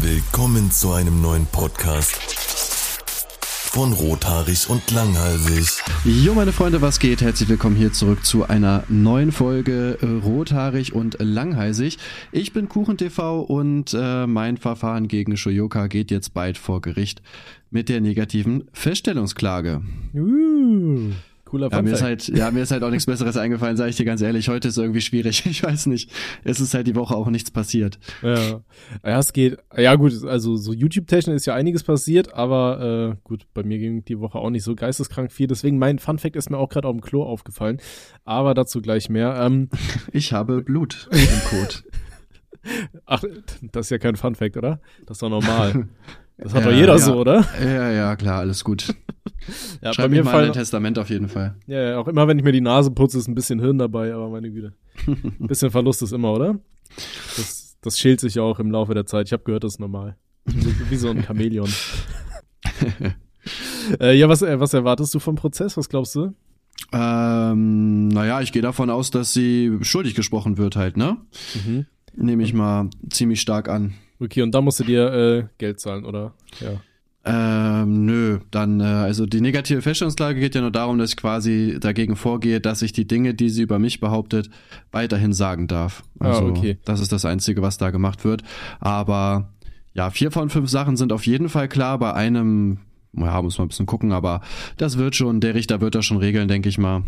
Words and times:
Willkommen 0.00 0.70
zu 0.70 0.92
einem 0.92 1.20
neuen 1.20 1.46
Podcast 1.46 2.16
von 3.78 3.92
Rothaarig 3.92 4.68
und 4.70 4.90
Langhalsig. 4.90 5.82
Jo, 6.04 6.34
meine 6.34 6.52
Freunde, 6.52 6.80
was 6.80 6.98
geht? 6.98 7.20
Herzlich 7.20 7.48
willkommen 7.48 7.76
hier 7.76 7.92
zurück 7.92 8.24
zu 8.24 8.48
einer 8.48 8.84
neuen 8.88 9.30
Folge 9.30 9.98
äh, 10.00 10.06
Rothaarig 10.06 10.94
und 10.94 11.16
Langhalsig. 11.20 11.98
Ich 12.32 12.52
bin 12.52 12.68
KuchenTV 12.68 13.40
und 13.42 13.94
äh, 13.94 14.26
mein 14.26 14.56
Verfahren 14.56 15.06
gegen 15.06 15.36
Shoyoka 15.36 15.86
geht 15.86 16.10
jetzt 16.10 16.34
bald 16.34 16.58
vor 16.58 16.80
Gericht 16.80 17.22
mit 17.70 17.88
der 17.88 18.00
negativen 18.00 18.64
Feststellungsklage. 18.72 19.82
Uh. 20.14 21.12
Cooler 21.48 21.70
ja, 21.72 21.80
mir 21.80 21.92
ist 21.92 22.02
halt, 22.02 22.28
ja, 22.28 22.50
mir 22.50 22.62
ist 22.62 22.70
halt 22.70 22.82
auch 22.82 22.90
nichts 22.90 23.06
Besseres 23.06 23.36
eingefallen, 23.38 23.76
sage 23.76 23.90
ich 23.90 23.96
dir 23.96 24.04
ganz 24.04 24.20
ehrlich. 24.20 24.48
Heute 24.48 24.68
ist 24.68 24.76
irgendwie 24.76 25.00
schwierig. 25.00 25.44
Ich 25.48 25.62
weiß 25.62 25.86
nicht. 25.86 26.10
Es 26.44 26.60
ist 26.60 26.74
halt 26.74 26.86
die 26.86 26.94
Woche 26.94 27.16
auch 27.16 27.28
nichts 27.30 27.50
passiert. 27.50 27.98
Ja, 28.22 28.60
ja 29.02 29.18
es 29.18 29.32
geht. 29.32 29.56
Ja 29.76 29.94
gut, 29.94 30.24
also 30.24 30.56
so 30.56 30.72
YouTube-technisch 30.72 31.36
ist 31.36 31.46
ja 31.46 31.54
einiges 31.54 31.82
passiert, 31.82 32.34
aber 32.34 33.14
äh, 33.14 33.16
gut, 33.24 33.46
bei 33.54 33.62
mir 33.62 33.78
ging 33.78 34.04
die 34.04 34.20
Woche 34.20 34.38
auch 34.38 34.50
nicht 34.50 34.62
so 34.62 34.74
geisteskrank 34.74 35.32
viel. 35.32 35.46
Deswegen 35.46 35.78
mein 35.78 35.98
Fun-Fact 35.98 36.36
ist 36.36 36.50
mir 36.50 36.58
auch 36.58 36.68
gerade 36.68 36.86
auf 36.86 36.94
dem 36.94 37.00
Klo 37.00 37.22
aufgefallen. 37.22 37.78
Aber 38.24 38.52
dazu 38.54 38.82
gleich 38.82 39.08
mehr. 39.08 39.36
Ähm, 39.40 39.70
ich 40.12 40.32
habe 40.32 40.62
Blut 40.62 41.08
im 41.10 41.58
Kot. 41.58 41.84
Ach, 43.06 43.22
das 43.62 43.86
ist 43.86 43.90
ja 43.90 43.98
kein 43.98 44.16
Fun-Fact, 44.16 44.56
oder? 44.56 44.80
Das 45.06 45.16
ist 45.16 45.22
doch 45.22 45.30
normal. 45.30 45.88
Das 46.38 46.54
hat 46.54 46.64
ja, 46.64 46.70
doch 46.70 46.76
jeder 46.76 46.92
ja. 46.92 46.98
so, 46.98 47.16
oder? 47.16 47.44
Ja, 47.60 47.90
ja, 47.90 48.16
klar, 48.16 48.38
alles 48.38 48.62
gut. 48.62 48.94
ja, 49.82 49.92
Schreib 49.92 50.10
mir 50.10 50.22
mal 50.22 50.30
Fall, 50.30 50.44
ein 50.46 50.52
Testament 50.52 50.98
auf 50.98 51.10
jeden 51.10 51.28
Fall. 51.28 51.56
Ja, 51.66 51.90
ja, 51.90 51.98
auch 51.98 52.06
immer, 52.06 52.28
wenn 52.28 52.38
ich 52.38 52.44
mir 52.44 52.52
die 52.52 52.60
Nase 52.60 52.92
putze, 52.92 53.18
ist 53.18 53.26
ein 53.26 53.34
bisschen 53.34 53.58
Hirn 53.58 53.78
dabei, 53.78 54.14
aber 54.14 54.28
meine 54.28 54.50
Güte. 54.50 54.72
Ein 55.06 55.46
bisschen 55.46 55.70
Verlust 55.70 56.02
ist 56.02 56.12
immer, 56.12 56.32
oder? 56.32 56.58
Das, 57.36 57.76
das 57.80 57.98
schält 57.98 58.20
sich 58.20 58.36
ja 58.36 58.42
auch 58.42 58.58
im 58.58 58.70
Laufe 58.70 58.94
der 58.94 59.06
Zeit. 59.06 59.26
Ich 59.26 59.32
habe 59.32 59.44
gehört, 59.44 59.64
das 59.64 59.74
ist 59.74 59.80
normal. 59.80 60.16
Wie 60.44 60.96
so 60.96 61.10
ein 61.10 61.22
Chamäleon. 61.22 61.68
äh, 64.00 64.16
ja, 64.16 64.28
was, 64.28 64.42
äh, 64.42 64.58
was 64.58 64.74
erwartest 64.74 65.14
du 65.14 65.18
vom 65.18 65.36
Prozess? 65.36 65.76
Was 65.76 65.88
glaubst 65.88 66.14
du? 66.14 66.34
Ähm, 66.92 68.08
naja, 68.08 68.40
ich 68.40 68.52
gehe 68.52 68.62
davon 68.62 68.90
aus, 68.90 69.10
dass 69.10 69.32
sie 69.32 69.78
schuldig 69.82 70.14
gesprochen 70.14 70.56
wird 70.56 70.76
halt, 70.76 70.96
ne? 70.96 71.18
Mhm. 71.54 71.86
Nehme 72.14 72.42
ich 72.42 72.54
mal 72.54 72.90
ziemlich 73.10 73.40
stark 73.40 73.68
an. 73.68 73.94
Okay, 74.20 74.42
und 74.42 74.52
da 74.54 74.60
musst 74.60 74.80
du 74.80 74.84
dir 74.84 75.12
äh, 75.12 75.44
Geld 75.58 75.80
zahlen, 75.80 76.04
oder? 76.04 76.34
Ja. 76.60 76.80
Ähm, 77.24 78.06
nö, 78.06 78.38
dann, 78.50 78.80
äh, 78.80 78.84
also 78.84 79.26
die 79.26 79.42
negative 79.42 79.82
Feststellungsklage 79.82 80.40
geht 80.40 80.54
ja 80.54 80.62
nur 80.62 80.70
darum, 80.70 80.98
dass 80.98 81.10
ich 81.10 81.16
quasi 81.16 81.76
dagegen 81.78 82.16
vorgehe, 82.16 82.60
dass 82.60 82.80
ich 82.80 82.92
die 82.92 83.06
Dinge, 83.06 83.34
die 83.34 83.50
sie 83.50 83.62
über 83.62 83.78
mich 83.78 84.00
behauptet, 84.00 84.48
weiterhin 84.92 85.34
sagen 85.34 85.66
darf. 85.66 86.04
Ah, 86.20 86.28
also, 86.28 86.46
ah, 86.46 86.48
okay. 86.48 86.78
das 86.84 87.00
ist 87.00 87.12
das 87.12 87.24
Einzige, 87.26 87.60
was 87.60 87.76
da 87.76 87.90
gemacht 87.90 88.24
wird. 88.24 88.44
Aber 88.80 89.52
ja, 89.92 90.10
vier 90.10 90.30
von 90.30 90.48
fünf 90.48 90.70
Sachen 90.70 90.96
sind 90.96 91.12
auf 91.12 91.26
jeden 91.26 91.48
Fall 91.48 91.68
klar. 91.68 91.98
Bei 91.98 92.14
einem, 92.14 92.78
ja, 93.12 93.42
muss 93.42 93.58
man 93.58 93.66
ein 93.66 93.68
bisschen 93.68 93.86
gucken, 93.86 94.12
aber 94.12 94.40
das 94.78 94.96
wird 94.96 95.14
schon, 95.14 95.40
der 95.40 95.54
Richter 95.54 95.82
wird 95.82 95.96
das 95.96 96.06
schon 96.06 96.18
regeln, 96.18 96.48
denke 96.48 96.70
ich 96.70 96.78
mal. 96.78 97.02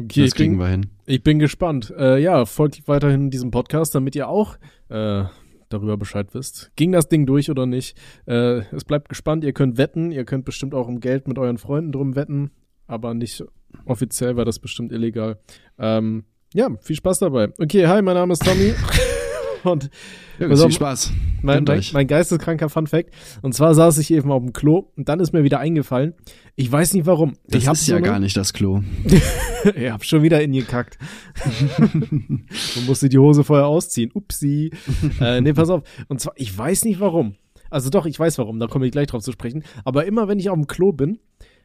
Okay, 0.00 0.24
das 0.24 0.34
kriegen 0.34 0.54
bin, 0.54 0.60
wir 0.60 0.68
hin. 0.68 0.86
Ich 1.06 1.22
bin 1.22 1.38
gespannt. 1.38 1.92
Äh, 1.96 2.20
ja, 2.20 2.44
folgt 2.44 2.88
weiterhin 2.88 3.30
diesem 3.30 3.52
Podcast, 3.52 3.94
damit 3.94 4.16
ihr 4.16 4.26
auch 4.26 4.56
äh, 4.88 5.24
darüber 5.70 5.96
Bescheid 5.96 6.34
wisst. 6.34 6.70
Ging 6.76 6.92
das 6.92 7.08
Ding 7.08 7.26
durch 7.26 7.50
oder 7.50 7.66
nicht? 7.66 7.96
Äh, 8.26 8.62
es 8.74 8.84
bleibt 8.84 9.08
gespannt. 9.08 9.44
Ihr 9.44 9.52
könnt 9.52 9.78
wetten. 9.78 10.10
Ihr 10.12 10.24
könnt 10.24 10.44
bestimmt 10.44 10.74
auch 10.74 10.88
um 10.88 11.00
Geld 11.00 11.26
mit 11.28 11.38
euren 11.38 11.58
Freunden 11.58 11.92
drum 11.92 12.16
wetten. 12.16 12.50
Aber 12.86 13.14
nicht 13.14 13.44
offiziell, 13.84 14.36
weil 14.36 14.44
das 14.44 14.58
bestimmt 14.58 14.92
illegal. 14.92 15.38
Ähm, 15.78 16.24
ja, 16.52 16.68
viel 16.80 16.96
Spaß 16.96 17.20
dabei. 17.20 17.52
Okay, 17.58 17.86
hi, 17.86 18.02
mein 18.02 18.14
Name 18.14 18.32
ist 18.32 18.44
Tommy. 18.44 18.74
Und 19.64 19.90
ja, 20.38 20.48
also, 20.48 20.64
viel 20.64 20.74
Spaß. 20.74 21.12
Mein, 21.42 21.64
mein, 21.64 21.82
mein 21.92 22.06
geisteskranker 22.06 22.68
Fun 22.68 22.86
Fact. 22.86 23.10
Und 23.42 23.54
zwar 23.54 23.74
saß 23.74 23.98
ich 23.98 24.10
eben 24.10 24.30
auf 24.30 24.42
dem 24.42 24.52
Klo 24.52 24.90
und 24.96 25.08
dann 25.08 25.20
ist 25.20 25.32
mir 25.32 25.44
wieder 25.44 25.58
eingefallen. 25.58 26.14
Ich 26.56 26.70
weiß 26.70 26.94
nicht 26.94 27.06
warum. 27.06 27.34
Das 27.48 27.62
ich 27.62 27.68
ist 27.68 27.86
ja 27.88 27.96
so 27.96 28.02
gar 28.02 28.18
nicht 28.18 28.36
das 28.36 28.52
Klo. 28.52 28.82
ich 29.74 29.90
hab 29.90 30.04
schon 30.04 30.22
wieder 30.22 30.42
in 30.42 30.52
gekackt. 30.52 30.98
Man 31.78 32.46
musste 32.86 33.08
die 33.08 33.18
Hose 33.18 33.44
vorher 33.44 33.66
ausziehen. 33.66 34.10
Upsi. 34.12 34.70
äh, 35.20 35.40
nee, 35.40 35.52
pass 35.52 35.70
auf. 35.70 35.82
Und 36.08 36.20
zwar, 36.20 36.34
ich 36.36 36.56
weiß 36.56 36.84
nicht 36.84 37.00
warum. 37.00 37.36
Also 37.70 37.88
doch, 37.88 38.04
ich 38.06 38.18
weiß 38.18 38.38
warum, 38.38 38.58
da 38.58 38.66
komme 38.66 38.86
ich 38.86 38.92
gleich 38.92 39.06
drauf 39.06 39.22
zu 39.22 39.32
sprechen. 39.32 39.62
Aber 39.84 40.04
immer 40.04 40.28
wenn 40.28 40.40
ich 40.40 40.50
auf 40.50 40.56
dem 40.56 40.66
Klo 40.66 40.92
bin, 40.92 41.18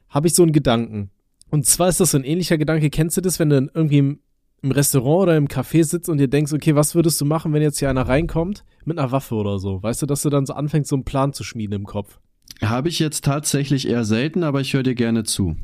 habe 0.10 0.28
ich 0.28 0.36
so 0.36 0.44
einen 0.44 0.52
Gedanken. 0.52 1.10
Und 1.50 1.66
zwar 1.66 1.90
ist 1.90 2.00
das 2.00 2.12
so 2.12 2.18
ein 2.18 2.24
ähnlicher 2.24 2.58
Gedanke. 2.58 2.90
Kennst 2.90 3.18
du 3.18 3.22
das, 3.22 3.40
wenn 3.40 3.50
du 3.50 3.70
irgendwie 3.74 4.20
im 4.66 4.72
Restaurant 4.72 5.24
oder 5.24 5.38
im 5.38 5.48
Café 5.48 5.84
sitzt 5.84 6.10
und 6.10 6.18
dir 6.18 6.28
denkst, 6.28 6.52
okay, 6.52 6.76
was 6.76 6.96
würdest 6.96 7.22
du 7.22 7.26
machen, 7.26 7.54
wenn 7.54 7.62
jetzt 7.62 7.78
hier 7.78 7.90
einer 7.90 8.08
reinkommt 8.08 8.66
mit 8.84 8.98
einer 8.98 9.12
Waffe 9.12 9.36
oder 9.36 9.60
so? 9.60 9.82
Weißt 9.84 10.02
du, 10.02 10.08
dass 10.08 10.24
du 10.24 10.30
dann 10.30 10.48
so 10.48 10.54
anfängst, 10.54 10.90
so 10.90 10.96
einen 10.96 11.06
Plan 11.06 11.34
zu 11.34 11.44
schmieden 11.44 11.76
im 11.76 11.86
Kopf? 11.86 12.20
Habe 12.64 12.90
ich 12.90 12.98
jetzt 12.98 13.24
tatsächlich 13.24 13.88
eher 13.88 14.06
selten, 14.06 14.44
aber 14.44 14.62
ich 14.62 14.74
höre 14.74 14.82
dir 14.82 14.96
gerne 14.96 15.24
zu. 15.24 15.56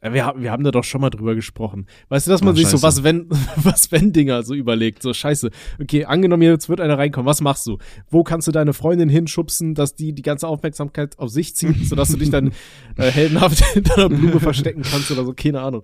Wir, 0.00 0.34
wir 0.36 0.52
haben 0.52 0.64
da 0.64 0.70
doch 0.70 0.84
schon 0.84 1.00
mal 1.00 1.10
drüber 1.10 1.34
gesprochen. 1.34 1.86
Weißt 2.08 2.26
du, 2.26 2.30
dass 2.30 2.40
man 2.40 2.52
Ach, 2.52 2.56
sich 2.56 2.66
scheiße. 2.66 2.78
so 2.78 2.82
was 2.82 3.04
wenn, 3.04 3.28
was 3.56 3.92
wenn 3.92 4.12
Dinger 4.12 4.42
so 4.42 4.54
überlegt, 4.54 5.02
so 5.02 5.12
scheiße. 5.12 5.50
Okay, 5.80 6.04
angenommen 6.04 6.42
jetzt 6.42 6.68
wird 6.68 6.80
einer 6.80 6.98
reinkommen, 6.98 7.26
was 7.26 7.40
machst 7.40 7.66
du? 7.66 7.78
Wo 8.10 8.24
kannst 8.24 8.48
du 8.48 8.52
deine 8.52 8.72
Freundin 8.72 9.08
hinschubsen, 9.08 9.74
dass 9.74 9.94
die 9.94 10.12
die 10.12 10.22
ganze 10.22 10.48
Aufmerksamkeit 10.48 11.18
auf 11.18 11.30
sich 11.30 11.54
zieht, 11.54 11.84
sodass 11.86 12.10
du 12.10 12.16
dich 12.16 12.30
dann 12.30 12.52
äh, 12.96 13.10
heldenhaft 13.10 13.64
hinter 13.72 13.98
einer 13.98 14.08
Blume 14.08 14.40
verstecken 14.40 14.82
kannst 14.82 15.10
oder 15.12 15.24
so, 15.24 15.32
keine 15.32 15.60
Ahnung. 15.60 15.82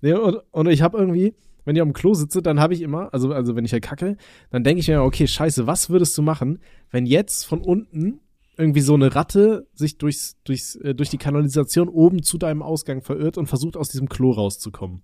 Nee, 0.00 0.12
und, 0.12 0.38
und 0.52 0.68
ich 0.68 0.82
habe 0.82 0.98
irgendwie, 0.98 1.34
wenn 1.64 1.76
ich 1.76 1.82
am 1.82 1.92
Klo 1.92 2.14
sitze, 2.14 2.42
dann 2.42 2.60
habe 2.60 2.74
ich 2.74 2.82
immer, 2.82 3.12
also, 3.12 3.32
also 3.32 3.56
wenn 3.56 3.64
ich 3.64 3.72
halt 3.72 3.82
kacke, 3.82 4.16
dann 4.50 4.64
denke 4.64 4.80
ich 4.80 4.88
mir, 4.88 5.02
okay, 5.02 5.26
scheiße, 5.26 5.66
was 5.66 5.90
würdest 5.90 6.16
du 6.16 6.22
machen, 6.22 6.60
wenn 6.90 7.06
jetzt 7.06 7.44
von 7.46 7.60
unten 7.60 8.20
irgendwie 8.56 8.80
so 8.80 8.94
eine 8.94 9.14
Ratte 9.14 9.66
sich 9.74 9.98
durchs, 9.98 10.36
durchs, 10.44 10.76
äh, 10.76 10.94
durch 10.94 11.10
die 11.10 11.18
Kanalisation 11.18 11.88
oben 11.88 12.22
zu 12.22 12.38
deinem 12.38 12.62
Ausgang 12.62 13.02
verirrt 13.02 13.36
und 13.36 13.46
versucht 13.46 13.76
aus 13.76 13.88
diesem 13.88 14.08
Klo 14.08 14.30
rauszukommen. 14.30 15.02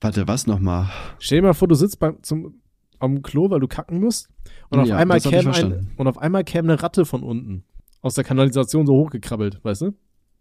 Warte, 0.00 0.26
was 0.26 0.46
nochmal? 0.46 0.90
Stell 1.18 1.40
dir 1.40 1.48
mal 1.48 1.54
vor, 1.54 1.68
du 1.68 1.74
sitzt 1.74 1.98
beim, 1.98 2.22
zum, 2.22 2.60
am 2.98 3.22
Klo, 3.22 3.50
weil 3.50 3.60
du 3.60 3.68
kacken 3.68 4.00
musst 4.00 4.28
und, 4.70 4.86
ja, 4.86 4.94
auf 4.94 5.00
einmal 5.00 5.20
käme 5.20 5.54
ein, 5.54 5.90
und 5.96 6.06
auf 6.06 6.18
einmal 6.18 6.44
käme 6.44 6.72
eine 6.72 6.82
Ratte 6.82 7.04
von 7.04 7.22
unten 7.22 7.64
aus 8.00 8.14
der 8.14 8.24
Kanalisation 8.24 8.86
so 8.86 8.94
hochgekrabbelt, 8.94 9.62
weißt 9.64 9.82
du? 9.82 9.90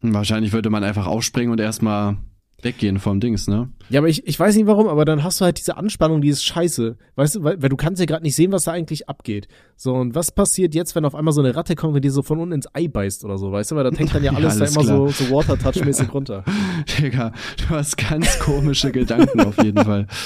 Wahrscheinlich 0.01 0.53
würde 0.53 0.69
man 0.69 0.83
einfach 0.83 1.07
aufspringen 1.07 1.51
und 1.51 1.59
erstmal 1.59 2.17
weggehen 2.61 2.99
vom 2.99 3.19
Dings, 3.19 3.47
ne? 3.47 3.69
Ja, 3.89 3.99
aber 3.99 4.09
ich, 4.09 4.25
ich 4.27 4.39
weiß 4.39 4.55
nicht 4.55 4.65
warum, 4.65 4.87
aber 4.87 5.05
dann 5.05 5.23
hast 5.23 5.39
du 5.39 5.45
halt 5.45 5.59
diese 5.59 5.77
Anspannung, 5.77 6.21
die 6.21 6.29
ist 6.29 6.43
scheiße. 6.43 6.97
Weißt 7.15 7.35
du, 7.35 7.43
weil, 7.43 7.61
weil 7.61 7.69
du 7.69 7.77
kannst 7.77 7.99
ja 7.99 8.05
gerade 8.05 8.23
nicht 8.23 8.35
sehen, 8.35 8.51
was 8.51 8.63
da 8.63 8.71
eigentlich 8.71 9.07
abgeht. 9.07 9.47
So, 9.75 9.93
und 9.93 10.15
was 10.15 10.31
passiert 10.31 10.73
jetzt, 10.73 10.95
wenn 10.95 11.05
auf 11.05 11.13
einmal 11.13 11.33
so 11.33 11.41
eine 11.41 11.55
Ratte 11.55 11.75
kommt 11.75 11.95
und 11.95 12.03
die 12.03 12.09
so 12.09 12.23
von 12.23 12.39
unten 12.39 12.53
ins 12.53 12.67
Ei 12.73 12.87
beißt 12.87 13.23
oder 13.25 13.37
so, 13.37 13.51
weißt 13.51 13.71
du? 13.71 13.75
Weil 13.75 13.89
da 13.89 13.95
hängt 13.95 14.13
dann 14.13 14.23
ja 14.23 14.31
alles, 14.35 14.55
ja, 14.55 14.61
alles 14.61 14.73
da 14.73 14.81
immer 14.81 14.89
so, 14.89 15.25
so 15.25 15.31
Water-Touch-mäßig 15.31 16.11
runter. 16.13 16.43
Digga, 16.99 17.31
du 17.57 17.75
hast 17.75 17.97
ganz 17.97 18.39
komische 18.39 18.91
Gedanken 18.91 19.41
auf 19.41 19.61
jeden 19.63 19.83
Fall. 19.83 20.07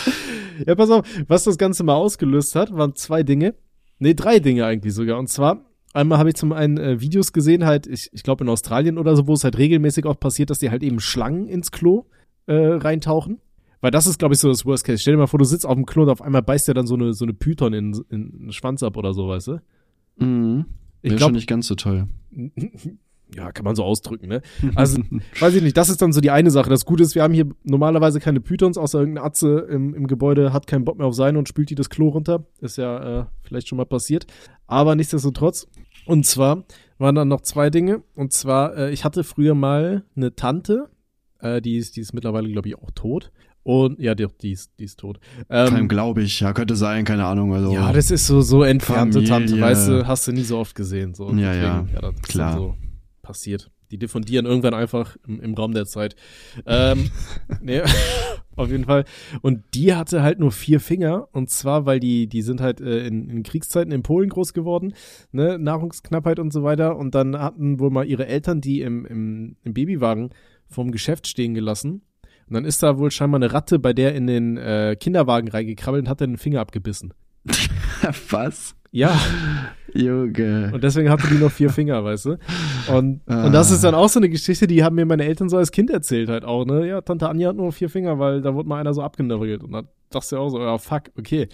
Ja, 0.68 0.76
pass 0.76 0.92
auf, 0.92 1.08
was 1.28 1.46
das 1.46 1.58
Ganze 1.58 1.84
mal 1.84 1.96
ausgelöst 1.96 2.54
hat, 2.56 2.72
waren 2.72 2.94
zwei 2.94 3.24
Dinge. 3.24 3.56
Nee, 3.98 4.14
drei 4.14 4.38
Dinge 4.38 4.66
eigentlich 4.66 4.94
sogar. 4.94 5.18
Und 5.18 5.28
zwar, 5.28 5.66
Einmal 5.94 6.20
habe 6.20 6.30
ich 6.30 6.36
zum 6.36 6.54
einen 6.54 6.78
äh, 6.78 7.02
Videos 7.02 7.34
gesehen, 7.34 7.66
halt, 7.66 7.86
ich, 7.86 8.10
ich 8.14 8.24
glaube 8.24 8.44
in 8.44 8.50
Australien 8.50 8.98
oder 8.98 9.16
so, 9.16 9.28
wo 9.28 9.34
es 9.34 9.44
halt 9.44 9.58
regelmäßig 9.58 10.06
auch 10.06 10.20
passiert, 10.20 10.50
dass 10.50 10.60
die 10.60 10.70
halt 10.70 10.84
eben 10.84 11.00
Schlangen 11.00 11.48
ins 11.48 11.72
Klo 11.72 12.06
äh, 12.48 12.54
reintauchen. 12.54 13.40
Weil 13.82 13.92
das 13.92 14.06
ist, 14.06 14.20
glaube 14.20 14.36
ich, 14.36 14.40
so 14.40 14.48
das 14.48 14.66
Worst 14.66 14.86
Case. 14.86 15.00
Stell 15.00 15.16
dir 15.16 15.20
mal 15.20 15.28
vor, 15.28 15.40
du 15.40 15.46
sitzt 15.46 15.66
auf 15.66 15.74
dem 15.74 15.86
Klo 15.86 16.04
und 16.04 16.10
auf 16.10 16.22
einmal 16.22 16.44
beißt 16.44 16.68
dir 16.68 16.76
dann 16.76 16.86
so 16.86 16.94
eine, 16.96 17.14
so 17.14 17.26
eine 17.26 17.34
Python 17.34 17.74
in, 17.74 18.06
in 18.10 18.32
den 18.32 18.52
Schwanz 18.52 18.84
ab 18.84 18.96
oder 18.96 19.14
so, 19.14 19.28
weißt 19.28 19.48
du? 19.48 19.62
Mhm. 20.18 20.66
Ich 21.02 21.16
glaube 21.16 21.34
nicht 21.34 21.48
ganz 21.48 21.68
so 21.68 21.76
toll. 21.76 22.08
Ja, 23.36 23.54
kann 23.54 23.64
man 23.64 23.76
so 23.76 23.86
ausdrücken, 23.86 24.28
ne? 24.28 24.42
Also, 24.76 25.02
weiß 25.40 25.56
ich 25.56 25.64
nicht, 25.64 25.78
das 25.78 25.90
ist 25.90 26.02
dann 26.02 26.12
so 26.12 26.20
die 26.20 26.32
eine 26.32 26.52
Sache. 26.52 26.70
Das 26.70 26.86
Gute 26.86 27.04
ist, 27.04 27.16
wir 27.16 27.24
haben 27.24 27.34
hier 27.34 27.48
normalerweise 27.64 28.20
keine 28.20 28.42
Pythons, 28.42 28.78
außer 28.78 29.00
irgendeine 29.00 29.26
Atze 29.26 29.68
im, 29.70 29.94
im 29.96 30.08
Gebäude 30.08 30.52
hat 30.52 30.68
keinen 30.68 30.84
Bock 30.84 30.98
mehr 30.98 31.08
auf 31.08 31.16
sein 31.16 31.38
und 31.38 31.48
spült 31.48 31.70
die 31.70 31.76
das 31.76 31.90
Klo 31.90 32.10
runter. 32.10 32.46
Ist 32.60 32.78
ja 32.78 33.22
äh, 33.22 33.26
vielleicht 33.44 33.70
schon 33.70 33.78
mal 33.78 33.86
passiert. 33.86 34.28
Aber 34.68 34.96
nichtsdestotrotz. 34.96 35.68
Und 36.06 36.26
zwar 36.26 36.66
waren 36.98 37.16
dann 37.16 37.30
noch 37.30 37.42
zwei 37.42 37.70
Dinge. 37.70 38.04
Und 38.16 38.34
zwar, 38.34 38.76
äh, 38.76 38.92
ich 38.92 39.06
hatte 39.06 39.24
früher 39.24 39.56
mal 39.56 40.04
eine 40.16 40.36
Tante, 40.36 40.90
äh, 41.42 41.62
die, 41.62 41.78
ist, 41.78 41.96
die 41.96 42.02
ist 42.02 42.14
mittlerweile, 42.14 42.50
glaube 42.52 42.70
ich, 42.70 42.78
auch 42.78 42.92
tot. 42.92 43.32
Und 43.64 44.00
ja, 44.00 44.16
die, 44.16 44.26
die, 44.42 44.52
ist, 44.54 44.72
die 44.80 44.86
ist 44.86 45.00
tot. 45.00 45.20
Ähm, 45.50 45.88
glaube 45.88 46.24
ich, 46.24 46.40
ja, 46.40 46.52
könnte 46.54 46.76
sein, 46.76 47.06
keine 47.06 47.26
Ahnung. 47.26 47.54
Also 47.54 47.72
ja, 47.72 47.94
das 47.94 48.10
ist 48.10 48.26
so, 48.26 48.42
so 48.42 48.64
entfernte 48.64 49.20
Familie. 49.20 49.30
Tante, 49.30 49.62
weißt 49.62 49.88
du, 49.88 50.08
hast 50.08 50.28
du 50.28 50.32
nie 50.32 50.42
so 50.42 50.58
oft 50.58 50.76
gesehen. 50.76 51.14
So. 51.14 51.30
Ja, 51.30 51.54
Deswegen, 51.54 51.62
ja, 51.62 51.86
ja, 51.94 52.12
das 52.12 52.22
klar. 52.24 52.58
so 52.58 52.76
passiert. 53.22 53.70
Die 53.92 54.00
diffundieren 54.00 54.46
irgendwann 54.46 54.74
einfach 54.74 55.18
im, 55.28 55.40
im 55.42 55.54
Raum 55.54 55.74
der 55.74 55.86
Zeit. 55.86 56.16
Ähm, 56.66 57.12
nee, 57.62 57.82
auf 58.56 58.72
jeden 58.72 58.86
Fall. 58.86 59.06
Und 59.42 59.64
die 59.76 59.94
hatte 59.94 60.24
halt 60.24 60.40
nur 60.40 60.52
vier 60.52 60.80
Finger. 60.80 61.28
Und 61.32 61.52
zwar, 61.52 61.86
weil 61.86 62.00
die, 62.00 62.26
die 62.28 62.42
sind 62.42 62.62
halt 62.62 62.82
äh, 62.82 63.06
in, 63.06 63.30
in 63.30 63.44
Kriegszeiten 63.44 63.92
in 63.92 64.02
Polen 64.02 64.30
groß 64.30 64.54
geworden, 64.54 64.94
ne, 65.32 65.60
Nahrungsknappheit 65.60 66.40
und 66.40 66.52
so 66.52 66.64
weiter. 66.64 66.98
Und 66.98 67.14
dann 67.14 67.38
hatten 67.38 67.80
wohl 67.80 67.92
mal 67.92 68.08
ihre 68.08 68.26
Eltern 68.26 68.60
die 68.60 68.82
im, 68.82 69.06
im, 69.06 69.56
im 69.64 69.74
Babywagen 69.74 70.32
vom 70.72 70.92
Geschäft 70.92 71.28
stehen 71.28 71.54
gelassen. 71.54 72.02
Und 72.48 72.56
dann 72.56 72.66
ist 72.66 72.84
da 72.84 72.98
wohl 72.98 73.12
scheinbar 73.12 73.40
eine 73.40 73.54
Ratte 73.54 73.80
bei 73.80 73.94
der 73.94 74.16
in 74.16 74.28
den 74.28 74.58
äh, 74.58 74.98
Kinderwagen 75.00 75.48
reingekrabbelt 75.50 76.04
und 76.04 76.10
hat 76.10 76.22
dann 76.22 76.32
den 76.32 76.38
Finger 76.38 76.60
abgebissen. 76.60 77.14
Was? 78.30 78.76
Ja. 78.92 79.18
Junge. 79.94 80.72
Und 80.74 80.84
deswegen 80.84 81.10
hatte 81.10 81.28
die 81.28 81.38
noch 81.38 81.52
vier 81.52 81.70
Finger, 81.70 82.04
weißt 82.04 82.26
du? 82.26 82.38
Und, 82.94 83.22
ah. 83.26 83.46
und 83.46 83.54
das 83.54 83.72
ist 83.72 83.84
dann 83.84 83.96
auch 83.96 84.10
so 84.10 84.20
eine 84.20 84.30
Geschichte, 84.30 84.68
die 84.68 84.84
haben 84.84 84.96
mir 84.96 85.06
meine 85.06 85.24
Eltern 85.24 85.50
so 85.50 85.58
als 85.58 85.72
Kind 85.72 85.90
erzählt 85.90 86.30
halt 86.30 86.44
auch, 86.44 86.66
ne? 86.66 86.88
Ja, 86.88 87.02
Tante 87.02 87.30
Anja 87.30 87.50
hat 87.50 87.56
nur 87.56 87.72
vier 87.72 87.90
Finger, 87.90 88.20
weil 88.20 88.42
da 88.42 88.54
wurde 88.54 88.68
mal 88.68 88.80
einer 88.80 88.94
so 88.94 89.02
abgenörgelt. 89.02 89.64
Und 89.64 89.72
dann 89.72 89.88
dachte 90.10 90.36
du 90.36 90.42
auch 90.42 90.50
so, 90.50 90.60
ja, 90.60 90.78
fuck, 90.78 91.04
okay. 91.18 91.48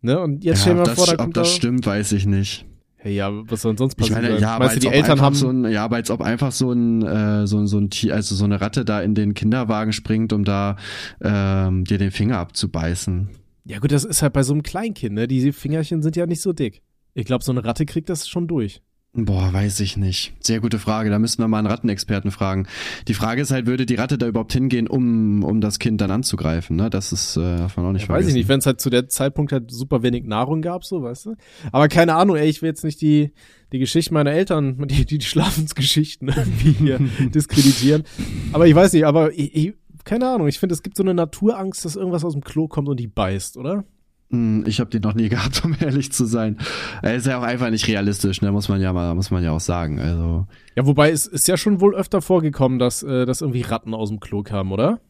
Ne? 0.00 0.20
Und 0.20 0.44
jetzt 0.44 0.58
ja, 0.58 0.72
stell 0.72 0.74
dir 0.74 0.90
mal 0.90 0.94
vor, 0.94 1.06
da 1.06 1.16
kommt 1.16 1.36
Ob 1.36 1.44
das 1.44 1.50
da, 1.50 1.56
stimmt, 1.56 1.86
weiß 1.86 2.12
ich 2.12 2.26
nicht. 2.26 2.66
Ja, 3.06 3.30
was 3.50 3.62
soll 3.62 3.72
denn 3.72 3.78
sonst 3.78 3.94
passieren? 3.94 4.24
Ich 4.24 4.30
meine, 4.30 4.40
ja, 4.40 4.56
aber 4.56 4.68
die 4.68 4.86
Eltern 4.88 5.20
haben 5.20 5.34
so 5.34 5.48
ein, 5.48 5.70
ja, 5.70 5.84
aber 5.84 5.96
als 5.96 6.10
ob 6.10 6.20
einfach 6.20 6.52
so 6.52 6.72
ein, 6.72 7.02
äh, 7.02 7.46
so, 7.46 7.64
so 7.66 7.78
ein 7.78 7.90
Tier, 7.90 8.14
also 8.14 8.34
so 8.34 8.44
eine 8.44 8.60
Ratte 8.60 8.84
da 8.84 9.00
in 9.00 9.14
den 9.14 9.34
Kinderwagen 9.34 9.92
springt, 9.92 10.32
um 10.32 10.44
da 10.44 10.76
ähm, 11.20 11.84
dir 11.84 11.98
den 11.98 12.10
Finger 12.10 12.38
abzubeißen. 12.38 13.30
Ja 13.64 13.78
gut, 13.78 13.92
das 13.92 14.04
ist 14.04 14.22
halt 14.22 14.32
bei 14.32 14.42
so 14.42 14.52
einem 14.52 14.62
Kleinkind, 14.62 15.14
ne? 15.14 15.26
Diese 15.26 15.52
Fingerchen 15.52 16.02
sind 16.02 16.16
ja 16.16 16.26
nicht 16.26 16.40
so 16.40 16.52
dick. 16.52 16.82
Ich 17.14 17.26
glaube, 17.26 17.42
so 17.42 17.52
eine 17.52 17.64
Ratte 17.64 17.86
kriegt 17.86 18.08
das 18.08 18.28
schon 18.28 18.46
durch. 18.46 18.82
Boah, 19.24 19.50
weiß 19.50 19.80
ich 19.80 19.96
nicht. 19.96 20.34
Sehr 20.40 20.60
gute 20.60 20.78
Frage. 20.78 21.08
Da 21.08 21.18
müssen 21.18 21.42
wir 21.42 21.48
mal 21.48 21.58
einen 21.58 21.68
Rattenexperten 21.68 22.30
fragen. 22.30 22.66
Die 23.08 23.14
Frage 23.14 23.40
ist 23.40 23.50
halt, 23.50 23.66
würde 23.66 23.86
die 23.86 23.94
Ratte 23.94 24.18
da 24.18 24.26
überhaupt 24.26 24.52
hingehen, 24.52 24.86
um, 24.86 25.42
um 25.42 25.62
das 25.62 25.78
Kind 25.78 26.02
dann 26.02 26.10
anzugreifen? 26.10 26.76
Ne? 26.76 26.90
Das 26.90 27.12
ist, 27.12 27.38
äh, 27.38 27.40
darf 27.40 27.78
man 27.78 27.86
auch 27.86 27.92
nicht 27.92 28.02
ja, 28.02 28.06
vergessen. 28.06 28.26
Weiß 28.26 28.28
ich 28.28 28.34
nicht, 28.34 28.48
wenn 28.48 28.58
es 28.58 28.66
halt 28.66 28.80
zu 28.80 28.90
der 28.90 29.08
Zeitpunkt 29.08 29.52
halt 29.52 29.70
super 29.70 30.02
wenig 30.02 30.24
Nahrung 30.24 30.60
gab, 30.60 30.84
so, 30.84 31.02
weißt 31.02 31.26
du? 31.26 31.34
Aber 31.72 31.88
keine 31.88 32.14
Ahnung, 32.14 32.36
ey, 32.36 32.46
ich 32.46 32.60
will 32.60 32.68
jetzt 32.68 32.84
nicht 32.84 33.00
die, 33.00 33.32
die 33.72 33.78
Geschichte 33.78 34.12
meiner 34.12 34.32
Eltern, 34.32 34.86
die, 34.86 35.06
die, 35.06 35.18
die 35.18 35.24
Schlafensgeschichten 35.24 36.28
irgendwie 36.36 36.72
hier 36.72 37.00
diskreditieren. 37.34 38.04
Aber 38.52 38.66
ich 38.66 38.74
weiß 38.74 38.92
nicht, 38.92 39.06
aber 39.06 39.32
ich, 39.32 39.54
ich, 39.54 39.74
keine 40.04 40.28
Ahnung, 40.28 40.46
ich 40.46 40.58
finde, 40.58 40.74
es 40.74 40.82
gibt 40.82 40.96
so 40.96 41.02
eine 41.02 41.14
Naturangst, 41.14 41.86
dass 41.86 41.96
irgendwas 41.96 42.24
aus 42.24 42.34
dem 42.34 42.44
Klo 42.44 42.68
kommt 42.68 42.88
und 42.88 43.00
die 43.00 43.08
beißt, 43.08 43.56
oder? 43.56 43.84
Hm, 44.30 44.64
ich 44.66 44.80
habe 44.80 44.90
die 44.90 45.00
noch 45.00 45.14
nie 45.14 45.28
gehabt, 45.30 45.64
um 45.64 45.74
ehrlich 45.80 46.12
zu 46.12 46.24
sein. 46.24 46.58
Ist 47.02 47.26
ja 47.26 47.38
auch 47.38 47.42
einfach 47.42 47.70
nicht 47.70 47.86
realistisch, 47.86 48.42
ne? 48.42 48.52
Muss 48.52 48.68
man 48.68 48.80
ja 48.80 48.92
mal, 48.92 49.14
muss 49.14 49.30
man 49.30 49.42
ja 49.42 49.52
auch 49.52 49.60
sagen. 49.60 50.00
Also. 50.00 50.46
Ja, 50.74 50.86
wobei 50.86 51.10
es 51.10 51.26
ist 51.26 51.48
ja 51.48 51.56
schon 51.56 51.80
wohl 51.80 51.94
öfter 51.94 52.22
vorgekommen, 52.22 52.78
dass, 52.78 53.02
äh, 53.02 53.26
dass 53.26 53.40
irgendwie 53.40 53.62
Ratten 53.62 53.94
aus 53.94 54.08
dem 54.08 54.20
Klo 54.20 54.42
kamen, 54.42 54.72
oder? 54.72 55.00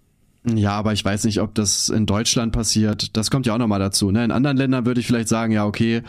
Ja, 0.54 0.72
aber 0.72 0.92
ich 0.92 1.04
weiß 1.04 1.24
nicht, 1.24 1.40
ob 1.40 1.54
das 1.54 1.88
in 1.88 2.06
Deutschland 2.06 2.52
passiert. 2.52 3.16
Das 3.16 3.30
kommt 3.30 3.46
ja 3.46 3.54
auch 3.54 3.58
nochmal 3.58 3.80
dazu. 3.80 4.12
Ne? 4.12 4.24
In 4.24 4.30
anderen 4.30 4.56
Ländern 4.56 4.86
würde 4.86 5.00
ich 5.00 5.06
vielleicht 5.06 5.28
sagen, 5.28 5.52
ja, 5.52 5.66
okay, 5.66 6.02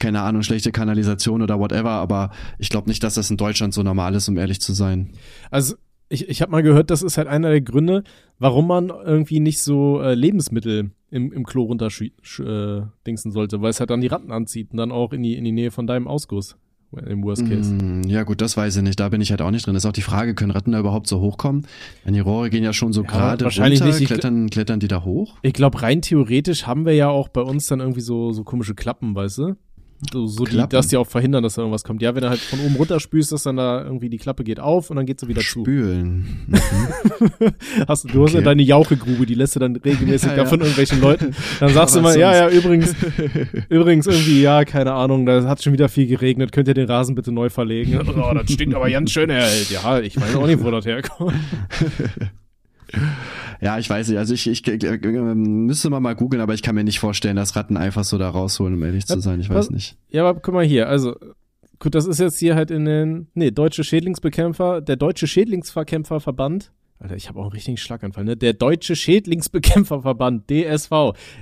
keine 0.00 0.22
Ahnung, 0.22 0.42
schlechte 0.42 0.72
Kanalisation 0.72 1.42
oder 1.42 1.58
whatever, 1.58 1.90
aber 1.90 2.30
ich 2.58 2.70
glaube 2.70 2.88
nicht, 2.88 3.02
dass 3.02 3.14
das 3.14 3.30
in 3.30 3.36
Deutschland 3.36 3.74
so 3.74 3.82
normal 3.82 4.14
ist, 4.14 4.28
um 4.28 4.36
ehrlich 4.36 4.60
zu 4.60 4.72
sein. 4.72 5.10
Also 5.50 5.76
ich, 6.08 6.28
ich 6.28 6.42
habe 6.42 6.52
mal 6.52 6.62
gehört, 6.62 6.90
das 6.90 7.02
ist 7.02 7.18
halt 7.18 7.28
einer 7.28 7.50
der 7.50 7.60
Gründe, 7.60 8.04
warum 8.38 8.66
man 8.66 8.88
irgendwie 8.88 9.40
nicht 9.40 9.60
so 9.60 10.00
äh, 10.00 10.14
Lebensmittel 10.14 10.90
im, 11.10 11.32
im 11.32 11.44
Klo 11.44 11.64
runter 11.64 11.88
äh, 11.88 12.82
dingsen 13.06 13.32
sollte, 13.32 13.60
weil 13.62 13.70
es 13.70 13.80
halt 13.80 13.90
dann 13.90 14.00
die 14.00 14.06
Ratten 14.08 14.32
anzieht 14.32 14.72
und 14.72 14.78
dann 14.78 14.92
auch 14.92 15.12
in 15.12 15.22
die, 15.22 15.34
in 15.36 15.44
die 15.44 15.52
Nähe 15.52 15.70
von 15.70 15.86
deinem 15.86 16.06
Ausguss. 16.06 16.56
Im 17.06 17.22
Worst 17.22 17.46
Case. 17.46 17.70
Mm, 17.70 18.04
ja, 18.08 18.22
gut, 18.22 18.40
das 18.40 18.56
weiß 18.56 18.76
ich 18.76 18.82
nicht. 18.82 18.98
Da 18.98 19.10
bin 19.10 19.20
ich 19.20 19.30
halt 19.30 19.42
auch 19.42 19.50
nicht 19.50 19.66
drin. 19.66 19.74
ist 19.74 19.84
auch 19.84 19.92
die 19.92 20.00
Frage, 20.00 20.34
können 20.34 20.50
Ratten 20.50 20.72
da 20.72 20.80
überhaupt 20.80 21.06
so 21.06 21.20
hochkommen? 21.20 21.66
Denn 22.06 22.14
die 22.14 22.20
Rohre 22.20 22.48
gehen 22.48 22.64
ja 22.64 22.72
schon 22.72 22.94
so 22.94 23.02
ja, 23.02 23.10
gerade 23.10 23.44
wahrscheinlich 23.44 23.82
runter. 23.82 23.98
Nicht. 23.98 24.06
Klettern, 24.06 24.48
klettern 24.48 24.80
die 24.80 24.88
da 24.88 25.04
hoch? 25.04 25.36
Ich 25.42 25.52
glaube, 25.52 25.82
rein 25.82 26.00
theoretisch 26.00 26.66
haben 26.66 26.86
wir 26.86 26.94
ja 26.94 27.10
auch 27.10 27.28
bei 27.28 27.42
uns 27.42 27.66
dann 27.66 27.80
irgendwie 27.80 28.00
so, 28.00 28.32
so 28.32 28.42
komische 28.42 28.74
Klappen, 28.74 29.14
weißt 29.14 29.36
du? 29.36 29.56
So, 30.12 30.28
so 30.28 30.44
die, 30.44 30.62
dass 30.68 30.86
die 30.86 30.96
auch 30.96 31.08
verhindern, 31.08 31.42
dass 31.42 31.54
da 31.54 31.62
irgendwas 31.62 31.82
kommt. 31.82 32.02
Ja, 32.02 32.14
wenn 32.14 32.22
du 32.22 32.28
halt 32.28 32.38
von 32.38 32.60
oben 32.60 32.76
runter 32.76 33.00
spülst, 33.00 33.32
dass 33.32 33.42
dann 33.42 33.56
da 33.56 33.82
irgendwie 33.82 34.08
die 34.08 34.18
Klappe 34.18 34.44
geht 34.44 34.60
auf 34.60 34.90
und 34.90 34.96
dann 34.96 35.06
geht 35.06 35.18
sie 35.18 35.26
wieder 35.26 35.40
Spülen. 35.40 36.46
zu. 36.48 36.56
Spülen. 36.56 37.54
hast, 37.88 38.04
du 38.04 38.08
okay. 38.10 38.22
hast 38.22 38.34
ja 38.34 38.40
deine 38.42 38.62
Jauchegrube, 38.62 39.26
die 39.26 39.34
lässt 39.34 39.56
du 39.56 39.60
dann 39.60 39.74
regelmäßig 39.74 40.30
ja, 40.30 40.36
da 40.36 40.46
von 40.46 40.60
irgendwelchen 40.60 41.00
Leuten. 41.00 41.34
Dann 41.58 41.70
sagst 41.70 41.96
du 41.96 42.00
mal, 42.00 42.16
ja, 42.16 42.32
ja, 42.32 42.48
übrigens, 42.48 42.94
übrigens 43.68 44.06
irgendwie, 44.06 44.40
ja, 44.40 44.64
keine 44.64 44.92
Ahnung, 44.92 45.26
da 45.26 45.44
hat 45.44 45.62
schon 45.64 45.72
wieder 45.72 45.88
viel 45.88 46.06
geregnet, 46.06 46.52
könnt 46.52 46.68
ihr 46.68 46.74
den 46.74 46.86
Rasen 46.86 47.16
bitte 47.16 47.32
neu 47.32 47.50
verlegen? 47.50 47.98
oh, 47.98 48.34
das 48.34 48.52
stinkt 48.52 48.76
aber 48.76 48.88
ganz 48.88 49.10
schön, 49.10 49.30
Herr 49.30 49.46
Held. 49.46 49.70
Ja, 49.70 49.98
ich 49.98 50.18
weiß 50.18 50.36
auch 50.36 50.46
nicht, 50.46 50.62
wo 50.62 50.70
das 50.70 50.86
herkommt. 50.86 51.34
Ja, 53.60 53.78
ich 53.78 53.90
weiß 53.90 54.08
nicht. 54.08 54.18
Also 54.18 54.34
ich, 54.34 54.46
ich, 54.46 54.66
ich 54.66 54.84
äh, 54.84 54.98
müsste 55.34 55.90
mal 55.90 56.00
mal 56.00 56.14
googeln, 56.14 56.40
aber 56.40 56.54
ich 56.54 56.62
kann 56.62 56.74
mir 56.74 56.84
nicht 56.84 57.00
vorstellen, 57.00 57.36
dass 57.36 57.56
Ratten 57.56 57.76
einfach 57.76 58.04
so 58.04 58.18
da 58.18 58.30
rausholen, 58.30 58.74
um 58.74 58.82
ehrlich 58.84 59.06
zu 59.06 59.20
sein. 59.20 59.40
Ich 59.40 59.50
weiß 59.50 59.70
nicht. 59.70 59.96
Ja, 60.10 60.26
aber 60.26 60.40
guck 60.40 60.54
mal 60.54 60.64
hier. 60.64 60.88
Also 60.88 61.16
gut, 61.78 61.94
das 61.94 62.06
ist 62.06 62.20
jetzt 62.20 62.38
hier 62.38 62.54
halt 62.54 62.70
in 62.70 62.84
den, 62.84 63.28
nee, 63.34 63.50
deutsche 63.50 63.84
Schädlingsbekämpfer, 63.84 64.80
der 64.80 64.96
deutsche 64.96 65.26
Schädlingsverkämpferverband 65.26 66.72
Alter, 67.00 67.14
ich 67.14 67.28
habe 67.28 67.38
auch 67.38 67.44
einen 67.44 67.52
richtigen 67.52 67.76
Schlaganfall, 67.76 68.24
ne? 68.24 68.36
Der 68.36 68.54
Deutsche 68.54 68.96
Schädlingsbekämpferverband, 68.96 70.50
DSV, 70.50 70.90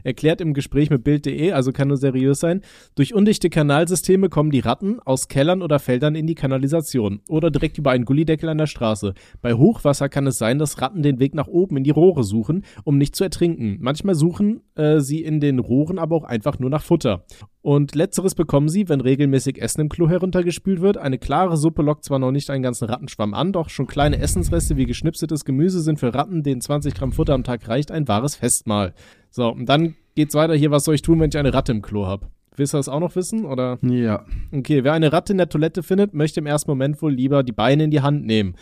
erklärt 0.05 0.43
im 0.43 0.53
Gespräch 0.53 0.91
mit 0.91 1.03
Bild.de, 1.03 1.53
also 1.53 1.73
kann 1.73 1.89
nur 1.89 1.97
seriös 1.97 2.41
sein, 2.41 2.61
durch 2.95 3.15
undichte 3.15 3.49
Kanalsysteme 3.49 4.29
kommen 4.29 4.51
die 4.51 4.61
Ratten 4.61 5.01
aus 5.01 5.29
Kellern 5.29 5.63
oder 5.63 5.79
Feldern 5.79 6.15
in 6.15 6.27
die 6.27 6.35
Kanalisation 6.35 7.21
oder 7.29 7.51
direkt 7.51 7.79
über 7.79 7.91
einen 7.93 8.05
Gullideckel 8.05 8.51
an 8.51 8.59
der 8.59 8.67
Straße. 8.67 9.15
Bei 9.41 9.55
Hochwasser 9.55 10.11
kann 10.11 10.27
es 10.27 10.37
sein, 10.37 10.59
dass 10.59 10.83
Ratten 10.83 11.03
den 11.03 11.21
Weg 11.21 11.35
nach 11.35 11.49
oben 11.49 11.79
in 11.79 11.85
die 11.85 11.91
Rohre 11.91 12.23
suchen, 12.23 12.63
um 12.85 12.99
nicht 12.99 13.17
zu 13.17 13.25
ertrinken. 13.25 13.79
Manchmal 13.81 14.15
suchen 14.15 14.61
äh, 14.75 15.01
sie 15.01 15.23
in 15.23 15.41
den 15.41 15.59
Rohren 15.59 15.99
aber 15.99 16.17
auch 16.17 16.25
einfach 16.25 16.59
nur 16.59 16.69
nach 16.69 16.83
Futter. 16.83 17.25
Und 17.67 17.97
letzteres 17.97 18.37
bekommen 18.37 18.69
sie, 18.69 18.89
wenn 18.89 19.01
regelmäßig 19.01 19.61
Essen 19.61 19.81
im 19.81 19.89
Klo 19.89 20.09
heruntergespült 20.09 20.81
wird. 20.81 20.99
Eine 20.99 21.19
klare 21.19 21.57
Suppe 21.57 21.83
lockt 21.83 22.05
zwar 22.05 22.21
noch 22.21 22.31
nicht 22.31 22.49
einen 22.49 22.63
ganzen 22.63 22.85
Rattenschwamm 22.85 23.35
an, 23.35 23.53
doch 23.53 23.71
schon 23.71 23.89
kleine 23.89 24.21
Essensreste 24.21 24.77
wie 24.77 24.87
geschnipseltes 24.87 25.45
Gemüse 25.45 25.81
sind 25.81 25.99
für 25.99 26.15
Ratten, 26.15 26.45
denen 26.45 26.61
20 26.61 26.95
Gramm 26.95 27.11
Futter 27.11 27.35
am 27.35 27.43
Tag 27.43 27.67
reicht, 27.67 27.91
ein 27.91 28.07
wahres 28.07 28.37
Festmahl. 28.37 28.95
So, 29.31 29.49
und 29.49 29.69
dann 29.69 29.97
geht's 30.15 30.37
weiter 30.37 30.55
hier, 30.55 30.71
was 30.71 30.85
soll 30.85 30.95
ich 30.95 31.03
tun, 31.03 31.19
wenn 31.19 31.31
ich 31.31 31.39
eine 31.39 31.53
Ratte 31.53 31.73
im 31.73 31.83
Klo 31.83 32.07
habe? 32.07 32.29
Willst 32.55 32.73
du 32.73 32.77
das 32.77 32.89
auch 32.89 33.01
noch 33.01 33.17
wissen, 33.17 33.45
oder? 33.45 33.79
Ja. 33.83 34.25
Okay, 34.53 34.85
wer 34.85 34.93
eine 34.93 35.13
Ratte 35.13 35.33
in 35.33 35.39
der 35.39 35.49
Toilette 35.49 35.83
findet, 35.83 36.15
möchte 36.15 36.39
im 36.39 36.47
ersten 36.47 36.71
Moment 36.71 37.03
wohl 37.03 37.13
lieber 37.13 37.43
die 37.43 37.51
Beine 37.51 37.83
in 37.83 37.91
die 37.91 38.01
Hand 38.01 38.25
nehmen 38.25 38.55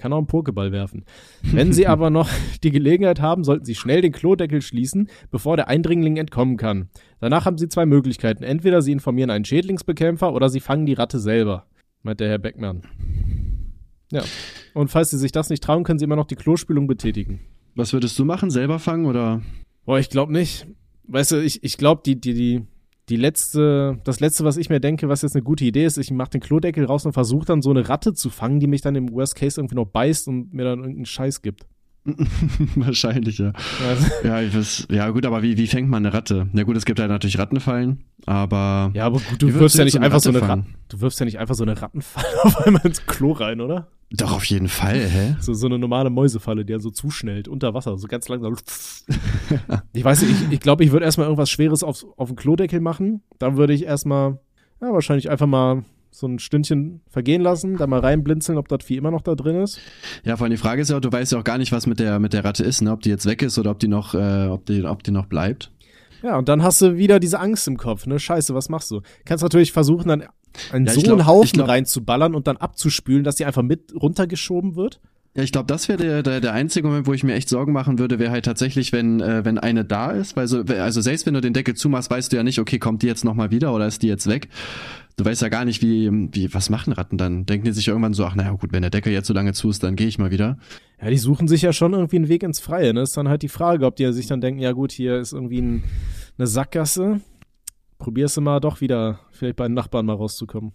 kann 0.00 0.12
auch 0.12 0.18
einen 0.18 0.26
Pokéball 0.26 0.72
werfen. 0.72 1.04
Wenn 1.42 1.72
Sie 1.72 1.86
aber 1.86 2.10
noch 2.10 2.28
die 2.64 2.70
Gelegenheit 2.70 3.20
haben, 3.20 3.44
sollten 3.44 3.64
Sie 3.64 3.74
schnell 3.74 4.00
den 4.00 4.12
Klodeckel 4.12 4.62
schließen, 4.62 5.08
bevor 5.30 5.56
der 5.56 5.68
Eindringling 5.68 6.16
entkommen 6.16 6.56
kann. 6.56 6.88
Danach 7.20 7.44
haben 7.44 7.58
Sie 7.58 7.68
zwei 7.68 7.86
Möglichkeiten. 7.86 8.42
Entweder 8.42 8.82
Sie 8.82 8.92
informieren 8.92 9.30
einen 9.30 9.44
Schädlingsbekämpfer 9.44 10.32
oder 10.32 10.48
Sie 10.48 10.60
fangen 10.60 10.86
die 10.86 10.94
Ratte 10.94 11.18
selber, 11.18 11.66
meint 12.02 12.20
der 12.20 12.28
Herr 12.28 12.38
Beckmann. 12.38 12.82
Ja. 14.10 14.24
Und 14.74 14.88
falls 14.88 15.10
Sie 15.10 15.18
sich 15.18 15.32
das 15.32 15.50
nicht 15.50 15.62
trauen, 15.62 15.84
können 15.84 15.98
Sie 15.98 16.04
immer 16.04 16.16
noch 16.16 16.26
die 16.26 16.36
Klospülung 16.36 16.86
betätigen. 16.86 17.40
Was 17.74 17.92
würdest 17.92 18.18
du 18.18 18.24
machen? 18.24 18.50
Selber 18.50 18.78
fangen 18.78 19.06
oder? 19.06 19.42
Boah, 19.84 19.98
ich 19.98 20.10
glaube 20.10 20.32
nicht. 20.32 20.66
Weißt 21.04 21.32
du, 21.32 21.42
ich, 21.42 21.62
ich 21.62 21.76
glaube, 21.76 22.02
die, 22.04 22.20
die, 22.20 22.34
die, 22.34 22.62
die 23.10 23.16
letzte, 23.16 23.98
das 24.04 24.20
letzte, 24.20 24.44
was 24.44 24.56
ich 24.56 24.70
mir 24.70 24.80
denke, 24.80 25.08
was 25.08 25.22
jetzt 25.22 25.34
eine 25.34 25.42
gute 25.42 25.64
Idee 25.64 25.84
ist, 25.84 25.98
ich 25.98 26.12
mache 26.12 26.30
den 26.30 26.40
Klodeckel 26.40 26.84
raus 26.84 27.04
und 27.04 27.12
versuche 27.12 27.44
dann 27.44 27.60
so 27.60 27.70
eine 27.70 27.88
Ratte 27.88 28.14
zu 28.14 28.30
fangen, 28.30 28.60
die 28.60 28.68
mich 28.68 28.82
dann 28.82 28.94
im 28.94 29.12
Worst 29.12 29.34
Case 29.34 29.60
irgendwie 29.60 29.74
noch 29.74 29.86
beißt 29.86 30.28
und 30.28 30.54
mir 30.54 30.64
dann 30.64 30.78
irgendeinen 30.78 31.06
Scheiß 31.06 31.42
gibt. 31.42 31.66
Wahrscheinlich, 32.76 33.38
ja. 33.38 33.52
Also. 33.86 34.06
Ja, 34.24 34.40
ich 34.40 34.54
weiß, 34.54 34.88
ja, 34.90 35.10
gut, 35.10 35.26
aber 35.26 35.42
wie, 35.42 35.56
wie 35.56 35.66
fängt 35.66 35.88
man 35.88 36.04
eine 36.04 36.14
Ratte? 36.14 36.48
Na 36.52 36.62
gut, 36.62 36.76
es 36.76 36.86
gibt 36.86 36.98
halt 36.98 37.10
natürlich 37.10 37.38
Rattenfallen, 37.38 38.04
aber. 38.26 38.90
Ja, 38.94 39.06
aber 39.06 39.20
gut, 39.20 39.42
du 39.42 39.52
wirfst 39.54 39.76
ja 39.76 39.84
nicht 39.84 39.94
so 39.94 40.00
einfach 40.00 40.20
so 40.20 40.30
eine 40.30 40.40
Ratte. 40.40 40.64
Du 40.88 41.00
wirfst 41.00 41.20
ja 41.20 41.26
nicht 41.26 41.38
einfach 41.38 41.54
so 41.54 41.62
eine 41.62 41.80
Rattenfalle 41.80 42.26
auf 42.44 42.56
einmal 42.66 42.86
ins 42.86 43.04
Klo 43.06 43.32
rein, 43.32 43.60
oder? 43.60 43.88
Doch, 44.12 44.32
auf 44.32 44.44
jeden 44.46 44.68
Fall, 44.68 44.98
hä? 44.98 45.36
So, 45.40 45.52
so 45.54 45.66
eine 45.66 45.78
normale 45.78 46.10
Mäusefalle, 46.10 46.64
die 46.64 46.72
ja 46.72 46.80
so 46.80 46.90
zuschnellt, 46.90 47.48
unter 47.48 47.74
Wasser, 47.74 47.96
so 47.96 48.08
ganz 48.08 48.28
langsam. 48.28 48.56
ich 49.92 50.04
weiß 50.04 50.22
nicht, 50.22 50.32
ich, 50.32 50.52
ich 50.52 50.60
glaube, 50.60 50.84
ich 50.84 50.92
würde 50.92 51.04
erstmal 51.04 51.26
irgendwas 51.26 51.50
Schweres 51.50 51.82
auf, 51.82 52.04
auf 52.16 52.28
den 52.28 52.36
Klodeckel 52.36 52.80
machen. 52.80 53.22
Dann 53.38 53.56
würde 53.56 53.74
ich 53.74 53.84
erstmal, 53.84 54.40
ja, 54.80 54.92
wahrscheinlich 54.92 55.30
einfach 55.30 55.46
mal 55.46 55.84
so 56.10 56.26
ein 56.26 56.38
Stündchen 56.38 57.00
vergehen 57.08 57.40
lassen, 57.40 57.76
da 57.76 57.86
mal 57.86 58.00
reinblinzeln, 58.00 58.58
ob 58.58 58.68
das 58.68 58.84
Vieh 58.84 58.96
immer 58.96 59.10
noch 59.10 59.22
da 59.22 59.34
drin 59.34 59.62
ist. 59.62 59.78
Ja, 60.24 60.36
vor 60.36 60.44
allem 60.44 60.52
die 60.52 60.56
Frage 60.56 60.82
ist 60.82 60.90
ja, 60.90 61.00
du 61.00 61.10
weißt 61.10 61.32
ja 61.32 61.38
auch 61.38 61.44
gar 61.44 61.58
nicht, 61.58 61.72
was 61.72 61.86
mit 61.86 62.00
der, 62.00 62.18
mit 62.18 62.32
der 62.32 62.44
Ratte 62.44 62.64
ist, 62.64 62.82
ne? 62.82 62.92
ob 62.92 63.00
die 63.02 63.10
jetzt 63.10 63.26
weg 63.26 63.42
ist 63.42 63.58
oder 63.58 63.70
ob 63.70 63.78
die 63.78 63.88
noch, 63.88 64.14
äh, 64.14 64.46
ob 64.46 64.66
die, 64.66 64.84
ob 64.84 65.02
die 65.02 65.12
noch 65.12 65.26
bleibt. 65.26 65.70
Ja, 66.22 66.36
und 66.36 66.48
dann 66.48 66.62
hast 66.62 66.82
du 66.82 66.96
wieder 66.96 67.18
diese 67.18 67.40
Angst 67.40 67.66
im 67.66 67.76
Kopf, 67.76 68.06
ne? 68.06 68.18
Scheiße, 68.18 68.54
was 68.54 68.68
machst 68.68 68.90
du? 68.90 69.00
Kannst 69.24 69.42
natürlich 69.42 69.72
versuchen, 69.72 70.08
dann 70.08 70.24
einen 70.72 70.86
ja, 70.86 70.92
so 70.92 71.12
einen 71.12 71.26
Haufen 71.26 71.52
glaub, 71.52 71.68
reinzuballern 71.68 72.34
und 72.34 72.46
dann 72.46 72.56
abzuspülen, 72.56 73.24
dass 73.24 73.36
die 73.36 73.44
einfach 73.44 73.62
mit 73.62 73.94
runtergeschoben 73.94 74.76
wird. 74.76 75.00
Ja, 75.34 75.44
ich 75.44 75.52
glaube, 75.52 75.68
das 75.68 75.88
wäre 75.88 76.02
der, 76.02 76.22
der, 76.24 76.40
der 76.40 76.52
einzige 76.52 76.88
Moment, 76.88 77.06
wo 77.06 77.12
ich 77.12 77.22
mir 77.22 77.34
echt 77.34 77.48
Sorgen 77.48 77.72
machen 77.72 78.00
würde, 78.00 78.18
wäre 78.18 78.32
halt 78.32 78.44
tatsächlich, 78.44 78.92
wenn, 78.92 79.20
äh, 79.20 79.44
wenn 79.44 79.58
eine 79.58 79.84
da 79.84 80.10
ist, 80.10 80.36
weil 80.36 80.48
so, 80.48 80.62
also 80.62 81.00
selbst 81.00 81.24
wenn 81.24 81.34
du 81.34 81.40
den 81.40 81.52
Deckel 81.52 81.74
zumachst, 81.74 82.10
weißt 82.10 82.32
du 82.32 82.36
ja 82.36 82.42
nicht, 82.42 82.58
okay, 82.58 82.80
kommt 82.80 83.02
die 83.02 83.06
jetzt 83.06 83.24
nochmal 83.24 83.52
wieder 83.52 83.72
oder 83.72 83.86
ist 83.86 84.02
die 84.02 84.08
jetzt 84.08 84.26
weg? 84.26 84.48
Du 85.16 85.24
weißt 85.24 85.42
ja 85.42 85.48
gar 85.48 85.64
nicht, 85.64 85.82
wie, 85.82 86.10
wie, 86.32 86.52
was 86.52 86.68
machen 86.68 86.92
Ratten 86.92 87.16
dann? 87.16 87.46
Denken 87.46 87.66
die 87.66 87.72
sich 87.72 87.86
irgendwann 87.86 88.14
so, 88.14 88.24
ach 88.24 88.34
naja 88.34 88.52
gut, 88.52 88.72
wenn 88.72 88.82
der 88.82 88.90
Deckel 88.90 89.12
jetzt 89.12 89.28
so 89.28 89.34
lange 89.34 89.52
zu 89.52 89.70
ist, 89.70 89.84
dann 89.84 89.94
gehe 89.94 90.08
ich 90.08 90.18
mal 90.18 90.32
wieder. 90.32 90.58
Ja, 91.00 91.10
die 91.10 91.18
suchen 91.18 91.46
sich 91.46 91.62
ja 91.62 91.72
schon 91.72 91.92
irgendwie 91.92 92.16
einen 92.16 92.28
Weg 92.28 92.42
ins 92.42 92.58
Freie, 92.58 92.92
ne? 92.92 93.02
Ist 93.02 93.16
dann 93.16 93.28
halt 93.28 93.42
die 93.42 93.48
Frage, 93.48 93.86
ob 93.86 93.96
die 93.96 94.12
sich 94.12 94.26
dann 94.26 94.40
denken, 94.40 94.60
ja 94.60 94.72
gut, 94.72 94.90
hier 94.90 95.18
ist 95.18 95.32
irgendwie 95.32 95.60
ein, 95.60 95.84
eine 96.38 96.46
Sackgasse. 96.46 97.20
Probierst 97.98 98.36
du 98.38 98.40
mal 98.40 98.60
doch 98.60 98.80
wieder, 98.80 99.20
vielleicht 99.30 99.56
bei 99.56 99.68
den 99.68 99.74
Nachbarn 99.74 100.06
mal 100.06 100.14
rauszukommen. 100.14 100.72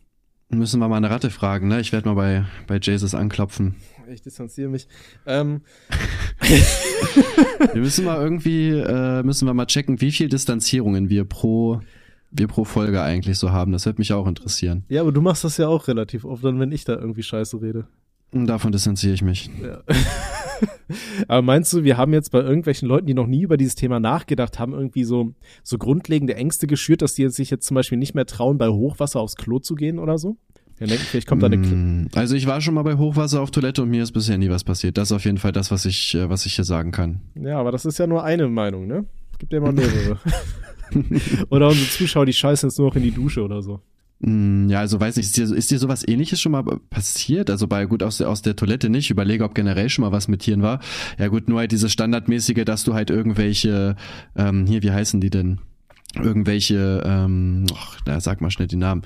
Müssen 0.50 0.80
wir 0.80 0.88
mal 0.88 0.98
eine 0.98 1.10
Ratte 1.10 1.32
fragen, 1.32 1.68
ne? 1.68 1.82
Ich 1.82 1.92
werde 1.92 2.08
mal 2.08 2.14
bei, 2.14 2.46
bei 2.68 2.78
Jesus 2.78 3.16
anklopfen. 3.16 3.76
Ich 4.12 4.22
distanziere 4.22 4.70
mich. 4.70 4.88
Ähm. 5.26 5.62
wir 7.74 7.82
müssen 7.82 8.06
mal 8.06 8.22
irgendwie, 8.22 8.70
äh, 8.70 9.24
müssen 9.24 9.48
wir 9.48 9.54
mal 9.54 9.66
checken, 9.66 10.02
wie 10.02 10.12
viel 10.12 10.30
Distanzierungen 10.30 11.10
wir 11.10 11.26
pro 11.26 11.82
wir 12.38 12.48
pro 12.48 12.66
Folge 12.66 13.02
eigentlich 13.02 13.38
so 13.38 13.52
haben. 13.52 13.72
Das 13.72 13.86
würde 13.86 14.00
mich 14.00 14.12
auch 14.12 14.28
interessieren. 14.28 14.84
Ja, 14.90 15.02
aber 15.02 15.12
du 15.12 15.22
machst 15.22 15.44
das 15.44 15.58
ja 15.58 15.68
auch 15.68 15.88
relativ 15.88 16.26
oft, 16.26 16.44
dann 16.44 16.60
wenn 16.60 16.72
ich 16.72 16.84
da 16.84 16.94
irgendwie 16.94 17.24
Scheiße 17.24 17.62
rede. 17.62 17.88
Davon 18.32 18.74
distanziere 18.74 19.14
ich 19.14 19.22
mich. 19.22 19.50
Ja. 19.64 19.82
Aber 21.28 21.42
meinst 21.42 21.72
du, 21.74 21.84
wir 21.84 21.98
haben 21.98 22.14
jetzt 22.14 22.32
bei 22.32 22.40
irgendwelchen 22.40 22.88
Leuten, 22.88 23.08
die 23.08 23.14
noch 23.14 23.28
nie 23.28 23.44
über 23.44 23.58
dieses 23.58 23.76
Thema 23.76 24.00
nachgedacht 24.00 24.60
haben, 24.60 24.74
irgendwie 24.74 25.04
so, 25.04 25.34
so 25.64 25.78
grundlegende 25.78 26.36
Ängste 26.36 26.68
geschürt, 26.68 27.02
dass 27.02 27.14
die 27.14 27.30
sich 27.30 27.50
jetzt 27.50 27.66
zum 27.66 27.76
Beispiel 27.76 27.98
nicht 27.98 28.14
mehr 28.14 28.26
trauen, 28.26 28.58
bei 28.58 28.68
Hochwasser 28.68 29.20
aufs 29.20 29.36
Klo 29.36 29.60
zu 29.60 29.76
gehen 29.76 30.00
oder 30.00 30.18
so? 30.18 30.38
Ja, 30.80 30.88
denken, 30.88 31.06
vielleicht 31.06 31.28
kommt 31.28 31.42
da 31.42 31.48
eine 31.48 31.58
mm, 31.58 32.10
Also 32.16 32.36
ich 32.36 32.48
war 32.48 32.60
schon 32.60 32.74
mal 32.74 32.84
bei 32.84 32.98
Hochwasser 32.98 33.42
auf 33.42 33.52
Toilette 33.52 33.82
und 33.82 33.90
mir 33.90 34.04
ist 34.04 34.12
bisher 34.12 34.38
nie 34.38 34.50
was 34.50 34.64
passiert. 34.64 34.98
Das 34.98 35.10
ist 35.10 35.12
auf 35.14 35.24
jeden 35.24 35.38
Fall 35.38 35.54
das, 35.54 35.72
was 35.72 35.86
ich, 35.86 36.16
äh, 36.16 36.30
was 36.30 36.46
ich 36.46 36.56
hier 36.56 36.66
sagen 36.66 36.92
kann. 36.92 37.22
Ja, 37.36 37.60
aber 37.60 37.72
das 37.72 37.86
ist 37.86 37.98
ja 37.98 38.08
nur 38.08 38.24
eine 38.24 38.50
Meinung, 38.50 38.88
ne? 38.88 39.06
Es 39.32 39.40
gibt 39.40 39.54
ja 39.54 39.60
immer 39.60 39.72
mehrere. 39.72 40.20
oder 41.50 41.70
unsere 41.70 41.90
Zuschauer, 41.90 42.26
die 42.26 42.34
scheißen 42.34 42.70
jetzt 42.70 42.78
nur 42.78 42.90
noch 42.90 42.96
in 42.96 43.04
die 43.04 43.12
Dusche 43.12 43.42
oder 43.42 43.62
so. 43.62 43.82
Mm, 44.20 44.68
ja, 44.70 44.80
also 44.80 45.00
weiß 45.00 45.16
nicht, 45.16 45.28
ist 45.28 45.38
dir, 45.38 45.56
ist 45.56 45.72
dir 45.72 45.80
sowas 45.80 46.06
ähnliches 46.06 46.42
schon 46.42 46.52
mal 46.52 46.64
passiert? 46.90 47.50
Also 47.50 47.68
bei 47.68 47.86
gut 47.86 48.04
aus 48.04 48.18
der, 48.18 48.30
aus 48.30 48.42
der 48.42 48.58
Toilette 48.58 48.90
nicht, 48.90 49.06
ich 49.06 49.12
überlege, 49.12 49.46
ob 49.46 49.56
generell 49.56 49.90
schon 49.90 50.04
mal 50.04 50.12
was 50.12 50.28
mit 50.28 50.42
Tieren 50.42 50.62
war. 50.62 50.82
Ja 51.18 51.30
gut, 51.30 51.48
nur 51.48 51.60
halt 51.60 51.72
dieses 51.72 51.92
standardmäßige, 51.92 52.66
dass 52.66 52.84
du 52.84 52.94
halt 52.94 53.10
irgendwelche, 53.10 53.96
ähm, 54.36 54.66
hier, 54.66 54.84
wie 54.84 54.92
heißen 54.92 55.22
die 55.22 55.30
denn? 55.30 55.60
Irgendwelche, 56.16 57.04
ähm, 57.06 57.66
ach, 57.74 58.00
na, 58.06 58.20
sag 58.20 58.42
mal 58.42 58.52
schnell 58.52 58.68
die 58.68 58.78
Namen. 58.78 59.04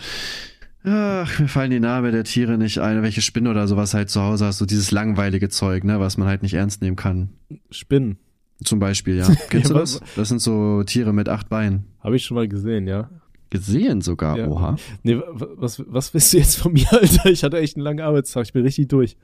Ach, 0.92 1.40
mir 1.40 1.48
fallen 1.48 1.70
die 1.70 1.80
Namen 1.80 2.12
der 2.12 2.24
Tiere 2.24 2.58
nicht 2.58 2.80
ein, 2.80 3.04
welche 3.04 3.22
Spinne 3.22 3.52
oder 3.52 3.68
sowas 3.68 3.94
halt 3.94 4.10
zu 4.10 4.22
Hause 4.22 4.46
hast, 4.46 4.58
so 4.58 4.66
dieses 4.66 4.90
langweilige 4.90 5.50
Zeug, 5.50 5.84
ne, 5.84 6.00
was 6.00 6.18
man 6.18 6.28
halt 6.28 6.42
nicht 6.42 6.56
ernst 6.56 6.82
nehmen 6.82 6.96
kann. 6.96 7.30
Spinnen. 7.70 8.18
Zum 8.64 8.80
Beispiel, 8.80 9.18
ja. 9.18 9.28
Kennst 9.50 9.70
ja, 9.70 9.76
du 9.76 9.80
das? 9.80 10.02
Das 10.16 10.30
sind 10.30 10.42
so 10.42 10.84
Tiere 10.84 11.14
mit 11.14 11.30
acht 11.30 11.48
Beinen. 11.48 11.86
Habe 12.00 12.16
ich 12.16 12.26
schon 12.26 12.36
mal 12.36 12.48
gesehen, 12.48 12.88
ja. 12.88 13.10
Gesehen 13.52 14.02
sogar, 14.02 14.38
ja. 14.38 14.48
oha. 14.48 14.78
Nee, 15.04 15.20
was, 15.34 15.84
was 15.88 16.14
willst 16.14 16.34
du 16.34 16.38
jetzt 16.38 16.56
von 16.56 16.74
mir, 16.74 16.88
Alter? 16.92 17.30
Ich 17.30 17.44
hatte 17.44 17.60
echt 17.60 17.76
einen 17.76 17.84
langen 17.84 18.02
Arbeitstag, 18.02 18.46
ich 18.46 18.54
bin 18.54 18.64
richtig 18.64 18.88
durch. 18.88 19.16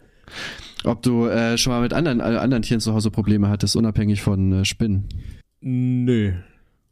Ob 0.84 1.02
du 1.02 1.26
äh, 1.26 1.58
schon 1.58 1.74
mal 1.74 1.82
mit 1.82 1.94
anderen, 1.94 2.20
äh, 2.20 2.38
anderen 2.38 2.62
Tieren 2.62 2.80
zu 2.80 2.94
Hause 2.94 3.10
Probleme 3.10 3.50
hattest, 3.50 3.76
unabhängig 3.76 4.22
von 4.22 4.52
äh, 4.52 4.66
Spinnen? 4.66 5.10
Nö. 5.62 6.34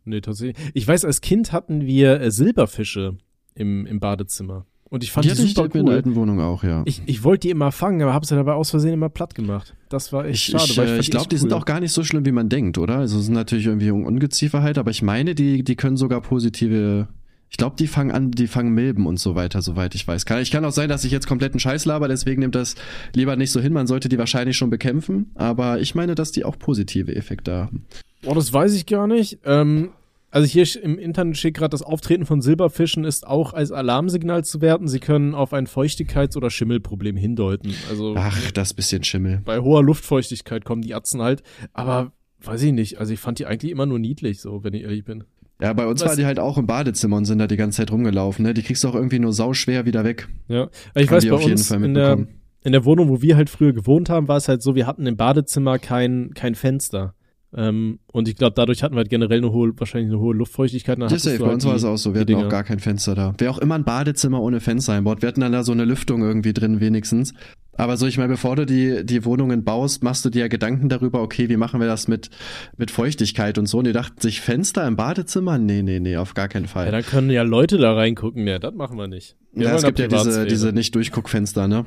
Nee, 0.05 0.21
tatsächlich. 0.21 0.57
Ich 0.73 0.87
weiß, 0.87 1.05
als 1.05 1.21
Kind 1.21 1.51
hatten 1.51 1.85
wir 1.85 2.19
äh, 2.21 2.31
Silberfische 2.31 3.17
im, 3.55 3.85
im 3.85 3.99
Badezimmer. 3.99 4.65
Und 4.89 5.03
ich 5.03 5.11
fand 5.11 5.25
die, 5.25 5.29
die 5.29 5.47
super 5.47 5.65
ich 5.65 5.73
cool. 5.73 5.79
in 5.79 5.85
der 5.87 5.95
alten 5.95 6.15
Wohnung 6.15 6.39
auch, 6.39 6.63
ja. 6.63 6.83
Ich, 6.85 7.01
ich 7.07 7.23
wollte 7.23 7.47
die 7.47 7.49
immer 7.49 7.71
fangen, 7.71 8.01
aber 8.03 8.13
habe 8.13 8.27
sie 8.27 8.35
dabei 8.35 8.53
aus 8.53 8.69
Versehen 8.69 8.93
immer 8.93 9.09
platt 9.09 9.33
gemacht. 9.33 9.75
Das 9.89 10.13
war 10.13 10.25
echt 10.25 10.49
ich, 10.49 10.51
schade. 10.51 10.63
Ich, 10.65 10.91
ich, 10.93 10.99
ich 10.99 11.11
glaube, 11.11 11.29
die, 11.29 11.35
cool. 11.35 11.39
sind 11.39 11.53
auch 11.53 11.65
gar 11.65 11.79
nicht 11.79 11.93
so 11.93 12.03
schlimm, 12.03 12.25
wie 12.25 12.31
man 12.31 12.47
denkt, 12.47 12.77
oder? 12.77 12.97
Also 12.97 13.19
sind 13.19 13.33
natürlich 13.33 13.65
irgendwie 13.65 13.89
Ungeziefer 13.89 14.61
halt, 14.61 14.77
aber 14.77 14.91
ich 14.91 15.01
meine, 15.01 15.33
die, 15.33 15.63
die 15.63 15.75
können 15.75 15.97
sogar 15.97 16.21
positive 16.21 17.07
ich 17.53 17.57
glaube, 17.57 17.75
die 17.77 17.85
fangen 17.85 18.09
an, 18.09 18.31
die 18.31 18.47
fangen 18.47 18.73
Milben 18.73 19.05
und 19.05 19.19
so 19.19 19.35
weiter, 19.35 19.61
soweit 19.61 19.93
ich 19.93 20.07
weiß. 20.07 20.25
Kann, 20.25 20.41
ich 20.41 20.49
kann 20.49 20.65
auch 20.65 20.71
sein, 20.71 20.89
dass 20.89 21.05
ich 21.05 21.11
jetzt 21.11 21.27
kompletten 21.27 21.59
Scheiß 21.59 21.85
laber, 21.85 22.07
deswegen 22.07 22.41
nimmt 22.41 22.55
das 22.55 22.73
lieber 23.13 23.35
nicht 23.35 23.51
so 23.51 23.59
hin. 23.61 23.73
Man 23.73 23.85
sollte 23.85 24.09
die 24.09 24.17
wahrscheinlich 24.17 24.57
schon 24.57 24.71
bekämpfen, 24.71 25.29
aber 25.35 25.79
ich 25.79 25.93
meine, 25.93 26.15
dass 26.15 26.31
die 26.31 26.45
auch 26.45 26.57
positive 26.57 27.15
Effekte 27.15 27.53
haben. 27.53 27.85
Oh, 28.25 28.33
das 28.33 28.51
weiß 28.51 28.73
ich 28.73 28.87
gar 28.87 29.05
nicht. 29.05 29.37
Ähm, 29.45 29.91
also 30.33 30.47
hier 30.47 30.65
im 30.83 30.97
Internet 30.97 31.37
steht 31.37 31.53
gerade, 31.53 31.69
das 31.69 31.83
Auftreten 31.83 32.25
von 32.25 32.41
Silberfischen 32.41 33.03
ist 33.03 33.27
auch 33.27 33.53
als 33.53 33.71
Alarmsignal 33.71 34.43
zu 34.43 34.61
werten. 34.61 34.87
Sie 34.87 34.99
können 34.99 35.35
auf 35.35 35.53
ein 35.53 35.67
Feuchtigkeits- 35.67 36.35
oder 36.35 36.49
Schimmelproblem 36.49 37.15
hindeuten. 37.15 37.75
Also 37.87 38.15
Ach, 38.17 38.51
das 38.51 38.73
bisschen 38.73 39.03
Schimmel. 39.03 39.41
Bei 39.45 39.59
hoher 39.59 39.83
Luftfeuchtigkeit 39.83 40.65
kommen 40.65 40.81
die 40.81 40.95
Atzen 40.95 41.21
halt. 41.21 41.43
Aber 41.71 42.13
weiß 42.41 42.63
ich 42.63 42.71
nicht. 42.71 42.97
Also 42.97 43.13
ich 43.13 43.19
fand 43.19 43.37
die 43.37 43.45
eigentlich 43.45 43.71
immer 43.71 43.85
nur 43.85 43.99
niedlich, 43.99 44.41
so, 44.41 44.63
wenn 44.63 44.73
ich 44.73 44.81
ehrlich 44.81 45.05
bin. 45.05 45.23
Ja, 45.61 45.71
bei 45.73 45.85
uns 45.85 46.01
Was? 46.01 46.09
war 46.09 46.15
die 46.15 46.25
halt 46.25 46.39
auch 46.39 46.57
im 46.57 46.65
Badezimmer 46.65 47.17
und 47.17 47.25
sind 47.25 47.37
da 47.37 47.45
die 47.45 47.55
ganze 47.55 47.77
Zeit 47.77 47.91
rumgelaufen. 47.91 48.43
Ne? 48.43 48.55
Die 48.55 48.63
kriegst 48.63 48.83
du 48.83 48.87
auch 48.87 48.95
irgendwie 48.95 49.19
nur 49.19 49.33
sauschwer 49.33 49.85
wieder 49.85 50.03
weg. 50.03 50.29
Ja, 50.47 50.69
ich 50.95 51.05
Kann 51.05 51.17
weiß, 51.17 51.27
bei 51.27 51.35
uns 51.35 51.69
in 51.69 51.93
der, 51.93 52.25
in 52.63 52.71
der 52.71 52.85
Wohnung, 52.85 53.09
wo 53.09 53.21
wir 53.21 53.37
halt 53.37 53.51
früher 53.51 53.71
gewohnt 53.71 54.09
haben, 54.09 54.27
war 54.27 54.37
es 54.37 54.47
halt 54.47 54.63
so, 54.63 54.73
wir 54.73 54.87
hatten 54.87 55.05
im 55.05 55.15
Badezimmer 55.15 55.77
kein, 55.77 56.31
kein 56.33 56.55
Fenster. 56.55 57.13
Ähm, 57.55 57.99
und 58.11 58.27
ich 58.27 58.35
glaube, 58.35 58.53
dadurch 58.55 58.83
hatten 58.83 58.95
wir 58.95 58.99
halt 58.99 59.09
generell 59.09 59.37
eine 59.37 59.51
hohe, 59.51 59.71
wahrscheinlich 59.77 60.11
eine 60.11 60.19
hohe 60.19 60.33
Luftfeuchtigkeit. 60.33 60.99
Das 60.99 61.11
ist 61.11 61.23
safe, 61.23 61.37
bei 61.37 61.45
halt 61.45 61.55
uns 61.55 61.65
war 61.65 61.75
es 61.75 61.83
auch 61.83 61.97
so. 61.97 62.13
Wir 62.13 62.21
hatten 62.21 62.27
Dinger. 62.27 62.45
auch 62.45 62.49
gar 62.49 62.63
kein 62.63 62.79
Fenster 62.79 63.15
da. 63.15 63.33
Wäre 63.37 63.51
auch 63.51 63.59
immer 63.59 63.75
ein 63.75 63.83
Badezimmer 63.83 64.41
ohne 64.41 64.59
Fenster 64.59 64.93
einbaut. 64.93 65.21
Wir 65.21 65.27
hatten 65.27 65.41
dann 65.41 65.51
da 65.51 65.63
so 65.63 65.71
eine 65.71 65.85
Lüftung 65.85 66.21
irgendwie 66.21 66.53
drin 66.53 66.79
wenigstens. 66.79 67.33
Aber 67.75 67.97
so, 67.97 68.05
ich 68.05 68.17
meine, 68.17 68.29
bevor 68.29 68.55
du 68.55 68.65
die, 68.65 69.03
die 69.03 69.25
Wohnungen 69.25 69.63
baust, 69.63 70.03
machst 70.03 70.23
du 70.25 70.29
dir 70.29 70.41
ja 70.41 70.47
Gedanken 70.47 70.89
darüber, 70.89 71.21
okay, 71.21 71.49
wie 71.49 71.57
machen 71.57 71.79
wir 71.79 71.87
das 71.87 72.07
mit, 72.07 72.29
mit 72.77 72.91
Feuchtigkeit 72.91 73.57
und 73.57 73.65
so. 73.65 73.79
Und 73.79 73.85
die 73.85 73.93
dachten 73.93 74.21
sich, 74.21 74.41
Fenster 74.41 74.87
im 74.87 74.95
Badezimmer? 74.95 75.57
Nee, 75.57 75.81
nee, 75.81 75.99
nee, 75.99 76.17
auf 76.17 76.35
gar 76.35 76.47
keinen 76.47 76.67
Fall. 76.67 76.85
Ja, 76.85 76.91
da 76.91 77.01
können 77.01 77.31
ja 77.31 77.41
Leute 77.41 77.77
da 77.77 77.93
reingucken. 77.93 78.45
Ja, 78.47 78.59
das 78.59 78.75
machen 78.75 78.97
wir 78.97 79.07
nicht. 79.07 79.35
Wir 79.53 79.67
ja, 79.67 79.75
es 79.75 79.83
gibt 79.83 79.99
ja 79.99 80.07
diese, 80.07 80.45
diese 80.45 80.71
Nicht-Durchguckfenster, 80.71 81.67
ne? 81.67 81.85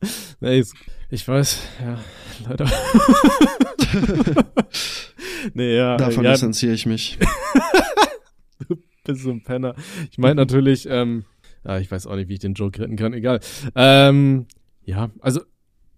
nee, 0.40 0.62
ich 1.10 1.26
weiß, 1.26 1.60
ja, 1.82 1.98
leider. 2.48 2.66
nee, 5.54 5.76
ja. 5.76 5.96
Davon 5.96 6.24
ja, 6.24 6.32
distanziere 6.32 6.74
ich 6.74 6.86
mich. 6.86 7.18
du 8.68 8.76
bist 9.04 9.22
so 9.22 9.30
ein 9.30 9.42
Penner. 9.42 9.74
Ich 10.10 10.18
meine 10.18 10.34
natürlich, 10.34 10.88
ähm, 10.88 11.24
ja, 11.64 11.78
ich 11.78 11.90
weiß 11.90 12.06
auch 12.06 12.16
nicht, 12.16 12.28
wie 12.28 12.34
ich 12.34 12.40
den 12.40 12.54
Joke 12.54 12.80
retten 12.80 12.96
kann, 12.96 13.12
egal. 13.12 13.40
Ähm, 13.74 14.46
ja, 14.84 15.10
also 15.20 15.40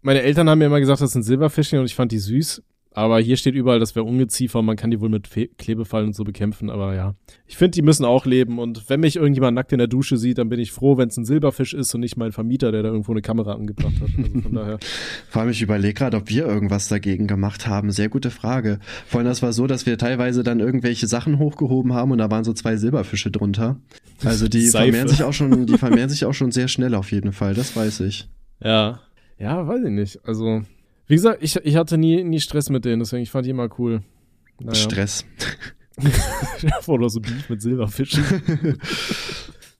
meine 0.03 0.23
Eltern 0.23 0.49
haben 0.49 0.59
mir 0.59 0.67
immer 0.67 0.81
gesagt, 0.81 1.01
das 1.01 1.13
sind 1.13 1.23
Silberfischchen 1.23 1.79
und 1.79 1.87
ich 1.87 1.95
fand 1.95 2.13
die 2.13 2.19
süß. 2.19 2.63
Aber 2.93 3.21
hier 3.21 3.37
steht 3.37 3.55
überall, 3.55 3.79
das 3.79 3.95
wäre 3.95 4.05
Ungeziefer. 4.05 4.63
Man 4.63 4.77
kann 4.77 4.91
die 4.91 5.01
wohl 5.01 5.09
mit 5.09 5.29
Fe 5.29 5.49
Klebefallen 5.59 6.09
und 6.09 6.17
so 6.17 6.25
bekämpfen. 6.25 6.71
Aber 6.71 6.95
ja, 6.95 7.15
ich 7.47 7.57
finde, 7.57 7.73
die 7.73 7.83
müssen 7.83 8.05
auch 8.05 8.27
leben. 8.27 8.59
Und 8.59 8.89
wenn 8.89 9.01
mich 9.01 9.17
irgendjemand 9.17 9.55
nackt 9.55 9.73
in 9.73 9.79
der 9.79 9.87
Dusche 9.87 10.17
sieht, 10.17 10.39
dann 10.39 10.49
bin 10.49 10.59
ich 10.59 10.73
froh, 10.73 10.97
wenn 10.97 11.09
es 11.09 11.17
ein 11.17 11.25
Silberfisch 11.25 11.75
ist 11.75 11.95
und 11.95 12.01
nicht 12.01 12.17
mein 12.17 12.33
Vermieter, 12.33 12.73
der 12.73 12.83
da 12.83 12.89
irgendwo 12.89 13.13
eine 13.13 13.23
Kamera 13.23 13.53
angebracht 13.53 13.95
hat. 14.01 14.09
Also 14.17 14.41
von 14.41 14.53
daher. 14.53 14.79
Vor 15.29 15.43
allem, 15.43 15.51
ich 15.51 15.63
überlege 15.63 15.95
gerade, 15.95 16.17
ob 16.17 16.29
wir 16.29 16.47
irgendwas 16.47 16.89
dagegen 16.89 17.27
gemacht 17.27 17.67
haben. 17.67 17.91
Sehr 17.91 18.09
gute 18.09 18.31
Frage. 18.31 18.81
Vor 19.07 19.21
allem, 19.21 19.29
das 19.29 19.43
war 19.43 19.53
so, 19.53 19.67
dass 19.67 19.87
wir 19.87 19.99
teilweise 19.99 20.43
dann 20.43 20.61
irgendwelche 20.61 21.07
Sachen 21.07 21.39
hochgehoben 21.39 21.93
haben 21.93 22.11
und 22.11 22.19
da 22.19 22.31
waren 22.31 22.45
so 22.45 22.53
zwei 22.53 22.77
Silberfische 22.77 23.31
drunter. 23.31 23.77
Also 24.25 24.49
die 24.49 24.67
vermehren 24.67 25.09
sich 25.09 25.23
auch 25.23 25.33
schon, 25.33 25.67
die 25.67 25.79
vermehren 25.79 26.11
sich 26.11 26.25
auch 26.25 26.35
schon 26.35 26.51
sehr 26.51 26.69
schnell 26.69 26.95
auf 26.95 27.13
jeden 27.13 27.33
Fall. 27.33 27.55
Das 27.55 27.77
weiß 27.77 28.01
ich. 28.01 28.29
Ja. 28.63 29.01
Ja, 29.39 29.67
weiß 29.69 29.85
ich 29.85 29.91
nicht. 29.91 30.21
Also, 30.25 30.63
wie 31.09 31.15
gesagt, 31.15 31.43
ich, 31.43 31.57
ich 31.57 31.77
hatte 31.77 31.99
nie, 31.99 32.23
nie 32.23 32.41
Stress 32.41 32.71
mit 32.71 32.85
denen, 32.85 33.01
deswegen 33.01 33.23
ich 33.23 33.31
fand 33.31 33.47
die 33.47 33.51
immer 33.51 33.69
cool. 33.79 34.03
Naja. 34.61 34.75
Stress. 34.75 35.25
Oder 36.87 37.09
so 37.09 37.21
Beef 37.21 37.49
mit 37.49 37.63
Silberfischen. 37.63 38.25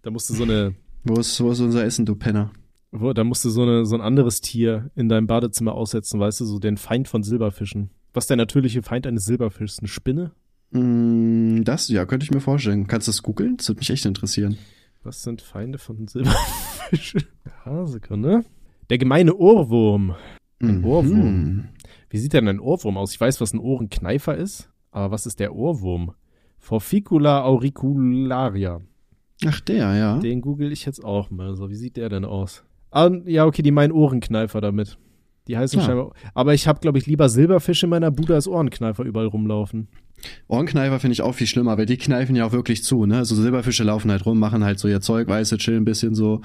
da 0.03 0.11
musste 0.11 0.35
so 0.35 0.43
eine. 0.43 0.75
Wo 1.05 1.15
ist, 1.21 1.41
wo 1.41 1.51
ist 1.51 1.61
unser 1.61 1.85
Essen, 1.85 2.07
du 2.07 2.17
Penner? 2.17 2.51
Wo, 2.91 3.13
da 3.13 3.23
musste 3.23 3.51
so, 3.51 3.63
eine, 3.63 3.85
so 3.85 3.95
ein 3.95 4.01
anderes 4.01 4.41
Tier 4.41 4.91
in 4.97 5.09
deinem 5.09 5.27
Badezimmer 5.27 5.75
aussetzen, 5.75 6.19
weißt 6.19 6.41
du, 6.41 6.45
so 6.45 6.59
den 6.59 6.77
Feind 6.77 7.07
von 7.07 7.23
Silberfischen. 7.23 7.91
Was 8.15 8.25
ist 8.25 8.31
der 8.31 8.37
natürliche 8.39 8.83
Feind 8.83 9.07
eines 9.07 9.25
Silberfischs? 9.25 9.79
Eine 9.79 9.89
Spinne? 9.89 10.33
Mm, 10.71 11.63
das, 11.65 11.89
ja, 11.89 12.07
könnte 12.07 12.25
ich 12.25 12.31
mir 12.31 12.41
vorstellen. 12.41 12.87
Kannst 12.87 13.07
du 13.07 13.11
das 13.11 13.23
googeln? 13.23 13.59
Das 13.59 13.69
würde 13.69 13.81
mich 13.81 13.91
echt 13.91 14.07
interessieren. 14.07 14.59
Was 15.03 15.23
sind 15.23 15.43
Feinde 15.43 15.79
von 15.79 16.07
Silberfischen? 16.09 17.25
Ja, 17.67 17.87
Sekunde. 17.87 18.45
Der 18.89 18.97
gemeine 18.97 19.35
Ohrwurm. 19.35 20.15
Ein 20.61 20.79
mhm. 20.79 20.85
Ohrwurm. 20.85 21.69
Wie 22.11 22.19
sieht 22.19 22.33
denn 22.33 22.49
ein 22.49 22.61
Ohrwurm 22.61 22.97
aus? 22.97 23.13
Ich 23.13 23.21
weiß, 23.21 23.41
was 23.41 23.53
ein 23.53 23.61
Ohrenkneifer 23.61 24.37
ist, 24.37 24.71
aber 24.91 25.13
was 25.13 25.27
ist 25.27 25.41
der 25.41 25.55
Ohrwurm? 25.55 26.13
Forficula 26.59 27.43
auricularia. 27.43 28.81
Ach, 29.47 29.61
der, 29.61 29.95
ja. 29.95 30.19
Den 30.19 30.41
google 30.41 30.73
ich 30.73 30.85
jetzt 30.85 31.05
auch 31.05 31.31
mal. 31.31 31.55
So, 31.55 31.71
wie 31.71 31.77
sieht 31.77 31.97
der 31.97 32.09
denn 32.09 32.25
aus? 32.25 32.65
Ah, 32.91 33.11
ja, 33.27 33.47
okay, 33.47 33.63
die 33.63 33.71
meinen 33.71 33.93
Ohrenkneifer 33.93 34.61
damit. 34.61 34.99
Die 35.47 35.57
heißen 35.57 35.79
ja. 35.79 35.87
scheinbar. 35.87 36.13
Aber 36.35 36.55
ich 36.55 36.67
habe, 36.67 36.81
glaube 36.81 36.99
ich, 36.99 37.07
lieber 37.07 37.29
Silberfisch 37.29 37.83
in 37.83 37.91
meiner 37.91 38.11
Bude 38.11 38.35
als 38.35 38.49
Ohrenkneifer 38.49 39.05
überall 39.05 39.27
rumlaufen. 39.27 39.89
Ohrenkneifer 40.49 40.99
finde 40.99 41.13
ich 41.13 41.23
auch 41.23 41.35
viel 41.35 41.47
schlimmer, 41.47 41.79
weil 41.79 41.87
die 41.87 41.97
kneifen 41.97 42.35
ja 42.35 42.45
auch 42.45 42.53
wirklich 42.53 42.83
zu, 42.83 43.07
ne? 43.07 43.19
Also 43.19 43.35
Silberfische 43.35 43.85
laufen 43.85 44.11
halt 44.11 44.27
rum, 44.27 44.39
machen 44.39 44.65
halt 44.65 44.79
so 44.79 44.89
ihr 44.89 45.01
Zeug, 45.01 45.29
weiße, 45.29 45.57
chillen 45.59 45.83
ein 45.83 45.85
bisschen 45.85 46.15
so. 46.15 46.43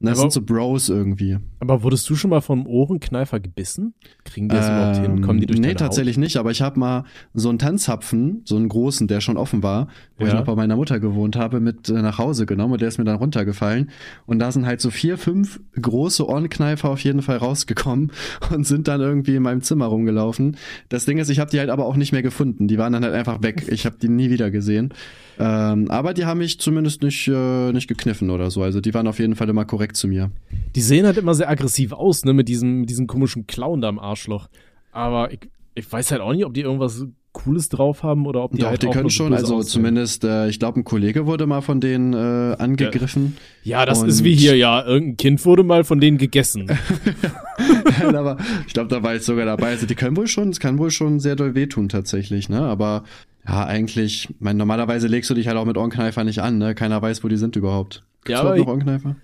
Das 0.00 0.18
aber, 0.18 0.30
sind 0.30 0.32
so 0.32 0.42
Bros 0.42 0.88
irgendwie. 0.88 1.38
Aber 1.58 1.82
wurdest 1.82 2.08
du 2.08 2.14
schon 2.14 2.30
mal 2.30 2.40
vom 2.40 2.66
Ohrenkneifer 2.66 3.40
gebissen? 3.40 3.94
Kriegen 4.24 4.48
die 4.48 4.54
das 4.54 4.68
ähm, 4.68 4.74
überhaupt 4.74 4.96
hin? 4.98 5.22
Kommen 5.22 5.40
die 5.40 5.46
durch 5.46 5.58
Nee, 5.58 5.74
tatsächlich 5.74 6.16
Haut? 6.16 6.20
nicht, 6.20 6.36
aber 6.36 6.52
ich 6.52 6.62
habe 6.62 6.78
mal 6.78 7.04
so 7.34 7.48
einen 7.48 7.58
Tanzhapfen, 7.58 8.42
so 8.44 8.54
einen 8.56 8.68
großen, 8.68 9.08
der 9.08 9.20
schon 9.20 9.36
offen 9.36 9.64
war, 9.64 9.88
wo 10.16 10.24
ja. 10.24 10.28
ich 10.28 10.34
noch 10.34 10.44
bei 10.44 10.54
meiner 10.54 10.76
Mutter 10.76 11.00
gewohnt 11.00 11.34
habe, 11.34 11.58
mit 11.58 11.88
äh, 11.88 11.94
nach 11.94 12.18
Hause 12.18 12.46
genommen 12.46 12.74
und 12.74 12.80
der 12.80 12.88
ist 12.88 12.98
mir 12.98 13.04
dann 13.04 13.16
runtergefallen. 13.16 13.90
Und 14.26 14.38
da 14.38 14.52
sind 14.52 14.66
halt 14.66 14.80
so 14.80 14.90
vier, 14.90 15.18
fünf 15.18 15.60
große 15.80 16.26
Ohrenkneifer 16.28 16.90
auf 16.90 17.02
jeden 17.02 17.22
Fall 17.22 17.38
rausgekommen 17.38 18.12
und 18.54 18.66
sind 18.66 18.86
dann 18.86 19.00
irgendwie 19.00 19.34
in 19.34 19.42
meinem 19.42 19.62
Zimmer 19.62 19.86
rumgelaufen. 19.86 20.56
Das 20.90 21.06
Ding 21.06 21.18
ist, 21.18 21.28
ich 21.28 21.40
habe 21.40 21.50
die 21.50 21.58
halt 21.58 21.70
aber 21.70 21.86
auch 21.86 21.96
nicht 21.96 22.12
mehr 22.12 22.22
gefunden. 22.22 22.68
Die 22.68 22.78
waren 22.78 22.92
dann 22.92 23.04
halt 23.04 23.14
einfach 23.14 23.42
weg. 23.42 23.66
Ich 23.68 23.84
habe 23.84 23.96
die 24.00 24.08
nie 24.08 24.30
wieder 24.30 24.52
gesehen. 24.52 24.94
Ähm, 25.38 25.90
aber 25.90 26.14
die 26.14 26.24
haben 26.24 26.38
mich 26.38 26.58
zumindest 26.58 27.02
nicht, 27.02 27.28
äh, 27.28 27.72
nicht 27.72 27.86
gekniffen 27.88 28.30
oder 28.30 28.50
so. 28.50 28.62
Also 28.62 28.80
die 28.80 28.92
waren 28.94 29.06
auf 29.06 29.18
jeden 29.18 29.36
Fall 29.36 29.48
immer 29.48 29.64
korrekt 29.64 29.96
zu 29.96 30.08
mir. 30.08 30.30
Die 30.74 30.80
sehen 30.80 31.06
halt 31.06 31.16
immer 31.16 31.34
sehr 31.34 31.48
aggressiv 31.48 31.92
aus, 31.92 32.24
ne, 32.24 32.32
mit 32.32 32.48
diesem, 32.48 32.80
mit 32.80 32.90
diesem 32.90 33.06
komischen 33.06 33.46
Clown 33.46 33.80
da 33.80 33.88
am 33.88 33.98
Arschloch. 33.98 34.48
Aber 34.90 35.32
ich, 35.32 35.40
ich 35.74 35.90
weiß 35.90 36.10
halt 36.10 36.20
auch 36.22 36.32
nicht, 36.32 36.44
ob 36.44 36.54
die 36.54 36.62
irgendwas 36.62 37.06
Cooles 37.32 37.68
drauf 37.68 38.02
haben 38.02 38.26
oder 38.26 38.42
ob 38.42 38.52
die 38.52 38.58
Doch, 38.58 38.68
halt 38.68 38.82
die 38.82 38.88
können 38.88 39.10
schon, 39.10 39.32
also 39.32 39.56
aussehen. 39.56 39.70
zumindest, 39.70 40.24
äh, 40.24 40.48
ich 40.48 40.58
glaube, 40.58 40.80
ein 40.80 40.84
Kollege 40.84 41.26
wurde 41.26 41.46
mal 41.46 41.60
von 41.60 41.80
denen 41.80 42.14
äh, 42.14 42.56
angegriffen. 42.58 43.36
Ja, 43.62 43.86
das 43.86 44.00
Und- 44.02 44.08
ist 44.08 44.24
wie 44.24 44.34
hier, 44.34 44.56
ja, 44.56 44.84
irgendein 44.84 45.16
Kind 45.18 45.44
wurde 45.44 45.62
mal 45.62 45.84
von 45.84 46.00
denen 46.00 46.18
gegessen. 46.18 46.66
aber 48.02 48.38
ich 48.66 48.72
glaube, 48.72 48.88
da 48.88 49.02
war 49.02 49.14
ich 49.14 49.22
sogar 49.22 49.46
dabei. 49.46 49.68
Also 49.68 49.86
die 49.86 49.94
können 49.94 50.16
wohl 50.16 50.26
schon, 50.26 50.48
es 50.48 50.58
kann 50.58 50.78
wohl 50.78 50.90
schon 50.90 51.20
sehr 51.20 51.36
doll 51.36 51.54
wehtun 51.54 51.88
tatsächlich, 51.88 52.48
ne? 52.48 52.60
Aber 52.62 53.04
ja, 53.48 53.64
eigentlich, 53.66 54.28
mein, 54.38 54.56
normalerweise 54.56 55.06
legst 55.06 55.30
du 55.30 55.34
dich 55.34 55.48
halt 55.48 55.56
auch 55.56 55.64
mit 55.64 55.76
Ohrenkneifer 55.78 56.22
nicht 56.24 56.40
an, 56.40 56.58
ne? 56.58 56.74
Keiner 56.74 57.00
weiß, 57.00 57.24
wo 57.24 57.28
die 57.28 57.36
sind 57.36 57.56
überhaupt. 57.56 58.04
Gibt's 58.24 58.30
Ja, 58.30 58.40
überhaupt 58.40 58.48
aber 58.48 58.58
noch 58.58 58.66
Ohrenkneifer? 58.68 59.16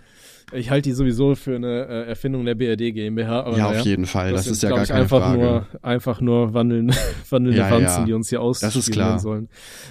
Ich 0.52 0.70
halte 0.70 0.88
die 0.90 0.94
sowieso 0.94 1.34
für 1.34 1.56
eine 1.56 1.86
äh, 1.86 2.08
Erfindung 2.08 2.44
der 2.44 2.54
BRD 2.54 2.94
GmbH. 2.94 3.40
Aber 3.44 3.56
ja, 3.56 3.64
naja, 3.66 3.80
auf 3.80 3.86
jeden 3.86 4.06
Fall. 4.06 4.32
Das, 4.32 4.44
sind, 4.44 4.52
ist 4.52 4.62
ja 4.62 4.68
gar 4.70 4.82
ich, 4.82 4.88
keine 4.88 5.00
einfach 5.00 5.20
Frage. 5.20 5.38
Nur, 5.42 5.66
einfach 5.82 6.20
nur 6.20 6.54
wandeln, 6.54 6.92
wandelnde 7.30 7.58
Ja, 7.60 7.70
Wanzen, 7.70 8.00
ja. 8.00 8.04
die 8.04 8.12
uns 8.12 8.28
hier 8.28 8.38
Das 8.40 8.76
ist 8.76 8.92
klar. 8.92 9.14
ausspielen 9.14 9.18
sollen. 9.18 9.48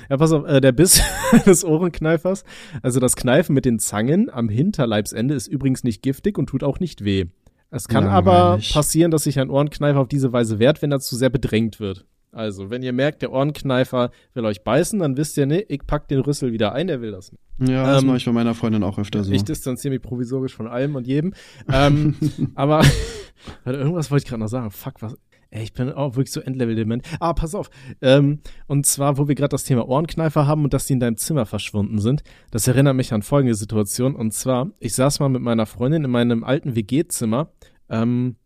Ja, 0.10 0.18
pass 0.18 0.32
auf, 0.32 0.46
äh, 0.48 0.62
der 0.62 0.72
Biss 0.72 1.02
des 1.46 1.66
Ohrenkneifers, 1.66 2.44
also 2.82 3.00
das 3.00 3.16
Kneifen 3.16 3.54
mit 3.56 3.66
den 3.66 3.80
Zangen 3.80 4.30
am 4.32 4.48
Hinterleibsende 4.48 5.34
ist 5.34 5.48
übrigens 5.48 5.84
nicht 5.84 6.02
giftig 6.02 6.38
und 6.38 6.48
tut 6.48 6.64
auch 6.64 6.80
nicht 6.80 7.04
weh. 7.04 7.26
Es 7.72 7.88
kann 7.88 8.06
aber 8.06 8.32
Langweilig. 8.32 8.74
passieren, 8.74 9.10
dass 9.10 9.24
sich 9.24 9.40
ein 9.40 9.50
Ohrenkneifer 9.50 10.00
auf 10.00 10.08
diese 10.08 10.32
Weise 10.32 10.60
wehrt, 10.60 10.82
wenn 10.84 10.92
er 10.92 11.00
zu 11.00 11.16
sehr 11.16 11.32
bedrängt 11.32 11.80
wird. 11.80 12.06
Also, 12.34 12.70
wenn 12.70 12.82
ihr 12.84 12.94
merkt, 12.94 13.22
der 13.22 13.32
Ohrenkneifer 13.32 14.12
will 14.34 14.46
euch 14.46 14.64
beißen, 14.64 15.00
dann 15.00 15.18
wisst 15.18 15.38
ihr, 15.38 15.46
ne, 15.46 15.62
ich 15.62 15.86
pack 15.86 16.08
den 16.08 16.20
Rüssel 16.20 16.52
wieder 16.52 16.74
ein, 16.74 16.88
der 16.88 17.02
will 17.02 17.12
das 17.12 17.32
nicht. 17.32 17.44
Ja, 17.70 17.86
das 17.86 18.02
Ähm, 18.02 18.08
mache 18.08 18.18
ich 18.18 18.26
bei 18.26 18.32
meiner 18.32 18.56
Freundin 18.56 18.84
auch 18.84 18.98
öfter 18.98 19.24
so. 19.24 19.32
Ich 19.32 19.44
distanziere 19.44 19.94
mich 19.94 20.02
provisorisch 20.02 20.56
von 20.56 20.68
allem 20.68 20.96
und 20.96 21.06
jedem. 21.08 21.34
Ähm, 21.72 22.16
aber 22.56 22.80
warte, 23.64 23.80
irgendwas 23.80 24.10
wollte 24.12 24.24
ich 24.24 24.30
gerade 24.30 24.42
noch 24.42 24.48
sagen. 24.50 24.72
Fuck, 24.72 25.02
was. 25.02 25.16
Ey, 25.52 25.62
ich 25.62 25.74
bin 25.74 25.92
auch 25.92 26.16
wirklich 26.16 26.32
so 26.32 26.40
Endlevel-dement. 26.42 27.06
Ah, 27.20 27.34
pass 27.34 27.54
auf. 27.54 27.70
Ähm, 28.02 28.40
und 28.66 28.88
zwar, 28.88 29.20
wo 29.20 29.28
wir 29.28 29.36
gerade 29.36 29.50
das 29.50 29.66
Thema 29.66 29.88
Ohrenkneifer 29.88 30.48
haben 30.48 30.64
und 30.64 30.74
dass 30.74 30.88
die 30.88 30.94
in 30.94 31.00
deinem 31.00 31.18
Zimmer 31.18 31.46
verschwunden 31.46 32.00
sind. 32.00 32.24
Das 32.50 32.68
erinnert 32.68 32.96
mich 32.96 33.14
an 33.14 33.22
folgende 33.22 33.54
Situation. 33.54 34.16
Und 34.16 34.34
zwar, 34.34 34.72
ich 34.80 34.96
saß 34.96 35.20
mal 35.20 35.30
mit 35.30 35.44
meiner 35.44 35.68
Freundin 35.68 36.06
in 36.06 36.10
meinem 36.10 36.44
alten 36.44 36.76
WG-Zimmer. 36.76 37.52
Ähm, 37.88 38.38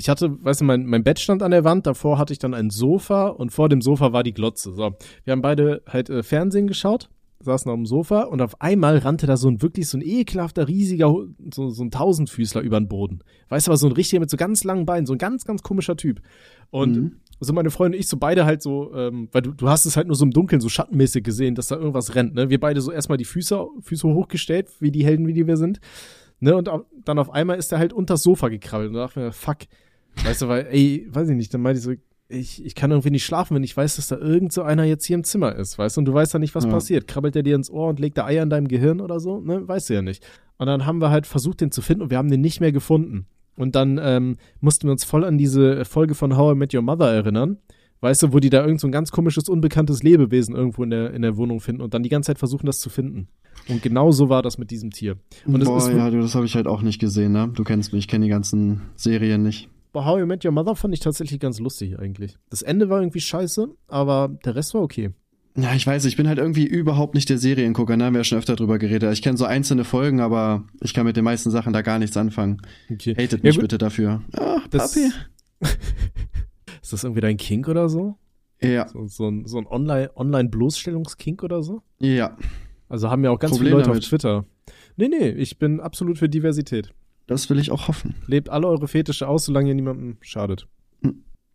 ich 0.00 0.08
hatte, 0.08 0.42
weißt 0.42 0.62
du, 0.62 0.64
mein, 0.64 0.86
mein 0.86 1.04
Bett 1.04 1.18
stand 1.18 1.42
an 1.42 1.50
der 1.50 1.62
Wand, 1.62 1.86
davor 1.86 2.16
hatte 2.16 2.32
ich 2.32 2.38
dann 2.38 2.54
ein 2.54 2.70
Sofa 2.70 3.28
und 3.28 3.50
vor 3.50 3.68
dem 3.68 3.82
Sofa 3.82 4.14
war 4.14 4.22
die 4.22 4.32
Glotze. 4.32 4.72
So, 4.72 4.94
wir 5.24 5.32
haben 5.32 5.42
beide 5.42 5.82
halt 5.86 6.08
äh, 6.08 6.22
Fernsehen 6.22 6.66
geschaut, 6.66 7.10
saßen 7.40 7.70
auf 7.70 7.76
dem 7.76 7.84
Sofa 7.84 8.22
und 8.22 8.40
auf 8.40 8.62
einmal 8.62 8.96
rannte 8.96 9.26
da 9.26 9.36
so 9.36 9.48
ein 9.48 9.60
wirklich 9.60 9.88
so 9.88 9.98
ein 9.98 10.02
ekelhafter, 10.02 10.68
riesiger, 10.68 11.14
so, 11.52 11.68
so 11.68 11.84
ein 11.84 11.90
Tausendfüßler 11.90 12.62
über 12.62 12.80
den 12.80 12.88
Boden. 12.88 13.18
Weißt 13.50 13.66
du, 13.66 13.72
aber 13.72 13.76
so 13.76 13.88
ein 13.88 13.92
richtiger 13.92 14.20
mit 14.20 14.30
so 14.30 14.38
ganz 14.38 14.64
langen 14.64 14.86
Beinen, 14.86 15.04
so 15.04 15.12
ein 15.12 15.18
ganz, 15.18 15.44
ganz 15.44 15.62
komischer 15.62 15.96
Typ. 15.96 16.22
Und 16.70 16.96
Mhm. 16.96 17.16
so 17.38 17.52
meine 17.52 17.68
Freundin 17.70 17.98
und 17.98 18.00
ich, 18.00 18.08
so 18.08 18.16
beide 18.16 18.46
halt 18.46 18.62
so, 18.62 18.94
ähm, 18.94 19.28
weil 19.32 19.42
du, 19.42 19.52
du 19.52 19.68
hast 19.68 19.84
es 19.84 19.98
halt 19.98 20.06
nur 20.06 20.16
so 20.16 20.24
im 20.24 20.30
Dunkeln, 20.30 20.62
so 20.62 20.70
schattenmäßig 20.70 21.22
gesehen, 21.24 21.54
dass 21.54 21.68
da 21.68 21.76
irgendwas 21.76 22.14
rennt, 22.14 22.34
ne? 22.34 22.48
Wir 22.48 22.58
beide 22.58 22.80
so 22.80 22.90
erstmal 22.90 23.18
die 23.18 23.26
Füße, 23.26 23.66
Füße 23.82 24.08
hochgestellt, 24.08 24.70
wie 24.80 24.90
die 24.90 25.04
Helden, 25.04 25.26
wie 25.26 25.34
die 25.34 25.46
wir 25.46 25.58
sind. 25.58 25.78
Ne? 26.42 26.56
Und 26.56 26.70
dann 27.04 27.18
auf 27.18 27.30
einmal 27.30 27.58
ist 27.58 27.70
er 27.70 27.78
halt 27.78 27.92
unter 27.92 28.14
das 28.14 28.22
Sofa 28.22 28.48
gekrabbelt 28.48 28.88
und 28.88 28.94
da 28.94 29.00
dachte 29.00 29.20
mir, 29.20 29.32
fuck. 29.32 29.58
Weißt 30.24 30.42
du, 30.42 30.48
weil, 30.48 30.66
ey, 30.70 31.06
weiß 31.10 31.28
ich 31.30 31.36
nicht, 31.36 31.52
dann 31.54 31.62
meinte 31.62 31.78
ich 31.78 31.84
so, 31.84 31.92
ich, 32.28 32.64
ich 32.64 32.74
kann 32.74 32.90
irgendwie 32.90 33.10
nicht 33.10 33.24
schlafen, 33.24 33.56
wenn 33.56 33.64
ich 33.64 33.76
weiß, 33.76 33.96
dass 33.96 34.08
da 34.08 34.16
irgend 34.16 34.52
so 34.52 34.62
einer 34.62 34.84
jetzt 34.84 35.04
hier 35.04 35.16
im 35.16 35.24
Zimmer 35.24 35.54
ist, 35.56 35.78
weißt 35.78 35.96
du, 35.96 36.00
und 36.00 36.04
du 36.04 36.14
weißt 36.14 36.32
ja 36.34 36.38
nicht, 36.38 36.54
was 36.54 36.64
Ja. 36.64 36.70
passiert. 36.70 37.08
Krabbelt 37.08 37.34
er 37.34 37.42
dir 37.42 37.56
ins 37.56 37.70
Ohr 37.70 37.88
und 37.88 37.98
legt 37.98 38.18
da 38.18 38.26
Eier 38.26 38.42
in 38.42 38.50
deinem 38.50 38.68
Gehirn 38.68 39.00
oder 39.00 39.18
so? 39.18 39.40
Ne, 39.40 39.66
weißt 39.66 39.90
du 39.90 39.94
ja 39.94 40.02
nicht. 40.02 40.24
Und 40.58 40.66
dann 40.66 40.86
haben 40.86 41.00
wir 41.00 41.10
halt 41.10 41.26
versucht, 41.26 41.60
den 41.60 41.72
zu 41.72 41.82
finden 41.82 42.02
und 42.02 42.10
wir 42.10 42.18
haben 42.18 42.30
den 42.30 42.40
nicht 42.40 42.60
mehr 42.60 42.70
gefunden. 42.72 43.26
Und 43.56 43.74
dann 43.74 43.98
ähm, 44.02 44.36
mussten 44.60 44.86
wir 44.86 44.92
uns 44.92 45.04
voll 45.04 45.24
an 45.24 45.38
diese 45.38 45.84
Folge 45.84 46.14
von 46.14 46.36
How 46.36 46.54
I 46.54 46.58
Met 46.58 46.74
Your 46.74 46.82
Mother 46.82 47.10
erinnern. 47.12 47.58
Weißt 48.02 48.22
du, 48.22 48.32
wo 48.32 48.38
die 48.38 48.48
da 48.48 48.64
irgend 48.64 48.80
so 48.80 48.88
ein 48.88 48.92
ganz 48.92 49.10
komisches, 49.10 49.48
unbekanntes 49.48 50.02
Lebewesen 50.02 50.54
irgendwo 50.54 50.82
in 50.84 50.90
der, 50.90 51.12
in 51.12 51.20
der 51.22 51.36
Wohnung 51.36 51.60
finden 51.60 51.82
und 51.82 51.92
dann 51.92 52.02
die 52.02 52.08
ganze 52.08 52.28
Zeit 52.28 52.38
versuchen, 52.38 52.64
das 52.64 52.78
zu 52.80 52.88
finden. 52.88 53.28
Und 53.68 53.82
genau 53.82 54.10
so 54.12 54.30
war 54.30 54.42
das 54.42 54.56
mit 54.56 54.70
diesem 54.70 54.90
Tier. 54.90 55.16
Und 55.44 55.62
Boah, 55.64 55.76
ist 55.76 55.88
ja, 55.88 56.08
du, 56.08 56.20
das 56.20 56.34
habe 56.34 56.46
ich 56.46 56.54
halt 56.54 56.66
auch 56.66 56.80
nicht 56.80 56.98
gesehen, 56.98 57.32
ne? 57.32 57.50
Du 57.54 57.62
kennst 57.64 57.92
mich, 57.92 58.04
ich 58.04 58.08
kenne 58.08 58.24
die 58.24 58.30
ganzen 58.30 58.80
Serien 58.96 59.42
nicht. 59.42 59.68
How 59.94 60.20
I 60.20 60.24
Met 60.26 60.44
Your 60.44 60.52
Mother 60.52 60.76
fand 60.76 60.94
ich 60.94 61.00
tatsächlich 61.00 61.40
ganz 61.40 61.58
lustig 61.58 61.98
eigentlich. 61.98 62.36
Das 62.50 62.62
Ende 62.62 62.88
war 62.88 63.00
irgendwie 63.00 63.20
scheiße, 63.20 63.68
aber 63.88 64.36
der 64.44 64.54
Rest 64.54 64.74
war 64.74 64.82
okay. 64.82 65.10
Ja, 65.56 65.74
ich 65.74 65.84
weiß, 65.86 66.04
ich 66.04 66.16
bin 66.16 66.28
halt 66.28 66.38
irgendwie 66.38 66.64
überhaupt 66.64 67.14
nicht 67.16 67.28
der 67.28 67.36
Seriengucker, 67.38 67.96
ne? 67.96 68.04
Haben 68.04 68.14
wir 68.14 68.20
ja 68.20 68.24
schon 68.24 68.38
öfter 68.38 68.54
drüber 68.54 68.78
geredet. 68.78 69.12
Ich 69.12 69.20
kenne 69.20 69.36
so 69.36 69.44
einzelne 69.46 69.82
Folgen, 69.84 70.20
aber 70.20 70.64
ich 70.80 70.94
kann 70.94 71.04
mit 71.06 71.16
den 71.16 71.24
meisten 71.24 71.50
Sachen 71.50 71.72
da 71.72 71.82
gar 71.82 71.98
nichts 71.98 72.16
anfangen. 72.16 72.62
okay. 72.88 73.14
Hatet 73.14 73.42
Ja, 73.42 73.48
mich 73.48 73.56
gut. 73.56 73.62
bitte 73.62 73.78
dafür. 73.78 74.22
Ach, 74.38 74.66
Das- 74.68 74.94
Papi. 74.94 75.10
Ist 76.82 76.92
das 76.92 77.04
irgendwie 77.04 77.20
dein 77.20 77.36
Kink 77.36 77.68
oder 77.68 77.88
so? 77.88 78.16
Ja, 78.62 78.88
So, 78.88 79.06
so 79.06 79.28
ein, 79.28 79.46
so 79.46 79.58
ein 79.58 79.66
Online- 79.66 80.10
Online-Bloßstellungskink 80.14 81.42
oder 81.42 81.62
so? 81.62 81.82
ja. 81.98 82.36
Also 82.88 83.08
haben 83.08 83.22
ja 83.22 83.30
auch 83.30 83.38
ganz 83.38 83.52
Problem 83.52 83.68
viele 83.68 83.76
Leute 83.76 83.88
damit. 83.90 84.02
auf 84.02 84.08
Twitter. 84.08 84.44
Nee, 84.96 85.06
nee, 85.06 85.28
ich 85.28 85.58
bin 85.60 85.78
absolut 85.78 86.18
für 86.18 86.28
Diversität. 86.28 86.92
Das 87.30 87.48
will 87.48 87.60
ich 87.60 87.70
auch 87.70 87.86
hoffen. 87.86 88.16
Lebt 88.26 88.48
alle 88.48 88.66
eure 88.66 88.88
Fetische 88.88 89.28
aus, 89.28 89.44
solange 89.44 89.68
ihr 89.68 89.76
niemandem 89.76 90.16
schadet. 90.20 90.66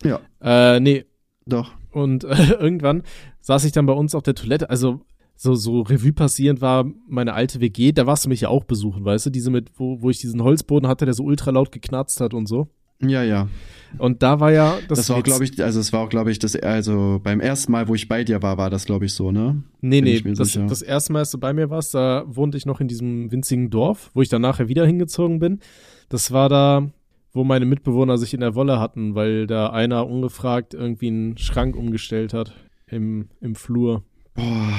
Ja, 0.06 0.22
Äh, 0.42 0.80
nee. 0.80 1.04
doch. 1.46 1.74
Und 1.92 2.24
äh, 2.24 2.52
irgendwann 2.60 3.04
saß 3.42 3.66
ich 3.66 3.74
dann 3.74 3.86
bei 3.86 3.92
uns 3.92 4.16
auf 4.16 4.24
der 4.24 4.36
Toilette, 4.36 4.70
also 4.70 5.02
so, 5.36 5.54
so 5.56 5.82
Revue 5.82 6.14
passierend 6.14 6.62
war 6.62 6.86
meine 7.10 7.34
alte 7.34 7.60
WG, 7.60 7.92
da 7.92 8.08
warst 8.08 8.24
du 8.24 8.30
mich 8.30 8.40
ja 8.40 8.48
auch 8.48 8.64
besuchen, 8.64 9.04
weißt 9.04 9.26
du, 9.26 9.30
diese 9.32 9.52
mit, 9.52 9.70
wo, 9.78 10.02
wo 10.02 10.10
ich 10.10 10.20
diesen 10.20 10.42
Holzboden 10.42 10.88
hatte, 10.88 11.04
der 11.04 11.14
so 11.14 11.26
ultra 11.26 11.52
laut 11.52 11.74
geknarzt 11.74 12.22
hat 12.22 12.34
und 12.34 12.48
so. 12.48 12.70
Ja, 13.02 13.22
ja. 13.24 13.50
Und 13.98 14.24
da 14.24 14.40
war 14.40 14.52
ja 14.52 14.78
das, 14.88 15.00
Das, 15.00 15.10
war 15.10 15.22
glaube 15.24 15.44
ich, 15.44 15.64
also 15.64 15.80
es 15.80 15.94
war 15.94 16.02
auch, 16.02 16.10
glaube 16.10 16.32
ich, 16.32 16.40
das, 16.40 16.56
also 16.56 17.20
beim 17.24 17.40
ersten 17.40 17.72
Mal, 17.72 17.88
wo 17.88 17.96
ich 17.96 18.08
bei 18.08 18.24
dir 18.24 18.42
war, 18.42 18.58
war 18.58 18.70
das, 18.70 18.86
glaube 18.86 19.06
ich, 19.06 19.14
so, 19.14 19.32
ne? 19.32 19.64
Nee, 19.82 20.02
bin 20.02 20.34
nee, 20.34 20.34
das, 20.34 20.54
das 20.54 20.82
erste 20.82 21.14
Mal, 21.14 21.20
als 21.20 21.32
du 21.32 21.38
bei 21.38 21.54
mir 21.54 21.70
warst, 21.70 21.94
da 21.94 22.24
wohnte 22.28 22.58
ich 22.58 22.66
noch 22.66 22.82
in 22.82 22.88
diesem 22.88 23.32
winzigen 23.32 23.70
Dorf, 23.70 24.12
wo 24.14 24.22
ich 24.22 24.30
dann 24.30 24.42
nachher 24.42 24.68
wieder 24.68 24.86
hingezogen 24.86 25.40
bin. 25.40 25.60
Das 26.10 26.32
war 26.32 26.50
da, 26.50 26.90
wo 27.32 27.44
meine 27.44 27.66
Mitbewohner 27.66 28.18
sich 28.18 28.34
in 28.34 28.42
der 28.42 28.56
Wolle 28.56 28.80
hatten, 28.80 29.16
weil 29.16 29.48
da 29.48 29.70
einer 29.70 30.08
ungefragt 30.08 30.74
irgendwie 30.74 31.08
einen 31.08 31.38
Schrank 31.38 31.76
umgestellt 31.76 32.34
hat 32.34 32.54
im, 32.88 33.30
im 33.42 33.56
Flur. 33.56 34.04
Boah, 34.34 34.70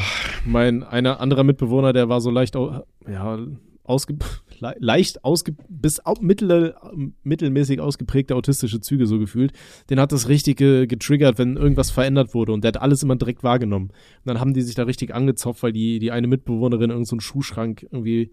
Mein 0.45 0.83
einer 0.83 1.21
anderer 1.21 1.45
Mitbewohner, 1.45 1.92
der 1.92 2.09
war 2.09 2.21
so 2.21 2.31
leicht, 2.31 2.55
ja, 2.55 3.38
ausge 3.85 4.16
le 4.61 4.75
leicht 4.79 5.21
bis 5.69 6.01
mittel 6.21 6.75
mittelmäßig 7.23 7.81
ausgeprägte 7.81 8.35
autistische 8.35 8.81
Züge 8.81 9.07
so 9.07 9.19
gefühlt. 9.19 9.53
Den 9.90 10.01
hat 10.01 10.12
das 10.12 10.29
richtig 10.29 10.59
ge 10.59 10.87
getriggert, 10.87 11.38
wenn 11.38 11.57
irgendwas 11.57 11.90
verändert 11.90 12.35
wurde 12.35 12.53
und 12.53 12.64
der 12.64 12.69
hat 12.69 12.83
alles 12.83 13.03
immer 13.03 13.16
direkt 13.16 13.42
wahrgenommen. 13.42 13.88
Und 13.88 14.27
dann 14.27 14.40
haben 14.40 14.55
die 14.55 14.62
sich 14.62 14.75
da 14.75 14.85
richtig 14.85 15.14
angezopft, 15.14 15.62
weil 15.62 15.73
die 15.73 15.99
die 15.99 16.11
eine 16.11 16.27
Mitbewohnerin 16.27 16.90
irgendeinen 16.90 17.21
so 17.21 17.21
Schuhschrank 17.21 17.87
irgendwie 17.90 18.33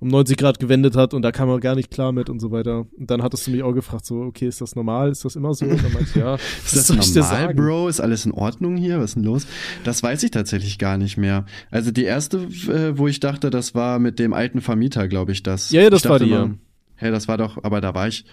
um 0.00 0.08
90 0.08 0.36
Grad 0.36 0.58
gewendet 0.58 0.96
hat 0.96 1.14
und 1.14 1.22
da 1.22 1.32
kam 1.32 1.48
er 1.48 1.60
gar 1.60 1.74
nicht 1.74 1.90
klar 1.90 2.12
mit 2.12 2.28
und 2.28 2.40
so 2.40 2.50
weiter. 2.50 2.86
Und 2.96 3.10
dann 3.10 3.22
hattest 3.22 3.46
du 3.46 3.50
mich 3.50 3.62
auch 3.62 3.72
gefragt, 3.72 4.04
so, 4.04 4.20
okay, 4.20 4.46
ist 4.46 4.60
das 4.60 4.76
normal? 4.76 5.10
Ist 5.10 5.24
das 5.24 5.36
immer 5.36 5.54
so? 5.54 5.64
Und 5.66 5.82
dann 5.82 5.92
meinte 5.92 6.10
ich, 6.10 6.16
ja, 6.16 6.34
ist 6.64 6.90
das 6.90 7.14
normal? 7.14 7.54
Bro? 7.54 7.88
Ist 7.88 8.00
alles 8.00 8.26
in 8.26 8.32
Ordnung 8.32 8.76
hier? 8.76 8.98
Was 8.98 9.10
ist 9.10 9.14
denn 9.16 9.24
los? 9.24 9.46
Das 9.84 10.02
weiß 10.02 10.22
ich 10.22 10.30
tatsächlich 10.30 10.78
gar 10.78 10.98
nicht 10.98 11.16
mehr. 11.16 11.44
Also 11.70 11.90
die 11.90 12.04
erste, 12.04 12.38
äh, 12.68 12.98
wo 12.98 13.08
ich 13.08 13.20
dachte, 13.20 13.50
das 13.50 13.74
war 13.74 13.98
mit 13.98 14.18
dem 14.18 14.32
alten 14.32 14.60
Vermieter, 14.60 15.08
glaube 15.08 15.32
ich, 15.32 15.42
das. 15.42 15.70
Ja, 15.70 15.82
ja, 15.82 15.90
das 15.90 16.08
war 16.08 16.18
die, 16.18 16.26
ja. 16.26 16.44
immer, 16.44 16.54
Hä, 16.96 17.10
das 17.10 17.26
war 17.26 17.36
doch, 17.36 17.62
aber 17.64 17.80
da 17.80 17.94
war 17.94 18.06
ich, 18.06 18.24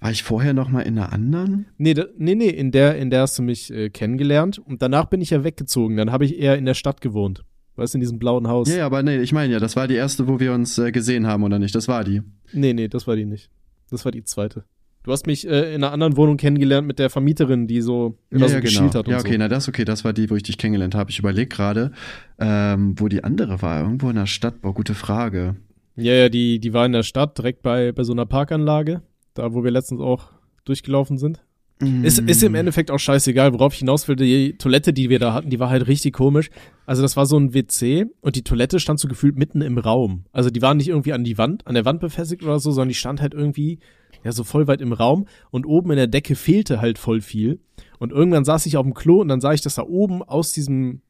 war 0.00 0.10
ich 0.10 0.24
vorher 0.24 0.52
noch 0.52 0.68
mal 0.68 0.80
in 0.80 0.98
einer 0.98 1.12
anderen? 1.12 1.66
Nee, 1.76 1.94
da, 1.94 2.06
nee, 2.16 2.34
nee, 2.34 2.48
in 2.48 2.72
der, 2.72 2.96
in 2.96 3.10
der 3.10 3.22
hast 3.22 3.38
du 3.38 3.42
mich 3.42 3.72
äh, 3.72 3.90
kennengelernt 3.90 4.58
und 4.58 4.82
danach 4.82 5.04
bin 5.04 5.20
ich 5.20 5.30
ja 5.30 5.44
weggezogen. 5.44 5.96
Dann 5.96 6.10
habe 6.10 6.24
ich 6.24 6.38
eher 6.38 6.58
in 6.58 6.64
der 6.64 6.74
Stadt 6.74 7.00
gewohnt. 7.00 7.44
Weißt 7.78 7.94
du, 7.94 7.98
in 7.98 8.00
diesem 8.00 8.18
blauen 8.18 8.48
Haus. 8.48 8.68
Ja, 8.68 8.78
ja, 8.78 8.86
aber 8.86 9.04
nee, 9.04 9.18
ich 9.18 9.32
meine 9.32 9.52
ja, 9.52 9.60
das 9.60 9.76
war 9.76 9.86
die 9.86 9.94
erste, 9.94 10.26
wo 10.26 10.40
wir 10.40 10.52
uns 10.52 10.76
äh, 10.78 10.90
gesehen 10.90 11.28
haben, 11.28 11.44
oder 11.44 11.60
nicht? 11.60 11.76
Das 11.76 11.86
war 11.86 12.02
die. 12.02 12.22
Nee, 12.52 12.72
nee, 12.72 12.88
das 12.88 13.06
war 13.06 13.14
die 13.14 13.24
nicht. 13.24 13.50
Das 13.88 14.04
war 14.04 14.10
die 14.10 14.24
zweite. 14.24 14.64
Du 15.04 15.12
hast 15.12 15.28
mich 15.28 15.46
äh, 15.46 15.74
in 15.74 15.84
einer 15.84 15.92
anderen 15.92 16.16
Wohnung 16.16 16.38
kennengelernt 16.38 16.88
mit 16.88 16.98
der 16.98 17.08
Vermieterin, 17.08 17.68
die 17.68 17.80
so 17.80 18.18
immer 18.30 18.42
ja, 18.42 18.48
so 18.48 18.54
ja, 18.54 18.60
geschielt 18.60 18.96
hat 18.96 19.06
und 19.06 19.12
ja, 19.12 19.20
okay, 19.20 19.34
so. 19.34 19.38
na 19.38 19.46
das 19.46 19.68
okay, 19.68 19.84
das 19.84 20.04
war 20.04 20.12
die, 20.12 20.28
wo 20.28 20.34
ich 20.34 20.42
dich 20.42 20.58
kennengelernt 20.58 20.96
habe. 20.96 21.12
Ich 21.12 21.20
überlege 21.20 21.46
gerade, 21.46 21.92
ähm, 22.40 22.98
wo 22.98 23.06
die 23.06 23.22
andere 23.22 23.62
war. 23.62 23.80
Irgendwo 23.80 24.10
in 24.10 24.16
der 24.16 24.26
Stadt. 24.26 24.60
Boah, 24.60 24.74
gute 24.74 24.94
Frage. 24.94 25.54
Ja, 25.94 26.14
ja, 26.14 26.28
die, 26.28 26.58
die 26.58 26.72
war 26.72 26.84
in 26.84 26.92
der 26.92 27.04
Stadt, 27.04 27.38
direkt 27.38 27.62
bei, 27.62 27.92
bei 27.92 28.02
so 28.02 28.12
einer 28.12 28.26
Parkanlage, 28.26 29.02
da 29.34 29.54
wo 29.54 29.62
wir 29.62 29.70
letztens 29.70 30.00
auch 30.00 30.32
durchgelaufen 30.64 31.16
sind. 31.16 31.44
Ist, 31.80 32.18
ist 32.18 32.42
im 32.42 32.56
Endeffekt 32.56 32.90
auch 32.90 32.98
scheißegal, 32.98 33.52
worauf 33.52 33.72
ich 33.72 33.78
hinaus 33.78 34.08
will. 34.08 34.16
Die 34.16 34.54
Toilette, 34.58 34.92
die 34.92 35.10
wir 35.10 35.20
da 35.20 35.32
hatten, 35.32 35.48
die 35.48 35.60
war 35.60 35.70
halt 35.70 35.86
richtig 35.86 36.12
komisch. 36.12 36.50
Also 36.86 37.02
das 37.02 37.16
war 37.16 37.24
so 37.24 37.38
ein 37.38 37.54
WC 37.54 38.06
und 38.20 38.34
die 38.34 38.42
Toilette 38.42 38.80
stand 38.80 38.98
so 38.98 39.06
gefühlt 39.06 39.38
mitten 39.38 39.60
im 39.60 39.78
Raum. 39.78 40.24
Also 40.32 40.50
die 40.50 40.60
war 40.60 40.74
nicht 40.74 40.88
irgendwie 40.88 41.12
an 41.12 41.22
die 41.22 41.38
Wand, 41.38 41.66
an 41.66 41.74
der 41.74 41.84
Wand 41.84 42.00
befestigt 42.00 42.42
oder 42.42 42.58
so, 42.58 42.72
sondern 42.72 42.88
die 42.88 42.94
stand 42.94 43.20
halt 43.20 43.32
irgendwie 43.32 43.78
ja 44.24 44.32
so 44.32 44.42
voll 44.42 44.66
weit 44.66 44.80
im 44.80 44.92
Raum 44.92 45.26
und 45.50 45.66
oben 45.66 45.90
in 45.90 45.96
der 45.96 46.08
Decke 46.08 46.34
fehlte 46.34 46.80
halt 46.80 46.98
voll 46.98 47.20
viel. 47.20 47.60
Und 48.00 48.10
irgendwann 48.10 48.44
saß 48.44 48.66
ich 48.66 48.76
auf 48.76 48.84
dem 48.84 48.94
Klo 48.94 49.20
und 49.20 49.28
dann 49.28 49.40
sah 49.40 49.52
ich, 49.52 49.60
dass 49.60 49.76
da 49.76 49.82
oben 49.82 50.22
aus 50.22 50.52
diesem 50.52 51.02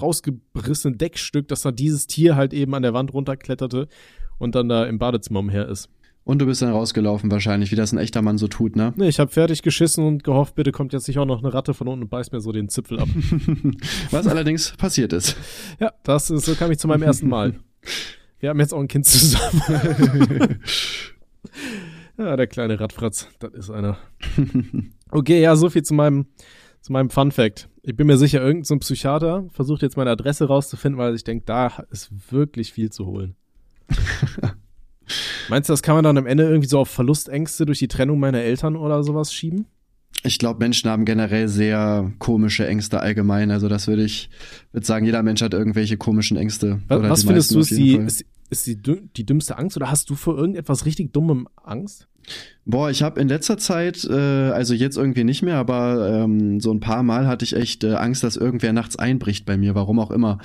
rausgerissenen 0.00 0.98
Deckstück, 0.98 1.48
dass 1.48 1.62
da 1.62 1.72
dieses 1.72 2.06
Tier 2.06 2.36
halt 2.36 2.52
eben 2.52 2.74
an 2.74 2.82
der 2.82 2.92
Wand 2.92 3.12
runterkletterte 3.12 3.88
und 4.38 4.54
dann 4.54 4.68
da 4.68 4.84
im 4.84 4.98
Badezimmer 4.98 5.40
umher 5.40 5.68
ist. 5.68 5.88
Und 6.22 6.38
du 6.40 6.46
bist 6.46 6.62
dann 6.62 6.70
rausgelaufen 6.70 7.30
wahrscheinlich, 7.30 7.72
wie 7.72 7.76
das 7.76 7.92
ein 7.92 7.98
echter 7.98 8.22
Mann 8.22 8.38
so 8.38 8.46
tut, 8.46 8.76
ne? 8.76 8.92
Nee, 8.96 9.08
ich 9.08 9.18
habe 9.18 9.30
fertig 9.30 9.62
geschissen 9.62 10.04
und 10.04 10.22
gehofft, 10.22 10.54
bitte 10.54 10.70
kommt 10.70 10.92
jetzt 10.92 11.08
nicht 11.08 11.18
auch 11.18 11.24
noch 11.24 11.42
eine 11.42 11.52
Ratte 11.52 11.74
von 11.74 11.88
unten 11.88 12.02
und 12.04 12.08
beißt 12.10 12.32
mir 12.32 12.40
so 12.40 12.52
den 12.52 12.68
Zipfel 12.68 13.00
ab. 13.00 13.08
Was 14.10 14.26
allerdings 14.26 14.72
passiert 14.76 15.12
ist. 15.12 15.36
Ja, 15.80 15.92
das 16.04 16.30
ist, 16.30 16.44
so 16.44 16.54
kam 16.54 16.70
ich 16.70 16.78
zu 16.78 16.88
meinem 16.88 17.02
ersten 17.02 17.28
Mal. 17.28 17.54
Wir 18.38 18.50
haben 18.50 18.60
jetzt 18.60 18.74
auch 18.74 18.80
ein 18.80 18.88
Kind 18.88 19.06
zusammen. 19.06 19.62
ja, 22.18 22.36
der 22.36 22.46
kleine 22.46 22.78
Radfratz, 22.78 23.28
das 23.38 23.52
ist 23.54 23.70
einer. 23.70 23.98
Okay, 25.10 25.40
ja, 25.40 25.56
so 25.56 25.70
viel 25.70 25.82
zu 25.82 25.94
meinem, 25.94 26.26
zu 26.80 26.92
meinem 26.92 27.10
Fun 27.10 27.32
Fact. 27.32 27.68
Ich 27.82 27.96
bin 27.96 28.06
mir 28.06 28.18
sicher, 28.18 28.40
irgendein 28.40 28.64
so 28.64 28.76
Psychiater 28.78 29.46
versucht 29.52 29.82
jetzt 29.82 29.96
meine 29.96 30.10
Adresse 30.10 30.46
rauszufinden, 30.46 30.98
weil 30.98 31.14
ich 31.14 31.24
denke, 31.24 31.44
da 31.46 31.84
ist 31.90 32.10
wirklich 32.30 32.72
viel 32.72 32.90
zu 32.90 33.06
holen. 33.06 33.36
Meinst 35.48 35.68
du, 35.68 35.72
das 35.72 35.82
kann 35.82 35.94
man 35.94 36.04
dann 36.04 36.18
am 36.18 36.26
Ende 36.26 36.44
irgendwie 36.44 36.68
so 36.68 36.78
auf 36.80 36.88
Verlustängste 36.88 37.66
durch 37.66 37.78
die 37.78 37.88
Trennung 37.88 38.18
meiner 38.18 38.40
Eltern 38.40 38.76
oder 38.76 39.02
sowas 39.02 39.32
schieben? 39.32 39.66
Ich 40.22 40.38
glaube, 40.38 40.58
Menschen 40.58 40.90
haben 40.90 41.04
generell 41.04 41.48
sehr 41.48 42.12
komische 42.18 42.66
Ängste 42.66 43.00
allgemein. 43.00 43.50
Also 43.50 43.68
das 43.68 43.86
würde 43.88 44.04
ich 44.04 44.28
würde 44.72 44.86
sagen, 44.86 45.06
jeder 45.06 45.22
Mensch 45.22 45.40
hat 45.40 45.54
irgendwelche 45.54 45.96
komischen 45.96 46.36
Ängste. 46.36 46.80
Was, 46.88 47.02
was 47.02 47.24
findest 47.24 47.54
du 47.54 47.60
ist 47.60 47.70
die, 47.70 47.94
ist, 47.96 48.24
ist 48.50 48.66
die, 48.66 48.76
die 48.76 49.24
dümmste 49.24 49.56
Angst 49.56 49.76
oder 49.76 49.90
hast 49.90 50.10
du 50.10 50.16
vor 50.16 50.36
irgendetwas 50.36 50.84
richtig 50.84 51.12
dummem 51.12 51.48
Angst? 51.62 52.06
Boah, 52.66 52.90
ich 52.90 53.02
habe 53.02 53.20
in 53.20 53.28
letzter 53.28 53.56
Zeit, 53.56 54.04
äh, 54.04 54.14
also 54.14 54.74
jetzt 54.74 54.96
irgendwie 54.96 55.24
nicht 55.24 55.42
mehr, 55.42 55.56
aber 55.56 56.24
ähm, 56.24 56.60
so 56.60 56.70
ein 56.72 56.80
paar 56.80 57.02
Mal 57.02 57.26
hatte 57.26 57.44
ich 57.44 57.56
echt 57.56 57.82
äh, 57.82 57.94
Angst, 57.94 58.22
dass 58.22 58.36
irgendwer 58.36 58.72
nachts 58.72 58.96
einbricht 58.96 59.46
bei 59.46 59.56
mir, 59.56 59.74
warum 59.74 59.98
auch 59.98 60.10
immer. 60.10 60.38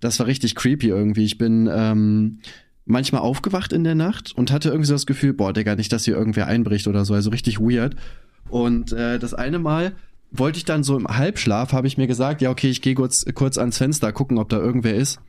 Das 0.00 0.18
war 0.20 0.26
richtig 0.26 0.54
creepy 0.54 0.88
irgendwie. 0.88 1.24
Ich 1.24 1.36
bin 1.36 1.68
ähm, 1.70 2.38
manchmal 2.86 3.20
aufgewacht 3.20 3.72
in 3.72 3.84
der 3.84 3.94
Nacht 3.94 4.32
und 4.36 4.50
hatte 4.50 4.68
irgendwie 4.70 4.86
so 4.86 4.94
das 4.94 5.06
Gefühl, 5.06 5.34
boah, 5.34 5.52
Digga, 5.52 5.74
nicht, 5.74 5.92
dass 5.92 6.04
hier 6.04 6.16
irgendwer 6.16 6.46
einbricht 6.46 6.86
oder 6.86 7.04
so, 7.04 7.14
also 7.14 7.30
richtig 7.30 7.60
weird. 7.60 7.96
Und 8.48 8.92
äh, 8.92 9.18
das 9.18 9.34
eine 9.34 9.58
Mal 9.58 9.92
wollte 10.30 10.58
ich 10.58 10.64
dann 10.64 10.82
so 10.82 10.96
im 10.96 11.06
Halbschlaf, 11.06 11.72
habe 11.72 11.86
ich 11.86 11.98
mir 11.98 12.06
gesagt, 12.06 12.42
ja, 12.42 12.50
okay, 12.50 12.68
ich 12.68 12.82
gehe 12.82 12.94
kurz, 12.94 13.24
kurz 13.34 13.58
ans 13.58 13.78
Fenster, 13.78 14.12
gucken, 14.12 14.38
ob 14.38 14.48
da 14.48 14.58
irgendwer 14.58 14.94
ist. 14.94 15.20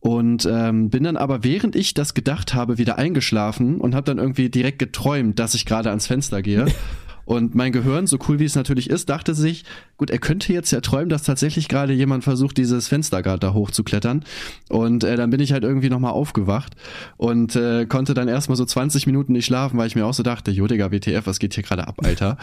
Und 0.00 0.48
ähm, 0.50 0.90
bin 0.90 1.04
dann 1.04 1.16
aber, 1.16 1.44
während 1.44 1.76
ich 1.76 1.94
das 1.94 2.14
gedacht 2.14 2.54
habe, 2.54 2.78
wieder 2.78 2.98
eingeschlafen 2.98 3.80
und 3.80 3.94
habe 3.94 4.04
dann 4.04 4.18
irgendwie 4.18 4.48
direkt 4.48 4.78
geträumt, 4.78 5.38
dass 5.38 5.54
ich 5.54 5.66
gerade 5.66 5.90
ans 5.90 6.06
Fenster 6.06 6.42
gehe. 6.42 6.66
Und 7.24 7.54
mein 7.54 7.72
Gehirn, 7.72 8.06
so 8.06 8.18
cool 8.28 8.38
wie 8.38 8.44
es 8.44 8.54
natürlich 8.54 8.90
ist, 8.90 9.08
dachte 9.08 9.34
sich, 9.34 9.64
gut, 9.96 10.10
er 10.10 10.18
könnte 10.18 10.52
jetzt 10.52 10.70
ja 10.70 10.80
träumen, 10.80 11.08
dass 11.08 11.22
tatsächlich 11.22 11.68
gerade 11.68 11.92
jemand 11.92 12.24
versucht, 12.24 12.56
dieses 12.58 12.88
Fenster 12.88 13.22
gerade 13.22 13.40
da 13.40 13.54
hochzuklettern. 13.54 14.24
Und 14.68 15.04
äh, 15.04 15.16
dann 15.16 15.30
bin 15.30 15.40
ich 15.40 15.52
halt 15.52 15.64
irgendwie 15.64 15.90
nochmal 15.90 16.12
aufgewacht 16.12 16.74
und 17.16 17.56
äh, 17.56 17.86
konnte 17.86 18.14
dann 18.14 18.28
erstmal 18.28 18.56
so 18.56 18.64
20 18.64 19.06
Minuten 19.06 19.32
nicht 19.32 19.46
schlafen, 19.46 19.78
weil 19.78 19.86
ich 19.86 19.94
mir 19.94 20.06
auch 20.06 20.14
so 20.14 20.22
dachte, 20.22 20.50
jo, 20.50 20.66
Digga, 20.66 20.90
WTF, 20.90 21.26
was 21.26 21.38
geht 21.38 21.54
hier 21.54 21.62
gerade 21.62 21.86
ab, 21.86 22.00
Alter? 22.02 22.36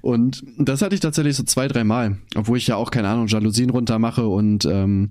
und 0.00 0.44
das 0.58 0.82
hatte 0.82 0.94
ich 0.94 1.00
tatsächlich 1.00 1.36
so 1.36 1.42
zwei, 1.42 1.68
drei 1.68 1.84
Mal, 1.84 2.18
obwohl 2.34 2.58
ich 2.58 2.66
ja 2.66 2.76
auch, 2.76 2.90
keine 2.90 3.08
Ahnung, 3.08 3.26
Jalousien 3.26 3.70
runtermache 3.70 4.26
und 4.26 4.64
ähm, 4.64 5.10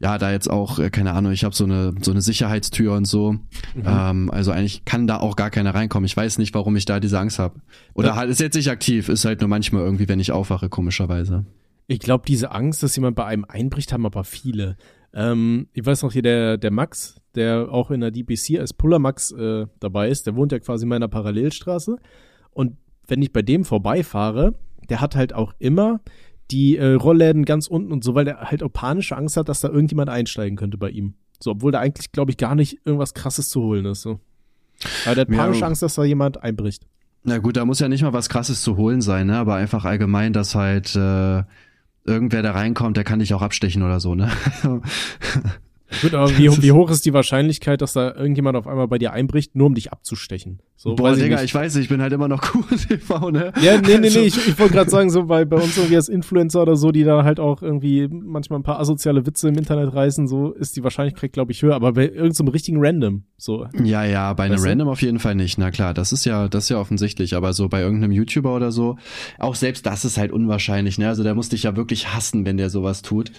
ja, 0.00 0.16
da 0.18 0.30
jetzt 0.30 0.48
auch, 0.48 0.78
äh, 0.78 0.90
keine 0.90 1.12
Ahnung, 1.12 1.32
ich 1.32 1.44
habe 1.44 1.54
so 1.54 1.64
eine, 1.64 1.92
so 2.02 2.12
eine 2.12 2.20
Sicherheitstür 2.20 2.94
und 2.94 3.04
so. 3.04 3.32
Mhm. 3.32 3.42
Ähm, 3.84 4.30
also 4.30 4.52
eigentlich 4.52 4.84
kann 4.84 5.06
da 5.06 5.18
auch 5.18 5.34
gar 5.34 5.50
keiner 5.50 5.74
reinkommen. 5.74 6.06
Ich 6.06 6.16
weiß 6.16 6.38
nicht, 6.38 6.54
warum 6.54 6.76
ich 6.76 6.84
da 6.84 7.00
diese 7.00 7.18
Angst 7.18 7.38
habe. 7.38 7.60
Oder 7.94 8.08
ja. 8.08 8.16
halt 8.16 8.30
ist 8.30 8.40
jetzt 8.40 8.54
nicht 8.54 8.70
aktiv, 8.70 9.08
ist 9.08 9.24
halt 9.24 9.40
nur 9.40 9.48
manchmal 9.48 9.82
irgendwie, 9.82 10.08
wenn 10.08 10.20
ich 10.20 10.30
aufwache, 10.30 10.68
komischerweise. 10.68 11.46
Ich 11.88 11.98
glaube, 11.98 12.24
diese 12.28 12.52
Angst, 12.52 12.82
dass 12.82 12.94
jemand 12.94 13.16
bei 13.16 13.24
einem 13.24 13.44
einbricht, 13.48 13.92
haben 13.92 14.06
aber 14.06 14.22
viele. 14.22 14.76
Ähm, 15.12 15.68
ich 15.72 15.84
weiß 15.84 16.02
noch 16.02 16.12
hier, 16.12 16.22
der, 16.22 16.58
der 16.58 16.70
Max, 16.70 17.20
der 17.34 17.68
auch 17.70 17.90
in 17.90 18.00
der 18.00 18.10
DPC 18.10 18.60
als 18.60 18.74
Puller 18.74 18.98
Max 18.98 19.32
äh, 19.32 19.66
dabei 19.80 20.10
ist, 20.10 20.26
der 20.26 20.36
wohnt 20.36 20.52
ja 20.52 20.60
quasi 20.60 20.84
in 20.84 20.90
meiner 20.90 21.08
Parallelstraße. 21.08 21.96
Und 22.50 22.76
wenn 23.06 23.22
ich 23.22 23.32
bei 23.32 23.42
dem 23.42 23.64
vorbeifahre, 23.64 24.54
der 24.88 25.00
hat 25.00 25.16
halt 25.16 25.32
auch 25.32 25.54
immer 25.58 26.00
die 26.50 26.76
äh, 26.76 26.94
Rollläden 26.94 27.44
ganz 27.44 27.66
unten 27.66 27.92
und 27.92 28.04
so, 28.04 28.14
weil 28.14 28.24
der 28.24 28.40
halt 28.42 28.62
auch 28.62 28.72
panische 28.72 29.16
Angst 29.16 29.36
hat, 29.36 29.48
dass 29.48 29.60
da 29.60 29.68
irgendjemand 29.68 30.08
einsteigen 30.10 30.56
könnte 30.56 30.78
bei 30.78 30.90
ihm. 30.90 31.14
So, 31.40 31.52
obwohl 31.52 31.72
da 31.72 31.80
eigentlich, 31.80 32.12
glaube 32.12 32.30
ich, 32.30 32.36
gar 32.36 32.54
nicht 32.54 32.78
irgendwas 32.84 33.14
krasses 33.14 33.48
zu 33.48 33.62
holen 33.62 33.84
ist. 33.84 34.02
So. 34.02 34.20
Weil 35.04 35.14
der 35.14 35.22
hat 35.22 35.30
panische 35.30 35.60
ja, 35.60 35.66
Angst, 35.66 35.82
dass 35.82 35.94
da 35.94 36.04
jemand 36.04 36.42
einbricht. 36.42 36.86
Na 37.24 37.38
gut, 37.38 37.56
da 37.56 37.64
muss 37.64 37.80
ja 37.80 37.88
nicht 37.88 38.02
mal 38.02 38.12
was 38.12 38.28
krasses 38.28 38.62
zu 38.62 38.76
holen 38.76 39.00
sein, 39.00 39.26
ne? 39.26 39.36
Aber 39.36 39.56
einfach 39.56 39.84
allgemein, 39.84 40.32
dass 40.32 40.54
halt 40.54 40.94
äh, 40.96 41.42
irgendwer 42.04 42.42
da 42.42 42.52
reinkommt, 42.52 42.96
der 42.96 43.04
kann 43.04 43.18
dich 43.18 43.34
auch 43.34 43.42
abstechen 43.42 43.82
oder 43.82 44.00
so, 44.00 44.14
ne? 44.14 44.30
Gut, 46.02 46.14
aber 46.14 46.36
wie, 46.36 46.50
wie, 46.62 46.72
hoch 46.72 46.90
ist 46.90 47.06
die 47.06 47.14
Wahrscheinlichkeit, 47.14 47.80
dass 47.80 47.94
da 47.94 48.14
irgendjemand 48.14 48.56
auf 48.56 48.66
einmal 48.66 48.88
bei 48.88 48.98
dir 48.98 49.12
einbricht, 49.12 49.56
nur 49.56 49.68
um 49.68 49.74
dich 49.74 49.90
abzustechen? 49.90 50.60
So, 50.76 50.94
Boah, 50.94 51.14
Digga, 51.14 51.38
ich, 51.38 51.44
ich, 51.44 51.54
weiß, 51.54 51.76
ich 51.76 51.88
bin 51.88 52.02
halt 52.02 52.12
immer 52.12 52.28
noch 52.28 52.42
cool 52.54 52.76
TV, 52.76 53.30
ne? 53.30 53.52
Ja, 53.62 53.80
nee, 53.80 53.98
nee, 53.98 54.06
also. 54.06 54.20
nee, 54.20 54.26
ich, 54.26 54.48
ich 54.48 54.58
wollte 54.58 54.74
gerade 54.74 54.90
sagen, 54.90 55.08
so, 55.08 55.28
weil 55.28 55.46
bei 55.46 55.56
uns 55.56 55.76
irgendwie 55.76 55.96
als 55.96 56.08
Influencer 56.08 56.62
oder 56.62 56.76
so, 56.76 56.92
die 56.92 57.04
da 57.04 57.24
halt 57.24 57.40
auch 57.40 57.62
irgendwie 57.62 58.06
manchmal 58.08 58.60
ein 58.60 58.62
paar 58.62 58.78
asoziale 58.78 59.26
Witze 59.26 59.48
im 59.48 59.56
Internet 59.56 59.94
reißen, 59.94 60.28
so 60.28 60.52
ist 60.52 60.76
die 60.76 60.84
Wahrscheinlichkeit, 60.84 61.32
glaube 61.32 61.52
ich, 61.52 61.62
höher, 61.62 61.74
aber 61.74 61.94
bei 61.94 62.04
irgendeinem 62.04 62.32
so 62.32 62.44
richtigen 62.44 62.84
Random, 62.84 63.24
so. 63.38 63.66
Ja, 63.82 64.04
ja, 64.04 64.32
bei 64.34 64.44
einem 64.44 64.62
Random 64.62 64.88
auf 64.88 65.00
jeden 65.00 65.18
Fall 65.18 65.34
nicht, 65.34 65.58
na 65.58 65.70
klar, 65.70 65.94
das 65.94 66.12
ist 66.12 66.26
ja, 66.26 66.48
das 66.48 66.64
ist 66.64 66.70
ja 66.70 66.78
offensichtlich, 66.78 67.34
aber 67.34 67.54
so 67.54 67.68
bei 67.68 67.80
irgendeinem 67.80 68.12
YouTuber 68.12 68.54
oder 68.54 68.72
so, 68.72 68.98
auch 69.38 69.54
selbst 69.54 69.86
das 69.86 70.04
ist 70.04 70.18
halt 70.18 70.32
unwahrscheinlich, 70.32 70.98
ne? 70.98 71.08
Also 71.08 71.22
der 71.22 71.34
muss 71.34 71.48
dich 71.48 71.62
ja 71.62 71.76
wirklich 71.76 72.14
hassen, 72.14 72.44
wenn 72.44 72.58
der 72.58 72.68
sowas 72.68 73.02
tut. 73.02 73.32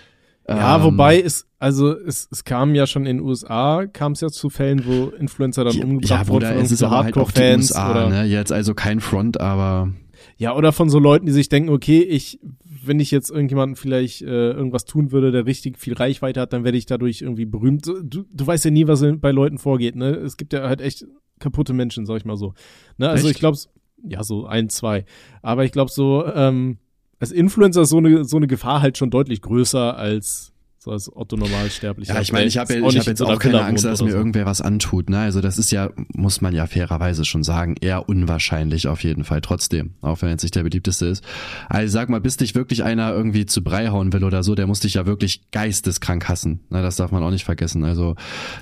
Ja, 0.50 0.78
ähm, 0.78 0.84
wobei 0.84 1.22
es, 1.22 1.48
also 1.60 1.96
es, 1.96 2.28
es 2.32 2.44
kam 2.44 2.74
ja 2.74 2.88
schon 2.88 3.06
in 3.06 3.18
den 3.18 3.26
USA, 3.26 3.86
kam 3.86 4.14
es 4.14 4.22
ja 4.22 4.30
zu 4.30 4.50
Fällen, 4.50 4.84
wo 4.86 5.10
Influencer 5.10 5.64
dann 5.64 5.80
umgebracht 5.80 6.10
ja, 6.10 6.28
wurden. 6.28 6.44
Ja, 6.46 6.54
es 6.54 6.72
ist 6.72 6.82
aber 6.82 7.04
halt 7.04 7.18
auch 7.18 7.32
die 7.32 7.42
USA, 7.42 7.92
oder, 7.92 8.10
ne? 8.10 8.24
Jetzt 8.24 8.52
also 8.52 8.74
kein 8.74 9.00
Front, 9.00 9.40
aber. 9.40 9.94
Ja, 10.38 10.56
oder 10.56 10.72
von 10.72 10.90
so 10.90 10.98
Leuten, 10.98 11.28
die 11.28 11.32
sich 11.32 11.50
denken, 11.50 11.70
okay, 11.70 12.02
ich, 12.02 12.40
wenn 12.84 13.00
ich 13.00 13.12
jetzt 13.12 13.30
irgendjemanden 13.30 13.76
vielleicht 13.76 14.22
äh, 14.22 14.52
irgendwas 14.52 14.86
tun 14.86 15.12
würde, 15.12 15.32
der 15.32 15.46
richtig 15.46 15.78
viel 15.78 15.94
Reichweite 15.94 16.42
hat, 16.42 16.52
dann 16.52 16.64
werde 16.64 16.78
ich 16.78 16.88
dadurch 16.88 17.22
irgendwie 17.22 17.46
berühmt. 17.46 17.86
Du, 17.86 18.02
du 18.04 18.48
weißt 18.48 18.66
ja 18.66 18.72
nie, 18.72 18.88
was 18.88 19.06
bei 19.18 19.32
Leuten 19.32 19.60
vorgeht, 19.60 19.96
ne? 19.96 20.16
Es 20.16 20.36
gibt 20.36 20.54
ja 20.54 20.68
halt 20.68 20.82
echt 20.82 21.06
kaputte 21.40 21.74
Menschen, 21.74 22.06
sag 22.06 22.18
ich 22.18 22.26
mal 22.26 22.38
so. 22.38 22.54
Ne? 22.98 23.10
Also 23.10 23.28
echt? 23.28 23.36
ich 23.36 23.40
glaube, 23.40 23.58
ja, 24.04 24.24
so 24.24 24.46
ein, 24.46 24.70
zwei. 24.70 25.06
Aber 25.42 25.64
ich 25.64 25.72
glaube 25.72 25.92
so, 25.92 26.26
ähm, 26.26 26.78
als 27.20 27.32
Influencer 27.32 27.82
ist 27.82 27.90
so 27.90 27.98
eine, 27.98 28.24
so 28.26 28.38
eine 28.38 28.48
Gefahr 28.48 28.82
halt 28.82 28.98
schon 28.98 29.10
deutlich 29.10 29.42
größer 29.42 29.98
als 29.98 30.54
so 30.82 30.92
als 30.92 31.14
Otto 31.14 31.36
Normalsterblicher. 31.36 32.14
Ja, 32.14 32.22
ich 32.22 32.32
meine, 32.32 32.46
ich 32.46 32.58
habe 32.58 32.74
ja, 32.74 32.88
ich 32.88 32.98
hab 32.98 33.06
jetzt 33.06 33.22
auch 33.22 33.38
keine 33.38 33.62
Angst, 33.66 33.84
dass 33.84 34.02
mir 34.02 34.12
so. 34.12 34.18
irgendwer 34.18 34.46
was 34.46 34.62
antut. 34.62 35.10
Ne? 35.10 35.20
Also 35.20 35.42
das 35.42 35.58
ist 35.58 35.72
ja, 35.72 35.90
muss 36.14 36.40
man 36.40 36.56
ja 36.56 36.68
fairerweise 36.68 37.26
schon 37.26 37.44
sagen, 37.44 37.76
eher 37.82 38.08
unwahrscheinlich 38.08 38.88
auf 38.88 39.04
jeden 39.04 39.26
Fall 39.26 39.42
trotzdem, 39.42 39.96
auch 40.02 40.22
wenn 40.22 40.30
jetzt 40.30 40.44
nicht 40.44 40.56
der 40.56 40.64
beliebteste 40.64 41.08
ist. 41.08 41.22
Also 41.68 41.92
sag 41.92 42.08
mal, 42.08 42.22
bis 42.22 42.38
dich 42.38 42.56
wirklich 42.56 42.84
einer 42.84 43.12
irgendwie 43.12 43.46
zu 43.46 43.62
Brei 43.62 43.90
hauen 43.90 44.14
will 44.14 44.24
oder 44.24 44.42
so, 44.42 44.56
der 44.56 44.68
muss 44.68 44.80
dich 44.80 44.94
ja 44.94 45.06
wirklich 45.06 45.52
geisteskrank 45.52 46.30
hassen. 46.30 46.62
Ne? 46.70 46.82
Das 46.82 46.96
darf 46.96 47.12
man 47.12 47.24
auch 47.24 47.32
nicht 47.32 47.44
vergessen. 47.44 47.84
Also 47.84 48.16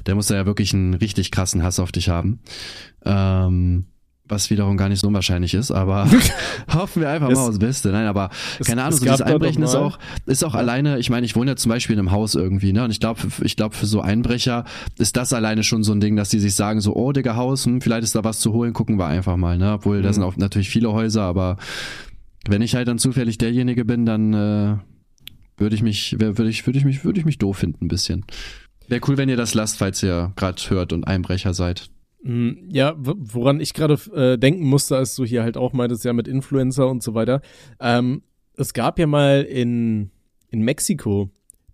der 0.07 0.15
muss 0.15 0.29
ja 0.29 0.47
wirklich 0.47 0.73
einen 0.73 0.95
richtig 0.95 1.29
krassen 1.29 1.61
Hass 1.61 1.79
auf 1.79 1.91
dich 1.91 2.09
haben. 2.09 2.39
Ähm, 3.05 3.85
was 4.27 4.49
wiederum 4.49 4.77
gar 4.77 4.89
nicht 4.89 4.99
so 4.99 5.07
unwahrscheinlich 5.07 5.53
ist, 5.53 5.71
aber 5.71 6.09
hoffen 6.73 7.01
wir 7.01 7.09
einfach 7.09 7.29
es, 7.29 7.37
mal 7.37 7.47
aufs 7.47 7.59
Beste. 7.59 7.89
Nein, 7.89 8.07
aber 8.07 8.29
es, 8.59 8.67
keine 8.67 8.83
Ahnung, 8.83 8.97
so 8.97 9.05
dieses 9.05 9.21
Einbrechen 9.21 9.63
ist 9.63 9.75
auch, 9.75 9.99
ist 10.25 10.43
auch 10.43 10.55
alleine, 10.55 10.99
ich 10.99 11.09
meine, 11.09 11.25
ich 11.25 11.35
wohne 11.35 11.51
ja 11.51 11.55
zum 11.55 11.69
Beispiel 11.69 11.93
in 11.93 11.99
einem 11.99 12.11
Haus 12.11 12.35
irgendwie, 12.35 12.73
ne? 12.73 12.83
Und 12.83 12.91
ich 12.91 12.99
glaube, 12.99 13.21
ich 13.41 13.55
glaube, 13.55 13.75
für 13.75 13.85
so 13.85 14.01
Einbrecher 14.01 14.65
ist 14.97 15.17
das 15.17 15.33
alleine 15.33 15.63
schon 15.63 15.83
so 15.83 15.93
ein 15.93 15.99
Ding, 15.99 16.15
dass 16.15 16.29
die 16.29 16.39
sich 16.39 16.55
sagen, 16.55 16.81
so, 16.81 16.95
oh, 16.95 17.11
Digga, 17.11 17.35
Haus, 17.35 17.65
hm, 17.65 17.81
vielleicht 17.81 18.03
ist 18.03 18.15
da 18.15 18.23
was 18.23 18.39
zu 18.39 18.53
holen, 18.53 18.73
gucken 18.73 18.97
wir 18.97 19.07
einfach 19.07 19.37
mal, 19.37 19.57
ne? 19.57 19.73
Obwohl, 19.73 19.99
mhm. 19.99 20.03
da 20.03 20.13
sind 20.13 20.23
auch 20.23 20.37
natürlich 20.37 20.69
viele 20.69 20.91
Häuser, 20.91 21.23
aber 21.23 21.57
wenn 22.47 22.61
ich 22.61 22.75
halt 22.75 22.87
dann 22.87 22.99
zufällig 22.99 23.37
derjenige 23.37 23.85
bin, 23.85 24.05
dann 24.05 24.33
äh, 24.33 24.77
würde 25.57 25.75
ich 25.75 25.81
mich, 25.81 26.15
würde 26.19 26.49
ich, 26.49 26.65
würde 26.65 26.79
ich 26.79 26.85
mich, 26.85 27.03
würde 27.03 27.19
ich 27.19 27.25
mich 27.25 27.37
doof 27.37 27.57
finden 27.57 27.85
ein 27.85 27.87
bisschen. 27.87 28.25
Wäre 28.87 29.01
cool, 29.07 29.17
wenn 29.17 29.27
ihr 29.27 29.35
das 29.35 29.53
lasst, 29.53 29.77
falls 29.77 30.01
ihr 30.01 30.31
gerade 30.35 30.61
hört 30.69 30.93
und 30.93 31.05
Einbrecher 31.05 31.53
seid. 31.53 31.89
Hm, 32.23 32.69
ja, 32.69 32.95
woran 32.97 33.59
ich 33.59 33.73
gerade 33.73 33.93
äh, 34.13 34.37
denken 34.37 34.65
musste, 34.65 34.97
als 34.97 35.15
du 35.15 35.25
hier 35.25 35.43
halt 35.43 35.57
auch 35.57 35.73
meintest, 35.73 36.03
ja 36.05 36.13
mit 36.13 36.27
Influencer 36.27 36.87
und 36.87 37.03
so 37.03 37.13
weiter. 37.13 37.41
Ähm, 37.79 38.23
es 38.55 38.73
gab 38.73 38.99
ja 38.99 39.07
mal 39.07 39.43
in, 39.43 40.09
in 40.49 40.61
Mexiko 40.61 41.29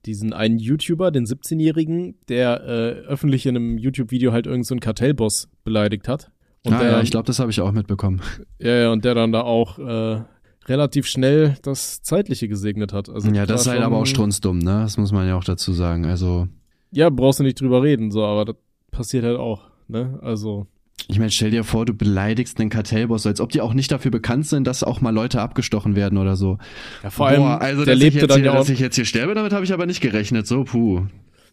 diesen 0.05 0.33
einen 0.33 0.57
YouTuber, 0.59 1.11
den 1.11 1.25
17-Jährigen, 1.25 2.15
der 2.27 2.61
äh, 2.63 3.07
öffentlich 3.07 3.45
in 3.45 3.55
einem 3.55 3.77
YouTube-Video 3.77 4.31
halt 4.33 4.45
irgendeinen 4.45 4.79
so 4.79 4.85
Kartellboss 4.85 5.49
beleidigt 5.63 6.07
hat. 6.07 6.31
Und 6.65 6.73
ah, 6.73 6.79
der, 6.79 6.91
ja, 6.91 7.01
ich 7.01 7.11
glaube, 7.11 7.25
das 7.25 7.39
habe 7.39 7.51
ich 7.51 7.61
auch 7.61 7.71
mitbekommen. 7.71 8.21
Ja, 8.59 8.75
ja, 8.75 8.91
und 8.91 9.03
der 9.05 9.15
dann 9.15 9.31
da 9.31 9.41
auch 9.41 9.79
äh, 9.79 10.21
relativ 10.65 11.07
schnell 11.07 11.55
das 11.61 12.01
Zeitliche 12.01 12.47
gesegnet 12.47 12.93
hat. 12.93 13.09
Also 13.09 13.29
ja, 13.31 13.45
das 13.45 13.61
ist 13.61 13.67
halt 13.67 13.81
aber 13.81 13.97
auch 13.97 14.05
strunzdumm, 14.05 14.59
ne? 14.59 14.81
Das 14.83 14.97
muss 14.97 15.11
man 15.11 15.27
ja 15.27 15.35
auch 15.35 15.43
dazu 15.43 15.73
sagen. 15.73 16.05
Also. 16.05 16.47
Ja, 16.91 17.09
brauchst 17.09 17.39
du 17.39 17.43
nicht 17.43 17.59
drüber 17.59 17.83
reden, 17.83 18.11
so, 18.11 18.23
aber 18.23 18.45
das 18.45 18.55
passiert 18.91 19.25
halt 19.25 19.37
auch. 19.37 19.72
Ne? 19.93 20.19
Also. 20.23 20.65
Ich 21.07 21.19
meine, 21.19 21.31
stell 21.31 21.51
dir 21.51 21.63
vor, 21.63 21.85
du 21.85 21.93
beleidigst 21.93 22.59
einen 22.59 22.69
Kartellboss, 22.69 23.25
als 23.25 23.39
ob 23.41 23.51
die 23.51 23.61
auch 23.61 23.73
nicht 23.73 23.91
dafür 23.91 24.11
bekannt 24.11 24.47
sind, 24.47 24.65
dass 24.65 24.83
auch 24.83 25.01
mal 25.01 25.11
Leute 25.11 25.41
abgestochen 25.41 25.95
werden 25.95 26.17
oder 26.17 26.35
so. 26.35 26.57
Ja, 27.03 27.09
vor 27.09 27.27
allem, 27.27 27.41
Boah, 27.41 27.61
also, 27.61 27.85
der 27.85 27.95
lebte 27.95 28.25
dann 28.27 28.37
hier, 28.37 28.47
ja 28.47 28.51
auch, 28.53 28.57
dass 28.57 28.69
ich 28.69 28.79
jetzt 28.79 28.95
hier 28.95 29.05
sterbe, 29.05 29.33
damit 29.35 29.53
habe 29.53 29.63
ich 29.63 29.73
aber 29.73 29.85
nicht 29.85 30.01
gerechnet. 30.01 30.47
So, 30.47 30.63
puh. 30.63 31.05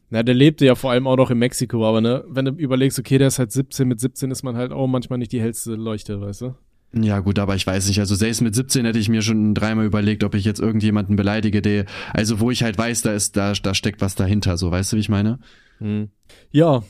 Na, 0.08 0.22
der 0.22 0.34
lebte 0.34 0.64
ja 0.64 0.74
vor 0.74 0.90
allem 0.90 1.06
auch 1.06 1.16
noch 1.16 1.30
in 1.30 1.38
Mexiko, 1.38 1.86
aber 1.86 2.00
ne, 2.00 2.24
wenn 2.28 2.46
du 2.46 2.52
überlegst, 2.52 2.98
okay, 2.98 3.18
der 3.18 3.28
ist 3.28 3.38
halt 3.38 3.52
17, 3.52 3.86
mit 3.86 4.00
17 4.00 4.30
ist 4.30 4.42
man 4.42 4.56
halt 4.56 4.72
auch 4.72 4.86
manchmal 4.86 5.18
nicht 5.18 5.32
die 5.32 5.40
hellste 5.40 5.74
Leuchte, 5.74 6.20
weißt 6.20 6.42
du? 6.42 6.54
Ja, 6.92 7.20
gut, 7.20 7.38
aber 7.38 7.54
ich 7.54 7.66
weiß 7.66 7.86
nicht. 7.88 8.00
Also 8.00 8.14
selbst 8.14 8.40
mit 8.40 8.54
17 8.54 8.84
hätte 8.84 8.98
ich 8.98 9.08
mir 9.08 9.22
schon 9.22 9.54
dreimal 9.54 9.84
überlegt, 9.84 10.24
ob 10.24 10.34
ich 10.34 10.44
jetzt 10.44 10.60
irgendjemanden 10.60 11.14
beleidige, 11.14 11.62
der, 11.62 11.84
also 12.12 12.40
wo 12.40 12.50
ich 12.50 12.62
halt 12.62 12.78
weiß, 12.78 13.02
da 13.02 13.12
ist, 13.12 13.36
da, 13.36 13.52
da 13.52 13.74
steckt 13.74 14.00
was 14.00 14.14
dahinter, 14.14 14.56
so, 14.56 14.70
weißt 14.70 14.92
du, 14.92 14.96
wie 14.96 15.00
ich 15.00 15.08
meine? 15.08 15.38
Hm. 15.78 16.08
Ja, 16.50 16.82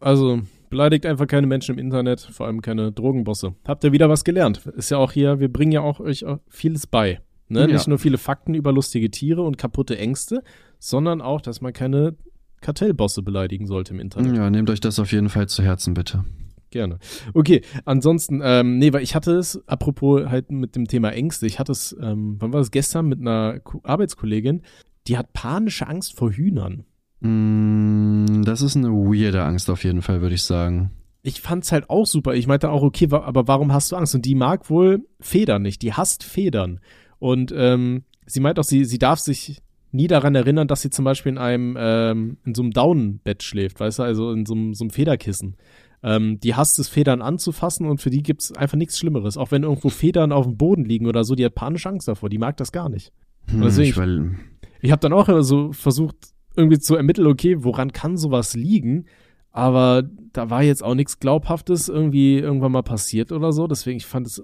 also 0.00 0.42
beleidigt 0.72 1.04
einfach 1.04 1.26
keine 1.26 1.46
Menschen 1.46 1.74
im 1.74 1.78
Internet, 1.78 2.20
vor 2.20 2.46
allem 2.46 2.62
keine 2.62 2.92
Drogenbosse. 2.92 3.54
Habt 3.66 3.84
ihr 3.84 3.92
wieder 3.92 4.08
was 4.08 4.24
gelernt? 4.24 4.66
Ist 4.74 4.90
ja 4.90 4.96
auch 4.96 5.12
hier, 5.12 5.38
wir 5.38 5.52
bringen 5.52 5.70
ja 5.70 5.82
auch 5.82 6.00
euch 6.00 6.24
vieles 6.48 6.86
bei. 6.86 7.20
Ne? 7.48 7.60
Ja. 7.60 7.66
Nicht 7.66 7.88
nur 7.88 7.98
viele 7.98 8.16
Fakten 8.16 8.54
über 8.54 8.72
lustige 8.72 9.10
Tiere 9.10 9.42
und 9.42 9.58
kaputte 9.58 9.98
Ängste, 9.98 10.42
sondern 10.78 11.20
auch, 11.20 11.42
dass 11.42 11.60
man 11.60 11.74
keine 11.74 12.16
Kartellbosse 12.62 13.22
beleidigen 13.22 13.66
sollte 13.66 13.92
im 13.92 14.00
Internet. 14.00 14.34
Ja, 14.34 14.48
nehmt 14.48 14.70
euch 14.70 14.80
das 14.80 14.98
auf 14.98 15.12
jeden 15.12 15.28
Fall 15.28 15.46
zu 15.46 15.62
Herzen, 15.62 15.92
bitte. 15.92 16.24
Gerne. 16.70 16.98
Okay, 17.34 17.60
ansonsten, 17.84 18.40
ähm, 18.42 18.78
nee, 18.78 18.94
weil 18.94 19.02
ich 19.02 19.14
hatte 19.14 19.32
es, 19.32 19.62
apropos 19.68 20.24
halt 20.24 20.50
mit 20.50 20.74
dem 20.74 20.88
Thema 20.88 21.10
Ängste, 21.10 21.46
ich 21.46 21.58
hatte 21.58 21.72
es, 21.72 21.94
ähm, 22.00 22.36
wann 22.38 22.54
war 22.54 22.60
das 22.60 22.70
gestern 22.70 23.08
mit 23.08 23.20
einer 23.20 23.60
Arbeitskollegin, 23.82 24.62
die 25.06 25.18
hat 25.18 25.34
panische 25.34 25.86
Angst 25.86 26.16
vor 26.16 26.32
Hühnern. 26.32 26.84
Mm, 27.22 28.42
das 28.42 28.62
ist 28.62 28.76
eine 28.76 28.88
weirde 28.88 29.44
Angst 29.44 29.70
auf 29.70 29.84
jeden 29.84 30.02
Fall, 30.02 30.20
würde 30.20 30.34
ich 30.34 30.42
sagen. 30.42 30.90
Ich 31.22 31.40
fand's 31.40 31.70
halt 31.70 31.88
auch 31.88 32.04
super. 32.04 32.34
Ich 32.34 32.48
meinte 32.48 32.70
auch, 32.70 32.82
okay, 32.82 33.08
aber 33.10 33.46
warum 33.46 33.72
hast 33.72 33.92
du 33.92 33.96
Angst? 33.96 34.14
Und 34.14 34.24
die 34.26 34.34
mag 34.34 34.68
wohl 34.68 35.06
Federn 35.20 35.62
nicht. 35.62 35.82
Die 35.82 35.92
hasst 35.92 36.24
Federn. 36.24 36.80
Und 37.20 37.54
ähm, 37.56 38.02
sie 38.26 38.40
meint 38.40 38.58
auch, 38.58 38.64
sie, 38.64 38.84
sie 38.84 38.98
darf 38.98 39.20
sich 39.20 39.62
nie 39.92 40.08
daran 40.08 40.34
erinnern, 40.34 40.66
dass 40.66 40.82
sie 40.82 40.90
zum 40.90 41.04
Beispiel 41.04 41.32
in 41.32 41.38
einem, 41.38 41.76
ähm, 41.78 42.38
in 42.44 42.54
so 42.54 42.62
einem 42.62 42.72
Daunenbett 42.72 43.44
schläft, 43.44 43.78
weißt 43.78 44.00
du, 44.00 44.02
also 44.02 44.32
in 44.32 44.44
so 44.44 44.54
einem, 44.54 44.74
so 44.74 44.84
einem 44.84 44.90
Federkissen. 44.90 45.56
Ähm, 46.02 46.40
die 46.40 46.56
hasst 46.56 46.80
es, 46.80 46.88
Federn 46.88 47.22
anzufassen 47.22 47.86
und 47.86 48.00
für 48.00 48.10
die 48.10 48.24
gibt's 48.24 48.50
einfach 48.50 48.76
nichts 48.76 48.98
Schlimmeres. 48.98 49.36
Auch 49.36 49.52
wenn 49.52 49.62
irgendwo 49.62 49.90
Federn 49.90 50.32
auf 50.32 50.46
dem 50.46 50.56
Boden 50.56 50.84
liegen 50.84 51.06
oder 51.06 51.22
so, 51.22 51.36
die 51.36 51.44
hat 51.44 51.54
panische 51.54 51.88
Angst 51.88 52.08
davor. 52.08 52.30
Die 52.30 52.38
mag 52.38 52.56
das 52.56 52.72
gar 52.72 52.88
nicht. 52.88 53.12
Hm, 53.48 53.60
deswegen, 53.60 53.90
ich, 53.90 53.96
ich, 53.98 54.86
ich 54.86 54.90
habe 54.90 55.00
dann 55.00 55.12
auch 55.12 55.28
so 55.42 55.72
versucht, 55.72 56.31
irgendwie 56.56 56.78
zu 56.78 56.96
ermitteln, 56.96 57.26
okay, 57.26 57.56
woran 57.64 57.92
kann 57.92 58.16
sowas 58.16 58.54
liegen? 58.54 59.06
Aber 59.50 60.02
da 60.32 60.48
war 60.48 60.62
jetzt 60.62 60.82
auch 60.82 60.94
nichts 60.94 61.18
Glaubhaftes 61.18 61.88
irgendwie 61.88 62.38
irgendwann 62.38 62.72
mal 62.72 62.82
passiert 62.82 63.32
oder 63.32 63.52
so. 63.52 63.66
Deswegen, 63.66 63.98
ich 63.98 64.06
fand 64.06 64.26
es. 64.26 64.42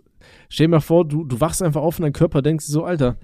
Stell 0.51 0.67
dir 0.67 0.73
mal 0.73 0.81
vor, 0.81 1.07
du, 1.07 1.25
du 1.25 1.41
wachst 1.41 1.63
einfach 1.63 1.81
auf 1.81 1.99
und 1.99 2.03
dein 2.03 2.13
Körper 2.13 2.43
denkst 2.43 2.67
so, 2.67 2.85
Alter, 2.85 3.17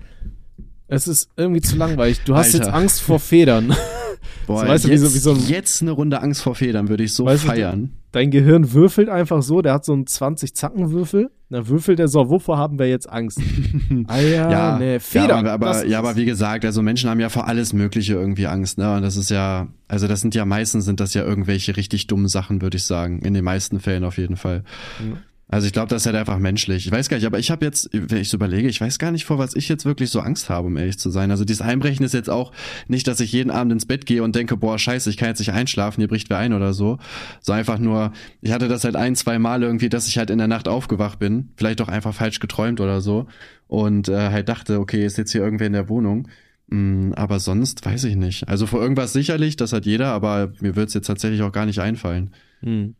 es 0.88 1.06
ist 1.06 1.30
irgendwie 1.36 1.60
zu 1.60 1.76
langweilig. 1.76 2.22
Du 2.24 2.34
hast 2.34 2.54
Alter. 2.54 2.66
jetzt 2.66 2.74
Angst 2.74 3.02
vor 3.02 3.18
Federn. 3.18 3.74
Boah, 4.46 4.60
so, 4.60 4.66
weißt 4.66 4.84
jetzt, 4.86 5.02
du, 5.02 5.14
wie 5.14 5.18
so, 5.18 5.36
wie 5.36 5.40
so 5.40 5.52
jetzt 5.52 5.82
eine 5.82 5.92
Runde 5.92 6.20
Angst 6.20 6.42
vor 6.42 6.54
Federn 6.54 6.88
würde 6.88 7.04
ich 7.04 7.14
so 7.14 7.26
feiern. 7.26 7.82
Du, 7.82 7.90
dein 8.12 8.30
Gehirn 8.30 8.72
würfelt 8.72 9.08
einfach 9.08 9.42
so, 9.42 9.60
der 9.62 9.74
hat 9.74 9.84
so 9.84 9.92
einen 9.92 10.04
20-Zacken-Würfel. 10.04 11.30
Dann 11.50 11.68
würfelt 11.68 12.00
er 12.00 12.08
so, 12.08 12.30
wovor 12.30 12.58
haben 12.58 12.78
wir 12.78 12.88
jetzt 12.88 13.08
Angst? 13.08 13.40
ah 14.08 14.20
ja, 14.20 14.50
ja 14.50 14.78
nee, 14.78 14.98
Federn. 14.98 15.46
Ja, 15.46 15.52
aber, 15.54 15.68
aber 15.68 15.86
ja, 15.86 15.98
aber 15.98 16.16
wie 16.16 16.24
gesagt, 16.24 16.64
also 16.64 16.82
Menschen 16.82 17.10
haben 17.10 17.20
ja 17.20 17.28
vor 17.28 17.46
alles 17.46 17.72
Mögliche 17.72 18.14
irgendwie 18.14 18.46
Angst, 18.46 18.78
ne? 18.78 18.96
Und 18.96 19.02
das 19.02 19.16
ist 19.16 19.30
ja, 19.30 19.68
also 19.88 20.08
das 20.08 20.20
sind 20.20 20.34
ja 20.34 20.44
meistens 20.44 20.84
sind 20.84 21.00
das 21.00 21.14
ja 21.14 21.22
irgendwelche 21.24 21.76
richtig 21.76 22.06
dummen 22.06 22.28
Sachen, 22.28 22.60
würde 22.62 22.76
ich 22.76 22.84
sagen. 22.84 23.20
In 23.20 23.34
den 23.34 23.44
meisten 23.44 23.80
Fällen 23.80 24.04
auf 24.04 24.18
jeden 24.18 24.36
Fall. 24.36 24.64
Mhm. 25.00 25.18
Also 25.48 25.66
ich 25.66 25.72
glaube, 25.72 25.88
das 25.88 26.02
ist 26.02 26.06
halt 26.06 26.16
einfach 26.16 26.38
menschlich. 26.38 26.86
Ich 26.86 26.92
weiß 26.92 27.08
gar 27.08 27.18
nicht, 27.18 27.26
aber 27.26 27.38
ich 27.38 27.50
habe 27.50 27.64
jetzt, 27.64 27.90
wenn 27.92 28.18
ich 28.18 28.30
so 28.30 28.38
überlege, 28.38 28.66
ich 28.66 28.80
weiß 28.80 28.98
gar 28.98 29.10
nicht, 29.10 29.24
vor 29.26 29.38
was 29.38 29.54
ich 29.54 29.68
jetzt 29.68 29.84
wirklich 29.84 30.10
so 30.10 30.20
Angst 30.20 30.48
habe, 30.48 30.68
um 30.68 30.76
ehrlich 30.76 30.98
zu 30.98 31.10
sein. 31.10 31.30
Also 31.30 31.44
dieses 31.44 31.60
Einbrechen 31.60 32.04
ist 32.04 32.14
jetzt 32.14 32.30
auch 32.30 32.52
nicht, 32.88 33.06
dass 33.06 33.20
ich 33.20 33.30
jeden 33.32 33.50
Abend 33.50 33.72
ins 33.72 33.84
Bett 33.84 34.06
gehe 34.06 34.22
und 34.22 34.34
denke, 34.34 34.56
boah, 34.56 34.78
scheiße, 34.78 35.10
ich 35.10 35.18
kann 35.18 35.28
jetzt 35.28 35.40
nicht 35.40 35.52
einschlafen, 35.52 36.00
hier 36.00 36.08
bricht 36.08 36.30
wer 36.30 36.38
ein 36.38 36.54
oder 36.54 36.72
so. 36.72 36.98
So 37.40 37.52
einfach 37.52 37.78
nur, 37.78 38.12
ich 38.40 38.52
hatte 38.52 38.68
das 38.68 38.84
halt 38.84 38.96
ein, 38.96 39.16
zwei 39.16 39.38
Mal 39.38 39.62
irgendwie, 39.62 39.90
dass 39.90 40.08
ich 40.08 40.16
halt 40.16 40.30
in 40.30 40.38
der 40.38 40.48
Nacht 40.48 40.66
aufgewacht 40.66 41.18
bin, 41.18 41.50
vielleicht 41.56 41.82
auch 41.82 41.88
einfach 41.88 42.14
falsch 42.14 42.40
geträumt 42.40 42.80
oder 42.80 43.00
so 43.02 43.26
und 43.68 44.08
äh, 44.08 44.30
halt 44.30 44.48
dachte, 44.48 44.80
okay, 44.80 45.04
ist 45.04 45.18
jetzt 45.18 45.32
hier 45.32 45.42
irgendwer 45.42 45.66
in 45.66 45.72
der 45.74 45.88
Wohnung. 45.88 46.28
Mm, 46.68 47.12
aber 47.14 47.38
sonst 47.38 47.84
weiß 47.84 48.04
ich 48.04 48.16
nicht. 48.16 48.48
Also 48.48 48.66
vor 48.66 48.80
irgendwas 48.80 49.12
sicherlich, 49.12 49.56
das 49.56 49.72
hat 49.72 49.84
jeder, 49.84 50.08
aber 50.08 50.52
mir 50.60 50.76
wird's 50.76 50.94
jetzt 50.94 51.06
tatsächlich 51.06 51.42
auch 51.42 51.52
gar 51.52 51.66
nicht 51.66 51.80
einfallen. 51.80 52.30
Hm. 52.60 52.94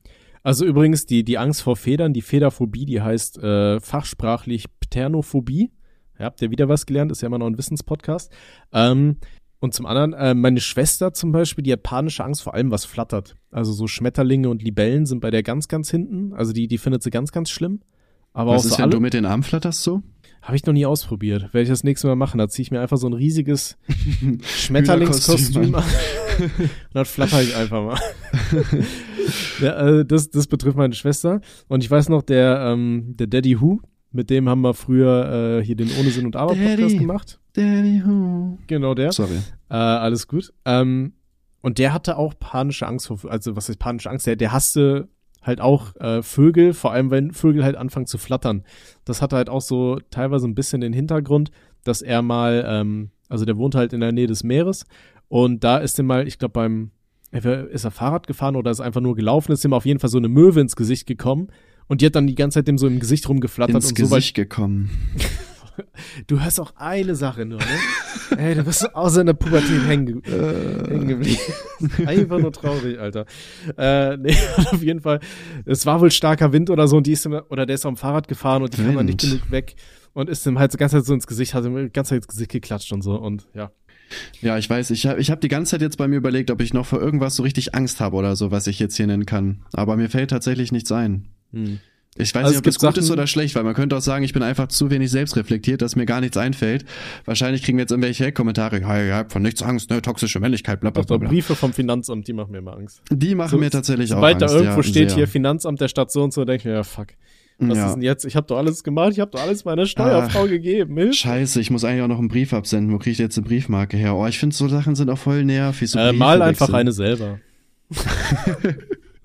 Also 0.44 0.66
übrigens, 0.66 1.06
die, 1.06 1.24
die 1.24 1.38
Angst 1.38 1.62
vor 1.62 1.74
Federn, 1.74 2.12
die 2.12 2.20
Federphobie, 2.20 2.84
die 2.84 3.00
heißt 3.00 3.38
äh, 3.38 3.80
fachsprachlich 3.80 4.66
Pternophobie. 4.78 5.72
Ja, 6.18 6.26
habt 6.26 6.42
ihr 6.42 6.50
wieder 6.50 6.68
was 6.68 6.84
gelernt? 6.84 7.10
Ist 7.10 7.22
ja 7.22 7.26
immer 7.26 7.38
noch 7.38 7.46
ein 7.46 7.56
Wissenspodcast. 7.56 8.30
Ähm, 8.70 9.16
und 9.58 9.72
zum 9.72 9.86
anderen, 9.86 10.12
äh, 10.12 10.34
meine 10.34 10.60
Schwester 10.60 11.14
zum 11.14 11.32
Beispiel, 11.32 11.64
die 11.64 11.72
hat 11.72 11.82
panische 11.82 12.22
Angst 12.22 12.42
vor 12.42 12.52
allem, 12.52 12.70
was 12.70 12.84
flattert. 12.84 13.36
Also 13.50 13.72
so 13.72 13.86
Schmetterlinge 13.86 14.50
und 14.50 14.62
Libellen 14.62 15.06
sind 15.06 15.20
bei 15.20 15.30
der 15.30 15.42
ganz, 15.42 15.66
ganz 15.66 15.90
hinten. 15.90 16.34
Also 16.34 16.52
die, 16.52 16.68
die 16.68 16.76
findet 16.76 17.02
sie 17.02 17.10
ganz, 17.10 17.32
ganz 17.32 17.48
schlimm. 17.48 17.80
Aber 18.34 18.52
was 18.52 18.66
ist, 18.66 18.72
so 18.72 18.78
wenn 18.78 18.84
alle, 18.84 18.92
du 18.92 19.00
mit 19.00 19.14
den 19.14 19.24
Armen 19.24 19.44
flatterst 19.44 19.82
so? 19.82 20.02
Habe 20.44 20.56
ich 20.56 20.66
noch 20.66 20.74
nie 20.74 20.84
ausprobiert. 20.84 21.54
Werde 21.54 21.62
ich 21.62 21.70
das 21.70 21.84
nächste 21.84 22.06
Mal 22.06 22.16
machen. 22.16 22.36
Da 22.36 22.48
ziehe 22.48 22.64
ich 22.64 22.70
mir 22.70 22.82
einfach 22.82 22.98
so 22.98 23.06
ein 23.06 23.14
riesiges 23.14 23.78
Schmetterlingskostüm 24.42 25.74
an. 25.74 25.84
und 26.48 26.70
dann 26.92 27.06
flatter 27.06 27.40
ich 27.40 27.56
einfach 27.56 27.82
mal. 27.82 27.98
ja, 29.62 30.00
äh, 30.00 30.04
das, 30.04 30.28
das 30.28 30.46
betrifft 30.46 30.76
meine 30.76 30.92
Schwester. 30.92 31.40
Und 31.68 31.82
ich 31.82 31.90
weiß 31.90 32.10
noch, 32.10 32.20
der, 32.20 32.60
ähm, 32.60 33.14
der 33.16 33.26
Daddy 33.26 33.58
Who, 33.58 33.80
mit 34.12 34.28
dem 34.28 34.46
haben 34.50 34.60
wir 34.60 34.74
früher 34.74 35.60
äh, 35.60 35.64
hier 35.64 35.76
den 35.76 35.90
Ohne 35.98 36.10
Sinn 36.10 36.26
und 36.26 36.36
Aber 36.36 36.54
Daddy, 36.54 36.76
Podcast 36.76 36.98
gemacht. 36.98 37.40
Daddy 37.54 38.02
Who. 38.04 38.58
Genau 38.66 38.92
der. 38.92 39.12
Sorry. 39.12 39.38
Äh, 39.70 39.74
alles 39.76 40.28
gut. 40.28 40.52
Ähm, 40.66 41.14
und 41.62 41.78
der 41.78 41.94
hatte 41.94 42.18
auch 42.18 42.34
panische 42.38 42.86
Angst 42.86 43.06
vor, 43.06 43.18
also 43.30 43.56
was 43.56 43.70
ist 43.70 43.78
panische 43.78 44.10
Angst? 44.10 44.26
Der, 44.26 44.36
der 44.36 44.52
hasste 44.52 45.08
halt 45.44 45.60
auch 45.60 45.94
äh, 45.96 46.22
Vögel, 46.22 46.72
vor 46.72 46.92
allem 46.92 47.10
wenn 47.10 47.32
Vögel 47.32 47.64
halt 47.64 47.76
anfangen 47.76 48.06
zu 48.06 48.18
flattern. 48.18 48.64
Das 49.04 49.22
hatte 49.22 49.36
halt 49.36 49.48
auch 49.48 49.60
so 49.60 49.98
teilweise 50.10 50.48
ein 50.48 50.54
bisschen 50.54 50.80
den 50.80 50.92
Hintergrund, 50.92 51.50
dass 51.84 52.02
er 52.02 52.22
mal, 52.22 52.64
ähm, 52.66 53.10
also 53.28 53.44
der 53.44 53.56
wohnt 53.56 53.74
halt 53.74 53.92
in 53.92 54.00
der 54.00 54.12
Nähe 54.12 54.26
des 54.26 54.42
Meeres 54.42 54.86
und 55.28 55.62
da 55.62 55.78
ist 55.78 55.98
ihm 55.98 56.06
mal, 56.06 56.26
ich 56.26 56.38
glaube 56.38 56.52
beim, 56.52 56.90
ist 57.30 57.84
er 57.84 57.90
Fahrrad 57.90 58.26
gefahren 58.26 58.56
oder 58.56 58.70
ist 58.70 58.80
einfach 58.80 59.00
nur 59.00 59.16
gelaufen, 59.16 59.52
ist 59.52 59.64
ihm 59.64 59.72
auf 59.72 59.86
jeden 59.86 60.00
Fall 60.00 60.10
so 60.10 60.18
eine 60.18 60.28
Möwe 60.28 60.60
ins 60.60 60.76
Gesicht 60.76 61.06
gekommen 61.06 61.48
und 61.86 62.00
die 62.00 62.06
hat 62.06 62.14
dann 62.14 62.26
die 62.26 62.34
ganze 62.34 62.60
Zeit 62.60 62.68
dem 62.68 62.78
so 62.78 62.86
im 62.86 63.00
Gesicht 63.00 63.28
rumgeflattert 63.28 63.76
ins 63.76 63.88
und 63.88 63.96
Gesicht 63.96 64.10
so 64.10 64.16
weit 64.16 64.34
gekommen. 64.34 64.90
Du 66.26 66.40
hörst 66.42 66.60
auch 66.60 66.74
eine 66.76 67.14
Sache 67.14 67.44
nur, 67.44 67.58
ne? 67.58 68.38
Ey, 68.38 68.54
du 68.54 68.64
bist 68.64 68.94
außer 68.94 69.20
in 69.20 69.26
der 69.26 69.34
Pubertät 69.34 69.86
hängen, 69.86 70.22
äh. 70.24 70.88
hängen 70.88 71.08
geblieben. 71.08 71.38
Einfach 72.06 72.38
nur 72.38 72.52
traurig, 72.52 72.98
Alter. 72.98 73.26
Äh, 73.76 74.16
nee, 74.16 74.36
auf 74.56 74.82
jeden 74.82 75.00
Fall. 75.00 75.20
Es 75.64 75.86
war 75.86 76.00
wohl 76.00 76.10
starker 76.10 76.52
Wind 76.52 76.70
oder 76.70 76.88
so 76.88 76.96
und 76.96 77.06
die 77.06 77.12
ist 77.12 77.26
immer, 77.26 77.44
oder 77.50 77.66
der 77.66 77.74
ist 77.74 77.86
am 77.86 77.96
Fahrrad 77.96 78.28
gefahren 78.28 78.62
und 78.62 78.74
die 78.74 78.78
Wind. 78.78 78.88
kam 78.88 78.96
dann 78.96 79.06
nicht 79.06 79.20
genug 79.20 79.50
weg 79.50 79.76
und 80.12 80.30
ist 80.30 80.46
ihm 80.46 80.58
halt 80.58 80.72
die 80.72 80.76
ganze 80.76 80.96
Zeit 80.96 81.06
so 81.06 81.14
ins 81.14 81.26
Gesicht, 81.26 81.54
hat 81.54 81.64
ihm 81.64 81.76
die 81.76 81.92
ganze 81.92 82.10
Zeit 82.10 82.18
ins 82.18 82.28
Gesicht 82.28 82.50
geklatscht 82.50 82.92
und 82.92 83.02
so 83.02 83.16
und 83.16 83.46
ja. 83.54 83.70
Ja, 84.40 84.58
ich 84.58 84.68
weiß, 84.68 84.90
ich 84.90 85.06
habe 85.06 85.20
ich 85.20 85.30
hab 85.30 85.40
die 85.40 85.48
ganze 85.48 85.72
Zeit 85.72 85.80
jetzt 85.80 85.96
bei 85.96 86.06
mir 86.06 86.16
überlegt, 86.16 86.50
ob 86.50 86.60
ich 86.60 86.74
noch 86.74 86.86
vor 86.86 87.00
irgendwas 87.00 87.36
so 87.36 87.42
richtig 87.42 87.74
Angst 87.74 88.00
habe 88.00 88.16
oder 88.16 88.36
so, 88.36 88.50
was 88.50 88.66
ich 88.66 88.78
jetzt 88.78 88.96
hier 88.96 89.06
nennen 89.06 89.26
kann. 89.26 89.64
Aber 89.72 89.96
mir 89.96 90.08
fällt 90.08 90.30
tatsächlich 90.30 90.72
nichts 90.72 90.92
ein. 90.92 91.28
Hm. 91.52 91.80
Ich 92.16 92.32
weiß 92.32 92.44
also 92.44 92.50
nicht, 92.50 92.58
ob 92.60 92.66
es 92.68 92.78
gut 92.78 92.96
ist 92.96 93.10
oder 93.10 93.26
schlecht, 93.26 93.56
weil 93.56 93.64
man 93.64 93.74
könnte 93.74 93.96
auch 93.96 94.00
sagen, 94.00 94.24
ich 94.24 94.32
bin 94.32 94.42
einfach 94.42 94.68
zu 94.68 94.88
wenig 94.90 95.10
selbstreflektiert, 95.10 95.82
dass 95.82 95.96
mir 95.96 96.06
gar 96.06 96.20
nichts 96.20 96.36
einfällt. 96.36 96.84
Wahrscheinlich 97.24 97.62
kriegen 97.64 97.76
wir 97.76 97.82
jetzt 97.82 97.90
irgendwelche 97.90 98.30
Kommentare, 98.30 98.80
ja, 98.80 99.02
ja, 99.02 99.24
von 99.28 99.42
nichts 99.42 99.62
Angst, 99.62 99.90
ne, 99.90 100.00
toxische 100.00 100.38
Männlichkeit, 100.38 100.80
bla, 100.80 100.90
bla, 100.90 101.02
bla. 101.02 101.16
Briefe 101.16 101.56
vom 101.56 101.72
Finanzamt, 101.72 102.28
die 102.28 102.32
machen 102.32 102.52
mir 102.52 102.58
immer 102.58 102.76
Angst. 102.76 103.02
Die 103.10 103.34
machen 103.34 103.50
so, 103.50 103.58
mir 103.58 103.70
tatsächlich 103.70 104.12
auch 104.12 104.22
Angst. 104.22 104.40
Sobald 104.40 104.42
da 104.42 104.54
irgendwo 104.54 104.80
ja, 104.80 104.82
steht 104.84 105.10
sehr. 105.10 105.16
hier 105.16 105.28
Finanzamt 105.28 105.80
der 105.80 105.88
Stadt 105.88 106.12
so 106.12 106.22
und 106.22 106.32
so, 106.32 106.44
denke 106.44 106.60
ich 106.60 106.64
mir, 106.66 106.74
ja, 106.74 106.84
fuck. 106.84 107.08
Was 107.58 107.78
ja. 107.78 107.86
ist 107.86 107.94
denn 107.94 108.02
jetzt? 108.02 108.24
Ich 108.24 108.34
habe 108.36 108.46
doch 108.46 108.58
alles 108.58 108.82
gemacht, 108.82 109.12
ich 109.12 109.20
habe 109.20 109.30
doch 109.30 109.40
alles 109.40 109.64
meiner 109.64 109.86
Steuerfrau 109.86 110.42
ah, 110.42 110.46
gegeben. 110.46 110.96
Hilf. 110.96 111.14
Scheiße, 111.14 111.60
ich 111.60 111.70
muss 111.70 111.84
eigentlich 111.84 112.02
auch 112.02 112.08
noch 112.08 112.18
einen 112.18 112.28
Brief 112.28 112.52
absenden. 112.52 112.92
Wo 112.92 112.98
kriege 112.98 113.12
ich 113.12 113.18
jetzt 113.18 113.38
eine 113.38 113.46
Briefmarke 113.46 113.96
her? 113.96 114.16
Oh, 114.16 114.26
ich 114.26 114.38
finde 114.38 114.56
so 114.56 114.68
Sachen 114.68 114.96
sind 114.96 115.08
auch 115.08 115.18
voll 115.18 115.44
nervig. 115.44 115.90
So 115.90 115.98
äh, 115.98 116.12
mal 116.12 116.42
einfach 116.42 116.72
eine 116.72 116.90
selber. 116.90 117.38
ich 117.90 117.96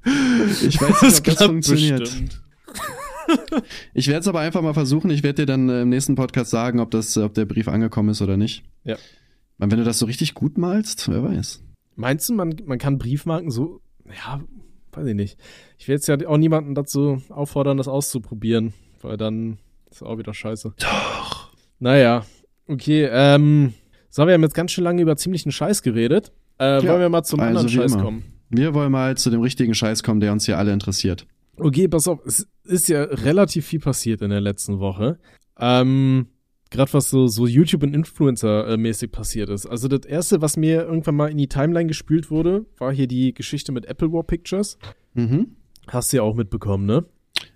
weiß 0.06 0.62
nicht, 0.62 0.82
ob 0.82 1.00
das, 1.00 1.24
das 1.24 1.44
funktioniert. 1.44 2.02
Bestimmt. 2.02 2.40
ich 3.94 4.08
werde 4.08 4.20
es 4.22 4.28
aber 4.28 4.40
einfach 4.40 4.62
mal 4.62 4.74
versuchen. 4.74 5.10
Ich 5.12 5.24
werde 5.24 5.42
dir 5.42 5.46
dann 5.46 5.70
äh, 5.70 5.82
im 5.82 5.90
nächsten 5.90 6.16
Podcast 6.16 6.52
sagen, 6.52 6.80
ob, 6.80 6.92
das, 6.92 7.18
ob 7.18 7.34
der 7.34 7.46
Brief 7.46 7.68
angekommen 7.68 8.10
ist 8.10 8.22
oder 8.22 8.38
nicht. 8.38 8.64
Ja. 8.84 8.98
Wenn 9.58 9.70
du 9.70 9.84
das 9.84 10.00
so 10.00 10.06
richtig 10.06 10.34
gut 10.34 10.58
malst, 10.58 11.10
wer 11.10 11.24
weiß. 11.24 11.62
Meinst 11.96 12.30
du, 12.30 12.34
man, 12.34 12.56
man 12.66 12.78
kann 12.78 12.98
Briefmarken 12.98 13.52
so, 13.52 13.82
ja, 14.08 14.42
weiß 14.94 15.08
ich 15.08 15.16
nicht. 15.16 15.38
Ich 15.78 15.88
will 15.88 15.96
jetzt 15.96 16.08
ja 16.08 16.18
auch 16.28 16.38
niemanden 16.38 16.76
dazu 16.76 17.22
auffordern, 17.30 17.78
das 17.78 17.88
auszuprobieren, 17.88 18.74
weil 19.02 19.18
dann 19.18 19.58
ist 19.92 20.02
auch 20.02 20.18
wieder 20.18 20.34
scheiße. 20.34 20.74
Doch. 20.80 21.52
Naja, 21.80 22.26
okay, 22.68 23.10
ähm, 23.12 23.74
so, 24.10 24.26
wir 24.26 24.34
haben 24.34 24.44
jetzt 24.44 24.56
ganz 24.56 24.72
schön 24.72 24.84
lange 24.84 25.02
über 25.02 25.18
ziemlichen 25.18 25.52
Scheiß 25.52 25.82
geredet. 25.84 26.32
Äh, 26.60 26.84
ja, 26.84 26.90
wollen 26.90 27.02
wir 27.02 27.10
mal 27.10 27.24
zum 27.24 27.40
also 27.40 27.50
anderen 27.50 27.70
Scheiß 27.70 27.94
immer. 27.94 28.04
kommen? 28.04 28.24
Wir 28.50 28.74
wollen 28.74 28.92
mal 28.92 29.16
zu 29.18 29.30
dem 29.30 29.42
richtigen 29.42 29.76
Scheiß 29.76 30.04
kommen, 30.04 30.20
der 30.20 30.32
uns 30.32 30.46
hier 30.46 30.58
alle 30.58 30.74
interessiert. 30.74 31.28
Okay, 31.60 31.88
pass 31.88 32.08
auf, 32.08 32.20
es 32.26 32.48
ist 32.64 32.90
ja 32.90 33.04
relativ 33.04 33.66
viel 33.66 33.80
passiert 33.80 34.22
in 34.22 34.30
der 34.30 34.42
letzten 34.42 34.80
Woche. 34.80 35.20
Ähm, 35.60 36.28
gerade 36.70 36.94
was 36.94 37.10
so, 37.10 37.28
so 37.28 37.48
YouTube 37.48 37.84
und 37.84 37.96
Influencer-mäßig 37.96 39.12
passiert 39.12 39.50
ist. 39.50 39.66
Also 39.66 39.88
das 39.88 40.06
erste, 40.06 40.42
was 40.42 40.58
mir 40.58 40.84
irgendwann 40.84 41.16
mal 41.16 41.32
in 41.32 41.38
die 41.38 41.48
Timeline 41.48 41.88
gespült 41.88 42.32
wurde, 42.32 42.66
war 42.78 42.94
hier 42.94 43.08
die 43.08 43.34
Geschichte 43.34 43.72
mit 43.72 43.86
Apple 43.86 44.12
War 44.12 44.24
Pictures. 44.24 44.78
Mhm. 45.14 45.56
Hast 45.88 46.14
du 46.14 46.18
ja 46.18 46.24
auch 46.24 46.36
mitbekommen, 46.36 46.86
ne? 46.86 47.06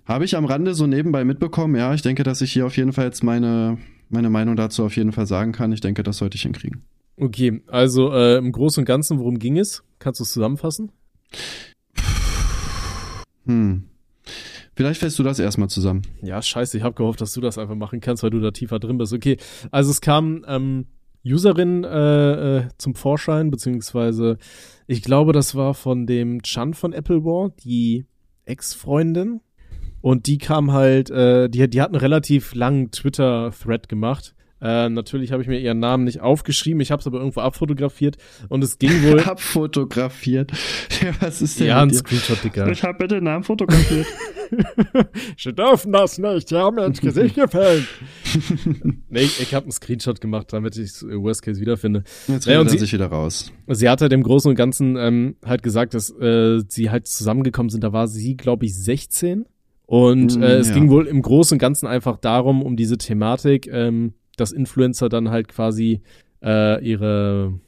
Habe 0.05 0.25
ich 0.25 0.35
am 0.35 0.45
Rande 0.45 0.73
so 0.73 0.87
nebenbei 0.87 1.23
mitbekommen, 1.23 1.75
ja. 1.75 1.93
Ich 1.93 2.01
denke, 2.01 2.23
dass 2.23 2.41
ich 2.41 2.51
hier 2.51 2.65
auf 2.65 2.75
jeden 2.75 2.93
Fall 2.93 3.05
jetzt 3.05 3.23
meine, 3.23 3.77
meine 4.09 4.29
Meinung 4.29 4.55
dazu 4.55 4.83
auf 4.83 4.95
jeden 4.95 5.11
Fall 5.11 5.27
sagen 5.27 5.51
kann. 5.51 5.71
Ich 5.71 5.81
denke, 5.81 6.03
das 6.03 6.17
sollte 6.17 6.35
ich 6.35 6.41
hinkriegen. 6.41 6.83
Okay, 7.15 7.61
also 7.67 8.11
äh, 8.11 8.37
im 8.37 8.51
Großen 8.51 8.81
und 8.81 8.85
Ganzen, 8.85 9.19
worum 9.19 9.37
ging 9.37 9.57
es? 9.57 9.83
Kannst 9.99 10.19
du 10.19 10.23
es 10.23 10.31
zusammenfassen? 10.31 10.91
Hm. 13.45 13.83
Vielleicht 14.75 14.99
fällst 14.99 15.19
du 15.19 15.23
das 15.23 15.39
erstmal 15.39 15.69
zusammen. 15.69 16.01
Ja, 16.21 16.41
scheiße, 16.41 16.77
ich 16.77 16.83
habe 16.83 16.95
gehofft, 16.95 17.21
dass 17.21 17.33
du 17.33 17.41
das 17.41 17.57
einfach 17.57 17.75
machen 17.75 17.99
kannst, 17.99 18.23
weil 18.23 18.31
du 18.31 18.39
da 18.39 18.51
tiefer 18.51 18.79
drin 18.79 18.97
bist. 18.97 19.13
Okay, 19.13 19.37
also 19.71 19.91
es 19.91 20.01
kam 20.01 20.43
ähm, 20.47 20.87
Userin 21.25 21.83
äh, 21.83 22.57
äh, 22.57 22.67
zum 22.77 22.95
Vorschein, 22.95 23.51
beziehungsweise 23.51 24.37
ich 24.87 25.01
glaube, 25.01 25.31
das 25.31 25.55
war 25.55 25.73
von 25.73 26.05
dem 26.05 26.41
Chan 26.41 26.73
von 26.73 26.93
Apple 26.93 27.23
War, 27.23 27.51
die 27.63 28.05
Ex-Freundin. 28.45 29.41
Und 30.01 30.27
die 30.27 30.37
kam 30.37 30.73
halt, 30.73 31.09
äh, 31.11 31.49
die, 31.49 31.69
die 31.69 31.81
hat 31.81 31.89
einen 31.89 31.99
relativ 31.99 32.55
langen 32.55 32.91
Twitter-Thread 32.91 33.87
gemacht, 33.87 34.35
äh, 34.63 34.89
natürlich 34.89 35.31
habe 35.31 35.41
ich 35.41 35.47
mir 35.47 35.59
ihren 35.59 35.79
Namen 35.79 36.05
nicht 36.05 36.21
aufgeschrieben, 36.21 36.81
ich 36.81 36.91
habe 36.91 37.01
es 37.01 37.07
aber 37.07 37.19
irgendwo 37.19 37.41
abfotografiert 37.41 38.17
und 38.49 38.63
es 38.63 38.79
ging 38.79 39.03
wohl. 39.03 39.19
abfotografiert? 39.23 40.51
Was 41.19 41.41
ist 41.41 41.59
denn? 41.59 41.67
Ja, 41.67 41.81
ein 41.81 41.93
Screenshot, 41.93 42.43
Digga. 42.43 42.67
Ich 42.69 42.83
habe 42.83 42.97
bitte 42.97 43.15
den 43.15 43.25
Namen 43.25 43.43
fotografiert. 43.43 44.07
Sie 45.37 45.53
dürfen 45.53 45.91
das 45.91 46.17
nicht, 46.17 46.49
Sie 46.49 46.55
haben 46.55 46.75
mir 46.75 46.85
ins 46.85 47.01
Gesicht 47.01 47.35
gefällt. 47.35 47.87
nee, 49.09 49.21
ich, 49.21 49.41
ich 49.41 49.53
habe 49.53 49.65
einen 49.65 49.71
Screenshot 49.71 50.21
gemacht, 50.21 50.47
damit 50.51 50.77
ich 50.77 51.01
äh, 51.01 51.21
Worst 51.21 51.41
Case 51.41 51.59
wiederfinde. 51.59 52.03
Jetzt 52.27 52.47
redet 52.47 52.67
ja, 52.67 52.73
er 52.73 52.79
sich 52.79 52.93
wieder 52.93 53.07
raus. 53.07 53.51
Sie 53.67 53.89
hat 53.89 54.01
halt 54.01 54.13
im 54.13 54.23
Großen 54.23 54.49
und 54.49 54.55
Ganzen 54.55 54.95
ähm, 54.97 55.35
halt 55.45 55.63
gesagt, 55.63 55.93
dass 55.93 56.09
äh, 56.09 56.61
sie 56.67 56.89
halt 56.89 57.07
zusammengekommen 57.07 57.69
sind. 57.69 57.83
Da 57.83 57.93
war 57.93 58.07
sie, 58.07 58.35
glaube 58.35 58.65
ich, 58.65 58.75
16. 58.75 59.45
Und 59.85 60.37
mm, 60.37 60.43
äh, 60.43 60.53
es 60.55 60.69
ja. 60.69 60.75
ging 60.75 60.89
wohl 60.89 61.07
im 61.07 61.21
Großen 61.21 61.55
und 61.55 61.59
Ganzen 61.59 61.87
einfach 61.87 62.17
darum, 62.17 62.61
um 62.61 62.75
diese 62.75 62.97
Thematik, 62.97 63.67
ähm, 63.71 64.13
dass 64.37 64.51
Influencer 64.51 65.09
dann 65.09 65.29
halt 65.29 65.47
quasi 65.47 66.01
äh, 66.43 66.83
ihre, 66.83 67.59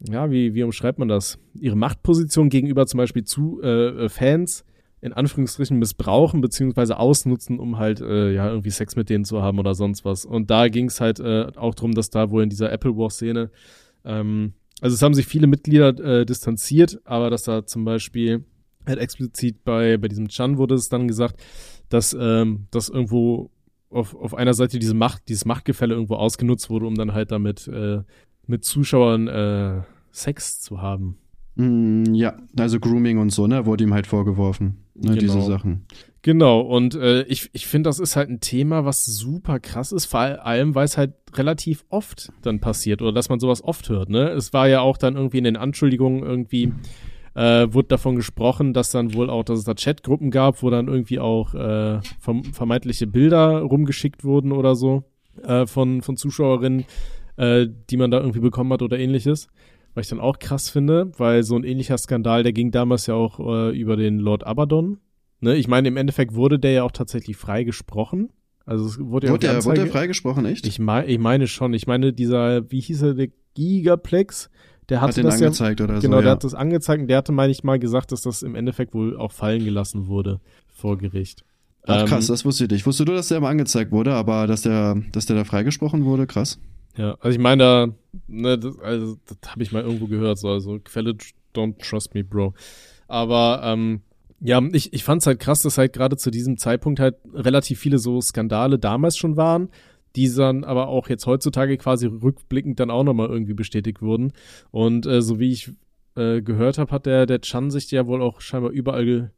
ja, 0.00 0.30
wie, 0.30 0.54
wie 0.54 0.62
umschreibt 0.62 0.98
man 0.98 1.08
das? 1.08 1.38
Ihre 1.54 1.76
Machtposition 1.76 2.48
gegenüber 2.48 2.86
zum 2.86 2.98
Beispiel 2.98 3.24
zu 3.24 3.60
äh, 3.62 4.08
Fans 4.08 4.64
in 5.02 5.12
Anführungsstrichen 5.12 5.78
missbrauchen 5.78 6.40
beziehungsweise 6.40 6.96
ausnutzen, 6.96 7.58
um 7.58 7.76
halt 7.76 8.00
äh, 8.00 8.32
ja 8.32 8.48
irgendwie 8.48 8.70
Sex 8.70 8.94
mit 8.94 9.10
denen 9.10 9.24
zu 9.24 9.42
haben 9.42 9.58
oder 9.58 9.74
sonst 9.74 10.04
was. 10.04 10.24
Und 10.24 10.48
da 10.48 10.68
ging 10.68 10.86
es 10.86 11.00
halt 11.00 11.18
äh, 11.18 11.48
auch 11.56 11.74
drum, 11.74 11.92
dass 11.92 12.08
da 12.08 12.30
wohl 12.30 12.44
in 12.44 12.48
dieser 12.48 12.70
Apple 12.70 12.96
War 12.96 13.10
Szene, 13.10 13.50
ähm, 14.04 14.54
also 14.80 14.94
es 14.94 15.02
haben 15.02 15.14
sich 15.14 15.26
viele 15.26 15.48
Mitglieder 15.48 15.88
äh, 15.98 16.24
distanziert, 16.24 17.00
aber 17.04 17.30
dass 17.30 17.42
da 17.42 17.66
zum 17.66 17.84
Beispiel 17.84 18.44
halt 18.86 18.98
explizit 18.98 19.64
bei 19.64 19.96
bei 19.96 20.08
diesem 20.08 20.28
Chan 20.28 20.56
wurde 20.56 20.76
es 20.76 20.88
dann 20.88 21.08
gesagt, 21.08 21.40
dass 21.88 22.16
ähm, 22.18 22.66
das 22.70 22.88
irgendwo 22.88 23.50
auf, 23.92 24.14
auf 24.14 24.34
einer 24.34 24.54
Seite 24.54 24.78
diese 24.78 24.94
Macht, 24.94 25.28
dieses 25.28 25.44
Machtgefälle 25.44 25.94
irgendwo 25.94 26.14
ausgenutzt 26.14 26.70
wurde, 26.70 26.86
um 26.86 26.94
dann 26.94 27.12
halt 27.12 27.30
damit 27.30 27.68
äh, 27.68 28.02
mit 28.46 28.64
Zuschauern 28.64 29.28
äh, 29.28 29.82
Sex 30.10 30.60
zu 30.60 30.80
haben. 30.82 31.18
Mm, 31.54 32.14
ja, 32.14 32.36
also 32.58 32.80
Grooming 32.80 33.18
und 33.18 33.30
so, 33.30 33.46
ne, 33.46 33.66
wurde 33.66 33.84
ihm 33.84 33.92
halt 33.92 34.06
vorgeworfen, 34.06 34.78
ne, 34.94 35.16
genau. 35.16 35.20
diese 35.20 35.42
Sachen. 35.42 35.86
Genau, 36.22 36.60
und 36.60 36.94
äh, 36.94 37.22
ich, 37.24 37.50
ich 37.52 37.66
finde, 37.66 37.88
das 37.88 37.98
ist 37.98 38.16
halt 38.16 38.30
ein 38.30 38.40
Thema, 38.40 38.84
was 38.84 39.04
super 39.04 39.58
krass 39.58 39.92
ist, 39.92 40.06
vor 40.06 40.20
allem, 40.20 40.74
weil 40.74 40.84
es 40.84 40.96
halt 40.96 41.14
relativ 41.34 41.84
oft 41.88 42.32
dann 42.42 42.60
passiert 42.60 43.02
oder 43.02 43.12
dass 43.12 43.28
man 43.28 43.40
sowas 43.40 43.62
oft 43.62 43.88
hört, 43.88 44.08
ne? 44.08 44.30
Es 44.30 44.52
war 44.52 44.68
ja 44.68 44.80
auch 44.80 44.96
dann 44.96 45.16
irgendwie 45.16 45.38
in 45.38 45.44
den 45.44 45.56
Anschuldigungen 45.56 46.22
irgendwie 46.22 46.72
äh, 47.34 47.72
wurde 47.72 47.88
davon 47.88 48.16
gesprochen, 48.16 48.72
dass 48.72 48.90
dann 48.90 49.14
wohl 49.14 49.30
auch, 49.30 49.44
dass 49.44 49.58
es 49.58 49.64
da 49.64 49.74
Chatgruppen 49.74 50.30
gab, 50.30 50.62
wo 50.62 50.70
dann 50.70 50.88
irgendwie 50.88 51.18
auch 51.18 51.54
äh, 51.54 52.00
vermeintliche 52.52 53.06
Bilder 53.06 53.60
rumgeschickt 53.60 54.24
wurden 54.24 54.52
oder 54.52 54.74
so 54.74 55.04
äh, 55.42 55.66
von, 55.66 56.02
von 56.02 56.16
Zuschauerinnen, 56.16 56.84
äh, 57.36 57.66
die 57.90 57.96
man 57.96 58.10
da 58.10 58.20
irgendwie 58.20 58.40
bekommen 58.40 58.72
hat 58.72 58.82
oder 58.82 58.98
ähnliches. 58.98 59.48
Was 59.94 60.06
ich 60.06 60.10
dann 60.10 60.20
auch 60.20 60.38
krass 60.38 60.70
finde, 60.70 61.12
weil 61.18 61.42
so 61.42 61.54
ein 61.56 61.64
ähnlicher 61.64 61.98
Skandal, 61.98 62.42
der 62.42 62.52
ging 62.52 62.70
damals 62.70 63.06
ja 63.06 63.14
auch 63.14 63.38
äh, 63.40 63.78
über 63.78 63.96
den 63.96 64.18
Lord 64.18 64.46
Abaddon. 64.46 64.98
Ne? 65.40 65.56
Ich 65.56 65.68
meine, 65.68 65.88
im 65.88 65.98
Endeffekt 65.98 66.34
wurde 66.34 66.58
der 66.58 66.72
ja 66.72 66.82
auch 66.82 66.92
tatsächlich 66.92 67.36
freigesprochen. 67.36 68.30
Also 68.64 68.86
es 68.86 68.98
wurde 68.98 69.26
ja 69.26 69.32
wurde, 69.32 69.46
der, 69.48 69.64
wurde 69.64 69.82
der 69.82 69.90
freigesprochen, 69.90 70.46
echt? 70.46 70.66
Ich, 70.66 70.78
mein, 70.78 71.08
ich 71.08 71.18
meine 71.18 71.46
schon. 71.46 71.74
Ich 71.74 71.86
meine, 71.86 72.12
dieser, 72.12 72.70
wie 72.70 72.80
hieß 72.80 73.02
er, 73.02 73.14
der 73.14 73.28
Gigaplex, 73.54 74.50
der 74.88 75.00
hatte 75.00 75.20
hat 75.20 75.26
das 75.26 75.34
angezeigt 75.34 75.80
ja, 75.80 75.84
oder 75.84 76.00
genau, 76.00 76.16
so. 76.16 76.22
der 76.22 76.30
hat 76.32 76.44
das 76.44 76.54
angezeigt 76.54 77.02
und 77.02 77.08
der 77.08 77.18
hatte, 77.18 77.32
meine 77.32 77.52
ich 77.52 77.64
mal, 77.64 77.78
gesagt, 77.78 78.12
dass 78.12 78.22
das 78.22 78.42
im 78.42 78.54
Endeffekt 78.54 78.94
wohl 78.94 79.16
auch 79.16 79.32
fallen 79.32 79.64
gelassen 79.64 80.06
wurde 80.06 80.40
vor 80.74 80.98
Gericht. 80.98 81.44
Ach 81.84 82.06
krass, 82.06 82.28
ähm, 82.28 82.32
das 82.34 82.44
wusste 82.44 82.64
ich 82.64 82.70
nicht. 82.70 82.86
Wusste 82.86 83.04
du, 83.04 83.12
dass 83.12 83.28
der 83.28 83.40
mal 83.40 83.50
angezeigt 83.50 83.90
wurde, 83.90 84.14
aber 84.14 84.46
dass 84.46 84.62
der, 84.62 85.00
dass 85.12 85.26
der 85.26 85.36
da 85.36 85.44
freigesprochen 85.44 86.04
wurde, 86.04 86.26
krass. 86.26 86.58
Ja, 86.96 87.16
also 87.20 87.30
ich 87.30 87.38
meine 87.38 87.62
da, 87.62 87.88
ne, 88.28 88.58
das, 88.58 88.78
also 88.80 89.16
das 89.26 89.50
habe 89.50 89.62
ich 89.62 89.72
mal 89.72 89.82
irgendwo 89.82 90.06
gehört, 90.06 90.38
so, 90.38 90.48
also 90.48 90.78
Quelle, 90.84 91.16
don't 91.54 91.78
trust 91.78 92.14
me, 92.14 92.22
bro. 92.22 92.54
Aber 93.08 93.62
ähm, 93.64 94.02
ja, 94.40 94.60
ich, 94.72 94.92
ich 94.92 95.04
fand 95.04 95.22
es 95.22 95.26
halt 95.26 95.38
krass, 95.38 95.62
dass 95.62 95.78
halt 95.78 95.92
gerade 95.92 96.16
zu 96.16 96.30
diesem 96.30 96.58
Zeitpunkt 96.58 97.00
halt 97.00 97.16
relativ 97.32 97.78
viele 97.78 97.98
so 97.98 98.20
Skandale 98.20 98.78
damals 98.78 99.16
schon 99.16 99.36
waren 99.36 99.68
die 100.16 100.32
dann 100.32 100.64
aber 100.64 100.88
auch 100.88 101.08
jetzt 101.08 101.26
heutzutage 101.26 101.76
quasi 101.76 102.06
rückblickend 102.06 102.80
dann 102.80 102.90
auch 102.90 103.04
nochmal 103.04 103.28
irgendwie 103.28 103.54
bestätigt 103.54 104.02
wurden. 104.02 104.32
Und 104.70 105.06
äh, 105.06 105.22
so 105.22 105.38
wie 105.38 105.52
ich 105.52 105.72
äh, 106.16 106.42
gehört 106.42 106.78
habe, 106.78 106.92
hat 106.92 107.06
der, 107.06 107.26
der 107.26 107.40
Chan 107.40 107.70
sich 107.70 107.90
ja 107.90 108.06
wohl 108.06 108.22
auch 108.22 108.40
scheinbar 108.40 108.70
überall 108.70 109.04
ge 109.04 109.28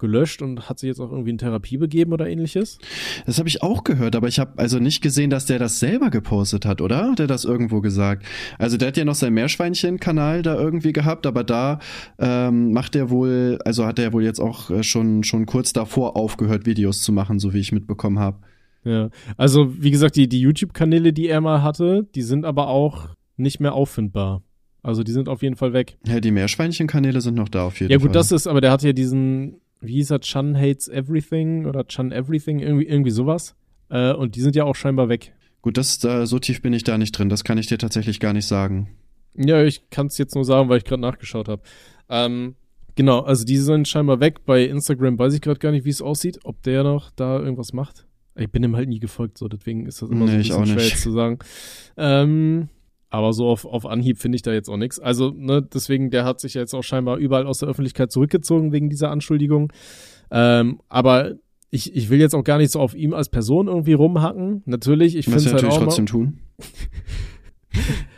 gelöscht 0.00 0.42
und 0.42 0.68
hat 0.68 0.80
sich 0.80 0.88
jetzt 0.88 0.98
auch 0.98 1.12
irgendwie 1.12 1.30
in 1.30 1.38
Therapie 1.38 1.76
begeben 1.76 2.12
oder 2.12 2.26
ähnliches? 2.26 2.78
Das 3.26 3.38
habe 3.38 3.48
ich 3.48 3.62
auch 3.62 3.84
gehört, 3.84 4.16
aber 4.16 4.26
ich 4.26 4.40
habe 4.40 4.58
also 4.58 4.78
nicht 4.78 5.02
gesehen, 5.02 5.30
dass 5.30 5.46
der 5.46 5.58
das 5.58 5.78
selber 5.78 6.10
gepostet 6.10 6.66
hat, 6.66 6.80
oder? 6.80 7.10
Hat 7.10 7.20
er 7.20 7.26
das 7.26 7.44
irgendwo 7.44 7.80
gesagt? 7.80 8.24
Also 8.58 8.76
der 8.76 8.88
hat 8.88 8.96
ja 8.96 9.04
noch 9.04 9.14
sein 9.14 9.34
Meerschweinchen-Kanal 9.34 10.42
da 10.42 10.58
irgendwie 10.58 10.92
gehabt, 10.92 11.26
aber 11.26 11.44
da 11.44 11.78
ähm, 12.18 12.72
macht 12.72 12.96
er 12.96 13.10
wohl, 13.10 13.58
also 13.64 13.86
hat 13.86 13.98
er 13.98 14.12
wohl 14.12 14.24
jetzt 14.24 14.40
auch 14.40 14.70
äh, 14.70 14.82
schon, 14.82 15.22
schon 15.22 15.46
kurz 15.46 15.72
davor 15.72 16.16
aufgehört, 16.16 16.66
Videos 16.66 17.02
zu 17.02 17.12
machen, 17.12 17.38
so 17.38 17.52
wie 17.52 17.60
ich 17.60 17.70
mitbekommen 17.70 18.18
habe. 18.18 18.38
Ja, 18.84 19.10
also 19.36 19.82
wie 19.82 19.90
gesagt, 19.90 20.16
die, 20.16 20.28
die 20.28 20.40
YouTube-Kanäle, 20.40 21.12
die 21.12 21.28
er 21.28 21.40
mal 21.40 21.62
hatte, 21.62 22.08
die 22.14 22.22
sind 22.22 22.44
aber 22.44 22.68
auch 22.68 23.08
nicht 23.36 23.60
mehr 23.60 23.74
auffindbar. 23.74 24.42
Also 24.82 25.02
die 25.02 25.12
sind 25.12 25.28
auf 25.28 25.42
jeden 25.42 25.56
Fall 25.56 25.72
weg. 25.72 25.98
Ja, 26.06 26.20
die 26.20 26.30
Meerschweinchen-Kanäle 26.30 27.20
sind 27.20 27.34
noch 27.34 27.48
da 27.48 27.64
auf 27.64 27.80
jeden 27.80 27.88
Fall. 27.88 27.92
Ja 27.92 27.98
gut, 27.98 28.08
Fall. 28.08 28.14
das 28.14 28.32
ist, 28.32 28.46
aber 28.46 28.60
der 28.60 28.70
hat 28.70 28.82
ja 28.82 28.92
diesen, 28.92 29.60
wie 29.80 29.94
hieß 29.94 30.10
er, 30.10 30.20
Chan 30.20 30.56
Hates 30.56 30.88
Everything 30.88 31.66
oder 31.66 31.86
Chan 31.86 32.12
Everything, 32.12 32.60
irgendwie, 32.60 32.86
irgendwie 32.86 33.10
sowas. 33.10 33.54
Äh, 33.90 34.14
und 34.14 34.36
die 34.36 34.40
sind 34.40 34.56
ja 34.56 34.64
auch 34.64 34.76
scheinbar 34.76 35.08
weg. 35.08 35.34
Gut, 35.62 35.76
das, 35.76 35.98
da, 35.98 36.24
so 36.24 36.38
tief 36.38 36.62
bin 36.62 36.72
ich 36.72 36.84
da 36.84 36.96
nicht 36.96 37.12
drin. 37.12 37.28
Das 37.28 37.44
kann 37.44 37.58
ich 37.58 37.66
dir 37.66 37.76
tatsächlich 37.76 38.20
gar 38.20 38.32
nicht 38.32 38.46
sagen. 38.46 38.88
Ja, 39.34 39.62
ich 39.62 39.90
kann 39.90 40.06
es 40.06 40.16
jetzt 40.16 40.34
nur 40.34 40.44
sagen, 40.44 40.68
weil 40.68 40.78
ich 40.78 40.84
gerade 40.84 41.02
nachgeschaut 41.02 41.48
habe. 41.48 41.62
Ähm, 42.08 42.54
genau, 42.94 43.20
also 43.20 43.44
die 43.44 43.58
sind 43.58 43.86
scheinbar 43.86 44.20
weg. 44.20 44.46
Bei 44.46 44.64
Instagram 44.64 45.18
weiß 45.18 45.34
ich 45.34 45.42
gerade 45.42 45.60
gar 45.60 45.72
nicht, 45.72 45.84
wie 45.84 45.90
es 45.90 46.00
aussieht, 46.00 46.40
ob 46.44 46.62
der 46.62 46.82
noch 46.82 47.10
da 47.10 47.38
irgendwas 47.38 47.74
macht. 47.74 48.06
Ich 48.36 48.50
bin 48.50 48.62
ihm 48.62 48.76
halt 48.76 48.88
nie 48.88 49.00
gefolgt, 49.00 49.38
so 49.38 49.48
deswegen 49.48 49.86
ist 49.86 50.02
das 50.02 50.10
immer 50.10 50.26
nee, 50.26 50.42
so 50.42 50.54
ein 50.54 50.60
bisschen 50.62 50.78
schwer 50.78 50.88
jetzt 50.88 51.02
zu 51.02 51.12
sagen. 51.12 51.38
Ähm, 51.96 52.68
aber 53.10 53.32
so 53.32 53.48
auf, 53.48 53.64
auf 53.64 53.86
Anhieb 53.86 54.18
finde 54.18 54.36
ich 54.36 54.42
da 54.42 54.52
jetzt 54.52 54.68
auch 54.68 54.76
nichts. 54.76 55.00
Also, 55.00 55.32
ne, 55.36 55.62
deswegen, 55.62 56.10
der 56.10 56.24
hat 56.24 56.40
sich 56.40 56.54
jetzt 56.54 56.74
auch 56.74 56.84
scheinbar 56.84 57.18
überall 57.18 57.46
aus 57.46 57.58
der 57.58 57.68
Öffentlichkeit 57.68 58.12
zurückgezogen 58.12 58.72
wegen 58.72 58.88
dieser 58.88 59.10
Anschuldigung. 59.10 59.72
Ähm, 60.30 60.80
aber 60.88 61.32
ich, 61.70 61.94
ich 61.94 62.08
will 62.08 62.20
jetzt 62.20 62.34
auch 62.34 62.44
gar 62.44 62.58
nicht 62.58 62.70
so 62.70 62.80
auf 62.80 62.94
ihm 62.94 63.12
als 63.12 63.28
Person 63.28 63.66
irgendwie 63.66 63.94
rumhacken. 63.94 64.62
Natürlich, 64.64 65.16
ich 65.16 65.24
finde 65.24 65.38
es 65.38 65.46
halt 65.46 65.54
natürlich 65.54 65.76
auch 65.76 65.84
trotzdem 65.84 66.04
mal, 66.04 66.10
tun. 66.10 66.38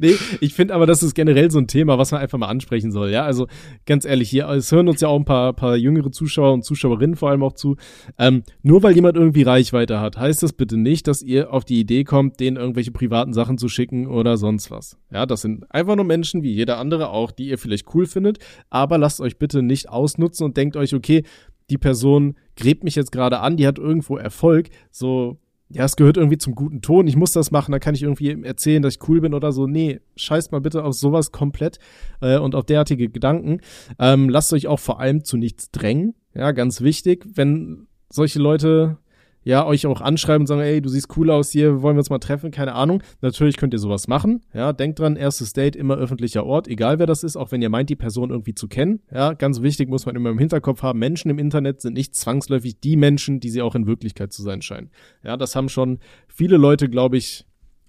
nee, 0.00 0.14
ich 0.40 0.54
finde 0.54 0.74
aber, 0.74 0.86
das 0.86 1.02
ist 1.02 1.14
generell 1.14 1.50
so 1.50 1.58
ein 1.58 1.66
Thema, 1.66 1.98
was 1.98 2.12
man 2.12 2.20
einfach 2.20 2.38
mal 2.38 2.48
ansprechen 2.48 2.90
soll. 2.92 3.10
Ja, 3.10 3.24
also 3.24 3.46
ganz 3.84 4.04
ehrlich, 4.04 4.30
hier, 4.30 4.48
es 4.48 4.72
hören 4.72 4.88
uns 4.88 5.00
ja 5.00 5.08
auch 5.08 5.18
ein 5.18 5.24
paar, 5.24 5.52
paar 5.52 5.76
jüngere 5.76 6.10
Zuschauer 6.10 6.52
und 6.52 6.64
Zuschauerinnen 6.64 7.16
vor 7.16 7.30
allem 7.30 7.42
auch 7.42 7.52
zu. 7.52 7.76
Ähm, 8.18 8.42
nur 8.62 8.82
weil 8.82 8.94
jemand 8.94 9.16
irgendwie 9.16 9.42
Reichweite 9.42 10.00
hat, 10.00 10.16
heißt 10.16 10.42
das 10.42 10.52
bitte 10.52 10.76
nicht, 10.76 11.06
dass 11.08 11.22
ihr 11.22 11.52
auf 11.52 11.64
die 11.64 11.80
Idee 11.80 12.04
kommt, 12.04 12.40
denen 12.40 12.56
irgendwelche 12.56 12.90
privaten 12.90 13.32
Sachen 13.32 13.58
zu 13.58 13.68
schicken 13.68 14.06
oder 14.06 14.36
sonst 14.36 14.70
was. 14.70 14.96
Ja, 15.12 15.26
das 15.26 15.42
sind 15.42 15.64
einfach 15.72 15.96
nur 15.96 16.04
Menschen 16.04 16.42
wie 16.42 16.52
jeder 16.52 16.78
andere 16.78 17.10
auch, 17.10 17.30
die 17.30 17.48
ihr 17.48 17.58
vielleicht 17.58 17.94
cool 17.94 18.06
findet, 18.06 18.38
aber 18.70 18.98
lasst 18.98 19.20
euch 19.20 19.38
bitte 19.38 19.62
nicht 19.62 19.88
ausnutzen 19.88 20.44
und 20.44 20.56
denkt 20.56 20.76
euch, 20.76 20.94
okay, 20.94 21.22
die 21.70 21.78
Person 21.78 22.36
gräbt 22.56 22.84
mich 22.84 22.94
jetzt 22.94 23.12
gerade 23.12 23.40
an, 23.40 23.56
die 23.56 23.66
hat 23.66 23.78
irgendwo 23.78 24.16
Erfolg, 24.16 24.68
so 24.90 25.38
ja, 25.68 25.84
es 25.84 25.96
gehört 25.96 26.16
irgendwie 26.16 26.38
zum 26.38 26.54
guten 26.54 26.80
Ton, 26.80 27.08
ich 27.08 27.16
muss 27.16 27.32
das 27.32 27.50
machen, 27.50 27.72
dann 27.72 27.80
kann 27.80 27.94
ich 27.94 28.02
irgendwie 28.02 28.42
erzählen, 28.44 28.82
dass 28.82 28.94
ich 28.94 29.08
cool 29.08 29.20
bin 29.20 29.34
oder 29.34 29.50
so. 29.50 29.66
Nee, 29.66 30.00
scheißt 30.16 30.52
mal 30.52 30.60
bitte 30.60 30.84
auf 30.84 30.94
sowas 30.94 31.32
komplett 31.32 31.78
äh, 32.20 32.38
und 32.38 32.54
auf 32.54 32.64
derartige 32.64 33.08
Gedanken. 33.08 33.60
Ähm, 33.98 34.28
lasst 34.28 34.52
euch 34.52 34.68
auch 34.68 34.78
vor 34.78 35.00
allem 35.00 35.24
zu 35.24 35.36
nichts 35.36 35.70
drängen. 35.70 36.14
Ja, 36.34 36.52
ganz 36.52 36.82
wichtig, 36.82 37.26
wenn 37.34 37.88
solche 38.10 38.38
Leute 38.38 38.98
ja, 39.46 39.64
euch 39.64 39.86
auch 39.86 40.00
anschreiben 40.00 40.42
und 40.42 40.46
sagen, 40.48 40.60
ey, 40.60 40.82
du 40.82 40.88
siehst 40.88 41.16
cool 41.16 41.30
aus 41.30 41.52
hier, 41.52 41.80
wollen 41.80 41.94
wir 41.94 42.00
uns 42.00 42.10
mal 42.10 42.18
treffen, 42.18 42.50
keine 42.50 42.74
Ahnung. 42.74 43.00
Natürlich 43.20 43.56
könnt 43.56 43.72
ihr 43.72 43.78
sowas 43.78 44.08
machen, 44.08 44.44
ja, 44.52 44.72
denkt 44.72 44.98
dran, 44.98 45.14
erstes 45.14 45.52
Date 45.52 45.76
immer 45.76 45.94
öffentlicher 45.94 46.44
Ort, 46.44 46.66
egal 46.66 46.98
wer 46.98 47.06
das 47.06 47.22
ist, 47.22 47.36
auch 47.36 47.52
wenn 47.52 47.62
ihr 47.62 47.68
meint, 47.68 47.88
die 47.88 47.94
Person 47.94 48.30
irgendwie 48.30 48.56
zu 48.56 48.66
kennen, 48.66 49.02
ja, 49.14 49.34
ganz 49.34 49.62
wichtig 49.62 49.88
muss 49.88 50.04
man 50.04 50.16
immer 50.16 50.30
im 50.30 50.38
Hinterkopf 50.38 50.82
haben, 50.82 50.98
Menschen 50.98 51.30
im 51.30 51.38
Internet 51.38 51.80
sind 51.80 51.94
nicht 51.94 52.16
zwangsläufig 52.16 52.80
die 52.80 52.96
Menschen, 52.96 53.38
die 53.38 53.50
sie 53.50 53.62
auch 53.62 53.76
in 53.76 53.86
Wirklichkeit 53.86 54.32
zu 54.32 54.42
sein 54.42 54.62
scheinen. 54.62 54.90
Ja, 55.22 55.36
das 55.36 55.54
haben 55.54 55.68
schon 55.68 56.00
viele 56.26 56.56
Leute, 56.56 56.88
glaube 56.88 57.16
ich, 57.16 57.46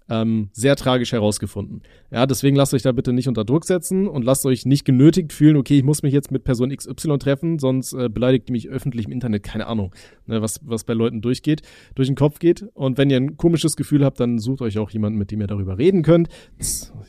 ähm, 0.09 0.49
sehr 0.53 0.75
tragisch 0.75 1.11
herausgefunden. 1.11 1.81
Ja, 2.11 2.25
deswegen 2.25 2.55
lasst 2.55 2.73
euch 2.73 2.81
da 2.81 2.91
bitte 2.91 3.13
nicht 3.13 3.27
unter 3.27 3.43
Druck 3.43 3.65
setzen 3.65 4.07
und 4.07 4.23
lasst 4.23 4.45
euch 4.45 4.65
nicht 4.65 4.85
genötigt 4.85 5.33
fühlen, 5.33 5.57
okay, 5.57 5.77
ich 5.77 5.83
muss 5.83 6.03
mich 6.03 6.13
jetzt 6.13 6.31
mit 6.31 6.43
Person 6.43 6.75
XY 6.75 7.17
treffen, 7.17 7.59
sonst 7.59 7.93
äh, 7.93 8.09
beleidigt 8.09 8.47
die 8.47 8.53
mich 8.53 8.69
öffentlich 8.69 9.05
im 9.07 9.11
Internet, 9.11 9.43
keine 9.43 9.67
Ahnung, 9.67 9.93
ne, 10.25 10.41
was, 10.41 10.59
was 10.63 10.83
bei 10.83 10.93
Leuten 10.93 11.21
durchgeht, 11.21 11.61
durch 11.95 12.07
den 12.07 12.15
Kopf 12.15 12.39
geht. 12.39 12.65
Und 12.73 12.97
wenn 12.97 13.09
ihr 13.09 13.17
ein 13.17 13.37
komisches 13.37 13.75
Gefühl 13.75 14.05
habt, 14.05 14.19
dann 14.19 14.39
sucht 14.39 14.61
euch 14.61 14.77
auch 14.77 14.89
jemanden, 14.89 15.19
mit 15.19 15.31
dem 15.31 15.41
ihr 15.41 15.47
darüber 15.47 15.77
reden 15.77 16.03
könnt. 16.03 16.29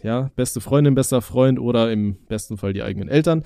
Ja, 0.03 0.30
beste 0.36 0.61
Freundin, 0.61 0.94
bester 0.94 1.22
Freund 1.22 1.59
oder 1.59 1.92
im 1.92 2.16
besten 2.28 2.57
Fall 2.57 2.72
die 2.72 2.82
eigenen 2.82 3.09
Eltern. 3.09 3.42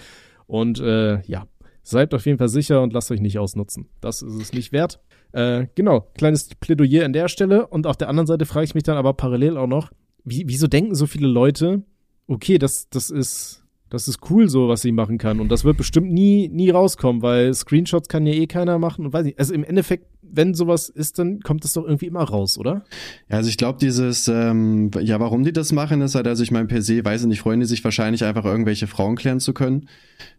Und 0.47 0.81
äh, 0.81 1.23
ja, 1.23 1.47
seid 1.83 2.15
auf 2.15 2.27
jeden 2.27 2.39
Fall 2.39 2.49
sicher 2.49 2.83
und 2.83 2.93
lasst 2.93 3.11
euch 3.11 3.21
nicht 3.21 3.39
ausnutzen. 3.39 3.89
Das 4.01 4.23
ist 4.23 4.35
es 4.35 4.53
nicht 4.53 4.73
wert. 4.73 5.01
Äh, 5.33 5.67
genau, 5.75 6.09
kleines 6.15 6.49
Plädoyer 6.55 7.05
an 7.05 7.13
der 7.13 7.29
Stelle. 7.29 7.67
Und 7.67 7.87
auf 7.87 7.97
der 7.97 8.09
anderen 8.09 8.27
Seite 8.27 8.47
frage 8.47 8.65
ich 8.65 8.75
mich 8.75 8.85
dann 8.85 8.97
aber 8.97 9.15
parallel 9.15 9.57
auch 9.57 9.67
noch, 9.67 9.91
wie, 10.25 10.45
wieso 10.47 10.67
denken 10.67 10.95
so 10.95 11.07
viele 11.07 11.27
Leute, 11.27 11.83
okay, 12.27 12.59
das, 12.59 12.89
das 12.91 13.11
ist, 13.11 13.62
das 13.93 14.09
ist 14.09 14.21
cool 14.31 14.49
so, 14.49 14.69
was 14.69 14.83
sie 14.83 14.93
machen 14.93 15.19
kann. 15.19 15.41
Und 15.41 15.51
das 15.51 15.65
wird 15.65 15.77
bestimmt 15.77 16.11
nie, 16.13 16.49
nie 16.49 16.71
rauskommen, 16.71 17.23
weil 17.23 17.53
Screenshots 17.53 18.09
kann 18.09 18.27
ja 18.27 18.33
eh 18.33 18.47
keiner 18.47 18.79
machen 18.79 19.07
und 19.07 19.13
weiß 19.13 19.25
nicht. 19.25 19.39
Also 19.39 19.55
im 19.55 19.65
Endeffekt 19.65 20.07
wenn 20.33 20.55
sowas 20.55 20.89
ist, 20.89 21.19
dann 21.19 21.41
kommt 21.41 21.63
das 21.63 21.75
doch 21.75 21.85
irgendwie 21.85 22.07
immer 22.07 22.23
raus, 22.23 22.57
oder? 22.57 22.85
Ja, 23.29 23.37
also 23.37 23.51
ich 23.51 23.59
glaube, 23.59 23.79
dieses, 23.79 24.29
ähm, 24.29 24.91
ja, 25.01 25.21
warum 25.21 25.45
die 25.45 25.53
das 25.53 25.73
machen, 25.73 26.01
ist 26.01 26.15
halt, 26.15 26.27
also 26.27 26.43
ich 26.43 26.51
meine, 26.51 26.67
per 26.67 26.81
se, 26.81 27.05
weiß 27.05 27.23
ich 27.23 27.27
nicht, 27.27 27.41
freuen 27.41 27.61
die 27.61 27.67
sich 27.67 27.85
wahrscheinlich 27.85 28.25
einfach 28.25 28.45
irgendwelche 28.45 28.87
Frauen 28.87 29.17
klären 29.17 29.41
zu 29.41 29.53
können, 29.53 29.89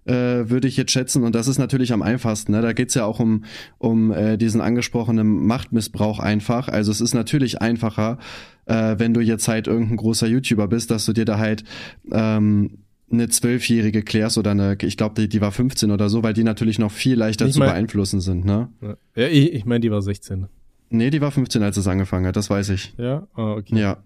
äh, 0.06 0.14
würde 0.14 0.68
ich 0.68 0.78
jetzt 0.78 0.92
schätzen. 0.92 1.24
Und 1.24 1.36
das 1.36 1.48
ist 1.48 1.60
natürlich 1.60 1.94
am 1.94 2.02
einfachsten. 2.02 2.54
Ne? 2.54 2.62
Da 2.62 2.74
geht's 2.74 2.96
ja 2.96 3.06
auch 3.06 3.20
um, 3.20 3.44
um 3.78 4.12
äh, 4.12 4.38
diesen 4.38 4.62
angesprochenen 4.62 5.46
Machtmissbrauch 5.46 6.20
einfach. 6.20 6.70
Also 6.70 6.92
es 6.92 7.00
ist 7.00 7.14
natürlich 7.14 7.62
einfacher, 7.62 8.18
äh, 8.66 8.96
wenn 8.98 9.14
du 9.14 9.22
jetzt 9.22 9.48
halt 9.48 9.68
irgendein 9.68 9.98
großer 9.98 10.28
YouTuber 10.28 10.68
bist, 10.68 10.90
dass 10.90 11.06
du 11.06 11.14
dir 11.14 11.26
da 11.26 11.38
halt 11.38 11.64
ähm, 12.12 12.80
eine 13.12 13.30
Zwölfjährige 13.30 14.02
klärst 14.02 14.38
oder 14.38 14.52
eine, 14.52 14.78
ich 14.82 14.98
glaube, 14.98 15.16
die, 15.20 15.30
die 15.30 15.42
war 15.42 15.52
15 15.52 15.92
oder 15.92 16.10
so, 16.10 16.24
weil 16.24 16.34
die 16.34 16.44
natürlich 16.44 16.80
noch 16.80 16.92
viel 16.92 17.18
leichter 17.18 17.46
ich 17.46 17.54
zu 17.54 17.60
mein, 17.60 17.70
beeinflussen 17.70 18.22
sind, 18.22 18.46
ne? 18.46 18.70
Ja, 19.16 19.28
ich, 19.28 19.54
ich 19.54 19.66
meine, 19.66 19.82
die 19.82 19.92
war 19.92 20.02
16. 20.02 20.48
Nee, 20.90 21.10
die 21.10 21.22
war 21.22 21.32
15, 21.32 21.62
als 21.64 21.78
es 21.78 21.88
angefangen 21.88 22.26
hat, 22.26 22.36
das 22.36 22.50
weiß 22.50 22.70
ich. 22.70 22.94
Ja, 22.98 23.28
ah, 23.34 23.54
okay. 23.54 23.80
Ja. 23.80 23.98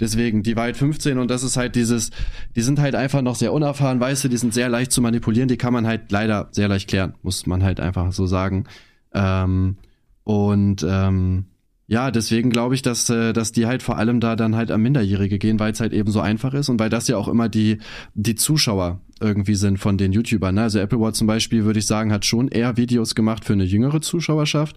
Deswegen, 0.00 0.42
die 0.42 0.56
war 0.56 0.64
halt 0.64 0.76
15 0.76 1.18
und 1.18 1.30
das 1.30 1.42
ist 1.42 1.56
halt 1.56 1.76
dieses, 1.76 2.10
die 2.56 2.62
sind 2.62 2.80
halt 2.80 2.94
einfach 2.94 3.22
noch 3.22 3.34
sehr 3.34 3.52
unerfahren, 3.52 4.00
weißt 4.00 4.24
du, 4.24 4.28
die 4.28 4.38
sind 4.38 4.54
sehr 4.54 4.68
leicht 4.68 4.92
zu 4.92 5.02
manipulieren, 5.02 5.48
die 5.48 5.58
kann 5.58 5.72
man 5.72 5.86
halt 5.86 6.10
leider 6.10 6.48
sehr 6.52 6.68
leicht 6.68 6.88
klären, 6.88 7.14
muss 7.22 7.46
man 7.46 7.62
halt 7.62 7.78
einfach 7.78 8.12
so 8.12 8.26
sagen. 8.26 8.64
Ähm, 9.12 9.76
und 10.24 10.86
ähm, 10.88 11.46
ja, 11.92 12.10
deswegen 12.10 12.48
glaube 12.48 12.74
ich, 12.74 12.80
dass, 12.80 13.10
äh, 13.10 13.34
dass 13.34 13.52
die 13.52 13.66
halt 13.66 13.82
vor 13.82 13.98
allem 13.98 14.18
da 14.18 14.34
dann 14.34 14.56
halt 14.56 14.70
am 14.70 14.80
Minderjährige 14.80 15.38
gehen, 15.38 15.60
weil 15.60 15.72
es 15.72 15.80
halt 15.80 15.92
eben 15.92 16.10
so 16.10 16.20
einfach 16.20 16.54
ist 16.54 16.70
und 16.70 16.80
weil 16.80 16.88
das 16.88 17.06
ja 17.06 17.18
auch 17.18 17.28
immer 17.28 17.50
die, 17.50 17.80
die 18.14 18.34
Zuschauer 18.34 19.02
irgendwie 19.20 19.56
sind 19.56 19.76
von 19.76 19.98
den 19.98 20.10
YouTubern. 20.10 20.54
Ne? 20.54 20.62
Also 20.62 20.78
Apple 20.78 20.98
Watch 20.98 21.18
zum 21.18 21.26
Beispiel, 21.26 21.66
würde 21.66 21.80
ich 21.80 21.86
sagen, 21.86 22.10
hat 22.10 22.24
schon 22.24 22.48
eher 22.48 22.78
Videos 22.78 23.14
gemacht 23.14 23.44
für 23.44 23.52
eine 23.52 23.64
jüngere 23.64 24.00
Zuschauerschaft 24.00 24.74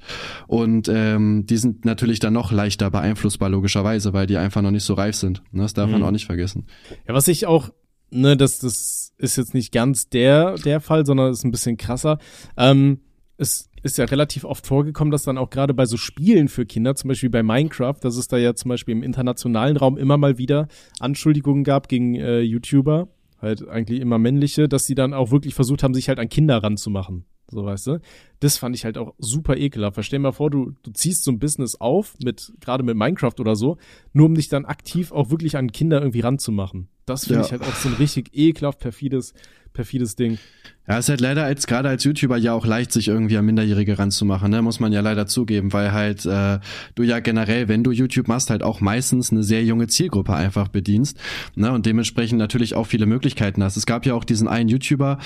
und 0.48 0.90
ähm, 0.90 1.46
die 1.46 1.56
sind 1.56 1.86
natürlich 1.86 2.20
dann 2.20 2.34
noch 2.34 2.52
leichter 2.52 2.92
beeinflussbar, 2.92 3.48
logischerweise, 3.48 4.12
weil 4.12 4.28
die 4.28 4.36
einfach 4.36 4.62
noch 4.62 4.72
nicht 4.72 4.84
so 4.84 4.94
reif 4.94 5.16
sind. 5.16 5.42
Ne? 5.54 5.62
Das 5.62 5.74
darf 5.74 5.88
mhm. 5.88 5.94
man 5.94 6.04
auch 6.04 6.12
nicht 6.12 6.26
vergessen. 6.26 6.66
Ja, 7.08 7.14
was 7.14 7.30
ich 7.30 7.46
auch, 7.46 7.70
ne, 8.12 8.36
das, 8.36 8.60
das 8.60 9.14
ist 9.18 9.38
jetzt 9.38 9.54
nicht 9.54 9.72
ganz 9.72 10.10
der, 10.10 10.56
der 10.56 10.82
Fall, 10.82 11.06
sondern 11.06 11.32
ist 11.32 11.46
ein 11.46 11.52
bisschen 11.52 11.78
krasser. 11.78 12.18
Ähm, 12.58 13.00
es 13.38 13.70
ist 13.84 13.98
ja 13.98 14.06
relativ 14.06 14.46
oft 14.46 14.66
vorgekommen, 14.66 15.12
dass 15.12 15.24
dann 15.24 15.38
auch 15.38 15.50
gerade 15.50 15.74
bei 15.74 15.86
so 15.86 15.98
Spielen 15.98 16.48
für 16.48 16.66
Kinder, 16.66 16.96
zum 16.96 17.10
Beispiel 17.10 17.30
bei 17.30 17.44
Minecraft, 17.44 17.98
dass 18.02 18.18
es 18.18 18.28
da 18.28 18.38
ja 18.38 18.56
zum 18.56 18.70
Beispiel 18.70 18.96
im 18.96 19.04
internationalen 19.04 19.78
Raum 19.78 19.98
immer 19.98 20.18
mal 20.18 20.38
wieder 20.38 20.68
Anschuldigungen 21.00 21.64
gab 21.64 21.88
gegen 21.88 22.16
äh, 22.16 22.40
YouTuber, 22.40 23.10
halt 23.42 23.68
eigentlich 23.68 24.00
immer 24.02 24.18
männliche, 24.18 24.68
dass 24.68 24.86
sie 24.86 24.96
dann 24.96 25.14
auch 25.14 25.32
wirklich 25.32 25.54
versucht 25.54 25.84
haben, 25.84 25.94
sich 25.94 26.10
halt 26.10 26.20
an 26.20 26.30
Kinder 26.30 26.64
ranzumachen. 26.64 27.26
So 27.48 27.64
weißt 27.64 27.88
du. 27.88 28.00
Das 28.40 28.58
fand 28.58 28.76
ich 28.76 28.86
halt 28.86 28.98
auch 28.98 29.14
super 29.20 29.56
ekelhaft. 29.56 30.04
Stell 30.04 30.18
dir 30.18 30.24
mal 30.24 30.32
vor, 30.32 30.50
du, 30.50 30.74
du 30.82 30.92
ziehst 30.92 31.24
so 31.24 31.32
ein 31.32 31.38
Business 31.38 31.76
auf, 31.76 32.16
mit, 32.24 32.54
gerade 32.60 32.84
mit 32.84 32.98
Minecraft 32.98 33.36
oder 33.40 33.56
so, 33.56 33.78
nur 34.14 34.26
um 34.26 34.36
dich 34.36 34.50
dann 34.50 34.66
aktiv 34.66 35.12
auch 35.12 35.30
wirklich 35.30 35.58
an 35.58 35.72
Kinder 35.72 36.00
irgendwie 36.00 36.22
ranzumachen. 36.22 36.88
Das 37.06 37.26
finde 37.26 37.42
ja. 37.42 37.46
ich 37.46 37.52
halt 37.52 37.62
auch 37.62 37.76
so 37.76 37.90
ein 37.90 37.96
richtig 37.96 38.32
ekelhaft 38.34 38.80
perfides 38.80 39.34
perfides 39.76 40.16
Ding. 40.16 40.40
Ja, 40.88 41.00
ist 41.00 41.10
halt 41.10 41.22
leider 41.22 41.44
als 41.44 41.66
gerade 41.66 41.90
als 41.90 42.04
YouTuber 42.04 42.38
ja 42.38 42.54
auch 42.54 42.66
leicht, 42.66 42.92
sich 42.92 43.08
irgendwie 43.08 43.38
an 43.38 43.46
Minderjährige 43.46 43.98
ranzumachen, 43.98 44.52
ne? 44.52 44.62
Muss 44.62 44.80
man 44.80 44.94
ja 44.94 45.02
leider 45.02 45.26
zugeben, 45.26 45.74
weil 45.74 45.94
halt 45.94 46.26
äh, 46.26 46.60
du 46.94 47.04
ja 47.04 47.20
generell, 47.20 47.68
wenn 47.68 47.84
du 47.84 47.92
YouTube 47.92 48.28
machst, 48.28 48.52
halt 48.52 48.62
auch 48.62 48.82
meistens 48.82 49.32
eine 49.32 49.44
sehr 49.44 49.64
junge 49.64 49.88
Zielgruppe 49.88 50.36
einfach 50.36 50.68
bedienst, 50.68 51.20
ne? 51.56 51.72
Und 51.72 51.88
dementsprechend 51.88 52.38
natürlich 52.38 52.76
auch 52.76 52.86
viele 52.86 53.08
Möglichkeiten 53.08 53.64
hast. 53.64 53.78
Es 53.78 53.88
gab 53.88 54.06
ja 54.06 54.14
auch 54.14 54.24
diesen 54.24 54.48
einen 54.48 54.70
YouTuber, 54.70 55.18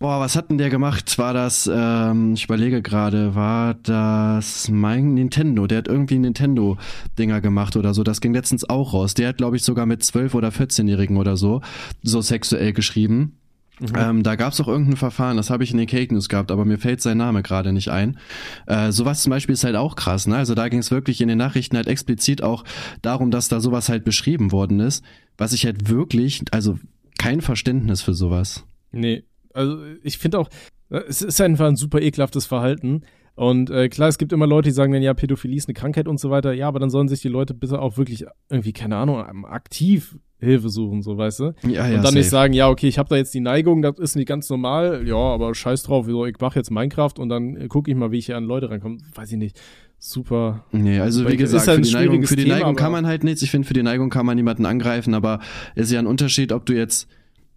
Boah, 0.00 0.20
was 0.20 0.36
hat 0.36 0.50
denn 0.50 0.58
der 0.58 0.70
gemacht? 0.70 1.18
War 1.18 1.34
das, 1.34 1.68
ähm, 1.72 2.34
ich 2.34 2.44
überlege 2.44 2.82
gerade, 2.82 3.34
war 3.34 3.74
das 3.74 4.68
mein 4.68 5.14
Nintendo? 5.14 5.66
Der 5.66 5.78
hat 5.78 5.88
irgendwie 5.88 6.20
Nintendo-Dinger 6.20 7.40
gemacht 7.40 7.74
oder 7.76 7.92
so. 7.94 8.04
Das 8.04 8.20
ging 8.20 8.32
letztens 8.32 8.68
auch 8.68 8.92
raus. 8.94 9.14
Der 9.14 9.28
hat, 9.28 9.38
glaube 9.38 9.56
ich, 9.56 9.64
sogar 9.64 9.86
mit 9.86 10.02
12- 10.02 10.34
oder 10.34 10.50
14-Jährigen 10.50 11.16
oder 11.16 11.36
so, 11.36 11.62
so 12.04 12.20
sexuell 12.20 12.72
geschrieben. 12.72 13.38
Mhm. 13.80 13.88
Ähm, 13.96 14.22
da 14.22 14.36
gab 14.36 14.52
es 14.52 14.60
auch 14.60 14.68
irgendein 14.68 14.96
Verfahren, 14.96 15.36
das 15.36 15.50
habe 15.50 15.64
ich 15.64 15.72
in 15.72 15.78
den 15.78 15.86
Cake 15.86 16.12
News 16.12 16.28
gehabt, 16.28 16.50
aber 16.50 16.64
mir 16.64 16.78
fällt 16.78 17.00
sein 17.00 17.18
Name 17.18 17.42
gerade 17.42 17.72
nicht 17.72 17.90
ein. 17.90 18.18
Äh, 18.66 18.92
sowas 18.92 19.22
zum 19.22 19.30
Beispiel 19.30 19.52
ist 19.52 19.64
halt 19.64 19.76
auch 19.76 19.96
krass, 19.96 20.26
ne? 20.26 20.36
Also 20.36 20.54
da 20.54 20.68
ging 20.68 20.80
es 20.80 20.90
wirklich 20.90 21.20
in 21.20 21.28
den 21.28 21.38
Nachrichten 21.38 21.76
halt 21.76 21.86
explizit 21.86 22.42
auch 22.42 22.64
darum, 23.02 23.30
dass 23.30 23.48
da 23.48 23.60
sowas 23.60 23.88
halt 23.88 24.04
beschrieben 24.04 24.52
worden 24.52 24.80
ist, 24.80 25.04
was 25.36 25.52
ich 25.52 25.64
halt 25.64 25.88
wirklich, 25.88 26.44
also 26.50 26.78
kein 27.18 27.40
Verständnis 27.40 28.02
für 28.02 28.14
sowas. 28.14 28.64
Nee, 28.90 29.24
also 29.52 29.78
ich 30.02 30.18
finde 30.18 30.38
auch, 30.38 30.48
es 30.90 31.22
ist 31.22 31.40
einfach 31.40 31.66
ein 31.66 31.76
super 31.76 32.00
ekelhaftes 32.00 32.46
Verhalten. 32.46 33.02
Und 33.34 33.70
äh, 33.70 33.88
klar, 33.88 34.08
es 34.08 34.18
gibt 34.18 34.32
immer 34.32 34.48
Leute, 34.48 34.68
die 34.68 34.74
sagen 34.74 34.92
dann, 34.92 35.02
ja, 35.02 35.14
Pädophilie 35.14 35.56
ist 35.56 35.68
eine 35.68 35.74
Krankheit 35.74 36.08
und 36.08 36.18
so 36.18 36.28
weiter. 36.30 36.52
Ja, 36.52 36.66
aber 36.66 36.80
dann 36.80 36.90
sollen 36.90 37.06
sich 37.06 37.20
die 37.20 37.28
Leute 37.28 37.54
bitte 37.54 37.80
auch 37.80 37.96
wirklich 37.96 38.24
irgendwie, 38.50 38.72
keine 38.72 38.96
Ahnung, 38.96 39.44
aktiv 39.44 40.16
Hilfe 40.40 40.68
suchen, 40.68 41.02
so 41.02 41.16
weißt 41.16 41.40
du. 41.40 41.54
Ja, 41.64 41.70
ja, 41.70 41.84
und 41.84 41.94
dann 41.96 42.04
safe. 42.04 42.14
nicht 42.18 42.30
sagen, 42.30 42.52
ja, 42.52 42.68
okay, 42.68 42.86
ich 42.86 42.98
habe 42.98 43.08
da 43.08 43.16
jetzt 43.16 43.34
die 43.34 43.40
Neigung, 43.40 43.82
das 43.82 43.98
ist 43.98 44.16
nicht 44.16 44.28
ganz 44.28 44.48
normal. 44.50 45.06
Ja, 45.06 45.16
aber 45.16 45.54
scheiß 45.54 45.82
drauf, 45.84 46.06
ich 46.08 46.40
mache 46.40 46.58
jetzt 46.58 46.70
Minecraft 46.70 47.14
und 47.18 47.28
dann 47.28 47.68
gucke 47.68 47.90
ich 47.90 47.96
mal, 47.96 48.12
wie 48.12 48.18
ich 48.18 48.26
hier 48.26 48.36
an 48.36 48.44
Leute 48.44 48.70
rankomme. 48.70 48.98
Weiß 49.14 49.30
ich 49.32 49.38
nicht. 49.38 49.60
Super. 49.98 50.64
Nee, 50.70 51.00
also 51.00 51.28
wie 51.28 51.36
gesagt, 51.36 51.66
halt 51.66 51.78
für, 51.78 51.82
die 51.82 51.92
Neigung, 51.92 52.22
für 52.22 52.36
die 52.36 52.46
Neigung 52.46 52.76
kann 52.76 52.92
man 52.92 53.06
halt 53.06 53.24
nichts. 53.24 53.42
Ich 53.42 53.50
finde, 53.50 53.66
für 53.66 53.74
die 53.74 53.82
Neigung 53.82 54.10
kann 54.10 54.26
man 54.26 54.36
niemanden 54.36 54.64
angreifen, 54.64 55.12
aber 55.12 55.40
es 55.74 55.86
ist 55.86 55.92
ja 55.92 55.98
ein 55.98 56.06
Unterschied, 56.06 56.52
ob 56.52 56.66
du 56.66 56.72
jetzt 56.74 57.08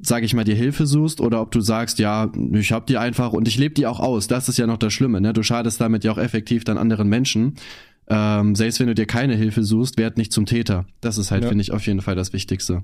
sage 0.01 0.25
ich 0.25 0.33
mal, 0.33 0.43
dir 0.43 0.55
Hilfe 0.55 0.85
suchst 0.85 1.21
oder 1.21 1.41
ob 1.41 1.51
du 1.51 1.61
sagst, 1.61 1.99
ja, 1.99 2.31
ich 2.53 2.71
hab 2.71 2.87
die 2.87 2.97
einfach 2.97 3.33
und 3.33 3.47
ich 3.47 3.57
lebe 3.57 3.73
die 3.73 3.85
auch 3.85 3.99
aus. 3.99 4.27
Das 4.27 4.49
ist 4.49 4.57
ja 4.57 4.67
noch 4.67 4.77
das 4.77 4.93
Schlimme, 4.93 5.21
ne? 5.21 5.33
Du 5.33 5.43
schadest 5.43 5.79
damit 5.79 6.03
ja 6.03 6.11
auch 6.11 6.17
effektiv 6.17 6.63
dann 6.63 6.77
anderen 6.77 7.07
Menschen. 7.07 7.55
Ähm, 8.07 8.55
selbst 8.55 8.79
wenn 8.79 8.87
du 8.87 8.95
dir 8.95 9.05
keine 9.05 9.35
Hilfe 9.35 9.63
suchst, 9.63 9.97
werd 9.97 10.17
nicht 10.17 10.33
zum 10.33 10.45
Täter. 10.45 10.85
Das 10.99 11.17
ist 11.17 11.31
halt, 11.31 11.43
ja. 11.43 11.49
finde 11.49 11.61
ich, 11.61 11.71
auf 11.71 11.85
jeden 11.85 12.01
Fall 12.01 12.15
das 12.15 12.33
Wichtigste. 12.33 12.83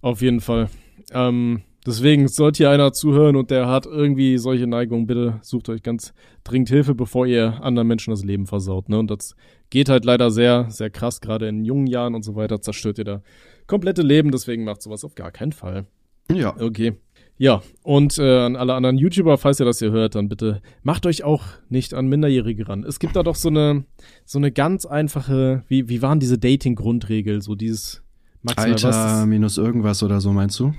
Auf 0.00 0.22
jeden 0.22 0.40
Fall. 0.40 0.68
Ähm, 1.12 1.62
deswegen 1.86 2.26
sollte 2.26 2.58
hier 2.58 2.70
einer 2.70 2.92
zuhören 2.92 3.36
und 3.36 3.50
der 3.50 3.68
hat 3.68 3.86
irgendwie 3.86 4.38
solche 4.38 4.66
Neigungen, 4.66 5.06
bitte 5.06 5.38
sucht 5.42 5.68
euch 5.68 5.82
ganz 5.82 6.12
dringend 6.44 6.70
Hilfe, 6.70 6.94
bevor 6.94 7.26
ihr 7.26 7.62
anderen 7.62 7.88
Menschen 7.88 8.10
das 8.10 8.24
Leben 8.24 8.46
versaut. 8.46 8.88
Ne? 8.88 8.98
Und 8.98 9.10
das 9.10 9.36
geht 9.70 9.88
halt 9.88 10.04
leider 10.04 10.30
sehr, 10.30 10.70
sehr 10.70 10.90
krass, 10.90 11.20
gerade 11.20 11.46
in 11.48 11.64
jungen 11.64 11.86
Jahren 11.86 12.14
und 12.14 12.24
so 12.24 12.34
weiter, 12.34 12.60
zerstört 12.60 12.98
ihr 12.98 13.04
da 13.04 13.22
komplette 13.66 14.02
Leben, 14.02 14.30
deswegen 14.30 14.64
macht 14.64 14.82
sowas 14.82 15.04
auf 15.04 15.14
gar 15.14 15.30
keinen 15.30 15.52
Fall. 15.52 15.86
Ja. 16.30 16.56
Okay. 16.58 16.94
Ja, 17.38 17.62
und 17.82 18.18
äh, 18.18 18.38
an 18.38 18.56
alle 18.56 18.72
anderen 18.74 18.96
YouTuber, 18.96 19.36
falls 19.36 19.60
ihr 19.60 19.66
das 19.66 19.78
hier 19.78 19.90
hört, 19.90 20.14
dann 20.14 20.28
bitte 20.28 20.62
macht 20.82 21.04
euch 21.04 21.22
auch 21.22 21.44
nicht 21.68 21.92
an 21.92 22.06
Minderjährige 22.06 22.66
ran. 22.66 22.82
Es 22.82 22.98
gibt 22.98 23.14
da 23.14 23.22
doch 23.22 23.34
so 23.34 23.50
eine, 23.50 23.84
so 24.24 24.38
eine 24.38 24.50
ganz 24.50 24.86
einfache, 24.86 25.62
wie, 25.68 25.88
wie 25.90 26.00
waren 26.00 26.18
diese 26.18 26.38
Dating-Grundregel, 26.38 27.42
so 27.42 27.54
dieses 27.54 28.02
maximal 28.42 28.72
Alter 28.72 28.88
was, 28.88 29.26
minus 29.26 29.58
irgendwas 29.58 30.02
oder 30.02 30.22
so, 30.22 30.32
meinst 30.32 30.58
du? 30.60 30.72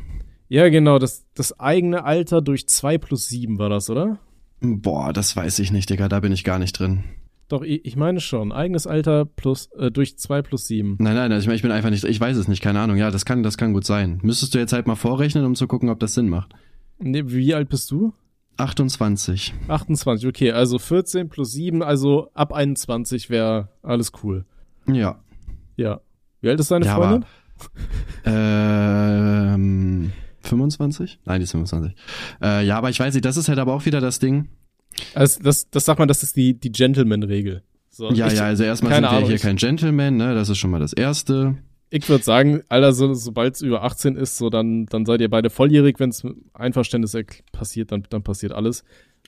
Ja, 0.50 0.70
genau, 0.70 0.98
das, 0.98 1.26
das 1.36 1.60
eigene 1.60 2.06
Alter 2.06 2.41
durch 2.41 2.68
zwei 2.68 2.98
plus 2.98 3.28
sieben 3.28 3.60
war 3.60 3.70
das, 3.70 3.89
oder? 3.91 4.18
Boah, 4.60 5.14
das 5.14 5.36
weiß 5.36 5.60
ich 5.60 5.72
nicht, 5.72 5.89
Digga, 5.91 6.08
da 6.10 6.22
bin 6.22 6.32
ich 6.32 6.43
gar 6.43 6.58
nicht 6.58 6.74
drin. 6.74 7.04
Doch, 7.50 7.62
ich 7.64 7.95
meine 7.95 8.20
schon. 8.20 8.52
Eigenes 8.52 8.88
Alter 8.88 9.24
plus 9.24 9.68
äh, 9.78 9.89
durch 9.89 10.18
zwei 10.18 10.41
plus 10.41 10.68
sieben. 10.68 10.98
Nein, 11.00 11.16
nein, 11.16 11.32
also 11.32 11.43
ich, 11.43 11.48
mein, 11.48 11.56
ich 11.56 11.62
bin 11.62 11.72
einfach 11.72 11.89
nicht, 11.89 12.04
ich 12.04 12.20
weiß 12.20 12.36
es 12.36 12.48
nicht, 12.50 12.62
keine 12.62 12.82
Ahnung. 12.82 12.98
Ja, 12.98 13.10
das 13.10 13.24
kann, 13.24 13.41
das 13.41 13.58
kann 13.58 13.72
gut 13.74 13.86
sein. 13.86 14.20
Müsstest 14.22 14.54
du 14.54 14.60
jetzt 14.60 14.74
halt 14.74 14.86
mal 14.86 14.95
vorrechnen, 14.95 15.45
um 15.45 15.56
zu 15.56 15.66
gucken, 15.68 15.89
ob 15.89 16.00
das 16.00 16.14
Sinn 16.14 16.28
macht. 16.28 16.54
Nee, 17.00 17.24
wie 17.28 17.54
alt 17.54 17.70
bist 17.70 17.89
du? 17.91 18.14
28. 18.58 19.54
28, 19.68 20.28
okay, 20.28 20.52
also 20.52 20.80
14 20.80 21.30
plus 21.30 21.52
7, 21.52 21.84
also 21.84 22.32
ab 22.34 22.52
21 22.54 23.30
wäre 23.30 23.70
alles 23.84 24.12
cool. 24.24 24.45
Ja. 24.88 25.20
Ja. 25.76 26.02
Wie 26.41 26.50
alt 26.50 26.60
ist 26.60 26.72
deine 26.72 26.86
Ja, 26.86 26.95
Freundin? 26.95 27.26
Ähm, 28.26 30.12
25? 30.41 31.20
Nein, 31.26 31.39
die 31.39 31.43
ist 31.43 31.52
25. 31.52 31.95
Äh, 32.41 32.66
ja, 32.66 32.78
aber 32.78 32.89
ich 32.89 33.00
weiß 33.00 33.14
nicht, 33.14 33.26
das 33.26 33.38
ist 33.38 33.50
halt 33.50 33.60
aber 33.60 33.74
auch 33.74 33.86
wieder 33.86 34.00
das 34.02 34.20
Ding. 34.20 34.48
Also 35.14 35.41
das, 35.41 35.70
das 35.70 35.86
sagt 35.86 36.00
man, 36.00 36.08
das 36.08 36.24
ist 36.24 36.36
die, 36.36 36.54
die 36.54 36.72
Gentleman-Regel. 36.72 37.64
So, 37.89 38.12
Ja, 38.12 38.28
ich, 38.28 38.34
ja, 38.34 38.45
also 38.45 38.64
erstmal 38.64 38.93
sind 38.93 39.04
wir 39.04 39.10
Ahnung, 39.10 39.30
hier 39.30 39.39
kein 39.39 39.56
Gentleman, 39.56 40.18
ne? 40.18 40.36
Das 40.36 40.50
ist 40.50 40.58
schon 40.60 40.70
mal 40.70 40.80
das 40.80 40.93
Erste. 40.93 41.58
Ich 41.89 42.08
würde 42.10 42.24
sagen, 42.24 42.62
Alter, 42.70 42.93
so, 42.93 43.14
sobald 43.14 43.56
es 43.56 43.62
über 43.62 43.84
18 43.84 44.16
ist, 44.18 44.38
so 44.38 44.50
dann, 44.50 44.86
dann 44.88 45.06
seid 45.06 45.22
ihr 45.22 45.30
beide 45.30 45.50
volljährig. 45.50 46.00
Wenn 46.00 46.10
es 46.10 46.24
Einverständnis 46.54 47.18
passiert, 47.52 47.91
dann, 47.91 48.04
dann 48.10 48.24
passiert 48.24 48.52
alles. 48.52 48.84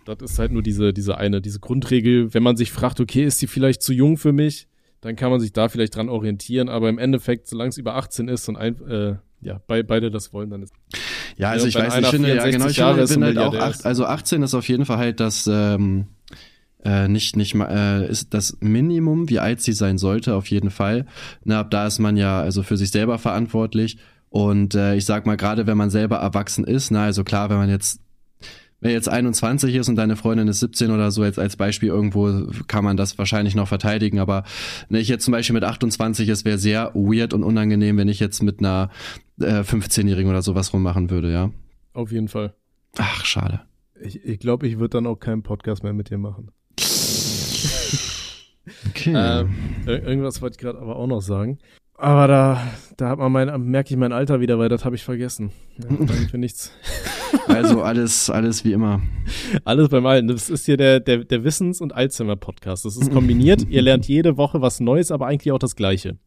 Das 0.06 0.18
ist 0.22 0.40
halt 0.40 0.52
nur 0.52 0.62
diese, 0.62 0.94
diese 0.94 1.18
eine, 1.18 1.42
diese 1.42 1.60
Grundregel. 1.60 2.34
Wenn 2.34 2.44
man 2.44 2.58
sich 2.58 2.72
fragt, 2.72 3.00
okay, 3.00 3.24
ist 3.24 3.42
die 3.42 3.48
vielleicht 3.48 3.82
zu 3.82 3.94
jung 3.94 4.18
für 4.18 4.34
mich, 4.34 4.68
dann 5.02 5.16
kann 5.16 5.32
man 5.32 5.40
sich 5.40 5.54
da 5.54 5.70
vielleicht 5.70 5.96
dran 5.96 6.10
orientieren. 6.10 6.70
Aber 6.70 6.90
im 6.90 7.00
Endeffekt, 7.00 7.48
solange 7.48 7.70
es 7.70 7.78
über 7.78 7.96
18 7.96 8.28
ist 8.28 8.50
und 8.50 8.58
ein, 8.58 8.80
äh, 8.88 9.16
ja, 9.42 9.62
bei, 9.68 9.82
beide 9.82 10.12
das 10.12 10.34
wollen, 10.34 10.50
dann 10.50 10.62
ist. 10.62 10.74
Ja, 11.40 11.52
also 11.52 11.68
ich 11.68 11.76
weiß 11.76 11.96
nicht, 11.96 12.04
ich 12.04 12.10
finde, 12.10 12.36
ja, 12.36 12.44
64 12.44 12.52
genau, 12.52 12.70
ich 12.70 12.78
Jahre 12.78 13.08
finde 13.08 13.30
und 13.30 13.38
halt 13.38 13.56
auch, 13.56 13.60
acht, 13.60 13.86
also 13.86 14.06
18 14.06 14.44
ist 14.44 14.54
auf 14.54 14.68
jeden 14.68 14.86
Fall 14.86 14.98
halt 14.98 15.22
das, 15.22 15.48
ähm, 15.48 16.08
äh, 16.84 17.08
nicht, 17.08 17.38
nicht 17.38 17.56
mal, 17.56 18.04
äh, 18.04 18.10
ist 18.10 18.34
das 18.34 18.58
Minimum, 18.60 19.30
wie 19.30 19.40
alt 19.40 19.62
sie 19.62 19.72
sein 19.72 19.98
sollte, 19.98 20.36
auf 20.36 20.50
jeden 20.50 20.70
Fall. 20.70 21.06
Na, 21.46 21.62
ab 21.62 21.72
da 21.72 21.88
ist 21.88 22.00
man 22.00 22.18
ja 22.18 22.42
also 22.42 22.62
für 22.62 22.76
sich 22.76 22.92
selber 22.92 23.18
verantwortlich. 23.18 23.98
Und 24.30 24.76
äh, 24.76 24.96
ich 24.96 25.06
sag 25.06 25.26
mal, 25.26 25.38
gerade 25.38 25.66
wenn 25.66 25.78
man 25.78 25.90
selber 25.90 26.18
erwachsen 26.18 26.66
ist, 26.66 26.92
na, 26.92 27.06
also 27.06 27.24
klar, 27.24 27.50
wenn 27.50 27.58
man 27.58 27.70
jetzt 27.70 28.02
wenn 28.82 28.92
jetzt 28.92 29.10
21 29.10 29.76
ist 29.76 29.90
und 29.90 29.96
deine 29.96 30.16
Freundin 30.16 30.48
ist 30.48 30.60
17 30.62 30.92
oder 30.92 31.12
so, 31.12 31.24
jetzt 31.26 31.40
als 31.40 31.56
Beispiel 31.58 31.90
irgendwo 31.90 32.48
kann 32.68 32.84
man 32.84 32.96
das 32.98 33.18
wahrscheinlich 33.18 33.56
noch 33.56 33.68
verteidigen, 33.68 34.20
aber 34.20 34.44
wenn 34.90 35.02
ich 35.02 35.08
jetzt 35.10 35.26
zum 35.26 35.32
Beispiel 35.34 35.54
mit 35.54 35.64
28, 35.64 36.28
es 36.30 36.46
wäre 36.46 36.58
sehr 36.58 36.92
weird 36.96 37.34
und 37.34 37.44
unangenehm, 37.44 37.98
wenn 37.98 38.08
ich 38.08 38.20
jetzt 38.20 38.42
mit 38.44 38.60
einer 38.60 38.90
äh, 39.42 39.62
15-Jährigen 39.62 40.30
oder 40.30 40.42
sowas 40.42 40.74
rummachen 40.74 41.10
würde, 41.10 41.32
ja. 41.32 41.52
Auf 41.94 42.12
jeden 42.12 42.28
Fall. 42.30 42.54
Ach, 42.98 43.26
schade. 43.26 43.62
Ich, 44.02 44.24
ich 44.24 44.40
glaube, 44.40 44.66
ich 44.68 44.76
würde 44.80 44.90
dann 44.92 45.08
auch 45.08 45.18
keinen 45.20 45.44
Podcast 45.44 45.84
mehr 45.84 45.94
mit 45.94 46.10
dir 46.10 46.18
machen. 46.18 46.52
Okay. 48.90 49.14
Ähm, 49.16 49.50
ir- 49.86 50.04
irgendwas 50.04 50.42
wollte 50.42 50.56
ich 50.56 50.60
gerade 50.60 50.80
aber 50.80 50.96
auch 50.96 51.08
noch 51.08 51.22
sagen. 51.22 51.58
Aber 51.98 52.28
da, 52.28 52.64
da 52.96 53.10
hat 53.10 53.20
man 53.20 53.32
mein, 53.32 53.62
merke 53.70 53.94
ich 53.94 53.98
mein 54.00 54.14
Alter 54.14 54.40
wieder, 54.40 54.58
weil 54.58 54.70
das 54.70 54.86
habe 54.86 54.96
ich 54.96 55.04
vergessen. 55.04 55.52
Ja, 55.78 55.88
danke 55.90 56.30
für 56.30 56.38
nichts. 56.38 56.72
Also 57.50 57.82
alles, 57.82 58.30
alles 58.30 58.64
wie 58.64 58.72
immer. 58.74 59.02
Alles 59.66 59.90
beim 59.90 60.06
Alten. 60.06 60.28
Das 60.28 60.50
ist 60.50 60.66
hier 60.66 60.78
der, 60.78 61.00
der, 61.00 61.24
der 61.24 61.44
Wissens- 61.44 61.82
und 61.82 61.94
Alzheimer-Podcast. 61.94 62.86
Das 62.86 62.96
ist 62.98 63.12
kombiniert. 63.12 63.68
Ihr 63.70 63.82
lernt 63.82 64.08
jede 64.08 64.38
Woche 64.38 64.62
was 64.62 64.80
Neues, 64.80 65.12
aber 65.12 65.28
eigentlich 65.28 65.52
auch 65.52 65.60
das 65.60 65.76
Gleiche. 65.76 66.18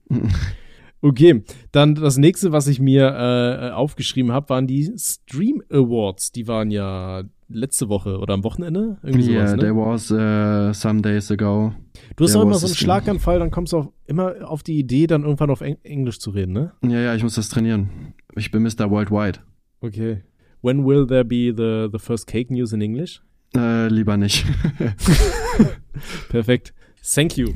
Okay, 1.04 1.42
dann 1.72 1.96
das 1.96 2.16
nächste, 2.16 2.52
was 2.52 2.68
ich 2.68 2.78
mir 2.78 3.08
äh, 3.08 3.70
aufgeschrieben 3.70 4.30
habe, 4.30 4.48
waren 4.50 4.68
die 4.68 4.92
Stream 4.96 5.60
Awards. 5.68 6.30
Die 6.30 6.46
waren 6.46 6.70
ja 6.70 7.24
letzte 7.48 7.88
Woche 7.88 8.18
oder 8.18 8.34
am 8.34 8.44
Wochenende. 8.44 8.98
Irgendwie 9.02 9.22
sowas, 9.24 9.50
Yeah, 9.50 9.56
ne? 9.56 9.58
there 9.58 9.76
was 9.76 10.10
uh, 10.12 10.72
some 10.72 11.02
days 11.02 11.30
ago. 11.30 11.72
Du 12.16 12.24
hast 12.24 12.34
doch 12.34 12.42
immer 12.42 12.54
so 12.54 12.66
einen. 12.66 12.76
Schlaganfall, 12.76 13.40
dann 13.40 13.50
kommst 13.50 13.72
du 13.72 13.78
auf, 13.78 13.88
immer 14.06 14.48
auf 14.48 14.62
die 14.62 14.78
Idee, 14.78 15.08
dann 15.08 15.24
irgendwann 15.24 15.50
auf 15.50 15.60
Eng 15.60 15.76
Englisch 15.82 16.20
zu 16.20 16.30
reden, 16.30 16.52
ne? 16.52 16.72
Ja, 16.82 17.00
ja, 17.00 17.14
ich 17.14 17.22
muss 17.22 17.34
das 17.34 17.48
trainieren. 17.48 18.14
Ich 18.36 18.50
bin 18.50 18.62
Mr. 18.62 18.90
Worldwide. 18.90 19.40
Okay. 19.80 20.22
When 20.62 20.86
will 20.86 21.06
there 21.06 21.24
be 21.24 21.52
the, 21.54 21.88
the 21.92 21.98
first 21.98 22.26
cake 22.26 22.50
news 22.50 22.72
in 22.72 22.80
English? 22.80 23.20
Äh, 23.54 23.88
lieber 23.88 24.16
nicht. 24.16 24.46
Perfekt. 26.28 26.72
Thank 27.02 27.36
you. 27.36 27.48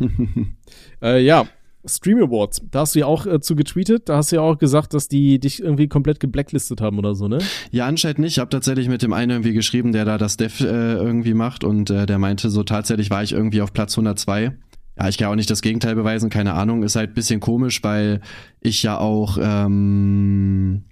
äh, 1.02 1.22
ja, 1.22 1.46
Stream 1.84 2.22
Awards. 2.22 2.62
Da 2.70 2.80
hast 2.80 2.94
du 2.94 3.00
ja 3.00 3.06
auch 3.06 3.26
äh, 3.26 3.40
zu 3.40 3.56
getweetet. 3.56 4.08
Da 4.08 4.16
hast 4.16 4.30
du 4.30 4.36
ja 4.36 4.42
auch 4.42 4.58
gesagt, 4.58 4.94
dass 4.94 5.08
die 5.08 5.40
dich 5.40 5.60
irgendwie 5.60 5.88
komplett 5.88 6.20
geblacklistet 6.20 6.80
haben 6.80 6.98
oder 6.98 7.14
so, 7.14 7.26
ne? 7.26 7.38
Ja, 7.72 7.86
anscheinend 7.86 8.20
nicht. 8.20 8.32
Ich 8.32 8.38
habe 8.38 8.50
tatsächlich 8.50 8.88
mit 8.88 9.02
dem 9.02 9.12
einen 9.12 9.30
irgendwie 9.30 9.52
geschrieben, 9.52 9.92
der 9.92 10.04
da 10.04 10.18
das 10.18 10.36
Dev 10.36 10.62
äh, 10.64 10.94
irgendwie 10.94 11.34
macht 11.34 11.64
und 11.64 11.90
äh, 11.90 12.06
der 12.06 12.18
meinte 12.18 12.50
so, 12.50 12.62
tatsächlich 12.62 13.10
war 13.10 13.22
ich 13.22 13.32
irgendwie 13.32 13.60
auf 13.60 13.72
Platz 13.72 13.94
102. 13.94 14.52
Ja, 14.98 15.08
ich 15.08 15.18
kann 15.18 15.28
auch 15.28 15.34
nicht 15.34 15.50
das 15.50 15.62
Gegenteil 15.62 15.96
beweisen, 15.96 16.30
keine 16.30 16.54
Ahnung. 16.54 16.84
Ist 16.84 16.96
halt 16.96 17.10
ein 17.10 17.14
bisschen 17.14 17.40
komisch, 17.40 17.82
weil 17.82 18.20
ich 18.60 18.82
ja 18.84 18.98
auch 18.98 19.38
ähm, 19.40 20.84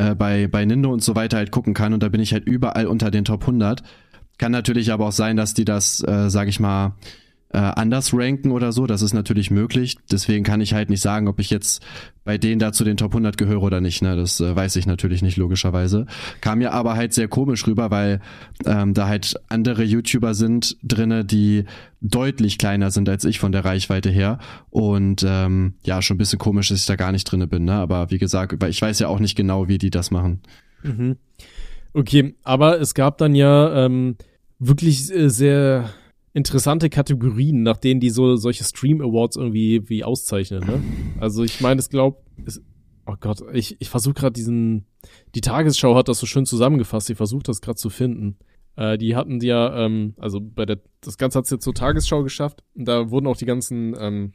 äh, 0.00 0.14
bei, 0.14 0.48
bei 0.48 0.64
Nindo 0.64 0.90
und 0.92 1.02
so 1.02 1.14
weiter 1.14 1.36
halt 1.36 1.50
gucken 1.50 1.74
kann 1.74 1.92
und 1.92 2.02
da 2.02 2.08
bin 2.08 2.20
ich 2.20 2.32
halt 2.32 2.46
überall 2.46 2.86
unter 2.86 3.10
den 3.10 3.24
Top 3.24 3.42
100. 3.42 3.82
Kann 4.38 4.52
natürlich 4.52 4.92
aber 4.92 5.06
auch 5.06 5.12
sein, 5.12 5.36
dass 5.36 5.52
die 5.52 5.66
das, 5.66 6.02
äh, 6.02 6.30
sag 6.30 6.48
ich 6.48 6.60
mal, 6.60 6.94
äh, 7.52 7.58
anders 7.58 8.14
ranken 8.14 8.52
oder 8.52 8.72
so. 8.72 8.86
Das 8.86 9.02
ist 9.02 9.12
natürlich 9.12 9.50
möglich. 9.50 9.96
Deswegen 10.10 10.44
kann 10.44 10.60
ich 10.60 10.72
halt 10.72 10.88
nicht 10.88 11.00
sagen, 11.00 11.26
ob 11.26 11.40
ich 11.40 11.50
jetzt 11.50 11.82
bei 12.24 12.38
denen 12.38 12.60
da 12.60 12.72
zu 12.72 12.84
den 12.84 12.96
Top 12.96 13.12
100 13.12 13.36
gehöre 13.36 13.62
oder 13.62 13.80
nicht. 13.80 14.02
Ne? 14.02 14.14
Das 14.14 14.40
äh, 14.40 14.54
weiß 14.54 14.76
ich 14.76 14.86
natürlich 14.86 15.20
nicht, 15.22 15.36
logischerweise. 15.36 16.06
Kam 16.40 16.58
mir 16.58 16.72
aber 16.72 16.94
halt 16.94 17.12
sehr 17.12 17.28
komisch 17.28 17.66
rüber, 17.66 17.90
weil 17.90 18.20
ähm, 18.66 18.94
da 18.94 19.08
halt 19.08 19.34
andere 19.48 19.82
YouTuber 19.82 20.34
sind 20.34 20.76
drinne, 20.82 21.24
die 21.24 21.64
deutlich 22.00 22.56
kleiner 22.58 22.90
sind 22.90 23.08
als 23.08 23.24
ich 23.24 23.40
von 23.40 23.52
der 23.52 23.64
Reichweite 23.64 24.10
her. 24.10 24.38
Und 24.70 25.24
ähm, 25.26 25.74
ja, 25.82 26.02
schon 26.02 26.14
ein 26.14 26.18
bisschen 26.18 26.38
komisch, 26.38 26.68
dass 26.68 26.80
ich 26.80 26.86
da 26.86 26.96
gar 26.96 27.10
nicht 27.10 27.24
drinne 27.24 27.48
bin. 27.48 27.64
Ne? 27.64 27.72
Aber 27.72 28.10
wie 28.10 28.18
gesagt, 28.18 28.62
ich 28.62 28.80
weiß 28.80 29.00
ja 29.00 29.08
auch 29.08 29.18
nicht 29.18 29.34
genau, 29.34 29.66
wie 29.66 29.78
die 29.78 29.90
das 29.90 30.10
machen. 30.10 30.40
Mhm. 30.82 31.16
Okay, 31.92 32.36
aber 32.44 32.80
es 32.80 32.94
gab 32.94 33.18
dann 33.18 33.34
ja 33.34 33.86
ähm, 33.86 34.16
wirklich 34.60 35.12
äh, 35.12 35.28
sehr 35.28 35.90
interessante 36.32 36.90
Kategorien, 36.90 37.62
nach 37.62 37.76
denen 37.76 38.00
die 38.00 38.10
so 38.10 38.36
solche 38.36 38.64
Stream 38.64 39.00
Awards 39.00 39.36
irgendwie 39.36 39.88
wie 39.88 40.04
auszeichnen. 40.04 40.64
Ne? 40.64 40.82
Also 41.20 41.42
ich 41.42 41.60
meine, 41.60 41.80
es 41.80 41.88
glaubt, 41.88 42.24
oh 43.06 43.16
Gott, 43.18 43.42
ich, 43.52 43.80
ich 43.80 43.88
versuche 43.88 44.14
gerade 44.14 44.32
diesen, 44.32 44.86
die 45.34 45.40
Tagesschau 45.40 45.96
hat 45.96 46.08
das 46.08 46.18
so 46.18 46.26
schön 46.26 46.46
zusammengefasst. 46.46 47.10
Ich 47.10 47.16
versuche 47.16 47.42
das 47.42 47.60
gerade 47.60 47.76
zu 47.76 47.90
finden. 47.90 48.36
Äh, 48.76 48.98
die 48.98 49.16
hatten 49.16 49.40
ja, 49.40 49.84
ähm, 49.84 50.14
also 50.18 50.40
bei 50.40 50.66
der, 50.66 50.78
das 51.00 51.18
Ganze 51.18 51.38
hat 51.38 51.46
es 51.46 51.50
jetzt 51.50 51.64
zur 51.64 51.74
Tagesschau 51.74 52.22
geschafft. 52.22 52.62
Und 52.74 52.86
da 52.86 53.10
wurden 53.10 53.26
auch 53.26 53.36
die 53.36 53.46
ganzen 53.46 53.96
ähm, 53.98 54.32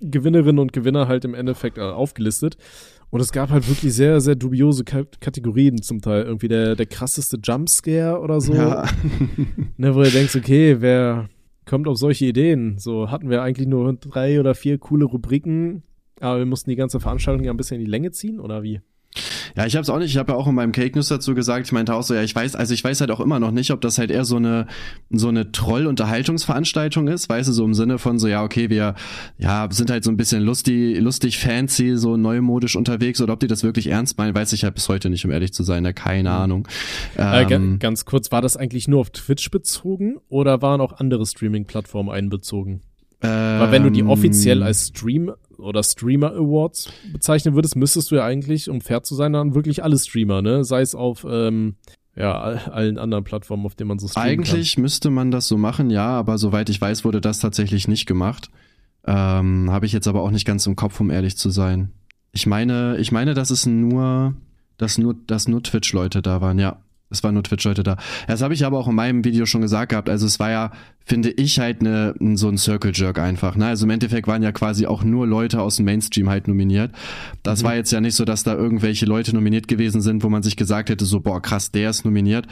Gewinnerinnen 0.00 0.58
und 0.58 0.72
Gewinner 0.72 1.08
halt 1.08 1.24
im 1.24 1.34
Endeffekt 1.34 1.78
äh, 1.78 1.82
aufgelistet. 1.82 2.56
Und 3.10 3.20
es 3.20 3.32
gab 3.32 3.50
halt 3.50 3.68
wirklich 3.68 3.94
sehr, 3.94 4.20
sehr 4.20 4.34
dubiose 4.34 4.84
Ka 4.84 5.04
Kategorien 5.20 5.80
zum 5.82 6.00
Teil. 6.00 6.24
Irgendwie 6.24 6.48
der, 6.48 6.74
der 6.74 6.86
krasseste 6.86 7.38
Jumpscare 7.42 8.20
oder 8.20 8.40
so. 8.40 8.54
Ja. 8.54 8.84
Ne, 9.76 9.94
wo 9.94 10.02
du 10.02 10.10
denkst, 10.10 10.36
okay, 10.36 10.76
wer 10.80 11.28
kommt 11.66 11.88
auf 11.88 11.96
solche 11.96 12.26
Ideen? 12.26 12.78
So 12.78 13.10
hatten 13.10 13.30
wir 13.30 13.42
eigentlich 13.42 13.66
nur 13.66 13.92
drei 13.94 14.38
oder 14.38 14.54
vier 14.54 14.78
coole 14.78 15.04
Rubriken, 15.04 15.82
aber 16.20 16.38
wir 16.38 16.46
mussten 16.46 16.70
die 16.70 16.76
ganze 16.76 17.00
Veranstaltung 17.00 17.44
ja 17.44 17.52
ein 17.52 17.56
bisschen 17.56 17.80
in 17.80 17.84
die 17.84 17.90
Länge 17.90 18.12
ziehen, 18.12 18.40
oder 18.40 18.62
wie? 18.62 18.80
Ja, 19.56 19.66
ich 19.66 19.76
hab's 19.76 19.88
auch 19.88 19.98
nicht. 19.98 20.10
Ich 20.10 20.16
habe 20.16 20.32
ja 20.32 20.38
auch 20.38 20.48
in 20.48 20.54
meinem 20.54 20.72
Cake 20.72 20.96
News 20.96 21.08
dazu 21.08 21.34
gesagt, 21.34 21.66
ich 21.66 21.72
meinte 21.72 21.94
auch 21.94 22.02
so, 22.02 22.14
ja, 22.14 22.22
ich 22.22 22.34
weiß, 22.34 22.56
also 22.56 22.74
ich 22.74 22.82
weiß 22.82 23.00
halt 23.00 23.10
auch 23.10 23.20
immer 23.20 23.38
noch 23.38 23.52
nicht, 23.52 23.70
ob 23.70 23.80
das 23.80 23.98
halt 23.98 24.10
eher 24.10 24.24
so 24.24 24.36
eine 24.36 24.66
so 25.10 25.28
eine 25.28 25.52
Troll-Unterhaltungsveranstaltung 25.52 27.06
ist, 27.08 27.28
weißt 27.28 27.48
du, 27.48 27.52
so 27.52 27.64
im 27.64 27.74
Sinne 27.74 27.98
von 27.98 28.18
so, 28.18 28.26
ja, 28.26 28.42
okay, 28.42 28.68
wir 28.68 28.94
ja, 29.38 29.68
sind 29.70 29.90
halt 29.90 30.02
so 30.02 30.10
ein 30.10 30.16
bisschen 30.16 30.42
lustig, 30.42 31.00
lustig 31.00 31.38
fancy, 31.38 31.96
so 31.96 32.16
neumodisch 32.16 32.74
unterwegs 32.74 33.20
oder 33.20 33.32
ob 33.34 33.40
die 33.40 33.46
das 33.46 33.62
wirklich 33.62 33.86
ernst 33.88 34.18
meinen, 34.18 34.34
weiß 34.34 34.52
ich 34.52 34.64
halt 34.64 34.74
bis 34.74 34.88
heute 34.88 35.08
nicht, 35.08 35.24
um 35.24 35.30
ehrlich 35.30 35.52
zu 35.52 35.62
sein, 35.62 35.84
ja, 35.84 35.92
keine 35.92 36.30
Ahnung. 36.30 36.66
Äh, 37.16 37.22
Ähm, 37.54 37.78
ganz 37.78 38.04
kurz, 38.04 38.32
war 38.32 38.42
das 38.42 38.56
eigentlich 38.56 38.88
nur 38.88 39.00
auf 39.00 39.10
Twitch 39.10 39.50
bezogen 39.50 40.16
oder 40.28 40.62
waren 40.62 40.80
auch 40.80 40.94
andere 40.94 41.26
Streaming-Plattformen 41.26 42.10
einbezogen? 42.10 42.82
Weil 43.20 43.72
wenn 43.72 43.82
du 43.84 43.90
die 43.90 44.00
ähm, 44.00 44.10
offiziell 44.10 44.62
als 44.62 44.88
Stream 44.88 45.32
oder 45.58 45.82
Streamer 45.82 46.32
Awards 46.32 46.90
bezeichnen 47.12 47.54
würdest, 47.54 47.76
müsstest 47.76 48.10
du 48.10 48.16
ja 48.16 48.24
eigentlich, 48.24 48.68
um 48.68 48.80
fair 48.80 49.02
zu 49.02 49.14
sein, 49.14 49.32
dann 49.32 49.54
wirklich 49.54 49.82
alle 49.82 49.98
Streamer, 49.98 50.42
ne? 50.42 50.64
Sei 50.64 50.80
es 50.80 50.94
auf 50.94 51.26
ähm, 51.28 51.76
ja, 52.16 52.38
all, 52.38 52.58
allen 52.70 52.98
anderen 52.98 53.24
Plattformen, 53.24 53.66
auf 53.66 53.74
denen 53.74 53.88
man 53.88 53.98
so 53.98 54.08
streamen 54.08 54.30
Eigentlich 54.30 54.78
müsste 54.78 55.10
man 55.10 55.30
das 55.30 55.48
so 55.48 55.56
machen, 55.56 55.90
ja, 55.90 56.06
aber 56.06 56.38
soweit 56.38 56.68
ich 56.68 56.80
weiß, 56.80 57.04
wurde 57.04 57.20
das 57.20 57.40
tatsächlich 57.40 57.88
nicht 57.88 58.06
gemacht. 58.06 58.50
Ähm, 59.06 59.70
Habe 59.70 59.86
ich 59.86 59.92
jetzt 59.92 60.06
aber 60.06 60.22
auch 60.22 60.30
nicht 60.30 60.46
ganz 60.46 60.66
im 60.66 60.76
Kopf, 60.76 61.00
um 61.00 61.10
ehrlich 61.10 61.36
zu 61.36 61.50
sein. 61.50 61.90
Ich 62.32 62.46
meine, 62.46 62.96
ich 62.98 63.12
meine, 63.12 63.34
dass 63.34 63.50
es 63.50 63.66
nur, 63.66 64.34
dass 64.78 64.98
nur, 64.98 65.14
dass 65.26 65.48
nur 65.48 65.62
Twitch-Leute 65.62 66.22
da 66.22 66.40
waren, 66.40 66.58
ja. 66.58 66.78
Es 67.10 67.22
waren 67.22 67.34
nur 67.34 67.42
Twitch-Leute 67.44 67.82
da. 67.82 67.96
Das 68.26 68.42
habe 68.42 68.54
ich 68.54 68.64
aber 68.64 68.78
auch 68.78 68.88
in 68.88 68.94
meinem 68.94 69.24
Video 69.24 69.46
schon 69.46 69.60
gesagt 69.60 69.90
gehabt. 69.90 70.08
Also 70.08 70.26
es 70.26 70.40
war 70.40 70.50
ja, 70.50 70.72
finde 71.04 71.30
ich, 71.30 71.60
halt 71.60 71.82
ne, 71.82 72.14
so 72.34 72.48
ein 72.48 72.58
Circle-Jerk 72.58 73.18
einfach. 73.18 73.56
Ne? 73.56 73.66
Also 73.66 73.84
im 73.84 73.90
Endeffekt 73.90 74.26
waren 74.26 74.42
ja 74.42 74.52
quasi 74.52 74.86
auch 74.86 75.04
nur 75.04 75.26
Leute 75.26 75.60
aus 75.60 75.76
dem 75.76 75.84
Mainstream 75.84 76.28
halt 76.28 76.48
nominiert. 76.48 76.92
Das 77.42 77.62
Mhm. 77.62 77.66
war 77.66 77.76
jetzt 77.76 77.92
ja 77.92 78.00
nicht 78.00 78.16
so, 78.16 78.24
dass 78.24 78.42
da 78.42 78.54
irgendwelche 78.54 79.06
Leute 79.06 79.34
nominiert 79.34 79.68
gewesen 79.68 80.00
sind, 80.00 80.24
wo 80.24 80.28
man 80.28 80.42
sich 80.42 80.56
gesagt 80.56 80.88
hätte, 80.88 81.04
so, 81.04 81.20
boah, 81.20 81.40
krass, 81.40 81.70
der 81.70 81.90
ist 81.90 82.04
nominiert 82.04 82.46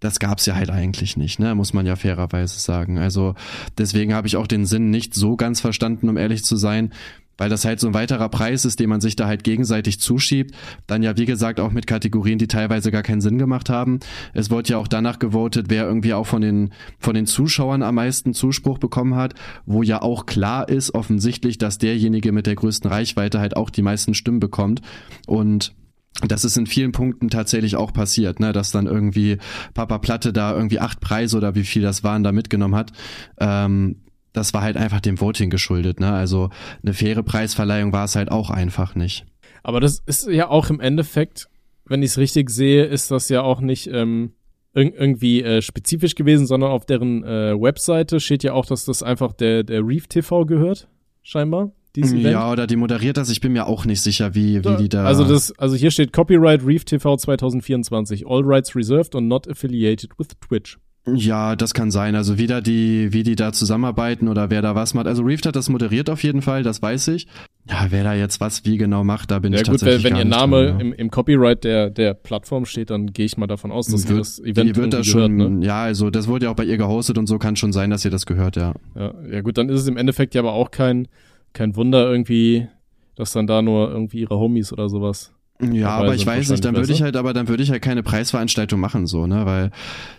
das 0.00 0.18
gab's 0.18 0.44
ja 0.44 0.54
halt 0.54 0.68
eigentlich 0.68 1.16
nicht, 1.16 1.38
ne? 1.38 1.54
Muss 1.54 1.72
man 1.72 1.86
ja 1.86 1.96
fairerweise 1.96 2.60
sagen. 2.60 2.98
Also 2.98 3.36
deswegen 3.78 4.12
habe 4.12 4.26
ich 4.26 4.36
auch 4.36 4.46
den 4.46 4.66
Sinn 4.66 4.90
nicht 4.90 5.14
so 5.14 5.34
ganz 5.34 5.62
verstanden, 5.62 6.10
um 6.10 6.18
ehrlich 6.18 6.44
zu 6.44 6.56
sein 6.56 6.92
weil 7.38 7.50
das 7.50 7.64
halt 7.64 7.80
so 7.80 7.86
ein 7.88 7.94
weiterer 7.94 8.28
Preis 8.28 8.64
ist, 8.64 8.80
den 8.80 8.88
man 8.88 9.00
sich 9.00 9.16
da 9.16 9.26
halt 9.26 9.44
gegenseitig 9.44 10.00
zuschiebt. 10.00 10.54
Dann 10.86 11.02
ja, 11.02 11.16
wie 11.16 11.24
gesagt, 11.24 11.60
auch 11.60 11.72
mit 11.72 11.86
Kategorien, 11.86 12.38
die 12.38 12.48
teilweise 12.48 12.90
gar 12.90 13.02
keinen 13.02 13.20
Sinn 13.20 13.38
gemacht 13.38 13.70
haben. 13.70 14.00
Es 14.32 14.50
wurde 14.50 14.70
ja 14.70 14.78
auch 14.78 14.88
danach 14.88 15.18
gewotet, 15.18 15.66
wer 15.68 15.84
irgendwie 15.84 16.14
auch 16.14 16.26
von 16.26 16.42
den, 16.42 16.72
von 16.98 17.14
den 17.14 17.26
Zuschauern 17.26 17.82
am 17.82 17.96
meisten 17.96 18.34
Zuspruch 18.34 18.78
bekommen 18.78 19.14
hat, 19.14 19.34
wo 19.66 19.82
ja 19.82 20.02
auch 20.02 20.26
klar 20.26 20.68
ist, 20.68 20.94
offensichtlich, 20.94 21.58
dass 21.58 21.78
derjenige 21.78 22.32
mit 22.32 22.46
der 22.46 22.54
größten 22.54 22.90
Reichweite 22.90 23.40
halt 23.40 23.56
auch 23.56 23.70
die 23.70 23.82
meisten 23.82 24.14
Stimmen 24.14 24.40
bekommt. 24.40 24.80
Und 25.26 25.74
das 26.22 26.44
ist 26.44 26.56
in 26.56 26.66
vielen 26.66 26.92
Punkten 26.92 27.28
tatsächlich 27.28 27.76
auch 27.76 27.92
passiert, 27.92 28.38
ne, 28.38 28.52
dass 28.52 28.70
dann 28.70 28.86
irgendwie 28.86 29.38
Papa 29.74 29.98
Platte 29.98 30.32
da 30.32 30.54
irgendwie 30.54 30.78
acht 30.78 31.00
Preise 31.00 31.36
oder 31.36 31.54
wie 31.54 31.64
viel 31.64 31.82
das 31.82 32.04
waren 32.04 32.22
da 32.22 32.30
mitgenommen 32.30 32.76
hat. 32.76 32.92
Ähm, 33.38 33.96
das 34.34 34.52
war 34.52 34.60
halt 34.60 34.76
einfach 34.76 35.00
dem 35.00 35.18
Voting 35.18 35.48
geschuldet. 35.48 36.00
Ne? 36.00 36.12
Also 36.12 36.50
eine 36.82 36.92
faire 36.92 37.22
Preisverleihung 37.22 37.92
war 37.92 38.04
es 38.04 38.16
halt 38.16 38.30
auch 38.30 38.50
einfach 38.50 38.94
nicht. 38.94 39.24
Aber 39.62 39.80
das 39.80 40.02
ist 40.04 40.28
ja 40.28 40.50
auch 40.50 40.68
im 40.68 40.80
Endeffekt, 40.80 41.48
wenn 41.86 42.02
ich 42.02 42.10
es 42.10 42.18
richtig 42.18 42.50
sehe, 42.50 42.84
ist 42.84 43.10
das 43.10 43.30
ja 43.30 43.40
auch 43.40 43.60
nicht 43.60 43.86
ähm, 43.86 44.32
ir 44.74 44.92
irgendwie 44.94 45.42
äh, 45.42 45.62
spezifisch 45.62 46.16
gewesen, 46.16 46.46
sondern 46.46 46.70
auf 46.70 46.84
deren 46.84 47.24
äh, 47.24 47.54
Webseite 47.58 48.20
steht 48.20 48.42
ja 48.42 48.52
auch, 48.52 48.66
dass 48.66 48.84
das 48.84 49.02
einfach 49.02 49.32
der, 49.32 49.62
der 49.62 49.86
Reef 49.86 50.08
TV 50.08 50.44
gehört, 50.44 50.88
scheinbar. 51.22 51.72
Ja, 51.96 52.50
oder 52.50 52.66
die 52.66 52.74
moderiert 52.74 53.16
das, 53.16 53.30
ich 53.30 53.40
bin 53.40 53.52
mir 53.52 53.68
auch 53.68 53.84
nicht 53.84 54.00
sicher, 54.00 54.34
wie, 54.34 54.64
wie 54.64 54.76
die 54.76 54.88
da. 54.88 55.04
Also 55.04 55.24
das, 55.24 55.56
also 55.60 55.76
hier 55.76 55.92
steht 55.92 56.12
Copyright 56.12 56.66
Reef 56.66 56.84
TV 56.84 57.16
2024, 57.16 58.26
all 58.26 58.42
rights 58.44 58.74
reserved 58.74 59.14
and 59.14 59.28
not 59.28 59.48
affiliated 59.48 60.10
with 60.18 60.26
Twitch. 60.40 60.76
Ja, 61.06 61.54
das 61.54 61.74
kann 61.74 61.90
sein. 61.90 62.14
Also 62.14 62.38
wieder 62.38 62.62
die, 62.62 63.12
wie 63.12 63.22
die 63.22 63.36
da 63.36 63.52
zusammenarbeiten 63.52 64.26
oder 64.28 64.48
wer 64.48 64.62
da 64.62 64.74
was 64.74 64.94
macht. 64.94 65.06
Also 65.06 65.22
Reeft 65.22 65.44
hat 65.44 65.54
das 65.54 65.68
moderiert 65.68 66.08
auf 66.08 66.22
jeden 66.22 66.40
Fall, 66.40 66.62
das 66.62 66.80
weiß 66.80 67.08
ich. 67.08 67.26
Ja, 67.68 67.86
wer 67.90 68.04
da 68.04 68.14
jetzt 68.14 68.40
was 68.40 68.64
wie 68.64 68.78
genau 68.78 69.04
macht, 69.04 69.30
da 69.30 69.38
bin 69.38 69.52
ja, 69.52 69.60
ich 69.60 69.64
gut, 69.64 69.80
tatsächlich 69.80 70.04
wenn, 70.04 70.12
wenn 70.12 70.18
ihr 70.18 70.24
Name 70.24 70.66
dran, 70.66 70.80
im, 70.80 70.92
im 70.94 71.10
Copyright 71.10 71.64
der, 71.64 71.90
der 71.90 72.14
Plattform 72.14 72.64
steht, 72.64 72.90
dann 72.90 73.12
gehe 73.12 73.26
ich 73.26 73.36
mal 73.36 73.46
davon 73.46 73.70
aus, 73.70 73.86
dass 73.86 74.08
wird, 74.08 74.20
das 74.20 74.38
Event 74.38 74.70
die 74.70 74.76
wird 74.76 74.92
das 74.92 75.06
schon, 75.06 75.38
gehört, 75.38 75.52
ne? 75.52 75.66
Ja, 75.66 75.82
also 75.82 76.10
das 76.10 76.26
wurde 76.26 76.46
ja 76.46 76.50
auch 76.50 76.56
bei 76.56 76.64
ihr 76.64 76.76
gehostet 76.76 77.18
und 77.18 77.26
so 77.26 77.38
kann 77.38 77.56
schon 77.56 77.72
sein, 77.72 77.90
dass 77.90 78.04
ihr 78.04 78.10
das 78.10 78.24
gehört, 78.24 78.56
ja. 78.56 78.74
Ja, 78.94 79.14
ja 79.30 79.40
gut, 79.42 79.58
dann 79.58 79.68
ist 79.68 79.80
es 79.80 79.86
im 79.86 79.96
Endeffekt 79.96 80.34
ja 80.34 80.40
aber 80.40 80.52
auch 80.52 80.70
kein, 80.70 81.08
kein 81.52 81.76
Wunder 81.76 82.10
irgendwie, 82.10 82.68
dass 83.14 83.32
dann 83.32 83.46
da 83.46 83.60
nur 83.60 83.90
irgendwie 83.90 84.20
ihre 84.20 84.38
Homies 84.38 84.72
oder 84.72 84.88
sowas 84.88 85.33
ja, 85.60 85.90
aber 85.90 86.14
ich 86.14 86.26
weiß 86.26 86.50
nicht, 86.50 86.64
dann 86.64 86.74
würde 86.74 86.92
ich 86.92 87.02
halt, 87.02 87.16
aber 87.16 87.32
dann 87.32 87.48
würde 87.48 87.62
ich 87.62 87.70
halt 87.70 87.82
keine 87.82 88.02
Preisveranstaltung 88.02 88.80
machen, 88.80 89.06
so, 89.06 89.26
ne, 89.26 89.46
weil 89.46 89.70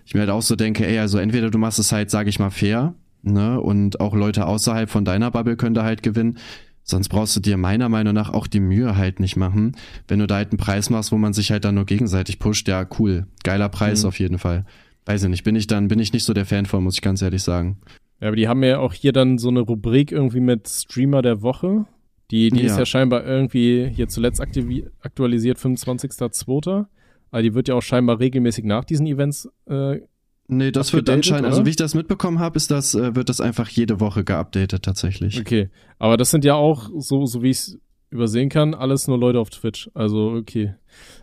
ich 0.05 0.13
mir 0.13 0.21
halt 0.21 0.29
auch 0.29 0.41
so 0.41 0.55
denke, 0.55 0.87
ey, 0.87 0.97
also 0.99 1.17
entweder 1.17 1.49
du 1.49 1.57
machst 1.57 1.77
es 1.77 1.91
halt, 1.91 2.09
sage 2.09 2.29
ich 2.29 2.39
mal, 2.39 2.51
fair, 2.51 2.93
ne, 3.21 3.59
und 3.59 3.99
auch 3.99 4.15
Leute 4.15 4.45
außerhalb 4.45 4.89
von 4.89 5.03
deiner 5.03 5.31
Bubble 5.31 5.57
können 5.57 5.75
da 5.75 5.83
halt 5.83 6.03
gewinnen, 6.03 6.37
sonst 6.83 7.09
brauchst 7.09 7.35
du 7.35 7.41
dir 7.41 7.57
meiner 7.57 7.89
Meinung 7.89 8.13
nach 8.13 8.31
auch 8.33 8.47
die 8.47 8.61
Mühe 8.61 8.95
halt 8.95 9.19
nicht 9.19 9.35
machen, 9.35 9.75
wenn 10.07 10.19
du 10.19 10.27
da 10.27 10.35
halt 10.35 10.51
einen 10.51 10.57
Preis 10.57 10.89
machst, 10.89 11.11
wo 11.11 11.17
man 11.17 11.33
sich 11.33 11.51
halt 11.51 11.65
dann 11.65 11.75
nur 11.75 11.85
gegenseitig 11.85 12.39
pusht, 12.39 12.67
ja, 12.69 12.87
cool, 12.99 13.27
geiler 13.43 13.67
Preis 13.67 14.03
mhm. 14.03 14.07
auf 14.07 14.19
jeden 14.19 14.39
Fall. 14.39 14.65
Weiß 15.05 15.21
ich 15.23 15.29
nicht, 15.29 15.43
bin 15.43 15.55
ich 15.55 15.67
dann, 15.67 15.89
bin 15.89 15.99
ich 15.99 16.13
nicht 16.13 16.23
so 16.23 16.33
der 16.33 16.45
Fan 16.45 16.65
von, 16.65 16.83
muss 16.83 16.95
ich 16.95 17.01
ganz 17.01 17.21
ehrlich 17.21 17.43
sagen. 17.43 17.77
Ja, 18.21 18.29
aber 18.29 18.37
die 18.37 18.47
haben 18.47 18.63
ja 18.63 18.79
auch 18.79 18.93
hier 18.93 19.11
dann 19.11 19.37
so 19.37 19.49
eine 19.49 19.59
Rubrik 19.59 20.11
irgendwie 20.11 20.39
mit 20.39 20.67
Streamer 20.67 21.21
der 21.21 21.41
Woche. 21.41 21.85
Die, 22.31 22.49
die 22.49 22.61
ja. 22.61 22.65
ist 22.65 22.77
ja 22.77 22.85
scheinbar 22.85 23.25
irgendwie 23.25 23.87
hier 23.93 24.07
zuletzt 24.07 24.41
aktualisiert, 24.41 25.57
25.02. 25.57 26.85
Aber 27.31 27.41
die 27.41 27.53
wird 27.53 27.67
ja 27.67 27.75
auch 27.75 27.81
scheinbar 27.81 28.19
regelmäßig 28.19 28.65
nach 28.65 28.85
diesen 28.85 29.05
Events 29.05 29.49
äh, 29.67 29.99
Nee, 30.47 30.71
das 30.71 30.93
wird 30.93 31.09
anscheinend, 31.09 31.47
also 31.47 31.65
wie 31.65 31.71
ich 31.71 31.75
das 31.75 31.95
mitbekommen 31.95 32.37
habe, 32.37 32.55
ist 32.57 32.69
das, 32.69 32.93
äh, 32.93 33.15
wird 33.15 33.29
das 33.29 33.41
einfach 33.41 33.67
jede 33.67 33.99
Woche 33.99 34.23
geupdatet 34.23 34.83
tatsächlich. 34.83 35.39
Okay. 35.39 35.69
Aber 35.97 36.17
das 36.17 36.29
sind 36.29 36.45
ja 36.45 36.53
auch, 36.53 36.89
so, 36.99 37.25
so 37.25 37.41
wie 37.41 37.49
ich 37.49 37.57
es 37.57 37.79
übersehen 38.11 38.49
kann, 38.49 38.75
alles 38.75 39.07
nur 39.07 39.17
Leute 39.17 39.39
auf 39.39 39.49
Twitch. 39.49 39.89
Also, 39.95 40.33
okay. 40.33 40.75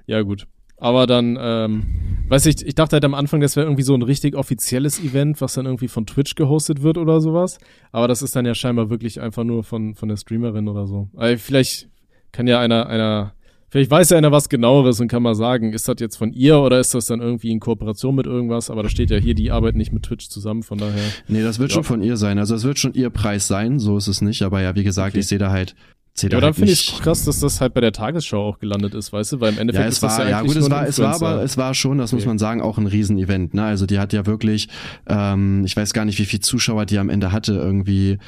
Ja, 0.07 0.22
gut. 0.22 0.48
Aber 0.83 1.07
dann, 1.07 1.39
ähm, 1.41 1.85
weiß 2.26 2.45
ich, 2.47 2.66
ich 2.66 2.74
dachte 2.74 2.97
halt 2.97 3.05
am 3.05 3.14
Anfang, 3.14 3.41
das 3.41 3.55
wäre 3.55 3.66
irgendwie 3.66 3.85
so 3.85 3.95
ein 3.95 4.03
richtig 4.03 4.35
offizielles 4.35 4.99
Event, 4.99 5.41
was 5.41 5.55
dann 5.55 5.64
irgendwie 5.64 5.87
von 5.87 6.07
Twitch 6.07 6.35
gehostet 6.35 6.83
wird 6.83 6.99
oder 6.99 7.20
sowas. 7.20 7.59
Aber 7.93 8.09
das 8.09 8.20
ist 8.20 8.35
dann 8.35 8.47
ja 8.47 8.55
scheinbar 8.57 8.91
wirklich 8.91 9.20
einfach 9.20 9.45
nur 9.45 9.62
von, 9.62 9.95
von 9.95 10.09
der 10.09 10.16
Streamerin 10.16 10.66
oder 10.66 10.89
so. 10.89 11.09
Also 11.14 11.39
vielleicht 11.39 11.89
kann 12.33 12.49
ja 12.49 12.59
einer, 12.59 12.89
einer, 12.89 13.35
vielleicht 13.68 13.93
weiß 13.93 14.11
ja 14.11 14.18
einer 14.18 14.33
was 14.33 14.49
genaueres 14.49 14.99
und 14.99 15.07
kann 15.07 15.22
mal 15.22 15.37
sagen, 15.37 15.72
ist 15.72 15.87
das 15.87 16.01
jetzt 16.01 16.16
von 16.16 16.33
ihr 16.33 16.59
oder 16.59 16.80
ist 16.80 16.95
das 16.95 17.07
dann 17.07 17.20
irgendwie 17.20 17.53
in 17.53 17.61
Kooperation 17.61 18.16
mit 18.16 18.26
irgendwas? 18.26 18.68
Aber 18.68 18.83
da 18.83 18.89
steht 18.89 19.11
ja 19.11 19.18
hier, 19.18 19.35
die 19.35 19.53
arbeiten 19.53 19.78
nicht 19.78 19.93
mit 19.93 20.03
Twitch 20.03 20.30
zusammen, 20.30 20.64
von 20.64 20.78
daher. 20.78 21.05
Nee, 21.28 21.45
das 21.45 21.61
wird 21.61 21.70
ja. 21.70 21.74
schon 21.74 21.85
von 21.85 22.03
ihr 22.03 22.16
sein. 22.16 22.41
Also 22.41 22.57
es 22.57 22.64
wird 22.64 22.80
schon 22.80 22.95
ihr 22.95 23.11
Preis 23.11 23.47
sein, 23.47 23.78
so 23.78 23.97
ist 23.97 24.09
es 24.09 24.20
nicht. 24.20 24.43
Aber 24.43 24.61
ja, 24.61 24.74
wie 24.74 24.83
gesagt, 24.83 25.12
okay. 25.12 25.20
ich 25.20 25.28
sehe 25.28 25.39
da 25.39 25.53
halt 25.53 25.76
Zählt 26.14 26.32
ja, 26.32 26.36
halt 26.36 26.44
dann 26.44 26.54
finde 26.54 26.72
ich 26.72 26.92
es 26.92 27.00
krass, 27.00 27.24
dass 27.24 27.40
das 27.40 27.62
halt 27.62 27.72
bei 27.72 27.80
der 27.80 27.92
Tagesschau 27.92 28.46
auch 28.46 28.58
gelandet 28.58 28.94
ist, 28.94 29.14
weißt 29.14 29.32
du, 29.32 29.40
weil 29.40 29.54
im 29.54 29.58
Endeffekt 29.58 29.84
ja, 29.84 29.88
es 29.88 29.94
ist 29.94 30.02
das 30.02 30.18
war, 30.18 30.24
ja, 30.24 30.30
ja 30.30 30.42
gut, 30.42 30.56
es 30.56 30.70
war, 30.70 30.86
es 30.86 30.98
war 30.98 31.14
aber, 31.14 31.42
es 31.42 31.56
war 31.56 31.72
schon, 31.72 31.96
das 31.96 32.12
okay. 32.12 32.16
muss 32.20 32.26
man 32.26 32.38
sagen, 32.38 32.60
auch 32.60 32.76
ein 32.76 32.86
Riesenevent, 32.86 33.54
ne, 33.54 33.64
also 33.64 33.86
die 33.86 33.98
hat 33.98 34.12
ja 34.12 34.26
wirklich, 34.26 34.68
ähm, 35.06 35.62
ich 35.64 35.74
weiß 35.74 35.94
gar 35.94 36.04
nicht, 36.04 36.18
wie 36.18 36.26
viel 36.26 36.40
Zuschauer 36.40 36.84
die 36.84 36.98
am 36.98 37.08
Ende 37.08 37.32
hatte, 37.32 37.54
irgendwie, 37.54 38.18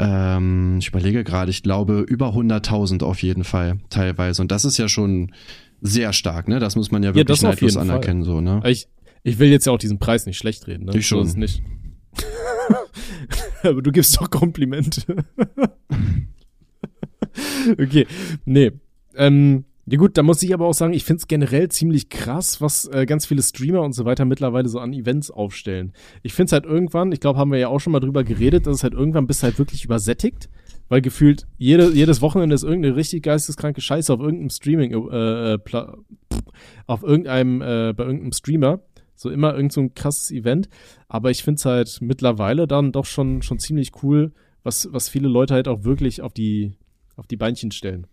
ähm, 0.00 0.78
ich 0.80 0.88
überlege 0.88 1.22
gerade, 1.22 1.52
ich 1.52 1.62
glaube 1.62 2.00
über 2.00 2.30
100.000 2.30 3.04
auf 3.04 3.22
jeden 3.22 3.44
Fall, 3.44 3.78
teilweise, 3.88 4.42
und 4.42 4.50
das 4.50 4.64
ist 4.64 4.76
ja 4.76 4.88
schon 4.88 5.32
sehr 5.80 6.12
stark, 6.12 6.48
ne, 6.48 6.58
das 6.58 6.74
muss 6.74 6.90
man 6.90 7.04
ja 7.04 7.14
wirklich 7.14 7.40
ja, 7.40 7.50
neidlos 7.50 7.76
anerkennen, 7.76 8.24
Fall. 8.24 8.32
so, 8.32 8.40
ne. 8.40 8.62
Ich, 8.64 8.88
ich 9.22 9.38
will 9.38 9.48
jetzt 9.48 9.64
ja 9.64 9.72
auch 9.72 9.78
diesen 9.78 10.00
Preis 10.00 10.26
nicht 10.26 10.38
schlecht 10.38 10.66
reden, 10.66 10.86
ne. 10.86 10.92
Ich 10.96 11.06
schon. 11.06 11.24
So 11.24 11.38
nicht. 11.38 11.62
aber 13.62 13.80
du 13.80 13.92
gibst 13.92 14.20
doch 14.20 14.28
Komplimente. 14.28 15.24
okay, 17.72 18.06
nee. 18.44 18.72
Ähm, 19.14 19.64
ja 19.90 19.96
gut, 19.96 20.18
da 20.18 20.22
muss 20.22 20.42
ich 20.42 20.52
aber 20.52 20.66
auch 20.66 20.74
sagen, 20.74 20.92
ich 20.92 21.04
finde 21.04 21.20
es 21.20 21.28
generell 21.28 21.70
ziemlich 21.70 22.10
krass, 22.10 22.60
was 22.60 22.86
äh, 22.88 23.06
ganz 23.06 23.24
viele 23.24 23.42
Streamer 23.42 23.80
und 23.80 23.94
so 23.94 24.04
weiter 24.04 24.26
mittlerweile 24.26 24.68
so 24.68 24.80
an 24.80 24.92
Events 24.92 25.30
aufstellen. 25.30 25.94
Ich 26.22 26.34
finde 26.34 26.46
es 26.48 26.52
halt 26.52 26.66
irgendwann, 26.66 27.10
ich 27.10 27.20
glaube, 27.20 27.38
haben 27.38 27.50
wir 27.50 27.58
ja 27.58 27.68
auch 27.68 27.78
schon 27.78 27.94
mal 27.94 28.00
drüber 28.00 28.22
geredet, 28.22 28.66
dass 28.66 28.76
es 28.76 28.82
halt 28.82 28.92
irgendwann 28.92 29.26
bist 29.26 29.42
halt 29.42 29.58
wirklich 29.58 29.86
übersättigt, 29.86 30.50
weil 30.90 31.00
gefühlt 31.00 31.46
jede, 31.56 31.90
jedes 31.90 32.20
Wochenende 32.20 32.54
ist 32.54 32.64
irgendeine 32.64 32.96
richtig 32.96 33.22
geisteskranke 33.22 33.80
Scheiße 33.80 34.12
auf 34.12 34.20
irgendeinem 34.20 34.50
Streaming, 34.50 34.92
äh, 35.10 35.54
äh, 35.54 35.58
auf 36.86 37.02
irgendeinem, 37.02 37.62
äh, 37.62 37.94
bei 37.94 38.04
irgendeinem 38.04 38.32
Streamer. 38.32 38.80
So 39.14 39.30
immer 39.30 39.54
irgend 39.54 39.72
so 39.72 39.80
ein 39.80 39.94
krasses 39.94 40.30
Event. 40.30 40.68
Aber 41.08 41.30
ich 41.30 41.42
finde 41.42 41.58
es 41.58 41.64
halt 41.64 41.98
mittlerweile 42.02 42.66
dann 42.68 42.92
doch 42.92 43.06
schon, 43.06 43.40
schon 43.40 43.58
ziemlich 43.58 43.92
cool, 44.02 44.32
was, 44.62 44.88
was 44.92 45.08
viele 45.08 45.28
Leute 45.28 45.54
halt 45.54 45.66
auch 45.66 45.84
wirklich 45.84 46.20
auf 46.20 46.34
die, 46.34 46.74
auf 47.18 47.26
die 47.26 47.36
Beinchen 47.36 47.70
stellen. 47.70 48.06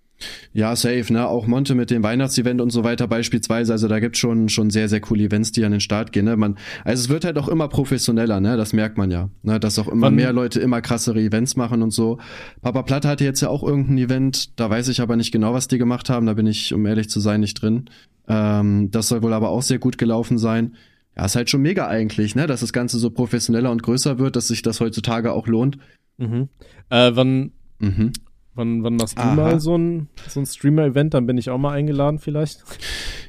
Ja, 0.53 0.76
safe, 0.76 1.12
ne? 1.12 1.28
Auch 1.28 1.45
Monte 1.45 1.76
mit 1.76 1.91
dem 1.91 2.01
Weihnachtsevent 2.01 2.62
und 2.62 2.70
so 2.70 2.86
weiter 2.86 3.08
beispielsweise. 3.08 3.74
Also 3.74 3.89
da 3.89 3.99
gibt's 3.99 4.20
schon, 4.20 4.47
schon 4.47 4.70
sehr, 4.70 4.88
sehr 4.88 5.01
coole 5.01 5.26
Events, 5.26 5.51
die 5.51 5.66
an 5.66 5.72
den 5.72 5.82
Start 5.82 6.14
gehen. 6.14 6.26
Ne? 6.26 6.38
Man, 6.38 6.58
also 6.86 7.03
es 7.03 7.10
wird 7.10 7.26
halt 7.26 7.38
auch 7.38 7.49
immer 7.49 7.68
professioneller, 7.68 8.39
ne? 8.39 8.56
Das 8.56 8.72
merkt 8.72 8.97
man 8.97 9.12
ja. 9.12 9.30
Ne? 9.43 9.60
Dass 9.60 9.78
auch 9.78 9.89
immer 9.89 10.08
Wann? 10.08 10.16
mehr 10.16 10.32
Leute 10.32 10.62
immer 10.62 10.82
krassere 10.82 11.20
Events 11.20 11.58
machen 11.58 11.82
und 11.82 11.91
so. 11.91 12.20
Papa 12.62 12.84
Platte 12.84 13.10
hatte 13.10 13.26
jetzt 13.26 13.41
ja 13.41 13.49
auch 13.49 13.64
irgendein 13.64 13.97
Event, 13.97 14.58
da 14.58 14.70
weiß 14.70 14.88
ich 14.88 15.01
aber 15.01 15.18
nicht 15.18 15.34
genau, 15.34 15.53
was 15.53 15.68
die 15.68 15.78
gemacht 15.78 16.10
haben. 16.10 16.26
Da 16.26 16.34
bin 16.34 16.47
ich, 16.47 16.74
um 16.74 16.86
ehrlich 16.86 17.10
zu 17.10 17.20
sein, 17.20 17.41
nicht 17.41 17.62
drin. 17.62 17.89
Ähm, 18.30 18.89
das 18.91 19.10
soll 19.10 19.22
wohl 19.22 19.34
aber 19.34 19.49
auch 19.49 19.62
sehr 19.62 19.80
gut 19.80 19.97
gelaufen 19.97 20.38
sein. 20.38 20.76
Ja, 21.18 21.26
ist 21.26 21.36
halt 21.36 21.49
schon 21.49 21.62
mega 21.62 21.88
eigentlich, 21.88 22.36
ne? 22.36 22.47
Dass 22.47 22.62
das 22.62 22.72
Ganze 22.72 22.99
so 22.99 23.10
professioneller 23.10 23.72
und 23.72 23.84
größer 23.84 24.18
wird, 24.18 24.38
dass 24.38 24.47
sich 24.47 24.62
das 24.62 24.80
heutzutage 24.80 25.34
auch 25.34 25.47
lohnt. 25.47 25.78
Mhm. 26.18 26.47
Äh, 26.89 27.12
wann, 27.14 27.51
mhm. 27.80 28.14
Wann, 28.56 28.84
wann 28.84 28.95
machst 28.95 29.18
du 29.18 29.22
Aha. 29.22 29.36
mal 29.36 29.60
so 29.60 29.78
ein, 29.78 30.08
so 30.28 30.39
ein 30.39 30.45
Streamer-Event? 30.45 31.14
Dann 31.14 31.26
bin 31.28 31.38
ich 31.38 31.49
auch 31.49 31.58
mal 31.58 31.74
eingeladen 31.74 32.20
vielleicht. 32.20 32.64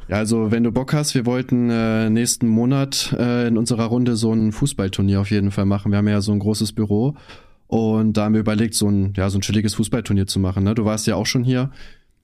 Ja, 0.09 0.17
also 0.17 0.53
wenn 0.53 0.63
du 0.63 0.71
Bock 0.71 0.93
hast, 0.93 1.15
wir 1.17 1.27
wollten 1.27 1.69
äh, 1.69 2.09
nächsten 2.09 2.47
Monat 2.47 3.15
äh, 3.19 3.49
in 3.49 3.59
unserer 3.59 3.87
Runde 3.87 4.15
so 4.15 4.33
ein 4.33 4.53
Fußballturnier 4.53 5.21
auf 5.21 5.31
jeden 5.33 5.51
Fall 5.51 5.67
machen. 5.67 5.91
Wir 5.91 5.99
haben 5.99 6.07
ja 6.07 6.21
so 6.21 6.31
ein 6.31 6.39
großes 6.39 6.73
Büro 6.73 7.17
und 7.67 8.17
da 8.17 8.25
haben 8.25 8.35
wir 8.35 8.41
überlegt, 8.41 8.75
so 8.75 8.89
ein, 8.89 9.15
ja, 9.17 9.29
so 9.29 9.39
ein 9.39 9.41
chilliges 9.41 9.75
Fußballturnier 9.75 10.29
zu 10.29 10.39
machen. 10.39 10.63
Ne? 10.63 10.77
Du 10.77 10.85
warst 10.85 11.09
ja 11.09 11.17
auch 11.17 11.27
schon 11.27 11.43
hier. 11.43 11.71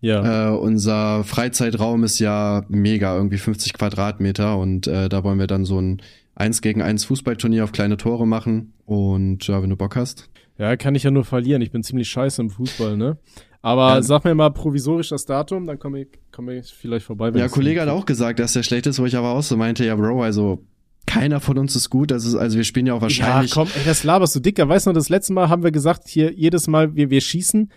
Ja. 0.01 0.51
Äh, 0.51 0.57
unser 0.57 1.25
Freizeitraum 1.25 2.05
ist 2.05 2.21
ja 2.21 2.65
mega, 2.69 3.17
irgendwie 3.17 3.39
50 3.39 3.73
Quadratmeter 3.73 4.59
und 4.59 4.87
äh, 4.87 5.09
da 5.09 5.25
wollen 5.25 5.39
wir 5.39 5.47
dann 5.47 5.65
so 5.65 5.81
ein 5.81 6.03
1 6.35 6.61
gegen 6.63 6.83
1 6.83 7.05
Fußballturnier 7.05 7.65
auf 7.65 7.73
kleine 7.73 7.97
Tore 7.97 8.27
machen 8.27 8.73
und 8.87 9.47
ja, 9.47 9.63
wenn 9.63 9.71
du 9.71 9.77
Bock 9.77 9.97
hast. 9.97 10.29
Ja, 10.59 10.77
kann 10.77 10.95
ich 10.95 11.03
ja 11.03 11.11
nur 11.11 11.25
verlieren. 11.25 11.63
Ich 11.63 11.71
bin 11.71 11.83
ziemlich 11.83 12.09
scheiße 12.09 12.43
im 12.43 12.51
Fußball, 12.51 12.97
ne? 12.97 13.19
Aber 13.63 13.95
ja. 13.95 14.03
sag 14.03 14.25
mir 14.25 14.35
mal 14.35 14.51
provisorisch 14.51 15.11
das 15.11 15.25
Datum, 15.25 15.67
dann 15.67 15.79
komme 15.79 16.03
ich, 16.03 16.09
komm 16.33 16.49
ich 16.51 16.73
vielleicht 16.75 17.07
vorbei. 17.07 17.31
Ja, 17.35 17.49
Kollege 17.49 17.81
hat 17.81 17.89
auch 17.89 18.05
gesagt, 18.07 18.41
dass 18.41 18.53
der 18.53 18.65
schlecht 18.65 18.87
ist, 18.87 18.99
wo 18.99 19.07
ich 19.07 19.17
aber 19.17 19.31
auch 19.31 19.43
so 19.43 19.57
meinte, 19.57 19.85
ja, 19.85 19.95
Bro, 19.95 20.23
also 20.23 20.65
keiner 21.07 21.41
von 21.41 21.59
uns 21.59 21.77
ist 21.77 21.89
gut. 21.89 22.11
Das 22.11 22.25
ist, 22.25 22.35
also 22.35 22.57
wir 22.57 22.65
spielen 22.65 22.87
ja 22.87 22.95
auch 22.95 23.01
wahrscheinlich. 23.01 23.51
Ja, 23.51 23.55
komm, 23.55 23.69
ey, 23.75 23.83
das 23.85 24.03
laberst 24.03 24.35
du 24.35 24.41
dicker. 24.41 24.69
Weißt 24.69 24.87
du, 24.87 24.93
das 24.93 25.09
letzte 25.09 25.33
Mal 25.33 25.49
haben 25.49 25.63
wir 25.63 25.71
gesagt, 25.71 26.09
hier 26.09 26.33
jedes 26.33 26.67
Mal, 26.67 26.95
wir, 26.97 27.11
wir 27.11 27.21
schießen, 27.21 27.71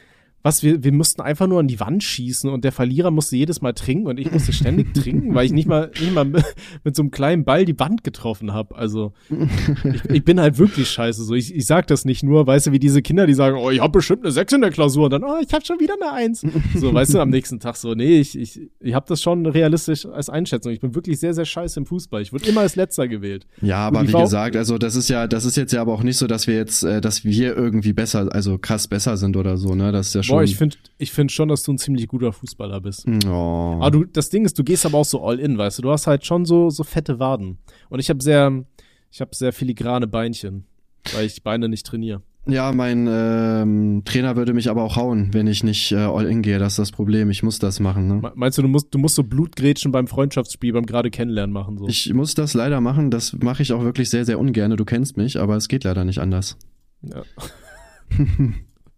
was 0.45 0.61
wir, 0.61 0.83
wir 0.83 0.91
mussten 0.91 1.23
einfach 1.23 1.47
nur 1.47 1.59
an 1.59 1.67
die 1.67 1.79
Wand 1.79 2.03
schießen 2.03 2.51
und 2.51 2.63
der 2.63 2.71
Verlierer 2.71 3.09
musste 3.09 3.35
jedes 3.35 3.61
Mal 3.61 3.73
trinken 3.73 4.05
und 4.05 4.19
ich 4.19 4.31
musste 4.31 4.53
ständig 4.53 4.93
trinken, 4.93 5.33
weil 5.33 5.47
ich 5.47 5.51
nicht 5.51 5.67
mal, 5.67 5.89
nicht 5.99 6.13
mal 6.13 6.23
mit 6.83 6.95
so 6.95 7.01
einem 7.01 7.09
kleinen 7.09 7.45
Ball 7.45 7.65
die 7.65 7.79
Wand 7.79 8.03
getroffen 8.03 8.53
habe. 8.53 8.75
Also 8.75 9.13
ich, 9.83 10.05
ich, 10.07 10.23
bin 10.23 10.39
halt 10.39 10.59
wirklich 10.59 10.87
scheiße. 10.87 11.23
So, 11.23 11.33
ich, 11.33 11.55
ich 11.55 11.65
sag 11.65 11.87
das 11.87 12.05
nicht 12.05 12.21
nur, 12.21 12.45
weißt 12.45 12.67
du, 12.67 12.71
wie 12.73 12.77
diese 12.77 13.01
Kinder, 13.01 13.25
die 13.25 13.33
sagen, 13.33 13.57
oh, 13.57 13.71
ich 13.71 13.79
habe 13.79 13.93
bestimmt 13.93 14.21
eine 14.21 14.31
6 14.31 14.53
in 14.53 14.61
der 14.61 14.69
Klausur 14.69 15.05
und 15.05 15.13
dann, 15.13 15.23
oh, 15.23 15.37
ich 15.43 15.51
habe 15.51 15.65
schon 15.65 15.79
wieder 15.79 15.95
eine 15.99 16.13
1. 16.13 16.45
So, 16.75 16.93
weißt 16.93 17.15
du, 17.15 17.21
am 17.21 17.31
nächsten 17.31 17.59
Tag 17.59 17.75
so, 17.75 17.95
nee, 17.95 18.19
ich, 18.19 18.37
ich, 18.37 18.69
ich 18.79 18.93
habe 18.93 19.07
das 19.09 19.23
schon 19.23 19.47
realistisch 19.47 20.05
als 20.05 20.29
Einschätzung. 20.29 20.73
Ich 20.73 20.79
bin 20.79 20.93
wirklich 20.93 21.19
sehr, 21.19 21.33
sehr 21.33 21.45
scheiße 21.45 21.79
im 21.79 21.87
Fußball. 21.87 22.21
Ich 22.21 22.33
wurde 22.33 22.47
immer 22.47 22.61
als 22.61 22.75
Letzter 22.75 23.07
gewählt. 23.07 23.47
Ja, 23.63 23.87
aber 23.87 24.07
wie 24.07 24.11
gesagt, 24.11 24.55
also 24.55 24.77
das 24.77 24.95
ist 24.95 25.09
ja, 25.09 25.25
das 25.25 25.43
ist 25.43 25.57
jetzt 25.57 25.73
ja 25.73 25.81
aber 25.81 25.93
auch 25.93 26.03
nicht 26.03 26.17
so, 26.17 26.27
dass 26.27 26.45
wir 26.45 26.53
jetzt, 26.55 26.83
äh, 26.83 27.01
dass 27.01 27.25
wir 27.25 27.57
irgendwie 27.57 27.93
besser, 27.93 28.29
also 28.31 28.59
krass 28.59 28.87
besser 28.87 29.17
sind 29.17 29.37
oder 29.37 29.57
so, 29.57 29.73
ne? 29.73 29.91
Das 29.91 30.09
ist 30.09 30.13
ja 30.13 30.21
schon. 30.21 30.34
Boah, 30.35 30.43
ich 30.43 30.55
finde 30.55 30.77
ich 30.97 31.11
finde 31.11 31.33
schon, 31.33 31.49
dass 31.49 31.63
du 31.63 31.73
ein 31.73 31.77
ziemlich 31.77 32.07
guter 32.07 32.31
Fußballer 32.31 32.81
bist. 32.81 33.05
Oh. 33.27 33.77
Aber 33.79 33.91
du, 33.91 34.05
das 34.05 34.29
Ding 34.29 34.45
ist, 34.45 34.57
du 34.57 34.63
gehst 34.63 34.85
aber 34.85 34.97
auch 34.97 35.05
so 35.05 35.23
all 35.23 35.39
in, 35.39 35.57
weißt 35.57 35.79
du. 35.79 35.83
Du 35.83 35.91
hast 35.91 36.07
halt 36.07 36.25
schon 36.25 36.45
so, 36.45 36.69
so 36.69 36.83
fette 36.83 37.19
Waden. 37.19 37.57
Und 37.89 37.99
ich 37.99 38.09
habe 38.09 38.23
sehr, 38.23 38.63
ich 39.11 39.21
habe 39.21 39.35
sehr 39.35 39.53
filigrane 39.53 40.07
Beinchen, 40.07 40.65
weil 41.13 41.25
ich 41.25 41.43
Beine 41.43 41.69
nicht 41.69 41.85
trainiere. 41.85 42.21
Ja, 42.47 42.71
mein 42.71 43.07
ähm, 43.09 44.03
Trainer 44.05 44.35
würde 44.35 44.53
mich 44.53 44.69
aber 44.69 44.83
auch 44.83 44.95
hauen, 44.95 45.33
wenn 45.33 45.47
ich 45.47 45.63
nicht 45.63 45.91
äh, 45.91 45.95
all 45.95 46.27
in 46.27 46.43
gehe. 46.43 46.59
Das 46.59 46.73
ist 46.73 46.79
das 46.79 46.91
Problem. 46.91 47.31
Ich 47.31 47.41
muss 47.41 47.57
das 47.57 47.79
machen. 47.79 48.07
Ne? 48.07 48.31
Meinst 48.35 48.59
du, 48.59 48.61
du 48.61 48.67
musst, 48.67 48.93
du 48.93 48.99
musst 48.99 49.15
so 49.15 49.23
Blutgrätschen 49.23 49.91
beim 49.91 50.05
Freundschaftsspiel, 50.05 50.71
beim 50.73 50.85
gerade 50.85 51.09
kennenlernen 51.09 51.51
machen? 51.51 51.79
So? 51.79 51.87
Ich 51.87 52.13
muss 52.13 52.35
das 52.35 52.53
leider 52.53 52.81
machen. 52.81 53.09
Das 53.09 53.33
mache 53.33 53.63
ich 53.63 53.73
auch 53.73 53.83
wirklich 53.83 54.11
sehr, 54.11 54.25
sehr 54.25 54.39
ungern. 54.39 54.77
Du 54.77 54.85
kennst 54.85 55.17
mich, 55.17 55.39
aber 55.39 55.55
es 55.55 55.67
geht 55.67 55.85
leider 55.85 56.05
nicht 56.05 56.19
anders. 56.19 56.57
Ja. 57.01 57.23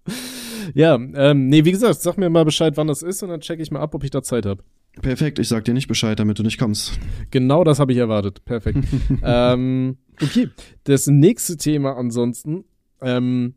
Ja, 0.74 0.95
ähm, 0.95 1.47
nee, 1.47 1.65
wie 1.65 1.72
gesagt, 1.72 2.01
sag 2.01 2.18
mir 2.18 2.30
mal 2.30 2.45
Bescheid, 2.45 2.78
wann 2.78 2.88
das 2.88 3.01
ist 3.01 3.24
und 3.24 3.30
dann 3.30 3.41
check 3.41 3.59
ich 3.59 3.72
mal 3.72 3.82
ab, 3.82 3.95
ob 3.95 4.03
ich 4.03 4.09
da 4.09 4.22
Zeit 4.22 4.45
habe. 4.45 4.63
Perfekt, 5.01 5.39
ich 5.39 5.47
sag 5.47 5.65
dir 5.65 5.74
nicht 5.74 5.88
Bescheid, 5.88 6.20
damit 6.20 6.39
du 6.39 6.43
nicht 6.43 6.57
kommst. 6.57 6.99
Genau 7.30 7.63
das 7.63 7.80
habe 7.80 7.91
ich 7.91 7.97
erwartet. 7.97 8.43
Perfekt. 8.45 8.80
ähm, 9.24 9.97
okay, 10.22 10.49
das 10.86 11.07
nächste 11.07 11.57
Thema 11.57 11.95
ansonsten 11.95 12.65
ähm, 13.01 13.53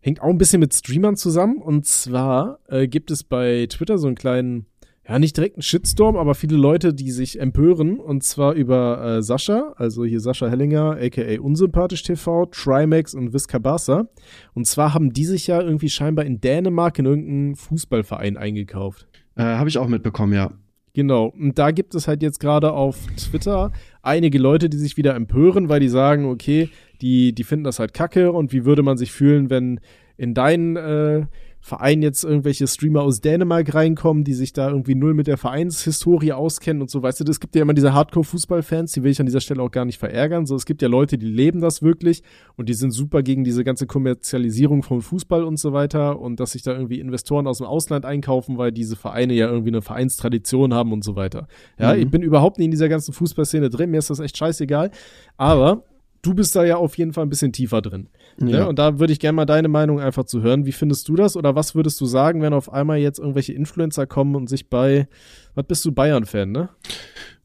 hängt 0.00 0.22
auch 0.22 0.30
ein 0.30 0.38
bisschen 0.38 0.60
mit 0.60 0.74
Streamern 0.74 1.16
zusammen. 1.16 1.58
Und 1.58 1.86
zwar 1.86 2.60
äh, 2.68 2.88
gibt 2.88 3.10
es 3.10 3.22
bei 3.22 3.66
Twitter 3.68 3.98
so 3.98 4.06
einen 4.06 4.16
kleinen 4.16 4.66
ja, 5.08 5.18
nicht 5.18 5.36
direkt 5.36 5.56
ein 5.56 5.62
Shitstorm, 5.62 6.16
aber 6.16 6.34
viele 6.34 6.56
Leute, 6.56 6.92
die 6.92 7.10
sich 7.12 7.40
empören, 7.40 7.98
und 7.98 8.22
zwar 8.24 8.52
über 8.52 9.02
äh, 9.02 9.22
Sascha, 9.22 9.72
also 9.76 10.04
hier 10.04 10.20
Sascha 10.20 10.48
Hellinger, 10.48 10.98
aka 11.00 11.40
Unsympathisch 11.40 12.02
TV, 12.02 12.44
Trimax 12.46 13.14
und 13.14 13.32
Viscabasa. 13.32 14.08
Und 14.52 14.66
zwar 14.66 14.92
haben 14.92 15.14
die 15.14 15.24
sich 15.24 15.46
ja 15.46 15.62
irgendwie 15.62 15.88
scheinbar 15.88 16.26
in 16.26 16.42
Dänemark 16.42 16.98
in 16.98 17.06
irgendeinen 17.06 17.56
Fußballverein 17.56 18.36
eingekauft. 18.36 19.08
Äh, 19.36 19.44
Habe 19.44 19.70
ich 19.70 19.78
auch 19.78 19.88
mitbekommen, 19.88 20.34
ja. 20.34 20.52
Genau, 20.92 21.26
und 21.26 21.58
da 21.58 21.70
gibt 21.70 21.94
es 21.94 22.06
halt 22.06 22.22
jetzt 22.22 22.40
gerade 22.40 22.72
auf 22.72 22.98
Twitter 23.16 23.72
einige 24.02 24.38
Leute, 24.38 24.68
die 24.68 24.78
sich 24.78 24.96
wieder 24.98 25.14
empören, 25.14 25.70
weil 25.70 25.80
die 25.80 25.88
sagen, 25.88 26.26
okay, 26.26 26.68
die, 27.00 27.32
die 27.32 27.44
finden 27.44 27.64
das 27.64 27.78
halt 27.78 27.94
kacke 27.94 28.32
und 28.32 28.52
wie 28.52 28.64
würde 28.64 28.82
man 28.82 28.98
sich 28.98 29.12
fühlen, 29.12 29.48
wenn 29.48 29.80
in 30.18 30.34
deinen 30.34 30.76
äh, 30.76 31.26
Verein 31.68 32.02
jetzt 32.02 32.24
irgendwelche 32.24 32.66
Streamer 32.66 33.02
aus 33.02 33.20
Dänemark 33.20 33.74
reinkommen, 33.74 34.24
die 34.24 34.34
sich 34.34 34.52
da 34.52 34.68
irgendwie 34.70 34.94
null 34.94 35.14
mit 35.14 35.26
der 35.26 35.36
Vereinshistorie 35.36 36.32
auskennen 36.32 36.82
und 36.82 36.90
so, 36.90 37.02
weißt 37.02 37.20
du, 37.20 37.30
es 37.30 37.38
gibt 37.38 37.54
ja 37.54 37.62
immer 37.62 37.74
diese 37.74 37.92
Hardcore-Fußballfans, 37.92 38.92
die 38.92 39.02
will 39.02 39.12
ich 39.12 39.20
an 39.20 39.26
dieser 39.26 39.40
Stelle 39.40 39.62
auch 39.62 39.70
gar 39.70 39.84
nicht 39.84 39.98
verärgern, 39.98 40.46
so, 40.46 40.56
es 40.56 40.64
gibt 40.64 40.82
ja 40.82 40.88
Leute, 40.88 41.18
die 41.18 41.26
leben 41.26 41.60
das 41.60 41.82
wirklich 41.82 42.22
und 42.56 42.68
die 42.68 42.74
sind 42.74 42.90
super 42.90 43.22
gegen 43.22 43.44
diese 43.44 43.62
ganze 43.64 43.86
Kommerzialisierung 43.86 44.82
von 44.82 45.02
Fußball 45.02 45.44
und 45.44 45.58
so 45.58 45.72
weiter 45.72 46.18
und 46.18 46.40
dass 46.40 46.52
sich 46.52 46.62
da 46.62 46.72
irgendwie 46.72 47.00
Investoren 47.00 47.46
aus 47.46 47.58
dem 47.58 47.66
Ausland 47.66 48.04
einkaufen, 48.04 48.58
weil 48.58 48.72
diese 48.72 48.96
Vereine 48.96 49.34
ja 49.34 49.48
irgendwie 49.48 49.70
eine 49.70 49.82
Vereinstradition 49.82 50.72
haben 50.72 50.92
und 50.92 51.04
so 51.04 51.14
weiter. 51.14 51.46
Ja, 51.78 51.94
mhm. 51.94 52.00
ich 52.00 52.10
bin 52.10 52.22
überhaupt 52.22 52.58
nicht 52.58 52.66
in 52.66 52.70
dieser 52.70 52.88
ganzen 52.88 53.12
Fußballszene 53.12 53.68
drin, 53.68 53.90
mir 53.90 53.98
ist 53.98 54.10
das 54.10 54.20
echt 54.20 54.36
scheißegal, 54.36 54.90
aber 55.36 55.84
du 56.22 56.34
bist 56.34 56.54
da 56.56 56.64
ja 56.64 56.76
auf 56.76 56.96
jeden 56.98 57.12
Fall 57.12 57.24
ein 57.24 57.30
bisschen 57.30 57.52
tiefer 57.52 57.82
drin. 57.82 58.08
Ne? 58.38 58.50
Ja. 58.50 58.58
Ne? 58.60 58.68
Und 58.68 58.78
da 58.78 58.98
würde 58.98 59.12
ich 59.12 59.20
gerne 59.20 59.36
mal 59.36 59.46
deine 59.46 59.68
Meinung 59.68 60.00
einfach 60.00 60.24
zu 60.24 60.42
hören. 60.42 60.66
Wie 60.66 60.72
findest 60.72 61.08
du 61.08 61.16
das? 61.16 61.36
Oder 61.36 61.54
was 61.54 61.74
würdest 61.74 62.00
du 62.00 62.06
sagen, 62.06 62.42
wenn 62.42 62.52
auf 62.52 62.72
einmal 62.72 62.98
jetzt 62.98 63.18
irgendwelche 63.18 63.52
Influencer 63.52 64.06
kommen 64.06 64.34
und 64.34 64.48
sich 64.48 64.68
bei, 64.68 65.08
was 65.54 65.66
bist 65.66 65.84
du, 65.84 65.92
Bayern-Fan, 65.92 66.50
ne? 66.50 66.68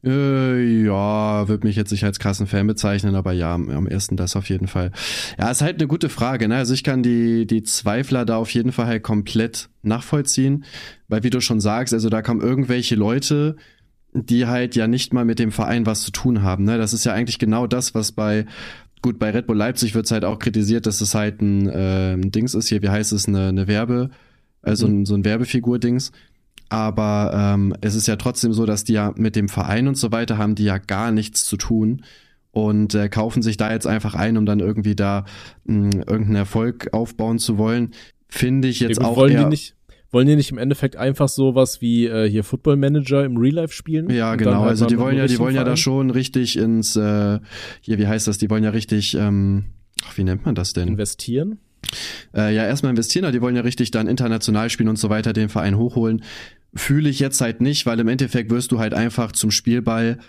Äh, 0.05 0.84
ja, 0.84 1.47
würde 1.47 1.65
mich 1.65 1.78
jetzt 1.78 1.91
nicht 1.91 2.03
als 2.03 2.19
krassen 2.19 2.45
Fan 2.45 2.67
bezeichnen, 2.67 3.15
aber 3.15 3.32
ja, 3.32 3.55
am 3.55 3.88
ersten 3.88 4.17
das 4.17 4.36
auf 4.36 4.49
jeden 4.49 4.67
Fall. 4.67 4.91
Ja, 5.39 5.49
ist 5.49 5.61
halt 5.61 5.80
eine 5.80 5.88
gute 5.88 6.09
Frage, 6.09 6.49
ne? 6.49 6.57
Also 6.57 6.74
ich 6.74 6.84
kann 6.84 7.03
die, 7.03 7.47
die 7.47 7.63
Zweifler 7.63 8.26
da 8.26 8.36
auf 8.36 8.49
jeden 8.49 8.74
Fall 8.74 8.88
halt 8.88 9.03
komplett 9.03 9.69
nachvollziehen, 9.82 10.65
weil 11.07 11.24
wie 11.24 11.30
du 11.30 11.39
schon 11.39 11.61
sagst, 11.61 11.93
also 11.93 12.09
da 12.09 12.21
kommen 12.21 12.41
irgendwelche 12.41 12.95
Leute, 12.95 13.55
die 14.14 14.47
halt 14.47 14.76
ja 14.76 14.88
nicht 14.88 15.14
mal 15.14 15.26
mit 15.26 15.39
dem 15.39 15.51
Verein 15.51 15.86
was 15.86 16.01
zu 16.01 16.11
tun 16.11 16.43
haben. 16.43 16.64
Ne? 16.64 16.78
Das 16.78 16.93
ist 16.93 17.03
ja 17.03 17.14
eigentlich 17.14 17.39
genau 17.39 17.68
das, 17.68 17.95
was 17.95 18.11
bei 18.11 18.45
gut 19.01 19.20
bei 19.20 19.32
Red 19.32 19.47
Bull 19.47 19.57
Leipzig 19.57 19.95
wird 19.95 20.05
es 20.05 20.11
halt 20.11 20.24
auch 20.24 20.39
kritisiert, 20.39 20.86
dass 20.86 21.01
es 21.01 21.14
halt 21.14 21.41
ein, 21.41 21.68
äh, 21.68 22.18
Dings 22.18 22.53
ist 22.53 22.70
hier, 22.70 22.82
wie 22.82 22.89
heißt 22.89 23.11
es, 23.11 23.28
eine, 23.28 23.49
eine 23.49 23.68
Werbe, 23.68 24.09
also 24.61 24.88
mhm. 24.88 25.01
ein, 25.01 25.05
so 25.05 25.16
ein 25.16 25.26
Werbefigur-Dings. 25.26 26.11
Aber 26.70 27.32
ähm, 27.36 27.76
es 27.82 27.93
ist 27.93 28.07
ja 28.07 28.16
trotzdem 28.16 28.53
so, 28.53 28.66
dass 28.66 28.84
die 28.84 28.93
ja 28.93 29.14
mit 29.16 29.36
dem 29.36 29.49
Verein 29.49 29.88
und 29.88 29.95
so 29.95 30.11
weiter 30.11 30.38
haben 30.38 30.55
die 30.55 30.64
ja 30.64 30.80
gar 30.80 31.11
nichts 31.11 31.45
zu 31.45 31.57
tun 31.57 32.03
und 32.51 32.95
äh, 32.95 33.09
kaufen 33.09 33.43
sich 33.43 33.57
da 33.57 33.72
jetzt 33.72 33.86
einfach 33.86 34.16
ein, 34.16 34.38
um 34.38 34.45
dann 34.45 34.59
irgendwie 34.59 34.95
da 34.95 35.26
mh, 35.66 35.97
irgendeinen 36.07 36.36
Erfolg 36.36 36.89
aufbauen 36.93 37.39
zu 37.39 37.57
wollen. 37.57 37.91
Finde 38.30 38.70
ich 38.70 38.80
jetzt 38.80 39.01
ja, 39.01 39.07
auch 39.07 39.18
wollen 39.18 39.34
eher, 39.34 39.43
die 39.43 39.49
nicht 39.49 39.76
wollen 40.14 40.28
die 40.28 40.36
nicht 40.36 40.51
im 40.51 40.59
Endeffekt 40.59 40.95
einfach 40.95 41.28
sowas 41.28 41.82
wie 41.82 42.05
äh, 42.05 42.30
hier 42.30 42.43
Football 42.43 42.78
Manager 42.78 43.26
im 43.26 43.36
Real 43.36 43.55
Life 43.55 43.74
spielen? 43.74 44.09
Ja, 44.11 44.36
genau. 44.36 44.61
Halt 44.61 44.70
also 44.70 44.86
die 44.86 44.97
wollen 44.97 45.18
ja, 45.18 45.26
die 45.26 45.39
wollen 45.39 45.55
ja 45.55 45.64
da 45.64 45.76
schon 45.76 46.11
richtig 46.11 46.57
ins, 46.57 46.95
äh, 46.95 47.39
hier, 47.82 47.97
wie 47.97 48.07
heißt 48.07 48.28
das? 48.28 48.38
Die 48.38 48.49
wollen 48.49 48.64
ja 48.64 48.70
richtig, 48.70 49.16
ähm, 49.16 49.66
ach, 50.05 50.18
wie 50.18 50.24
nennt 50.24 50.45
man 50.45 50.55
das 50.55 50.74
denn? 50.74 50.88
Investieren? 50.88 51.57
Äh, 52.34 52.55
ja, 52.55 52.66
erstmal 52.66 52.91
investieren, 52.91 53.26
aber 53.26 53.32
die 53.32 53.41
wollen 53.41 53.55
ja 53.55 53.64
richtig 53.64 53.91
dann 53.91 54.07
international 54.07 54.70
spielen 54.70 54.89
und 54.89 54.97
so 54.97 55.09
weiter, 55.09 55.34
den 55.34 55.49
Verein 55.49 55.78
hochholen. 55.78 56.24
Fühle 56.76 57.09
ich 57.09 57.20
jetzt 57.20 57.41
halt 57.41 57.61
nicht, 57.61 57.86
weil 57.86 57.99
im 57.99 58.07
Endeffekt 58.07 58.51
wirst 58.51 58.72
du 58.72 58.80
halt 58.80 58.93
einfach 58.93 59.32
zum 59.32 59.51
Spielball 59.51 60.20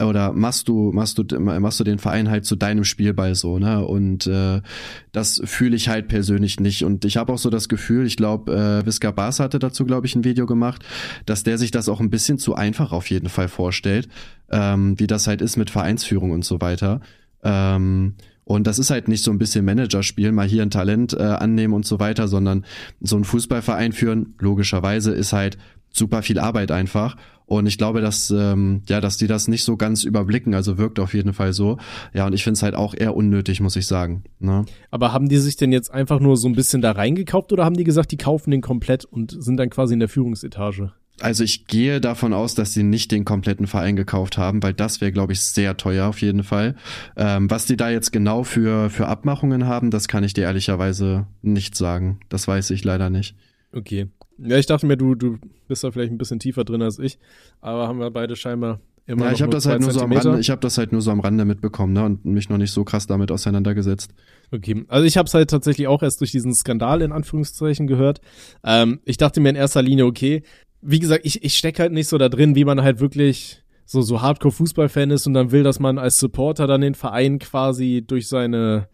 oder 0.00 0.32
machst 0.32 0.68
du 0.68 0.92
machst 0.92 1.18
du 1.18 1.24
machst 1.38 1.80
du 1.80 1.84
den 1.84 1.98
Verein 1.98 2.30
halt 2.30 2.44
zu 2.44 2.56
deinem 2.56 2.84
Spielball 2.84 3.34
so 3.34 3.58
ne? 3.58 3.84
Und 3.84 4.26
äh, 4.26 4.60
das 5.12 5.40
fühle 5.44 5.76
ich 5.76 5.88
halt 5.88 6.08
persönlich 6.08 6.60
nicht. 6.60 6.84
Und 6.84 7.04
ich 7.04 7.16
habe 7.16 7.32
auch 7.32 7.38
so 7.38 7.50
das 7.50 7.68
Gefühl 7.68 8.06
ich 8.06 8.16
glaube 8.16 8.52
äh, 8.52 8.86
Visca 8.86 9.10
Bas 9.10 9.40
hatte 9.40 9.58
dazu 9.58 9.84
glaube 9.84 10.06
ich 10.06 10.14
ein 10.14 10.24
Video 10.24 10.46
gemacht 10.46 10.84
dass 11.26 11.42
der 11.42 11.58
sich 11.58 11.70
das 11.70 11.88
auch 11.88 12.00
ein 12.00 12.10
bisschen 12.10 12.38
zu 12.38 12.54
einfach 12.54 12.92
auf 12.92 13.10
jeden 13.10 13.28
Fall 13.28 13.48
vorstellt 13.48 14.08
ähm, 14.50 14.98
wie 14.98 15.06
das 15.06 15.26
halt 15.26 15.40
ist 15.40 15.56
mit 15.56 15.70
Vereinsführung 15.70 16.32
und 16.32 16.44
so 16.44 16.60
weiter. 16.60 17.00
Ähm, 17.42 18.14
und 18.44 18.66
das 18.66 18.78
ist 18.78 18.90
halt 18.90 19.06
nicht 19.06 19.22
so 19.22 19.30
ein 19.30 19.38
bisschen 19.38 19.64
Managerspiel, 19.64 20.32
mal 20.32 20.46
hier 20.46 20.62
ein 20.62 20.70
Talent 20.70 21.12
äh, 21.14 21.22
annehmen 21.22 21.72
und 21.72 21.86
so 21.86 22.00
weiter, 22.00 22.26
sondern 22.26 22.64
so 23.00 23.16
ein 23.16 23.24
Fußballverein 23.24 23.92
führen, 23.92 24.34
logischerweise, 24.38 25.12
ist 25.12 25.32
halt 25.32 25.56
super 25.90 26.22
viel 26.22 26.38
Arbeit 26.38 26.70
einfach. 26.70 27.16
Und 27.50 27.66
ich 27.66 27.78
glaube, 27.78 28.00
dass, 28.00 28.30
ähm, 28.30 28.82
ja, 28.88 29.00
dass 29.00 29.16
die 29.16 29.26
das 29.26 29.48
nicht 29.48 29.64
so 29.64 29.76
ganz 29.76 30.04
überblicken. 30.04 30.54
Also 30.54 30.78
wirkt 30.78 31.00
auf 31.00 31.14
jeden 31.14 31.32
Fall 31.32 31.52
so. 31.52 31.78
Ja, 32.14 32.26
und 32.26 32.32
ich 32.32 32.44
finde 32.44 32.54
es 32.56 32.62
halt 32.62 32.76
auch 32.76 32.94
eher 32.94 33.16
unnötig, 33.16 33.60
muss 33.60 33.74
ich 33.74 33.88
sagen. 33.88 34.22
Ne? 34.38 34.64
Aber 34.92 35.12
haben 35.12 35.28
die 35.28 35.38
sich 35.38 35.56
denn 35.56 35.72
jetzt 35.72 35.92
einfach 35.92 36.20
nur 36.20 36.36
so 36.36 36.46
ein 36.46 36.54
bisschen 36.54 36.80
da 36.80 36.92
reingekauft 36.92 37.52
oder 37.52 37.64
haben 37.64 37.76
die 37.76 37.82
gesagt, 37.82 38.12
die 38.12 38.16
kaufen 38.18 38.52
den 38.52 38.60
komplett 38.60 39.04
und 39.04 39.36
sind 39.36 39.56
dann 39.56 39.68
quasi 39.68 39.94
in 39.94 39.98
der 39.98 40.08
Führungsetage? 40.08 40.92
Also 41.18 41.42
ich 41.42 41.66
gehe 41.66 42.00
davon 42.00 42.32
aus, 42.32 42.54
dass 42.54 42.72
sie 42.72 42.84
nicht 42.84 43.10
den 43.10 43.24
kompletten 43.24 43.66
Verein 43.66 43.96
gekauft 43.96 44.38
haben, 44.38 44.62
weil 44.62 44.72
das 44.72 45.00
wäre, 45.00 45.10
glaube 45.10 45.32
ich, 45.32 45.40
sehr 45.40 45.76
teuer 45.76 46.06
auf 46.06 46.20
jeden 46.20 46.44
Fall. 46.44 46.76
Ähm, 47.16 47.50
was 47.50 47.66
die 47.66 47.76
da 47.76 47.90
jetzt 47.90 48.12
genau 48.12 48.44
für, 48.44 48.90
für 48.90 49.08
Abmachungen 49.08 49.66
haben, 49.66 49.90
das 49.90 50.06
kann 50.06 50.22
ich 50.22 50.34
dir 50.34 50.44
ehrlicherweise 50.44 51.26
nicht 51.42 51.74
sagen. 51.74 52.20
Das 52.28 52.46
weiß 52.46 52.70
ich 52.70 52.84
leider 52.84 53.10
nicht. 53.10 53.34
Okay. 53.72 54.08
Ja, 54.42 54.56
ich 54.56 54.66
dachte 54.66 54.86
mir, 54.86 54.96
du, 54.96 55.14
du 55.14 55.38
bist 55.68 55.84
da 55.84 55.90
vielleicht 55.90 56.12
ein 56.12 56.18
bisschen 56.18 56.38
tiefer 56.38 56.64
drin 56.64 56.82
als 56.82 56.98
ich, 56.98 57.18
aber 57.60 57.86
haben 57.88 57.98
wir 57.98 58.10
beide 58.10 58.36
scheinbar 58.36 58.80
immer 59.06 59.26
Ja, 59.26 59.32
ich 59.32 59.42
habe 59.42 59.52
das 59.52 59.66
halt 59.66 59.80
nur 59.80 59.90
so 59.90 60.00
am 60.00 60.12
Rande, 60.12 60.40
ich 60.40 60.50
habe 60.50 60.60
das 60.60 60.78
halt 60.78 60.92
nur 60.92 61.02
so 61.02 61.10
am 61.10 61.20
Rande 61.20 61.44
mitbekommen, 61.44 61.92
ne, 61.92 62.04
und 62.04 62.24
mich 62.24 62.48
noch 62.48 62.58
nicht 62.58 62.72
so 62.72 62.84
krass 62.84 63.06
damit 63.06 63.30
auseinandergesetzt. 63.30 64.12
Okay, 64.52 64.84
also 64.88 65.04
ich 65.04 65.16
habe 65.16 65.26
es 65.26 65.34
halt 65.34 65.50
tatsächlich 65.50 65.86
auch 65.86 66.02
erst 66.02 66.20
durch 66.20 66.30
diesen 66.30 66.54
Skandal 66.54 67.02
in 67.02 67.12
Anführungszeichen 67.12 67.86
gehört. 67.86 68.20
Ähm, 68.64 69.00
ich 69.04 69.16
dachte 69.16 69.40
mir 69.40 69.50
in 69.50 69.56
erster 69.56 69.82
Linie, 69.82 70.06
okay, 70.06 70.42
wie 70.82 70.98
gesagt, 70.98 71.24
ich, 71.24 71.44
ich 71.44 71.58
stecke 71.58 71.82
halt 71.82 71.92
nicht 71.92 72.08
so 72.08 72.18
da 72.18 72.28
drin, 72.28 72.54
wie 72.54 72.64
man 72.64 72.82
halt 72.82 73.00
wirklich 73.00 73.62
so, 73.84 74.02
so 74.02 74.22
Hardcore-Fußballfan 74.22 75.10
ist 75.10 75.26
und 75.26 75.34
dann 75.34 75.50
will, 75.50 75.62
dass 75.62 75.80
man 75.80 75.98
als 75.98 76.18
Supporter 76.18 76.66
dann 76.66 76.80
den 76.80 76.94
Verein 76.94 77.38
quasi 77.38 78.04
durch 78.06 78.28
seine 78.28 78.88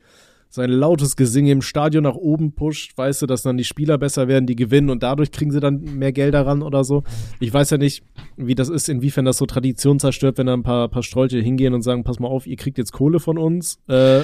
sein 0.56 0.70
lautes 0.70 1.16
Gesinge 1.16 1.52
im 1.52 1.62
Stadion 1.62 2.02
nach 2.02 2.16
oben 2.16 2.52
pusht, 2.52 2.96
weißt 2.98 3.22
du, 3.22 3.26
dass 3.26 3.42
dann 3.42 3.56
die 3.56 3.64
Spieler 3.64 3.98
besser 3.98 4.26
werden, 4.26 4.46
die 4.46 4.56
gewinnen 4.56 4.90
und 4.90 5.02
dadurch 5.02 5.30
kriegen 5.30 5.52
sie 5.52 5.60
dann 5.60 5.80
mehr 5.80 6.12
Geld 6.12 6.34
daran 6.34 6.62
oder 6.62 6.82
so. 6.82 7.04
Ich 7.38 7.52
weiß 7.52 7.70
ja 7.70 7.78
nicht, 7.78 8.02
wie 8.36 8.54
das 8.54 8.68
ist, 8.68 8.88
inwiefern 8.88 9.24
das 9.24 9.36
so 9.36 9.46
Tradition 9.46 10.00
zerstört, 10.00 10.38
wenn 10.38 10.46
da 10.46 10.54
ein 10.54 10.62
paar, 10.62 10.88
paar 10.88 11.02
Strolche 11.02 11.38
hingehen 11.38 11.74
und 11.74 11.82
sagen, 11.82 12.04
pass 12.04 12.18
mal 12.18 12.28
auf, 12.28 12.46
ihr 12.46 12.56
kriegt 12.56 12.78
jetzt 12.78 12.92
Kohle 12.92 13.20
von 13.20 13.38
uns, 13.38 13.78
äh, 13.86 14.22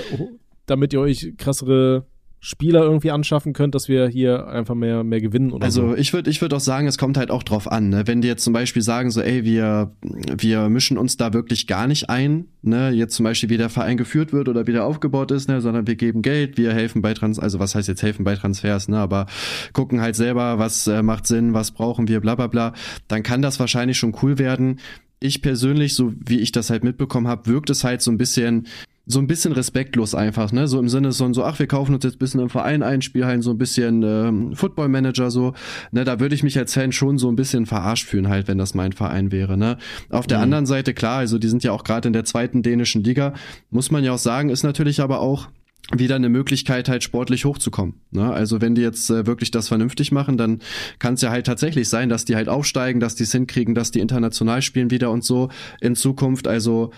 damit 0.67 0.93
ihr 0.93 1.01
euch 1.01 1.35
krassere 1.37 2.07
Spieler 2.45 2.83
irgendwie 2.83 3.13
anschaffen 3.13 3.53
könnt, 3.53 3.77
dass 3.77 3.87
wir 3.89 4.09
hier 4.09 4.49
einfach 4.49 4.75
mehr, 4.75 5.05
mehr 5.05 5.21
gewinnen 5.21 5.53
oder 5.53 5.65
also 5.65 5.91
so? 5.91 5.95
ich 5.95 6.13
würde 6.13 6.29
ich 6.29 6.41
würde 6.41 6.57
auch 6.57 6.61
sagen, 6.61 6.89
es 6.89 6.99
kommt 6.99 7.17
halt 7.17 7.31
auch 7.31 7.45
drauf 7.45 7.71
an. 7.71 7.91
Ne? 7.91 8.03
Wenn 8.07 8.21
die 8.21 8.27
jetzt 8.27 8.43
zum 8.43 8.53
Beispiel 8.53 8.83
sagen, 8.83 9.13
so, 9.13 9.21
ey, 9.21 9.45
wir, 9.45 9.93
wir 10.03 10.69
mischen 10.69 10.99
uns 10.99 11.17
da 11.17 11.33
wirklich 11.33 11.69
gar 11.69 11.87
nicht 11.87 12.11
ein, 12.11 12.47
ne, 12.63 12.91
jetzt 12.91 13.15
zum 13.15 13.23
Beispiel, 13.23 13.49
wie 13.49 13.59
der 13.59 13.69
Verein 13.69 13.97
geführt 13.97 14.33
wird 14.33 14.49
oder 14.49 14.67
wie 14.67 14.73
der 14.73 14.85
aufgebaut 14.85 15.31
ist, 15.31 15.49
ne, 15.49 15.61
sondern 15.61 15.87
wir 15.87 15.95
geben 15.95 16.21
Geld, 16.21 16.59
wir 16.59 16.73
helfen 16.73 17.01
bei 17.01 17.15
Trans, 17.15 17.39
also 17.39 17.61
was 17.61 17.77
heißt 17.77 17.87
jetzt 17.87 18.03
helfen 18.03 18.25
bei 18.25 18.35
Transfers, 18.35 18.89
ne, 18.89 18.99
aber 18.99 19.27
gucken 19.73 20.01
halt 20.01 20.17
selber, 20.17 20.59
was 20.59 20.89
äh, 20.89 21.01
macht 21.01 21.29
Sinn, 21.29 21.55
was 21.55 21.71
brauchen 21.71 22.09
wir, 22.09 22.21
bla 22.21 22.35
bla 22.35 22.49
bla, 22.49 22.73
dann 23.07 23.23
kann 23.23 23.43
das 23.43 23.61
wahrscheinlich 23.61 23.99
schon 23.99 24.17
cool 24.21 24.39
werden. 24.39 24.81
Ich 25.21 25.43
persönlich, 25.43 25.95
so 25.95 26.13
wie 26.19 26.41
ich 26.41 26.51
das 26.51 26.71
halt 26.71 26.83
mitbekommen 26.83 27.29
habe, 27.29 27.47
wirkt 27.47 27.71
es 27.71 27.85
halt 27.85 28.03
so 28.03 28.11
ein 28.11 28.19
bisschen 28.19 28.67
so 29.05 29.19
ein 29.19 29.27
bisschen 29.27 29.53
respektlos 29.53 30.15
einfach, 30.15 30.53
ne? 30.53 30.69
So 30.69 30.79
im 30.79 30.89
Sinne 30.89 31.13
von 31.13 31.35
so, 31.35 31.45
ach, 31.45 31.59
wir 31.59 31.67
kaufen 31.67 31.95
uns 31.95 32.05
jetzt 32.05 32.17
ein 32.17 32.19
bisschen 32.19 32.41
im 32.41 32.51
Verein 32.51 32.83
ein, 32.83 33.03
spielen 33.03 33.27
halt 33.27 33.43
so 33.43 33.51
ein 33.51 33.59
bisschen 33.59 34.03
ähm, 34.03 34.55
Football 34.55 34.89
Manager 34.89 35.31
so, 35.31 35.55
ne? 35.91 36.05
Da 36.05 36.21
würde 36.21 36.35
ich 36.35 36.43
mich 36.43 36.57
als 36.57 36.75
Fan 36.75 36.93
schon 36.93 37.19
so 37.19 37.29
ein 37.29 37.37
bisschen 37.37 37.67
verarscht 37.67 38.07
fühlen 38.07 38.29
halt, 38.29 38.47
wenn 38.47 38.59
das 38.59 38.75
mein 38.75 38.93
Verein 38.93 39.33
wäre, 39.33 39.57
ne? 39.57 39.79
Auf 40.09 40.27
der 40.27 40.39
mhm. 40.39 40.45
anderen 40.45 40.67
Seite 40.67 40.95
klar, 40.95 41.19
also 41.19 41.39
die 41.39 41.49
sind 41.49 41.65
ja 41.65 41.73
auch 41.73 41.83
gerade 41.85 42.07
in 42.07 42.13
der 42.13 42.25
zweiten 42.25 42.63
dänischen 42.63 43.03
Liga, 43.03 43.35
muss 43.71 43.91
man 43.91 44.05
ja 44.05 44.13
auch 44.13 44.19
sagen, 44.19 44.51
ist 44.51 44.63
natürlich 44.63 45.01
aber 45.01 45.21
auch 45.21 45.49
wieder 45.91 46.15
eine 46.15 46.29
Möglichkeit, 46.29 46.89
halt 46.89 47.03
sportlich 47.03 47.45
hochzukommen. 47.45 47.97
Ne? 48.13 48.33
Also 48.33 48.61
wenn 48.61 48.75
die 48.75 48.83
jetzt 48.83 49.11
äh, 49.11 49.27
wirklich 49.27 49.51
das 49.51 49.69
vernünftig 49.69 50.13
machen, 50.13 50.37
dann 50.37 50.61
kann 51.01 51.15
es 51.15 51.23
ja 51.23 51.31
halt 51.31 51.47
tatsächlich 51.47 51.89
sein, 51.89 52.09
dass 52.09 52.25
die 52.25 52.37
halt 52.37 52.49
aufsteigen, 52.49 53.01
dass 53.01 53.17
die 53.17 53.25
es 53.25 53.33
hinkriegen, 53.33 53.75
dass 53.75 53.91
die 53.91 53.99
international 53.99 54.63
spielen 54.63 54.91
wieder 54.91 55.11
und 55.11 55.25
so 55.25 55.51
in 55.81 55.97
Zukunft. 55.97 56.47
Also 56.47 56.93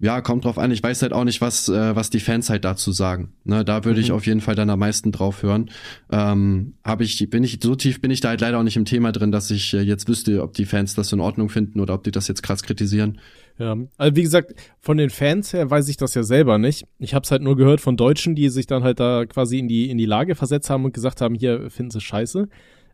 ja, 0.00 0.20
kommt 0.20 0.44
drauf 0.44 0.58
an. 0.58 0.70
Ich 0.70 0.80
weiß 0.80 1.02
halt 1.02 1.12
auch 1.12 1.24
nicht, 1.24 1.40
was, 1.40 1.68
äh, 1.68 1.96
was 1.96 2.08
die 2.08 2.20
Fans 2.20 2.50
halt 2.50 2.64
dazu 2.64 2.92
sagen. 2.92 3.32
Ne, 3.44 3.64
da 3.64 3.84
würde 3.84 3.98
mhm. 3.98 4.04
ich 4.04 4.12
auf 4.12 4.26
jeden 4.26 4.40
Fall 4.40 4.54
dann 4.54 4.70
am 4.70 4.78
meisten 4.78 5.10
drauf 5.10 5.42
hören. 5.42 5.70
Ähm, 6.10 6.74
hab 6.84 7.00
ich, 7.00 7.28
bin 7.30 7.42
ich, 7.42 7.58
so 7.60 7.74
tief 7.74 8.00
bin 8.00 8.12
ich 8.12 8.20
da 8.20 8.28
halt 8.28 8.40
leider 8.40 8.58
auch 8.58 8.62
nicht 8.62 8.76
im 8.76 8.84
Thema 8.84 9.10
drin, 9.10 9.32
dass 9.32 9.50
ich 9.50 9.74
äh, 9.74 9.80
jetzt 9.80 10.08
wüsste, 10.08 10.42
ob 10.42 10.52
die 10.54 10.66
Fans 10.66 10.94
das 10.94 11.12
in 11.12 11.18
Ordnung 11.18 11.48
finden 11.48 11.80
oder 11.80 11.94
ob 11.94 12.04
die 12.04 12.12
das 12.12 12.28
jetzt 12.28 12.44
krass 12.44 12.62
kritisieren. 12.62 13.18
Ja, 13.58 13.76
also 13.96 14.14
wie 14.14 14.22
gesagt, 14.22 14.54
von 14.78 14.98
den 14.98 15.10
Fans 15.10 15.52
her 15.52 15.68
weiß 15.68 15.88
ich 15.88 15.96
das 15.96 16.14
ja 16.14 16.22
selber 16.22 16.58
nicht. 16.58 16.86
Ich 17.00 17.12
habe 17.12 17.24
es 17.24 17.32
halt 17.32 17.42
nur 17.42 17.56
gehört 17.56 17.80
von 17.80 17.96
Deutschen, 17.96 18.36
die 18.36 18.50
sich 18.50 18.68
dann 18.68 18.84
halt 18.84 19.00
da 19.00 19.26
quasi 19.26 19.58
in 19.58 19.66
die, 19.66 19.90
in 19.90 19.98
die 19.98 20.06
Lage 20.06 20.36
versetzt 20.36 20.70
haben 20.70 20.84
und 20.84 20.94
gesagt 20.94 21.20
haben, 21.20 21.34
hier 21.34 21.70
finden 21.70 21.90
sie 21.90 22.00
scheiße. 22.00 22.48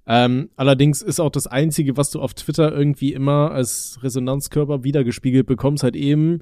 Ähm, 0.07 0.51
allerdings 0.57 1.03
ist 1.03 1.21
auch 1.21 1.31
das 1.31 1.47
Einzige, 1.47 1.97
was 1.97 2.11
du 2.11 2.21
auf 2.21 2.33
Twitter 2.35 2.73
irgendwie 2.73 3.13
immer 3.13 3.51
als 3.53 3.99
Resonanzkörper 4.03 4.85
wiedergespiegelt 4.85 5.47
bekommst, 5.47 5.83
halt 5.83 5.97
eben, 5.97 6.41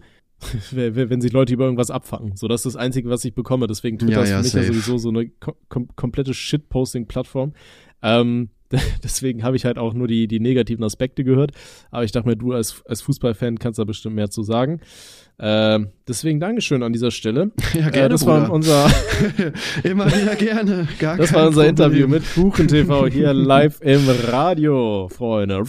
wenn 0.70 1.20
sich 1.20 1.32
Leute 1.32 1.52
über 1.54 1.64
irgendwas 1.64 1.90
abfacken. 1.90 2.36
So, 2.36 2.48
das 2.48 2.64
ist 2.64 2.74
das 2.74 2.76
Einzige, 2.76 3.08
was 3.08 3.24
ich 3.24 3.34
bekomme. 3.34 3.66
Deswegen 3.66 3.98
Twitter 3.98 4.12
ja, 4.12 4.22
ist 4.22 4.28
für 4.28 4.34
ja, 4.34 4.42
mich 4.42 4.52
safe. 4.52 4.64
ja 4.66 4.72
sowieso 4.72 4.98
so 4.98 5.08
eine 5.08 5.28
kom 5.68 5.88
komplette 5.96 6.34
Shitposting-Plattform. 6.34 7.52
Ähm, 8.02 8.50
deswegen 9.02 9.42
habe 9.42 9.56
ich 9.56 9.64
halt 9.64 9.78
auch 9.78 9.94
nur 9.94 10.08
die, 10.08 10.26
die 10.26 10.40
negativen 10.40 10.84
Aspekte 10.84 11.24
gehört. 11.24 11.52
Aber 11.90 12.04
ich 12.04 12.12
dachte 12.12 12.28
mir, 12.28 12.36
du 12.36 12.52
als, 12.52 12.82
als 12.86 13.02
Fußballfan 13.02 13.58
kannst 13.58 13.78
da 13.78 13.84
bestimmt 13.84 14.16
mehr 14.16 14.30
zu 14.30 14.42
sagen. 14.42 14.80
Ähm, 15.38 15.88
deswegen 16.06 16.40
Dankeschön 16.40 16.82
an 16.82 16.92
dieser 16.92 17.10
Stelle. 17.10 17.52
Ja, 17.74 17.88
gerne. 17.88 18.06
Äh, 18.06 18.08
das 18.10 18.24
Bruder. 18.24 18.42
war 18.42 18.52
unser 18.52 18.90
immer 19.82 20.06
wieder 20.06 20.36
gerne. 20.36 20.86
Gar 20.98 21.16
das 21.16 21.32
war 21.32 21.48
unser 21.48 21.62
Problem. 21.62 21.70
Interview 21.70 22.08
mit 22.08 22.22
Kuchen 22.34 22.68
TV 22.68 23.06
hier 23.06 23.32
live 23.32 23.80
im 23.80 24.08
Radio, 24.08 25.08
Freunde. 25.08 25.64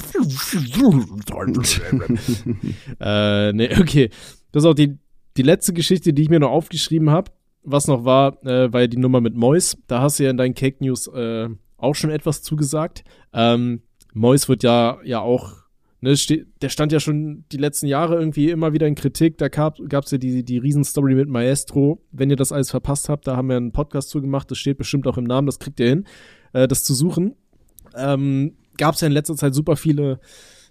äh, 2.99 3.53
nee, 3.53 3.69
okay. 3.79 4.09
Das 4.53 4.63
ist 4.63 4.69
auch 4.69 4.75
die, 4.75 4.97
die 5.35 5.41
letzte 5.41 5.73
Geschichte, 5.73 6.13
die 6.13 6.21
ich 6.21 6.29
mir 6.29 6.39
noch 6.39 6.51
aufgeschrieben 6.51 7.09
habe. 7.09 7.31
Was 7.63 7.87
noch 7.87 8.05
war, 8.05 8.41
äh, 8.45 8.71
war 8.71 8.87
die 8.87 8.97
Nummer 8.97 9.19
mit 9.19 9.35
Mois. 9.35 9.77
Da 9.87 10.01
hast 10.01 10.19
du 10.19 10.23
ja 10.23 10.29
in 10.29 10.37
deinen 10.37 10.53
Cake 10.53 10.77
News 10.81 11.07
äh, 11.07 11.49
auch 11.77 11.95
schon 11.95 12.11
etwas 12.11 12.41
zugesagt. 12.43 13.03
Ähm, 13.33 13.81
Mois 14.13 14.47
wird 14.47 14.63
ja, 14.63 14.99
ja 15.03 15.21
auch, 15.21 15.63
ne, 16.01 16.13
der 16.61 16.69
stand 16.69 16.91
ja 16.91 16.99
schon 16.99 17.45
die 17.51 17.57
letzten 17.57 17.87
Jahre 17.87 18.19
irgendwie 18.19 18.51
immer 18.51 18.73
wieder 18.73 18.85
in 18.85 18.95
Kritik. 18.95 19.39
Da 19.39 19.47
gab 19.47 19.79
es 19.79 20.11
ja 20.11 20.17
die, 20.19 20.45
die 20.45 20.57
Riesenstory 20.59 21.15
mit 21.15 21.29
Maestro. 21.29 22.03
Wenn 22.11 22.29
ihr 22.29 22.35
das 22.35 22.51
alles 22.51 22.69
verpasst 22.69 23.09
habt, 23.09 23.25
da 23.25 23.35
haben 23.35 23.49
wir 23.49 23.57
einen 23.57 23.71
Podcast 23.71 24.09
zugemacht. 24.09 24.51
Das 24.51 24.59
steht 24.59 24.77
bestimmt 24.77 25.07
auch 25.07 25.17
im 25.17 25.23
Namen, 25.23 25.47
das 25.47 25.57
kriegt 25.57 25.79
ihr 25.79 25.89
hin, 25.89 26.05
äh, 26.51 26.67
das 26.67 26.83
zu 26.83 26.93
suchen. 26.93 27.35
Ähm, 27.95 28.57
gab 28.77 28.95
es 28.95 29.01
ja 29.01 29.07
in 29.07 29.13
letzter 29.13 29.35
Zeit 29.35 29.55
super 29.55 29.77
viele 29.77 30.19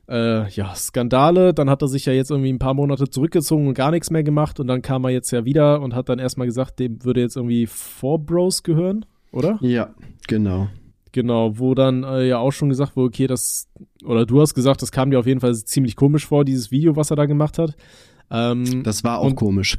äh, 0.09 0.49
ja, 0.51 0.75
Skandale. 0.75 1.55
Dann 1.55 1.71
hat 1.71 1.83
er 1.83 1.89
sich 1.89 2.07
ja 2.07 2.13
jetzt 2.13 2.31
irgendwie 2.31 2.53
ein 2.53 2.59
paar 2.59 2.75
Monate 2.75 3.09
zurückgezogen 3.09 3.69
und 3.69 3.75
gar 3.75 3.91
nichts 3.91 4.11
mehr 4.11 4.23
gemacht. 4.23 4.61
Und 4.61 4.67
dann 4.67 4.83
kam 4.83 5.05
er 5.05 5.11
jetzt 5.11 5.31
ja 5.31 5.45
wieder 5.45 5.81
und 5.81 5.95
hat 5.95 6.09
dann 6.09 6.19
erstmal 6.19 6.47
gesagt, 6.47 6.79
dem 6.79 7.05
würde 7.05 7.21
jetzt 7.21 7.37
irgendwie 7.37 7.67
Four 7.67 8.19
Bros 8.25 8.63
gehören, 8.63 9.05
oder? 9.33 9.59
Ja, 9.61 9.95
genau. 10.29 10.69
Genau, 11.13 11.59
wo 11.59 11.75
dann 11.75 12.05
äh, 12.05 12.27
ja 12.27 12.39
auch 12.39 12.53
schon 12.53 12.71
gesagt 12.71 12.97
wurde, 12.97 13.09
okay, 13.09 13.27
das, 13.27 13.69
oder 14.03 14.25
du 14.25 14.41
hast 14.41 14.55
gesagt, 14.55 14.81
das 14.81 14.93
kam 14.93 15.11
dir 15.11 15.19
auf 15.19 15.27
jeden 15.27 15.41
Fall 15.41 15.55
ziemlich 15.55 15.95
komisch 15.95 16.27
vor, 16.27 16.45
dieses 16.45 16.71
Video, 16.71 16.97
was 16.97 17.11
er 17.11 17.17
da 17.17 17.27
gemacht 17.27 17.59
hat. 17.59 17.77
Ähm, 18.31 18.83
das 18.83 19.05
war 19.05 19.19
auch 19.19 19.27
und, 19.27 19.37
komisch. 19.37 19.79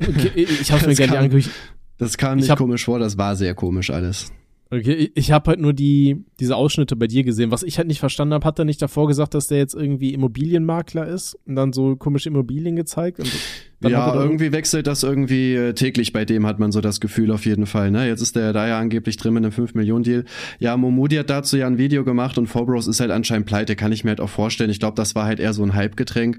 Okay, 0.00 0.30
ich 0.34 0.72
hab's 0.72 0.82
mir 0.82 0.88
nicht 0.88 1.10
angeguckt. 1.10 1.50
Das 1.98 2.18
kam 2.18 2.38
nicht 2.38 2.50
hab, 2.50 2.58
komisch 2.58 2.84
vor, 2.84 2.98
das 2.98 3.16
war 3.16 3.36
sehr 3.36 3.54
komisch 3.54 3.90
alles. 3.90 4.32
Okay, 4.68 5.12
ich 5.14 5.30
habe 5.30 5.50
halt 5.50 5.60
nur 5.60 5.72
die 5.72 6.24
diese 6.40 6.56
Ausschnitte 6.56 6.96
bei 6.96 7.06
dir 7.06 7.22
gesehen. 7.22 7.52
Was 7.52 7.62
ich 7.62 7.78
halt 7.78 7.86
nicht 7.86 8.00
verstanden 8.00 8.34
habe, 8.34 8.44
hat 8.44 8.58
er 8.58 8.64
nicht 8.64 8.82
davor 8.82 9.06
gesagt, 9.06 9.34
dass 9.34 9.46
der 9.46 9.58
jetzt 9.58 9.74
irgendwie 9.74 10.12
Immobilienmakler 10.12 11.06
ist 11.06 11.38
und 11.46 11.54
dann 11.54 11.72
so 11.72 11.94
komische 11.94 12.30
Immobilien 12.30 12.74
gezeigt? 12.74 13.20
ja, 13.80 14.12
irgendwie 14.12 14.50
wechselt 14.50 14.88
das 14.88 15.04
irgendwie 15.04 15.54
äh, 15.54 15.72
täglich 15.74 16.12
bei 16.12 16.24
dem, 16.24 16.46
hat 16.46 16.58
man 16.58 16.72
so 16.72 16.80
das 16.80 16.98
Gefühl 16.98 17.30
auf 17.30 17.46
jeden 17.46 17.66
Fall. 17.66 17.92
Ne? 17.92 18.08
Jetzt 18.08 18.22
ist 18.22 18.34
der 18.34 18.52
da 18.52 18.66
ja 18.66 18.80
angeblich 18.80 19.16
drin 19.16 19.34
mit 19.34 19.44
einem 19.44 19.52
5-Millionen-Deal. 19.52 20.24
Ja, 20.58 20.76
Momudi 20.76 21.14
hat 21.14 21.30
dazu 21.30 21.56
ja 21.56 21.68
ein 21.68 21.78
Video 21.78 22.02
gemacht 22.02 22.36
und 22.36 22.48
Forbros 22.48 22.88
ist 22.88 22.98
halt 22.98 23.12
anscheinend 23.12 23.46
pleite, 23.46 23.76
kann 23.76 23.92
ich 23.92 24.02
mir 24.02 24.10
halt 24.10 24.20
auch 24.20 24.30
vorstellen. 24.30 24.70
Ich 24.70 24.80
glaube, 24.80 24.96
das 24.96 25.14
war 25.14 25.26
halt 25.26 25.38
eher 25.38 25.52
so 25.52 25.62
ein 25.62 25.74
Hype-Getränk. 25.74 26.38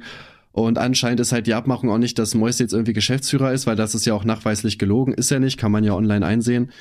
Und 0.52 0.78
anscheinend 0.78 1.20
ist 1.20 1.32
halt 1.32 1.46
die 1.46 1.54
Abmachung 1.54 1.92
auch 1.92 2.00
nicht, 2.00 2.18
dass 2.18 2.34
Mois 2.34 2.58
jetzt 2.58 2.74
irgendwie 2.74 2.94
Geschäftsführer 2.94 3.54
ist, 3.54 3.68
weil 3.68 3.76
das 3.76 3.94
ist 3.94 4.06
ja 4.06 4.14
auch 4.14 4.24
nachweislich 4.24 4.80
gelogen, 4.80 5.14
ist 5.14 5.32
er 5.32 5.40
nicht, 5.40 5.58
kann 5.58 5.72
man 5.72 5.84
ja 5.84 5.94
online 5.94 6.26
einsehen, 6.26 6.72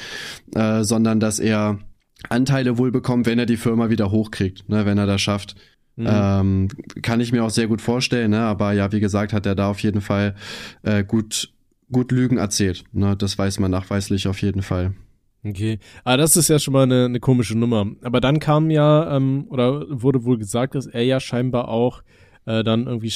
äh, 0.54 0.82
sondern 0.82 1.20
dass 1.20 1.38
er 1.38 1.78
Anteile 2.30 2.78
wohl 2.78 2.90
bekommt, 2.90 3.26
wenn 3.26 3.38
er 3.38 3.46
die 3.46 3.58
Firma 3.58 3.90
wieder 3.90 4.10
hochkriegt, 4.10 4.68
ne, 4.68 4.86
wenn 4.86 4.98
er 4.98 5.06
das 5.06 5.20
schafft. 5.20 5.56
Mhm. 5.96 6.06
Ähm, 6.08 6.68
kann 7.02 7.20
ich 7.20 7.32
mir 7.32 7.42
auch 7.42 7.50
sehr 7.50 7.68
gut 7.68 7.80
vorstellen, 7.80 8.30
ne? 8.32 8.40
aber 8.40 8.72
ja, 8.72 8.92
wie 8.92 9.00
gesagt, 9.00 9.32
hat 9.32 9.46
er 9.46 9.54
da 9.54 9.70
auf 9.70 9.80
jeden 9.80 10.02
Fall 10.02 10.34
äh, 10.82 11.02
gut, 11.02 11.52
gut 11.90 12.12
Lügen 12.12 12.36
erzählt. 12.36 12.84
Ne? 12.92 13.16
Das 13.16 13.38
weiß 13.38 13.60
man 13.60 13.70
nachweislich 13.70 14.28
auf 14.28 14.42
jeden 14.42 14.62
Fall. 14.62 14.94
Okay, 15.42 15.78
ah, 16.04 16.16
das 16.16 16.36
ist 16.36 16.48
ja 16.48 16.58
schon 16.58 16.74
mal 16.74 16.82
eine, 16.82 17.06
eine 17.06 17.20
komische 17.20 17.56
Nummer. 17.56 17.86
Aber 18.02 18.20
dann 18.20 18.40
kam 18.40 18.70
ja, 18.70 19.16
ähm, 19.16 19.46
oder 19.48 19.84
wurde 19.88 20.24
wohl 20.24 20.38
gesagt, 20.38 20.74
dass 20.74 20.86
er 20.86 21.02
ja 21.02 21.20
scheinbar 21.20 21.68
auch 21.68 22.02
äh, 22.46 22.62
dann 22.62 22.86
irgendwie 22.86 23.12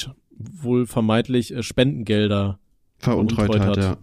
wohl 0.51 0.85
vermeintlich 0.85 1.53
äh, 1.53 1.63
Spendengelder 1.63 2.59
veruntreut, 2.97 3.47
veruntreut 3.47 3.77
hat. 3.77 3.77
Ja. 3.77 3.97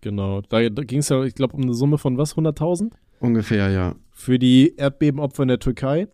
Genau. 0.00 0.42
Da, 0.42 0.68
da 0.68 0.82
ging 0.82 0.98
es 0.98 1.08
ja, 1.08 1.22
ich 1.24 1.34
glaube, 1.34 1.54
um 1.54 1.62
eine 1.62 1.74
Summe 1.74 1.98
von 1.98 2.18
was? 2.18 2.36
100.000? 2.36 2.92
Ungefähr, 3.20 3.70
ja. 3.70 3.94
Für 4.10 4.38
die 4.38 4.74
Erdbebenopfer 4.76 5.42
in 5.42 5.48
der 5.48 5.58
Türkei. 5.58 6.08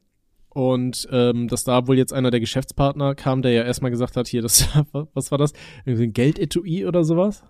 Und 0.53 1.09
ähm, 1.13 1.47
dass 1.47 1.63
da 1.63 1.87
wohl 1.87 1.97
jetzt 1.97 2.13
einer 2.13 2.31
der 2.31 2.41
Geschäftspartner 2.41 3.15
kam, 3.15 3.41
der 3.43 3.53
ja 3.53 3.63
erstmal 3.63 3.93
gesagt 3.93 4.17
hat, 4.17 4.27
hier, 4.27 4.43
das, 4.43 4.69
was 5.15 5.31
war 5.31 5.39
das? 5.39 5.53
Irgendwie 5.85 6.05
ein 6.05 6.13
Geldetui 6.13 6.87
oder 6.87 7.05
sowas? 7.05 7.45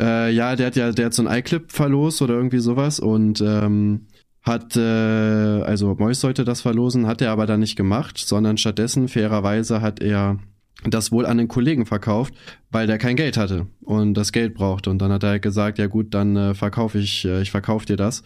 Äh, 0.00 0.32
ja, 0.32 0.56
der 0.56 0.68
hat 0.68 0.76
ja, 0.76 0.90
der 0.92 1.06
hat 1.06 1.14
so 1.14 1.26
ein 1.26 1.38
iClip 1.38 1.72
verlost 1.72 2.22
oder 2.22 2.34
irgendwie 2.34 2.60
sowas 2.60 3.00
und 3.00 3.42
ähm, 3.42 4.06
hat, 4.42 4.76
äh, 4.76 4.80
also 4.80 5.94
Mois 5.98 6.20
sollte 6.20 6.44
das 6.44 6.62
verlosen, 6.62 7.06
hat 7.06 7.20
er 7.20 7.32
aber 7.32 7.44
dann 7.44 7.60
nicht 7.60 7.76
gemacht, 7.76 8.16
sondern 8.16 8.56
stattdessen, 8.56 9.08
fairerweise, 9.08 9.82
hat 9.82 10.00
er 10.00 10.38
das 10.84 11.10
wohl 11.10 11.26
an 11.26 11.38
den 11.38 11.48
Kollegen 11.48 11.86
verkauft, 11.86 12.34
weil 12.70 12.86
der 12.86 12.98
kein 12.98 13.16
Geld 13.16 13.36
hatte 13.36 13.66
und 13.80 14.14
das 14.14 14.32
Geld 14.32 14.54
brauchte. 14.54 14.90
Und 14.90 14.98
dann 14.98 15.12
hat 15.12 15.24
er 15.24 15.30
halt 15.30 15.42
gesagt, 15.42 15.78
ja 15.78 15.86
gut, 15.86 16.14
dann 16.14 16.36
äh, 16.36 16.54
verkaufe 16.54 16.98
ich, 16.98 17.24
äh, 17.24 17.42
ich 17.42 17.50
verkaufe 17.50 17.86
dir 17.86 17.96
das. 17.96 18.22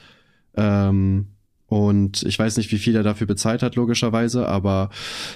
Ähm, 0.54 1.28
und 1.66 2.22
ich 2.24 2.38
weiß 2.38 2.58
nicht, 2.58 2.70
wie 2.70 2.76
viel 2.76 2.94
er 2.94 3.02
dafür 3.02 3.26
bezahlt 3.26 3.62
hat, 3.62 3.76
logischerweise, 3.76 4.46
aber 4.46 4.90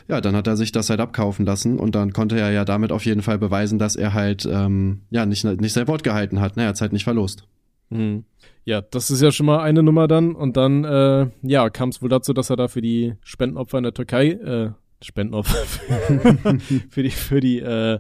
ja, 0.07 0.21
dann 0.21 0.37
hat 0.37 0.47
er 0.47 0.59
sich 0.59 0.71
das 0.71 0.91
halt 0.91 1.01
abkaufen 1.01 1.47
lassen 1.47 1.79
und 1.79 1.95
dann 1.95 2.13
konnte 2.13 2.39
er 2.39 2.51
ja 2.51 2.67
damit 2.67 2.93
auf 2.93 3.07
jeden 3.07 3.23
Fall 3.23 3.39
beweisen, 3.39 3.79
dass 3.79 3.97
er 3.97 4.13
halt 4.13 4.45
ähm, 4.45 5.01
ja 5.09 5.25
nicht, 5.25 5.45
nicht 5.45 5.73
sein 5.73 5.89
Wort 5.89 6.05
gehalten 6.05 6.39
hat. 6.41 6.57
Ne? 6.57 6.65
Er 6.65 6.69
hat 6.69 6.81
halt 6.83 6.93
nicht 6.93 7.05
verlost. 7.05 7.45
Hm. 7.91 8.25
Ja, 8.65 8.83
das 8.83 9.11
ist 9.11 9.23
ja 9.23 9.31
schon 9.31 9.47
mal 9.47 9.61
eine 9.61 9.83
Nummer 9.83 10.09
dann. 10.09 10.35
Und 10.35 10.57
dann, 10.57 10.85
äh, 10.85 11.29
ja, 11.43 11.71
kam 11.71 11.89
es 11.89 12.03
wohl 12.03 12.09
dazu, 12.09 12.35
dass 12.35 12.51
er 12.51 12.57
da 12.57 12.69
für 12.69 12.83
die 12.83 13.15
Spendenopfer 13.23 13.79
in 13.79 13.85
der 13.85 13.95
Türkei 13.95 14.33
äh, 14.33 14.71
Spendenopfer 15.03 15.57
für 16.91 17.03
die, 17.03 17.11
für 17.11 17.41
die 17.41 17.61
äh, 17.61 17.99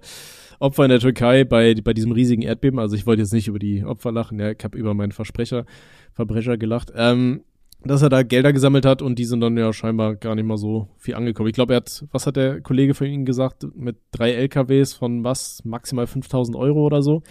Opfer 0.59 0.85
in 0.85 0.91
der 0.91 1.01
Türkei 1.01 1.45
bei, 1.45 1.75
bei 1.75 1.93
diesem 1.93 2.13
riesigen 2.13 2.43
Erdbeben. 2.43 2.79
Also 2.79 2.97
ich 2.97 3.07
wollte 3.07 3.23
jetzt 3.23 3.33
nicht 3.33 3.49
über 3.49 3.59
die 3.59 3.85
Opfer 3.85 4.13
lachen, 4.13 4.39
ja, 4.39 4.51
ich 4.51 4.65
habe 4.65 4.79
über 4.79 4.95
meinen 4.95 5.13
Versprecher, 5.13 5.67
Verbrecher 6.13 6.57
gelacht. 6.57 6.93
Ähm, 6.95 7.43
dass 7.85 8.03
er 8.03 8.09
da 8.09 8.23
Gelder 8.23 8.53
gesammelt 8.53 8.85
hat 8.85 9.03
und 9.03 9.19
die 9.19 9.25
sind 9.25 9.41
dann 9.41 9.57
ja 9.57 9.73
scheinbar 9.73 10.17
gar 10.17 10.35
nicht 10.35 10.47
mal 10.47 10.57
so 10.57 10.89
viel 10.97 11.15
angekommen. 11.15 11.49
Ich 11.49 11.55
glaube, 11.55 11.75
er 11.75 11.79
hat, 11.79 12.05
was 12.11 12.27
hat 12.27 12.37
der 12.37 12.61
Kollege 12.61 12.95
von 12.95 13.07
Ihnen 13.07 13.25
gesagt, 13.25 13.67
mit 13.75 13.97
drei 14.11 14.33
LKWs 14.33 14.95
von 14.95 15.25
was, 15.25 15.65
maximal 15.65 16.07
5000 16.07 16.57
Euro 16.57 16.85
oder 16.85 17.03
so, 17.03 17.23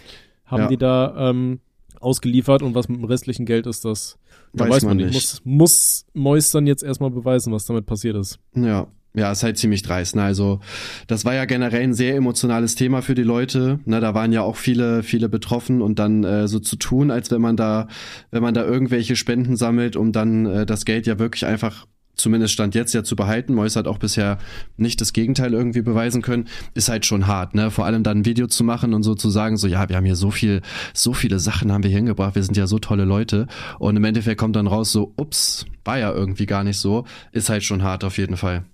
haben 0.44 0.62
ja. 0.62 0.68
die 0.68 0.76
da 0.76 1.30
ähm, 1.30 1.60
ausgeliefert 2.00 2.62
und 2.62 2.74
was 2.74 2.88
mit 2.88 2.98
dem 2.98 3.04
restlichen 3.04 3.44
Geld 3.44 3.66
ist, 3.66 3.84
das 3.84 4.18
weiß, 4.52 4.70
weiß 4.70 4.84
man 4.84 4.96
nicht. 4.98 5.12
Muss, 5.12 5.42
muss 5.44 6.06
Mois 6.14 6.50
dann 6.52 6.66
jetzt 6.66 6.82
erstmal 6.82 7.10
beweisen, 7.10 7.52
was 7.52 7.66
damit 7.66 7.86
passiert 7.86 8.16
ist. 8.16 8.38
Ja, 8.54 8.86
ja, 9.16 9.32
ist 9.32 9.42
halt 9.42 9.58
ziemlich 9.58 9.82
dreist. 9.82 10.14
Ne? 10.14 10.22
Also 10.22 10.60
das 11.06 11.24
war 11.24 11.34
ja 11.34 11.46
generell 11.46 11.82
ein 11.82 11.94
sehr 11.94 12.14
emotionales 12.14 12.74
Thema 12.74 13.02
für 13.02 13.14
die 13.14 13.22
Leute. 13.22 13.80
Ne? 13.84 14.00
Da 14.00 14.14
waren 14.14 14.32
ja 14.32 14.42
auch 14.42 14.56
viele, 14.56 15.02
viele 15.02 15.28
betroffen 15.28 15.82
und 15.82 15.98
dann 15.98 16.22
äh, 16.22 16.46
so 16.46 16.58
zu 16.60 16.76
tun, 16.76 17.10
als 17.10 17.30
wenn 17.30 17.40
man 17.40 17.56
da, 17.56 17.88
wenn 18.30 18.42
man 18.42 18.54
da 18.54 18.64
irgendwelche 18.64 19.16
Spenden 19.16 19.56
sammelt, 19.56 19.96
um 19.96 20.12
dann 20.12 20.46
äh, 20.46 20.66
das 20.66 20.84
Geld 20.84 21.06
ja 21.06 21.18
wirklich 21.18 21.46
einfach 21.46 21.86
zumindest 22.16 22.54
stand 22.54 22.74
jetzt 22.74 22.94
ja 22.94 23.04
zu 23.04 23.14
behalten. 23.14 23.54
Mois 23.54 23.76
hat 23.76 23.86
auch 23.86 23.98
bisher 23.98 24.38
nicht 24.76 25.00
das 25.00 25.12
Gegenteil 25.12 25.52
irgendwie 25.52 25.82
beweisen 25.82 26.22
können, 26.22 26.48
ist 26.74 26.88
halt 26.88 27.06
schon 27.06 27.26
hart, 27.26 27.54
ne? 27.54 27.70
Vor 27.70 27.84
allem 27.84 28.02
dann 28.02 28.20
ein 28.20 28.24
Video 28.24 28.46
zu 28.46 28.64
machen 28.64 28.94
und 28.94 29.02
so 29.02 29.14
zu 29.14 29.30
sagen, 29.30 29.56
so 29.56 29.66
ja, 29.66 29.88
wir 29.88 29.96
haben 29.96 30.04
hier 30.04 30.16
so 30.16 30.30
viel, 30.30 30.62
so 30.94 31.12
viele 31.12 31.38
Sachen 31.38 31.70
haben 31.72 31.84
wir 31.84 31.90
hingebracht, 31.90 32.34
wir 32.34 32.42
sind 32.42 32.56
ja 32.56 32.66
so 32.66 32.78
tolle 32.78 33.04
Leute 33.04 33.46
und 33.78 33.96
im 33.96 34.04
Endeffekt 34.04 34.40
kommt 34.40 34.56
dann 34.56 34.66
raus 34.66 34.92
so, 34.92 35.12
ups, 35.16 35.66
war 35.84 35.98
ja 35.98 36.12
irgendwie 36.12 36.46
gar 36.46 36.64
nicht 36.64 36.78
so, 36.78 37.04
ist 37.32 37.50
halt 37.50 37.62
schon 37.62 37.82
hart 37.82 38.02
auf 38.02 38.18
jeden 38.18 38.36
Fall. 38.36 38.64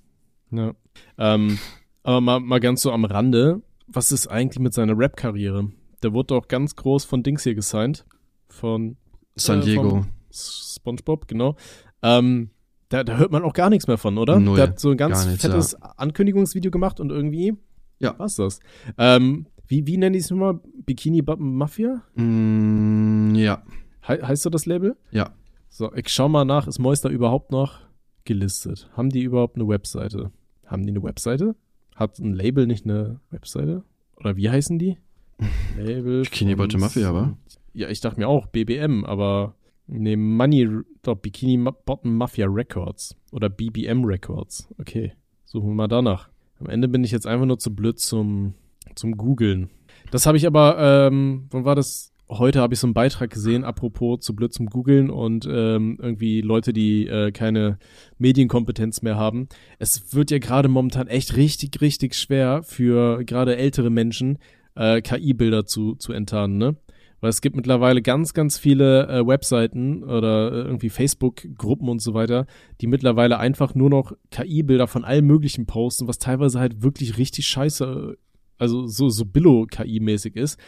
Ja. 0.53 0.75
Ähm, 1.19 1.59
aber 2.03 2.21
mal, 2.21 2.41
mal 2.41 2.61
ganz 2.61 2.83
so 2.83 2.93
am 2.93 3.05
Rande, 3.05 3.63
was 3.87 4.13
ist 4.13 4.27
eigentlich 4.27 4.61
mit 4.61 4.75
seiner 4.75 4.97
Rap-Karriere? 4.97 5.71
Der 6.03 6.13
wurde 6.13 6.29
doch 6.29 6.49
ganz 6.49 6.77
groß 6.77 7.05
von 7.05 7.23
Dings 7.23 7.43
hier 7.45 7.55
gesigned. 7.55 8.05
Von 8.49 8.97
San 9.35 9.61
äh, 9.61 9.65
Diego. 9.65 10.05
SpongeBob, 10.33 11.29
genau. 11.29 11.57
Ähm, 12.03 12.51
da, 12.89 13.05
da 13.05 13.17
hört 13.17 13.33
man 13.33 13.43
auch 13.43 13.55
gar 13.55 13.71
nichts 13.71 13.87
mehr 13.87 13.99
von, 13.99 14.19
oder? 14.19 14.39
Null, 14.39 14.57
der 14.57 14.69
hat 14.69 14.81
so 14.81 14.91
ein 14.91 14.97
ganz 14.97 15.27
nichts, 15.27 15.43
fettes 15.43 15.73
ja. 15.73 15.95
Ankündigungsvideo 15.97 16.71
gemacht 16.71 17.01
und 17.01 17.11
irgendwie 17.11 17.55
ja. 18.01 18.19
war's 18.19 18.37
das. 18.37 18.61
Ähm, 18.99 19.47
wie, 19.67 19.87
wie 19.87 19.97
nennen 19.97 20.13
die 20.13 20.19
es 20.19 20.31
nochmal? 20.31 20.61
Bikini 20.85 21.23
Mafia? 21.23 22.03
Mm, 22.15 23.35
ja. 23.35 23.63
He 24.03 24.15
heißt 24.15 24.43
so 24.43 24.51
das 24.51 24.67
Label? 24.67 24.97
Ja. 25.11 25.31
So, 25.69 25.93
ich 25.95 26.09
schau 26.09 26.29
mal 26.29 26.45
nach, 26.45 26.67
ist 26.67 26.79
Moister 26.79 27.09
überhaupt 27.09 27.51
noch 27.53 27.79
gelistet? 28.25 28.91
Haben 28.95 29.09
die 29.09 29.23
überhaupt 29.23 29.57
eine 29.57 29.67
Webseite? 29.67 30.33
Haben 30.73 30.87
die 30.87 30.93
eine 30.93 31.03
Webseite? 31.03 31.55
Hat 31.95 32.19
ein 32.19 32.33
Label 32.33 32.67
nicht 32.67 32.87
eine 32.87 33.21
Webseite? 33.31 33.85
Oder 34.17 34.39
wie 34.39 34.49
heißen 34.49 34.79
die? 34.79 34.97
Label. 35.79 36.23
Bikini 36.23 36.55
Bottom 36.55 36.81
Mafia, 36.81 37.11
aber? 37.11 37.37
Ja, 37.75 37.91
ich 37.91 38.01
dachte 38.01 38.19
mir 38.19 38.27
auch 38.27 38.47
BBM, 38.47 39.05
aber 39.05 39.55
nee, 39.87 40.17
Money, 40.17 40.67
doch, 41.03 41.17
Bikini 41.17 41.59
Bottom 41.59 42.17
Mafia 42.17 42.47
Records 42.49 43.15
oder 43.33 43.51
BBM 43.51 44.03
Records. 44.07 44.67
Okay, 44.79 45.13
suchen 45.45 45.69
wir 45.69 45.75
mal 45.75 45.89
danach. 45.89 46.31
Am 46.59 46.69
Ende 46.69 46.89
bin 46.89 47.05
ich 47.05 47.11
jetzt 47.11 47.27
einfach 47.27 47.45
nur 47.45 47.59
zu 47.59 47.75
blöd 47.75 47.99
zum, 47.99 48.55
zum 48.95 49.19
Googeln. 49.19 49.69
Das 50.11 50.25
habe 50.25 50.39
ich 50.39 50.47
aber, 50.47 50.79
ähm, 50.79 51.49
wann 51.51 51.67
war 51.67 51.75
das? 51.75 52.12
Heute 52.39 52.61
habe 52.61 52.75
ich 52.75 52.81
so 52.81 52.87
einen 52.87 52.95
Beitrag 52.95 53.31
gesehen, 53.31 53.65
apropos 53.65 54.21
zu 54.21 54.35
blöd 54.35 54.53
zum 54.53 54.67
Googeln 54.67 55.11
und 55.11 55.47
ähm, 55.51 55.99
irgendwie 56.01 56.41
Leute, 56.41 56.73
die 56.73 57.07
äh, 57.07 57.33
keine 57.33 57.79
Medienkompetenz 58.19 59.03
mehr 59.03 59.17
haben. 59.17 59.49
Es 59.79 60.15
wird 60.15 60.31
ja 60.31 60.39
gerade 60.39 60.69
momentan 60.69 61.09
echt 61.09 61.37
richtig, 61.37 61.81
richtig 61.81 62.15
schwer 62.15 62.63
für 62.63 63.25
gerade 63.25 63.57
ältere 63.57 63.91
Menschen, 63.91 64.39
äh, 64.75 65.01
KI-Bilder 65.03 65.67
zu, 65.67 65.95
zu 65.95 66.13
enttarnen, 66.13 66.59
ne? 66.59 66.77
Weil 67.21 67.31
es 67.31 67.41
gibt 67.41 67.55
mittlerweile 67.55 68.03
ganz, 68.03 68.35
ganz 68.35 68.59
viele 68.59 69.07
äh, 69.07 69.25
Webseiten 69.25 70.03
oder 70.03 70.51
äh, 70.51 70.57
irgendwie 70.63 70.91
Facebook-Gruppen 70.91 71.89
und 71.89 72.03
so 72.03 72.15
weiter, 72.15 72.47
die 72.81 72.89
mittlerweile 72.89 73.39
einfach 73.39 73.77
nur 73.77 73.91
noch 73.91 74.13
KI-Bilder 74.33 74.89
von 74.89 75.05
allem 75.05 75.27
Möglichen 75.27 75.67
posten, 75.67 76.09
was 76.09 76.19
teilweise 76.19 76.59
halt 76.59 76.83
wirklich 76.83 77.19
richtig 77.19 77.47
scheiße, 77.47 78.17
also 78.59 78.87
so, 78.89 79.09
so 79.09 79.25
Billo-KI-mäßig 79.25 80.35
ist. 80.35 80.59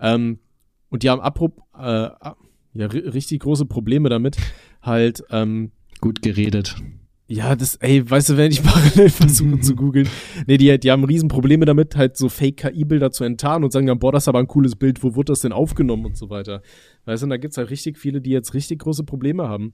Ähm, 0.00 0.38
und 0.94 1.02
die 1.02 1.10
haben 1.10 1.20
apro 1.20 1.52
äh, 1.76 2.08
ja, 2.72 2.86
richtig 2.86 3.40
große 3.40 3.66
Probleme 3.66 4.08
damit, 4.08 4.36
halt 4.80 5.24
ähm, 5.30 5.72
gut 6.00 6.22
geredet. 6.22 6.76
Ja, 7.26 7.56
das, 7.56 7.74
ey, 7.76 8.08
weißt 8.08 8.28
du, 8.28 8.36
wenn 8.36 8.52
ich 8.52 8.62
parallel 8.62 9.08
versuche 9.08 9.58
zu 9.58 9.74
googeln, 9.74 10.08
nee, 10.46 10.56
die, 10.56 10.78
die 10.78 10.92
haben 10.92 11.02
riesen 11.02 11.28
Probleme 11.28 11.64
damit, 11.64 11.96
halt 11.96 12.16
so 12.16 12.28
Fake-KI-Bilder 12.28 13.10
zu 13.10 13.24
enttarnen 13.24 13.64
und 13.64 13.72
sagen 13.72 13.88
dann, 13.88 13.98
boah, 13.98 14.12
das 14.12 14.22
ist 14.22 14.28
aber 14.28 14.38
ein 14.38 14.46
cooles 14.46 14.76
Bild, 14.76 15.02
wo 15.02 15.16
wurde 15.16 15.32
das 15.32 15.40
denn 15.40 15.52
aufgenommen 15.52 16.06
und 16.06 16.16
so 16.16 16.30
weiter. 16.30 16.62
Weißt 17.06 17.24
du, 17.24 17.26
und 17.26 17.30
da 17.30 17.38
gibt's 17.38 17.56
halt 17.56 17.70
richtig 17.70 17.98
viele, 17.98 18.20
die 18.20 18.30
jetzt 18.30 18.54
richtig 18.54 18.78
große 18.78 19.02
Probleme 19.02 19.48
haben. 19.48 19.72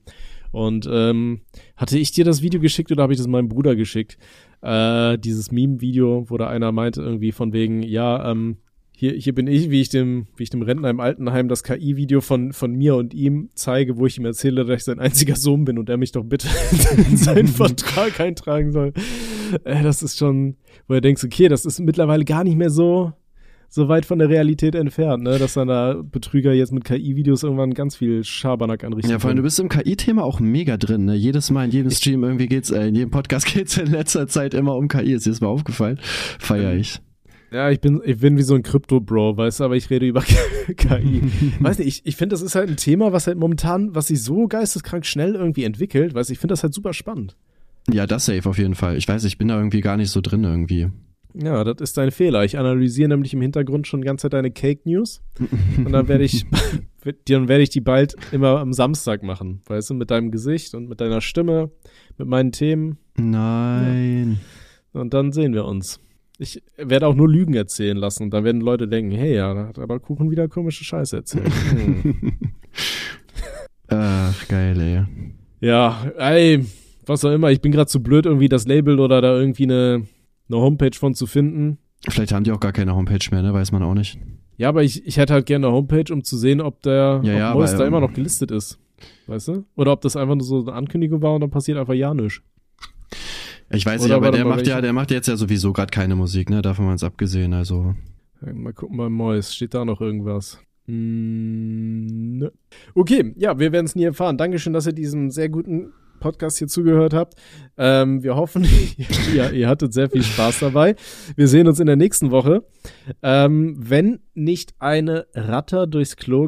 Und 0.51 0.89
ähm, 0.91 1.41
hatte 1.77 1.99
ich 1.99 2.11
dir 2.11 2.25
das 2.25 2.41
Video 2.41 2.59
geschickt 2.59 2.91
oder 2.91 3.03
habe 3.03 3.13
ich 3.13 3.19
das 3.19 3.27
meinem 3.27 3.47
Bruder 3.47 3.75
geschickt? 3.75 4.17
Äh, 4.63 5.19
dieses 5.19 5.51
Meme-Video, 5.51 6.25
wo 6.31 6.37
da 6.37 6.47
einer 6.47 6.71
meinte 6.71 7.03
irgendwie 7.03 7.31
von 7.31 7.53
wegen, 7.53 7.83
ja, 7.83 8.31
ähm, 8.31 8.57
hier, 9.01 9.13
hier 9.13 9.33
bin 9.33 9.47
ich, 9.47 9.71
wie 9.71 9.81
ich 9.81 9.89
dem, 9.89 10.27
wie 10.37 10.43
ich 10.43 10.51
dem 10.51 10.61
Rentner 10.61 10.91
im 10.91 10.99
Altenheim 10.99 11.47
das 11.47 11.63
KI-Video 11.63 12.21
von, 12.21 12.53
von 12.53 12.71
mir 12.71 12.95
und 12.95 13.15
ihm 13.15 13.49
zeige, 13.55 13.97
wo 13.97 14.05
ich 14.05 14.19
ihm 14.19 14.25
erzähle, 14.25 14.63
dass 14.63 14.81
ich 14.81 14.83
sein 14.83 14.99
einziger 14.99 15.35
Sohn 15.35 15.65
bin 15.65 15.79
und 15.79 15.89
er 15.89 15.97
mich 15.97 16.11
doch 16.11 16.23
bitte 16.23 16.47
in 17.09 17.17
seinen 17.17 17.47
Vertrag 17.47 18.19
eintragen 18.19 18.71
soll. 18.71 18.93
Äh, 19.63 19.81
das 19.81 20.03
ist 20.03 20.19
schon, 20.19 20.55
wo 20.87 20.93
er 20.93 21.01
denkt, 21.01 21.23
okay, 21.23 21.47
das 21.47 21.65
ist 21.65 21.79
mittlerweile 21.79 22.25
gar 22.25 22.43
nicht 22.43 22.55
mehr 22.55 22.69
so, 22.69 23.11
so 23.69 23.87
weit 23.87 24.05
von 24.05 24.19
der 24.19 24.29
Realität 24.29 24.75
entfernt, 24.75 25.23
ne, 25.23 25.39
dass 25.39 25.55
dann 25.55 25.69
da 25.69 25.99
Betrüger 26.03 26.53
jetzt 26.53 26.71
mit 26.71 26.83
KI-Videos 26.83 27.41
irgendwann 27.41 27.73
ganz 27.73 27.95
viel 27.95 28.23
Schabernack 28.23 28.83
anrichten. 28.83 29.09
Ja, 29.09 29.17
vor 29.17 29.29
allem, 29.29 29.37
du 29.37 29.43
bist 29.43 29.59
im 29.59 29.69
KI-Thema 29.69 30.23
auch 30.23 30.39
mega 30.39 30.77
drin, 30.77 31.05
ne? 31.05 31.15
Jedes 31.15 31.49
Mal 31.49 31.65
in 31.65 31.71
jedem 31.71 31.89
Stream 31.89 32.23
irgendwie 32.23 32.45
geht's, 32.45 32.69
äh, 32.69 32.85
in 32.85 32.93
jedem 32.93 33.09
Podcast 33.09 33.47
geht's 33.51 33.77
in 33.77 33.87
letzter 33.87 34.27
Zeit 34.27 34.53
immer 34.53 34.75
um 34.75 34.87
KI. 34.87 35.13
Ist 35.13 35.25
dir 35.25 35.31
das 35.31 35.41
mal 35.41 35.47
aufgefallen? 35.47 35.97
Feier 36.37 36.75
ich. 36.75 37.01
Ja, 37.51 37.69
ich 37.69 37.81
bin, 37.81 38.01
ich 38.05 38.19
bin 38.19 38.37
wie 38.37 38.43
so 38.43 38.55
ein 38.55 38.63
Krypto-Bro, 38.63 39.35
weißt 39.35 39.59
du, 39.59 39.65
aber 39.65 39.75
ich 39.75 39.89
rede 39.89 40.07
über 40.07 40.21
KI. 40.77 41.21
weiß 41.59 41.79
nicht, 41.79 41.87
ich, 41.87 42.05
ich 42.05 42.15
finde, 42.15 42.33
das 42.33 42.41
ist 42.41 42.55
halt 42.55 42.69
ein 42.69 42.77
Thema, 42.77 43.11
was 43.11 43.27
halt 43.27 43.37
momentan, 43.37 43.93
was 43.93 44.07
sich 44.07 44.23
so 44.23 44.47
geisteskrank 44.47 45.05
schnell 45.05 45.35
irgendwie 45.35 45.65
entwickelt, 45.65 46.13
weißt 46.13 46.29
du, 46.29 46.33
ich 46.33 46.39
finde 46.39 46.53
das 46.53 46.63
halt 46.63 46.73
super 46.73 46.93
spannend. 46.93 47.35
Ja, 47.91 48.07
das 48.07 48.25
safe 48.25 48.47
auf 48.47 48.57
jeden 48.57 48.75
Fall. 48.75 48.95
Ich 48.95 49.07
weiß, 49.07 49.25
ich 49.25 49.37
bin 49.37 49.49
da 49.49 49.57
irgendwie 49.57 49.81
gar 49.81 49.97
nicht 49.97 50.11
so 50.11 50.21
drin 50.21 50.43
irgendwie. 50.43 50.87
Ja, 51.33 51.63
das 51.63 51.81
ist 51.81 51.97
dein 51.97 52.11
Fehler. 52.11 52.43
Ich 52.43 52.57
analysiere 52.57 53.09
nämlich 53.09 53.33
im 53.33 53.41
Hintergrund 53.41 53.87
schon 53.87 54.01
die 54.01 54.05
ganze 54.05 54.23
Zeit 54.23 54.33
deine 54.33 54.51
Cake 54.51 54.81
News. 54.85 55.21
und 55.77 55.91
dann 55.91 56.07
werde 56.07 56.23
ich, 56.23 56.45
dann 57.27 57.47
werde 57.47 57.63
ich 57.63 57.69
die 57.69 57.81
bald 57.81 58.15
immer 58.31 58.59
am 58.59 58.73
Samstag 58.73 59.23
machen. 59.23 59.61
Weißt 59.65 59.89
du, 59.89 59.93
mit 59.93 60.11
deinem 60.11 60.31
Gesicht 60.31 60.73
und 60.73 60.87
mit 60.87 61.01
deiner 61.01 61.21
Stimme, 61.21 61.71
mit 62.17 62.27
meinen 62.27 62.51
Themen. 62.51 62.97
Nein. 63.17 64.39
Ja. 64.93 65.01
Und 65.01 65.13
dann 65.13 65.31
sehen 65.31 65.53
wir 65.53 65.65
uns. 65.65 65.99
Ich 66.41 66.59
werde 66.75 67.05
auch 67.05 67.13
nur 67.13 67.29
Lügen 67.29 67.53
erzählen 67.53 67.95
lassen 67.95 68.23
und 68.23 68.31
dann 68.31 68.43
werden 68.43 68.61
Leute 68.61 68.87
denken, 68.87 69.11
hey, 69.11 69.35
ja, 69.35 69.53
da 69.53 69.67
hat 69.67 69.77
aber 69.77 69.99
Kuchen 69.99 70.31
wieder 70.31 70.47
komische 70.47 70.83
Scheiße 70.83 71.17
erzählt. 71.17 71.51
Hm. 71.69 72.33
Ach, 73.87 74.47
geil, 74.47 74.81
ey. 74.81 75.03
Ja, 75.59 76.11
ey, 76.17 76.65
was 77.05 77.23
auch 77.23 77.31
immer. 77.31 77.51
Ich 77.51 77.61
bin 77.61 77.71
gerade 77.71 77.85
zu 77.85 78.01
blöd, 78.01 78.25
irgendwie 78.25 78.49
das 78.49 78.65
Label 78.65 78.99
oder 78.99 79.21
da 79.21 79.37
irgendwie 79.37 79.65
eine, 79.65 80.07
eine 80.49 80.57
Homepage 80.57 80.97
von 80.97 81.13
zu 81.13 81.27
finden. 81.27 81.77
Vielleicht 82.09 82.31
haben 82.33 82.43
die 82.43 82.51
auch 82.51 82.59
gar 82.59 82.73
keine 82.73 82.95
Homepage 82.95 83.29
mehr, 83.29 83.43
ne? 83.43 83.53
Weiß 83.53 83.71
man 83.71 83.83
auch 83.83 83.93
nicht. 83.93 84.17
Ja, 84.57 84.69
aber 84.69 84.81
ich, 84.81 85.05
ich 85.05 85.17
hätte 85.17 85.33
halt 85.33 85.45
gerne 85.45 85.67
eine 85.67 85.75
Homepage, 85.75 86.11
um 86.11 86.23
zu 86.23 86.37
sehen, 86.37 86.59
ob 86.59 86.81
der 86.81 87.21
ja, 87.23 87.33
ja, 87.33 87.53
ob 87.53 87.61
aber, 87.61 87.77
da 87.77 87.85
immer 87.85 87.99
noch 87.99 88.13
gelistet 88.13 88.49
ist. 88.49 88.79
Weißt 89.27 89.49
du? 89.49 89.65
Oder 89.75 89.91
ob 89.91 90.01
das 90.01 90.15
einfach 90.15 90.33
nur 90.33 90.43
so 90.43 90.61
eine 90.61 90.73
Ankündigung 90.73 91.21
war 91.21 91.35
und 91.35 91.41
dann 91.41 91.51
passiert 91.51 91.77
einfach 91.77 91.93
ja 91.93 92.15
nichts. 92.15 92.41
Ich 93.73 93.85
weiß 93.85 94.03
nicht, 94.03 94.11
aber 94.11 94.31
der 94.31 94.45
macht 94.45 94.67
ja, 94.67 94.81
der 94.81 94.93
macht 94.93 95.11
jetzt 95.11 95.27
ja 95.27 95.37
sowieso 95.37 95.73
gerade 95.73 95.91
keine 95.91 96.15
Musik, 96.15 96.49
ne? 96.49 96.61
Davon 96.61 96.85
mal 96.85 96.97
abgesehen, 97.01 97.53
also. 97.53 97.95
Mal 98.41 98.73
gucken 98.73 98.97
bei 98.97 99.09
Mois, 99.09 99.53
steht 99.53 99.73
da 99.73 99.85
noch 99.85 100.01
irgendwas? 100.01 100.59
Mm, 100.87 102.37
ne. 102.37 102.51
Okay, 102.95 103.33
ja, 103.37 103.59
wir 103.59 103.71
werden 103.71 103.85
es 103.85 103.95
nie 103.95 104.03
erfahren. 104.03 104.37
Dankeschön, 104.37 104.73
dass 104.73 104.87
ihr 104.87 104.93
diesem 104.93 105.29
sehr 105.29 105.49
guten 105.49 105.93
Podcast 106.19 106.59
hier 106.59 106.67
zugehört 106.67 107.13
habt. 107.13 107.35
Ähm, 107.77 108.23
wir 108.23 108.35
hoffen, 108.35 108.65
ihr, 109.35 109.51
ihr 109.51 109.67
hattet 109.67 109.93
sehr 109.93 110.09
viel 110.09 110.23
Spaß 110.23 110.59
dabei. 110.59 110.95
Wir 111.35 111.47
sehen 111.47 111.67
uns 111.67 111.79
in 111.79 111.87
der 111.87 111.97
nächsten 111.97 112.31
Woche. 112.31 112.63
Ähm, 113.21 113.75
wenn 113.77 114.19
nicht 114.33 114.73
eine 114.79 115.27
Ratter 115.33 115.87
durchs 115.87 116.15
Klo 116.15 116.47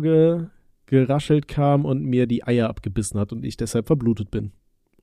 geraschelt 0.85 1.47
kam 1.47 1.85
und 1.85 2.03
mir 2.03 2.27
die 2.27 2.45
Eier 2.45 2.69
abgebissen 2.69 3.19
hat 3.19 3.33
und 3.33 3.43
ich 3.43 3.57
deshalb 3.57 3.87
verblutet 3.87 4.31
bin. 4.31 4.53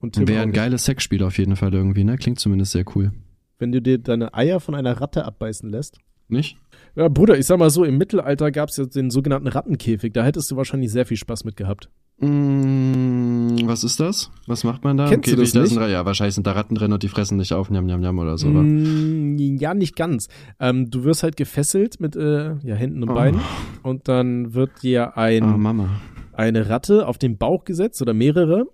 Wäre 0.01 0.43
ein 0.43 0.53
geiles 0.53 0.85
Sexspiel 0.85 1.23
auf 1.23 1.39
jeden 1.39 1.57
Fall 1.57 1.75
irgendwie, 1.75 2.05
ne? 2.05 2.17
Klingt 2.17 2.39
zumindest 2.41 2.73
sehr 2.73 2.85
cool. 2.95 3.13
Wenn 3.59 3.73
du 3.73 3.83
dir 3.83 3.99
deine 3.99 4.33
Eier 4.33 4.61
von 4.61 4.75
einer 4.75 5.01
Ratte 5.01 5.25
abbeißen 5.25 5.69
lässt. 5.69 5.99
Nicht? 6.29 6.57
Ja, 6.97 7.09
Bruder, 7.09 7.39
ich 7.39 7.47
sag 7.47 7.59
mal 7.59 7.71
so, 7.71 7.85
im 7.85 7.99
Mittelalter 7.99 8.51
gab 8.51 8.69
es 8.71 8.77
ja 8.77 8.87
den 8.87 9.11
sogenannten 9.11 9.49
Rattenkäfig. 9.49 10.13
Da 10.13 10.25
hättest 10.25 10.51
du 10.51 10.57
wahrscheinlich 10.57 10.91
sehr 10.91 11.05
viel 11.05 11.17
Spaß 11.17 11.45
mit 11.45 11.57
gehabt. 11.57 11.91
Mm, 12.19 13.57
was 13.65 13.83
ist 13.83 13.99
das? 13.99 14.31
Was 14.47 14.63
macht 14.63 14.85
man 14.85 14.97
da? 14.97 15.09
Kennst 15.09 15.33
du 15.33 15.37
das 15.37 15.55
nicht? 15.55 15.69
Sind, 15.69 15.83
ja, 15.89 16.05
wahrscheinlich 16.05 16.35
sind 16.35 16.47
da 16.47 16.53
Ratten 16.53 16.75
drin 16.75 16.93
und 16.93 17.03
die 17.03 17.09
fressen 17.09 17.39
dich 17.39 17.53
auf, 17.53 17.71
njam, 17.71 17.87
njam, 17.87 18.01
njam 18.01 18.19
oder 18.19 18.37
so. 18.37 18.49
Mm, 18.49 19.37
ja, 19.59 19.75
nicht 19.75 19.97
ganz. 19.97 20.29
Ähm, 20.59 20.91
du 20.91 21.05
wirst 21.05 21.23
halt 21.23 21.37
gefesselt 21.37 21.99
mit 21.99 22.17
äh, 22.17 22.57
ja, 22.63 22.75
Händen 22.75 23.03
und 23.03 23.11
oh. 23.11 23.15
Beinen 23.15 23.41
und 23.83 24.09
dann 24.09 24.55
wird 24.55 24.83
dir 24.83 25.17
ein, 25.17 25.65
oh, 25.65 25.87
eine 26.33 26.69
Ratte 26.69 27.07
auf 27.07 27.19
den 27.19 27.39
Bauch 27.39 27.65
gesetzt 27.65 28.03
oder 28.03 28.13
mehrere 28.13 28.67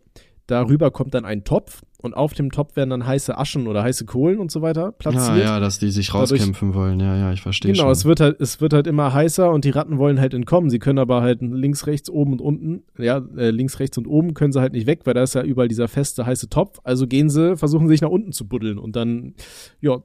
Darüber 0.46 0.90
kommt 0.90 1.14
dann 1.14 1.24
ein 1.24 1.42
Topf 1.42 1.82
und 2.00 2.14
auf 2.14 2.32
dem 2.32 2.52
Topf 2.52 2.76
werden 2.76 2.90
dann 2.90 3.06
heiße 3.06 3.36
Aschen 3.36 3.66
oder 3.66 3.82
heiße 3.82 4.04
Kohlen 4.04 4.38
und 4.38 4.52
so 4.52 4.62
weiter 4.62 4.92
platziert. 4.92 5.30
Ah, 5.30 5.36
ja, 5.36 5.60
dass 5.60 5.80
die 5.80 5.90
sich 5.90 6.14
rauskämpfen 6.14 6.68
Dadurch, 6.68 6.74
wollen. 6.74 7.00
Ja, 7.00 7.16
ja, 7.16 7.32
ich 7.32 7.42
verstehe 7.42 7.72
genau, 7.72 7.84
schon. 7.84 7.92
es 7.92 8.04
wird 8.04 8.20
halt, 8.20 8.40
es 8.40 8.60
wird 8.60 8.72
halt 8.72 8.86
immer 8.86 9.12
heißer 9.12 9.50
und 9.50 9.64
die 9.64 9.70
Ratten 9.70 9.98
wollen 9.98 10.20
halt 10.20 10.34
entkommen. 10.34 10.70
Sie 10.70 10.78
können 10.78 11.00
aber 11.00 11.22
halt 11.22 11.42
links, 11.42 11.86
rechts, 11.88 12.08
oben 12.08 12.32
und 12.32 12.40
unten, 12.40 12.84
ja, 12.96 13.20
äh, 13.36 13.50
links, 13.50 13.80
rechts 13.80 13.98
und 13.98 14.06
oben 14.06 14.34
können 14.34 14.52
sie 14.52 14.60
halt 14.60 14.72
nicht 14.72 14.86
weg, 14.86 15.00
weil 15.04 15.14
da 15.14 15.24
ist 15.24 15.34
ja 15.34 15.42
überall 15.42 15.68
dieser 15.68 15.88
feste 15.88 16.26
heiße 16.26 16.48
Topf. 16.48 16.78
Also 16.84 17.08
gehen 17.08 17.28
sie, 17.28 17.56
versuchen 17.56 17.88
sich 17.88 18.00
nach 18.00 18.10
unten 18.10 18.30
zu 18.30 18.46
buddeln 18.46 18.78
und 18.78 18.94
dann, 18.94 19.34
ja, 19.80 19.98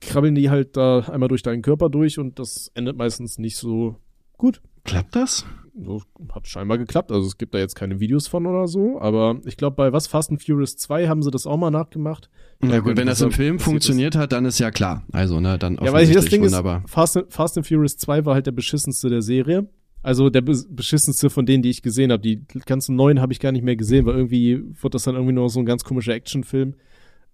krabbeln 0.00 0.34
die 0.34 0.48
halt 0.48 0.76
da 0.76 1.00
einmal 1.00 1.28
durch 1.28 1.42
deinen 1.42 1.62
Körper 1.62 1.90
durch 1.90 2.18
und 2.18 2.38
das 2.38 2.70
endet 2.74 2.96
meistens 2.96 3.38
nicht 3.38 3.56
so 3.56 3.96
gut. 4.38 4.62
Klappt 4.84 5.16
das? 5.16 5.44
So, 5.74 6.02
hat 6.34 6.46
scheinbar 6.46 6.76
geklappt. 6.76 7.10
Also 7.12 7.26
es 7.26 7.38
gibt 7.38 7.54
da 7.54 7.58
jetzt 7.58 7.74
keine 7.74 7.98
Videos 7.98 8.28
von 8.28 8.46
oder 8.46 8.66
so, 8.68 9.00
aber 9.00 9.40
ich 9.46 9.56
glaube, 9.56 9.76
bei 9.76 9.92
was 9.92 10.06
Fast 10.06 10.30
and 10.30 10.42
Furious 10.42 10.76
2 10.76 11.08
haben 11.08 11.22
sie 11.22 11.30
das 11.30 11.46
auch 11.46 11.56
mal 11.56 11.70
nachgemacht. 11.70 12.28
Na 12.60 12.80
gut, 12.80 12.96
wenn 12.96 13.06
das 13.06 13.22
im 13.22 13.32
Film 13.32 13.58
funktioniert 13.58 14.14
ist. 14.14 14.20
hat, 14.20 14.32
dann 14.32 14.44
ist 14.44 14.58
ja 14.58 14.70
klar. 14.70 15.02
Also, 15.12 15.40
ne, 15.40 15.58
dann 15.58 15.78
Ja, 15.82 15.92
weil 15.92 16.06
ich 16.06 16.14
das 16.14 16.26
Ding 16.26 16.42
wunderbar. 16.42 16.82
ist, 16.84 16.90
Fast, 16.90 17.18
Fast 17.30 17.56
and 17.56 17.66
Furious 17.66 17.96
2 17.96 18.26
war 18.26 18.34
halt 18.34 18.46
der 18.46 18.52
beschissenste 18.52 19.08
der 19.08 19.22
Serie. 19.22 19.68
Also 20.02 20.30
der 20.30 20.40
beschissenste 20.42 21.30
von 21.30 21.46
denen, 21.46 21.62
die 21.62 21.70
ich 21.70 21.80
gesehen 21.80 22.10
habe. 22.10 22.22
Die 22.22 22.44
ganzen 22.66 22.96
neuen 22.96 23.20
habe 23.20 23.32
ich 23.32 23.40
gar 23.40 23.52
nicht 23.52 23.62
mehr 23.62 23.76
gesehen, 23.76 24.04
weil 24.04 24.16
irgendwie 24.16 24.62
wird 24.80 24.94
das 24.94 25.04
dann 25.04 25.14
irgendwie 25.14 25.32
nur 25.32 25.48
so 25.48 25.60
ein 25.60 25.66
ganz 25.66 25.84
komischer 25.84 26.12
Actionfilm. 26.12 26.74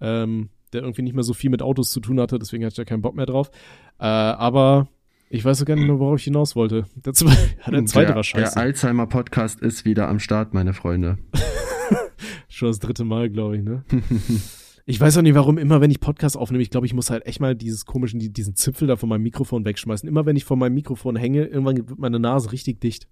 Ähm, 0.00 0.50
der 0.72 0.82
irgendwie 0.82 1.02
nicht 1.02 1.14
mehr 1.14 1.24
so 1.24 1.32
viel 1.32 1.50
mit 1.50 1.62
Autos 1.62 1.90
zu 1.90 2.00
tun 2.00 2.20
hatte, 2.20 2.38
deswegen 2.38 2.62
hatte 2.64 2.72
ich 2.72 2.76
da 2.76 2.84
keinen 2.84 3.00
Bock 3.00 3.16
mehr 3.16 3.24
drauf. 3.26 3.50
Äh, 3.98 4.04
aber 4.04 4.88
ich 5.30 5.44
weiß 5.44 5.64
gar 5.64 5.74
nicht 5.74 5.86
mehr, 5.86 5.98
worauf 5.98 6.18
ich 6.18 6.24
hinaus 6.24 6.56
wollte. 6.56 6.86
Der, 6.94 7.12
zwei, 7.12 7.34
der 7.70 7.84
zweite 7.84 8.06
der, 8.08 8.16
war 8.16 8.24
scheiße. 8.24 8.54
Der 8.54 8.62
Alzheimer-Podcast 8.62 9.60
ist 9.60 9.84
wieder 9.84 10.08
am 10.08 10.18
Start, 10.18 10.54
meine 10.54 10.72
Freunde. 10.72 11.18
Schon 12.48 12.68
das 12.68 12.78
dritte 12.78 13.04
Mal, 13.04 13.30
glaube 13.30 13.58
ich, 13.58 13.62
ne? 13.62 13.84
ich 14.86 15.00
weiß 15.00 15.18
auch 15.18 15.22
nicht, 15.22 15.34
warum 15.34 15.58
immer, 15.58 15.80
wenn 15.80 15.90
ich 15.90 16.00
Podcast 16.00 16.36
aufnehme, 16.36 16.62
ich 16.62 16.70
glaube, 16.70 16.86
ich 16.86 16.94
muss 16.94 17.10
halt 17.10 17.26
echt 17.26 17.40
mal 17.40 17.54
dieses 17.54 17.84
komischen, 17.84 18.18
diesen 18.20 18.56
Zipfel 18.56 18.88
da 18.88 18.96
von 18.96 19.08
meinem 19.08 19.22
Mikrofon 19.22 19.64
wegschmeißen. 19.64 20.08
Immer 20.08 20.26
wenn 20.26 20.36
ich 20.36 20.44
von 20.44 20.58
meinem 20.58 20.74
Mikrofon 20.74 21.16
hänge, 21.16 21.44
irgendwann 21.44 21.76
wird 21.76 21.98
meine 21.98 22.18
Nase 22.18 22.52
richtig 22.52 22.80
dicht. 22.80 23.06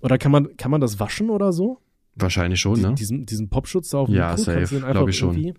oder 0.00 0.18
kann 0.18 0.32
man, 0.32 0.56
kann 0.56 0.70
man 0.70 0.80
das 0.80 1.00
waschen 1.00 1.28
oder 1.28 1.52
so? 1.52 1.78
Wahrscheinlich 2.14 2.60
schon, 2.60 2.76
Die, 2.76 2.82
ne? 2.82 2.94
Diesen, 2.94 3.26
diesen 3.26 3.48
Popschutz 3.48 3.90
da 3.90 3.98
auf 3.98 4.08
dem 4.08 4.16
ja, 4.16 4.30
Mikro, 4.30 4.44
safe, 4.44 4.80
glaube 4.80 5.10
ich 5.10 5.18
schon. 5.18 5.54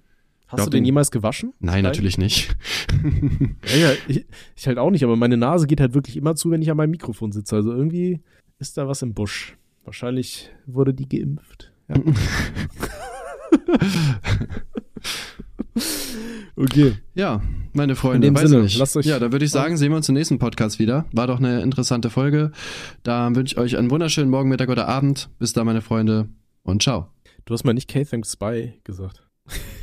Hast 0.54 0.58
Glaub, 0.58 0.70
du 0.70 0.78
den 0.78 0.86
jemals 0.86 1.10
gewaschen? 1.10 1.54
Nein, 1.60 1.74
Nein? 1.74 1.84
natürlich 1.86 2.20
nicht. 2.20 2.56
ja, 3.74 3.76
ja 3.76 3.92
ich, 4.08 4.28
ich, 4.56 4.68
halt 4.68 4.78
auch 4.78 4.92
nicht, 4.92 5.04
aber 5.04 5.16
meine 5.16 5.36
Nase 5.36 5.66
geht 5.66 5.82
halt 5.82 5.96
wirklich 5.96 6.16
immer 6.16 6.36
zu, 6.36 6.52
wenn 6.52 6.62
ich 6.62 6.70
an 6.70 6.78
meinem 6.78 6.92
Mikrofon 6.92 7.32
sitze. 7.32 7.56
Also 7.56 7.72
irgendwie 7.74 8.22
ist 8.60 8.78
da 8.78 8.88
was 8.88 9.02
im 9.02 9.16
Busch. 9.16 9.58
Wahrscheinlich 9.84 10.52
wurde 10.68 10.94
die 10.94 11.10
geimpft. 11.10 11.74
Ja. 11.90 11.96
okay. 16.56 16.98
Ja, 17.16 17.42
meine 17.74 17.96
Freunde, 17.96 18.28
in 18.28 18.36
dem 18.36 18.48
Sinne, 18.48 18.68
lasst 18.78 18.96
euch 18.96 19.08
ja, 19.08 19.18
da 19.18 19.32
würde 19.32 19.46
ich 19.46 19.52
sagen, 19.52 19.76
sehen 19.76 19.92
wir 19.92 19.98
uns 19.98 20.08
im 20.08 20.14
nächsten 20.14 20.38
Podcast 20.38 20.78
wieder. 20.78 21.08
War 21.14 21.26
doch 21.26 21.40
eine 21.40 21.64
interessante 21.64 22.12
Folge. 22.12 22.52
Da 23.02 23.36
wünsche 23.36 23.56
ich 23.56 23.60
euch 23.60 23.76
einen 23.76 23.90
wunderschönen 23.90 24.30
Morgen, 24.30 24.50
Mittag 24.50 24.70
oder 24.70 24.88
Abend. 24.88 25.32
Bis 25.40 25.54
da, 25.54 25.64
meine 25.64 25.82
Freunde, 25.82 26.30
und 26.62 26.84
ciao. 26.84 27.08
Du 27.46 27.56
hast 27.56 27.64
mal 27.64 27.74
nicht 27.74 27.90
K-Thanks 27.90 28.34
Spy 28.34 28.74
gesagt. 28.84 29.24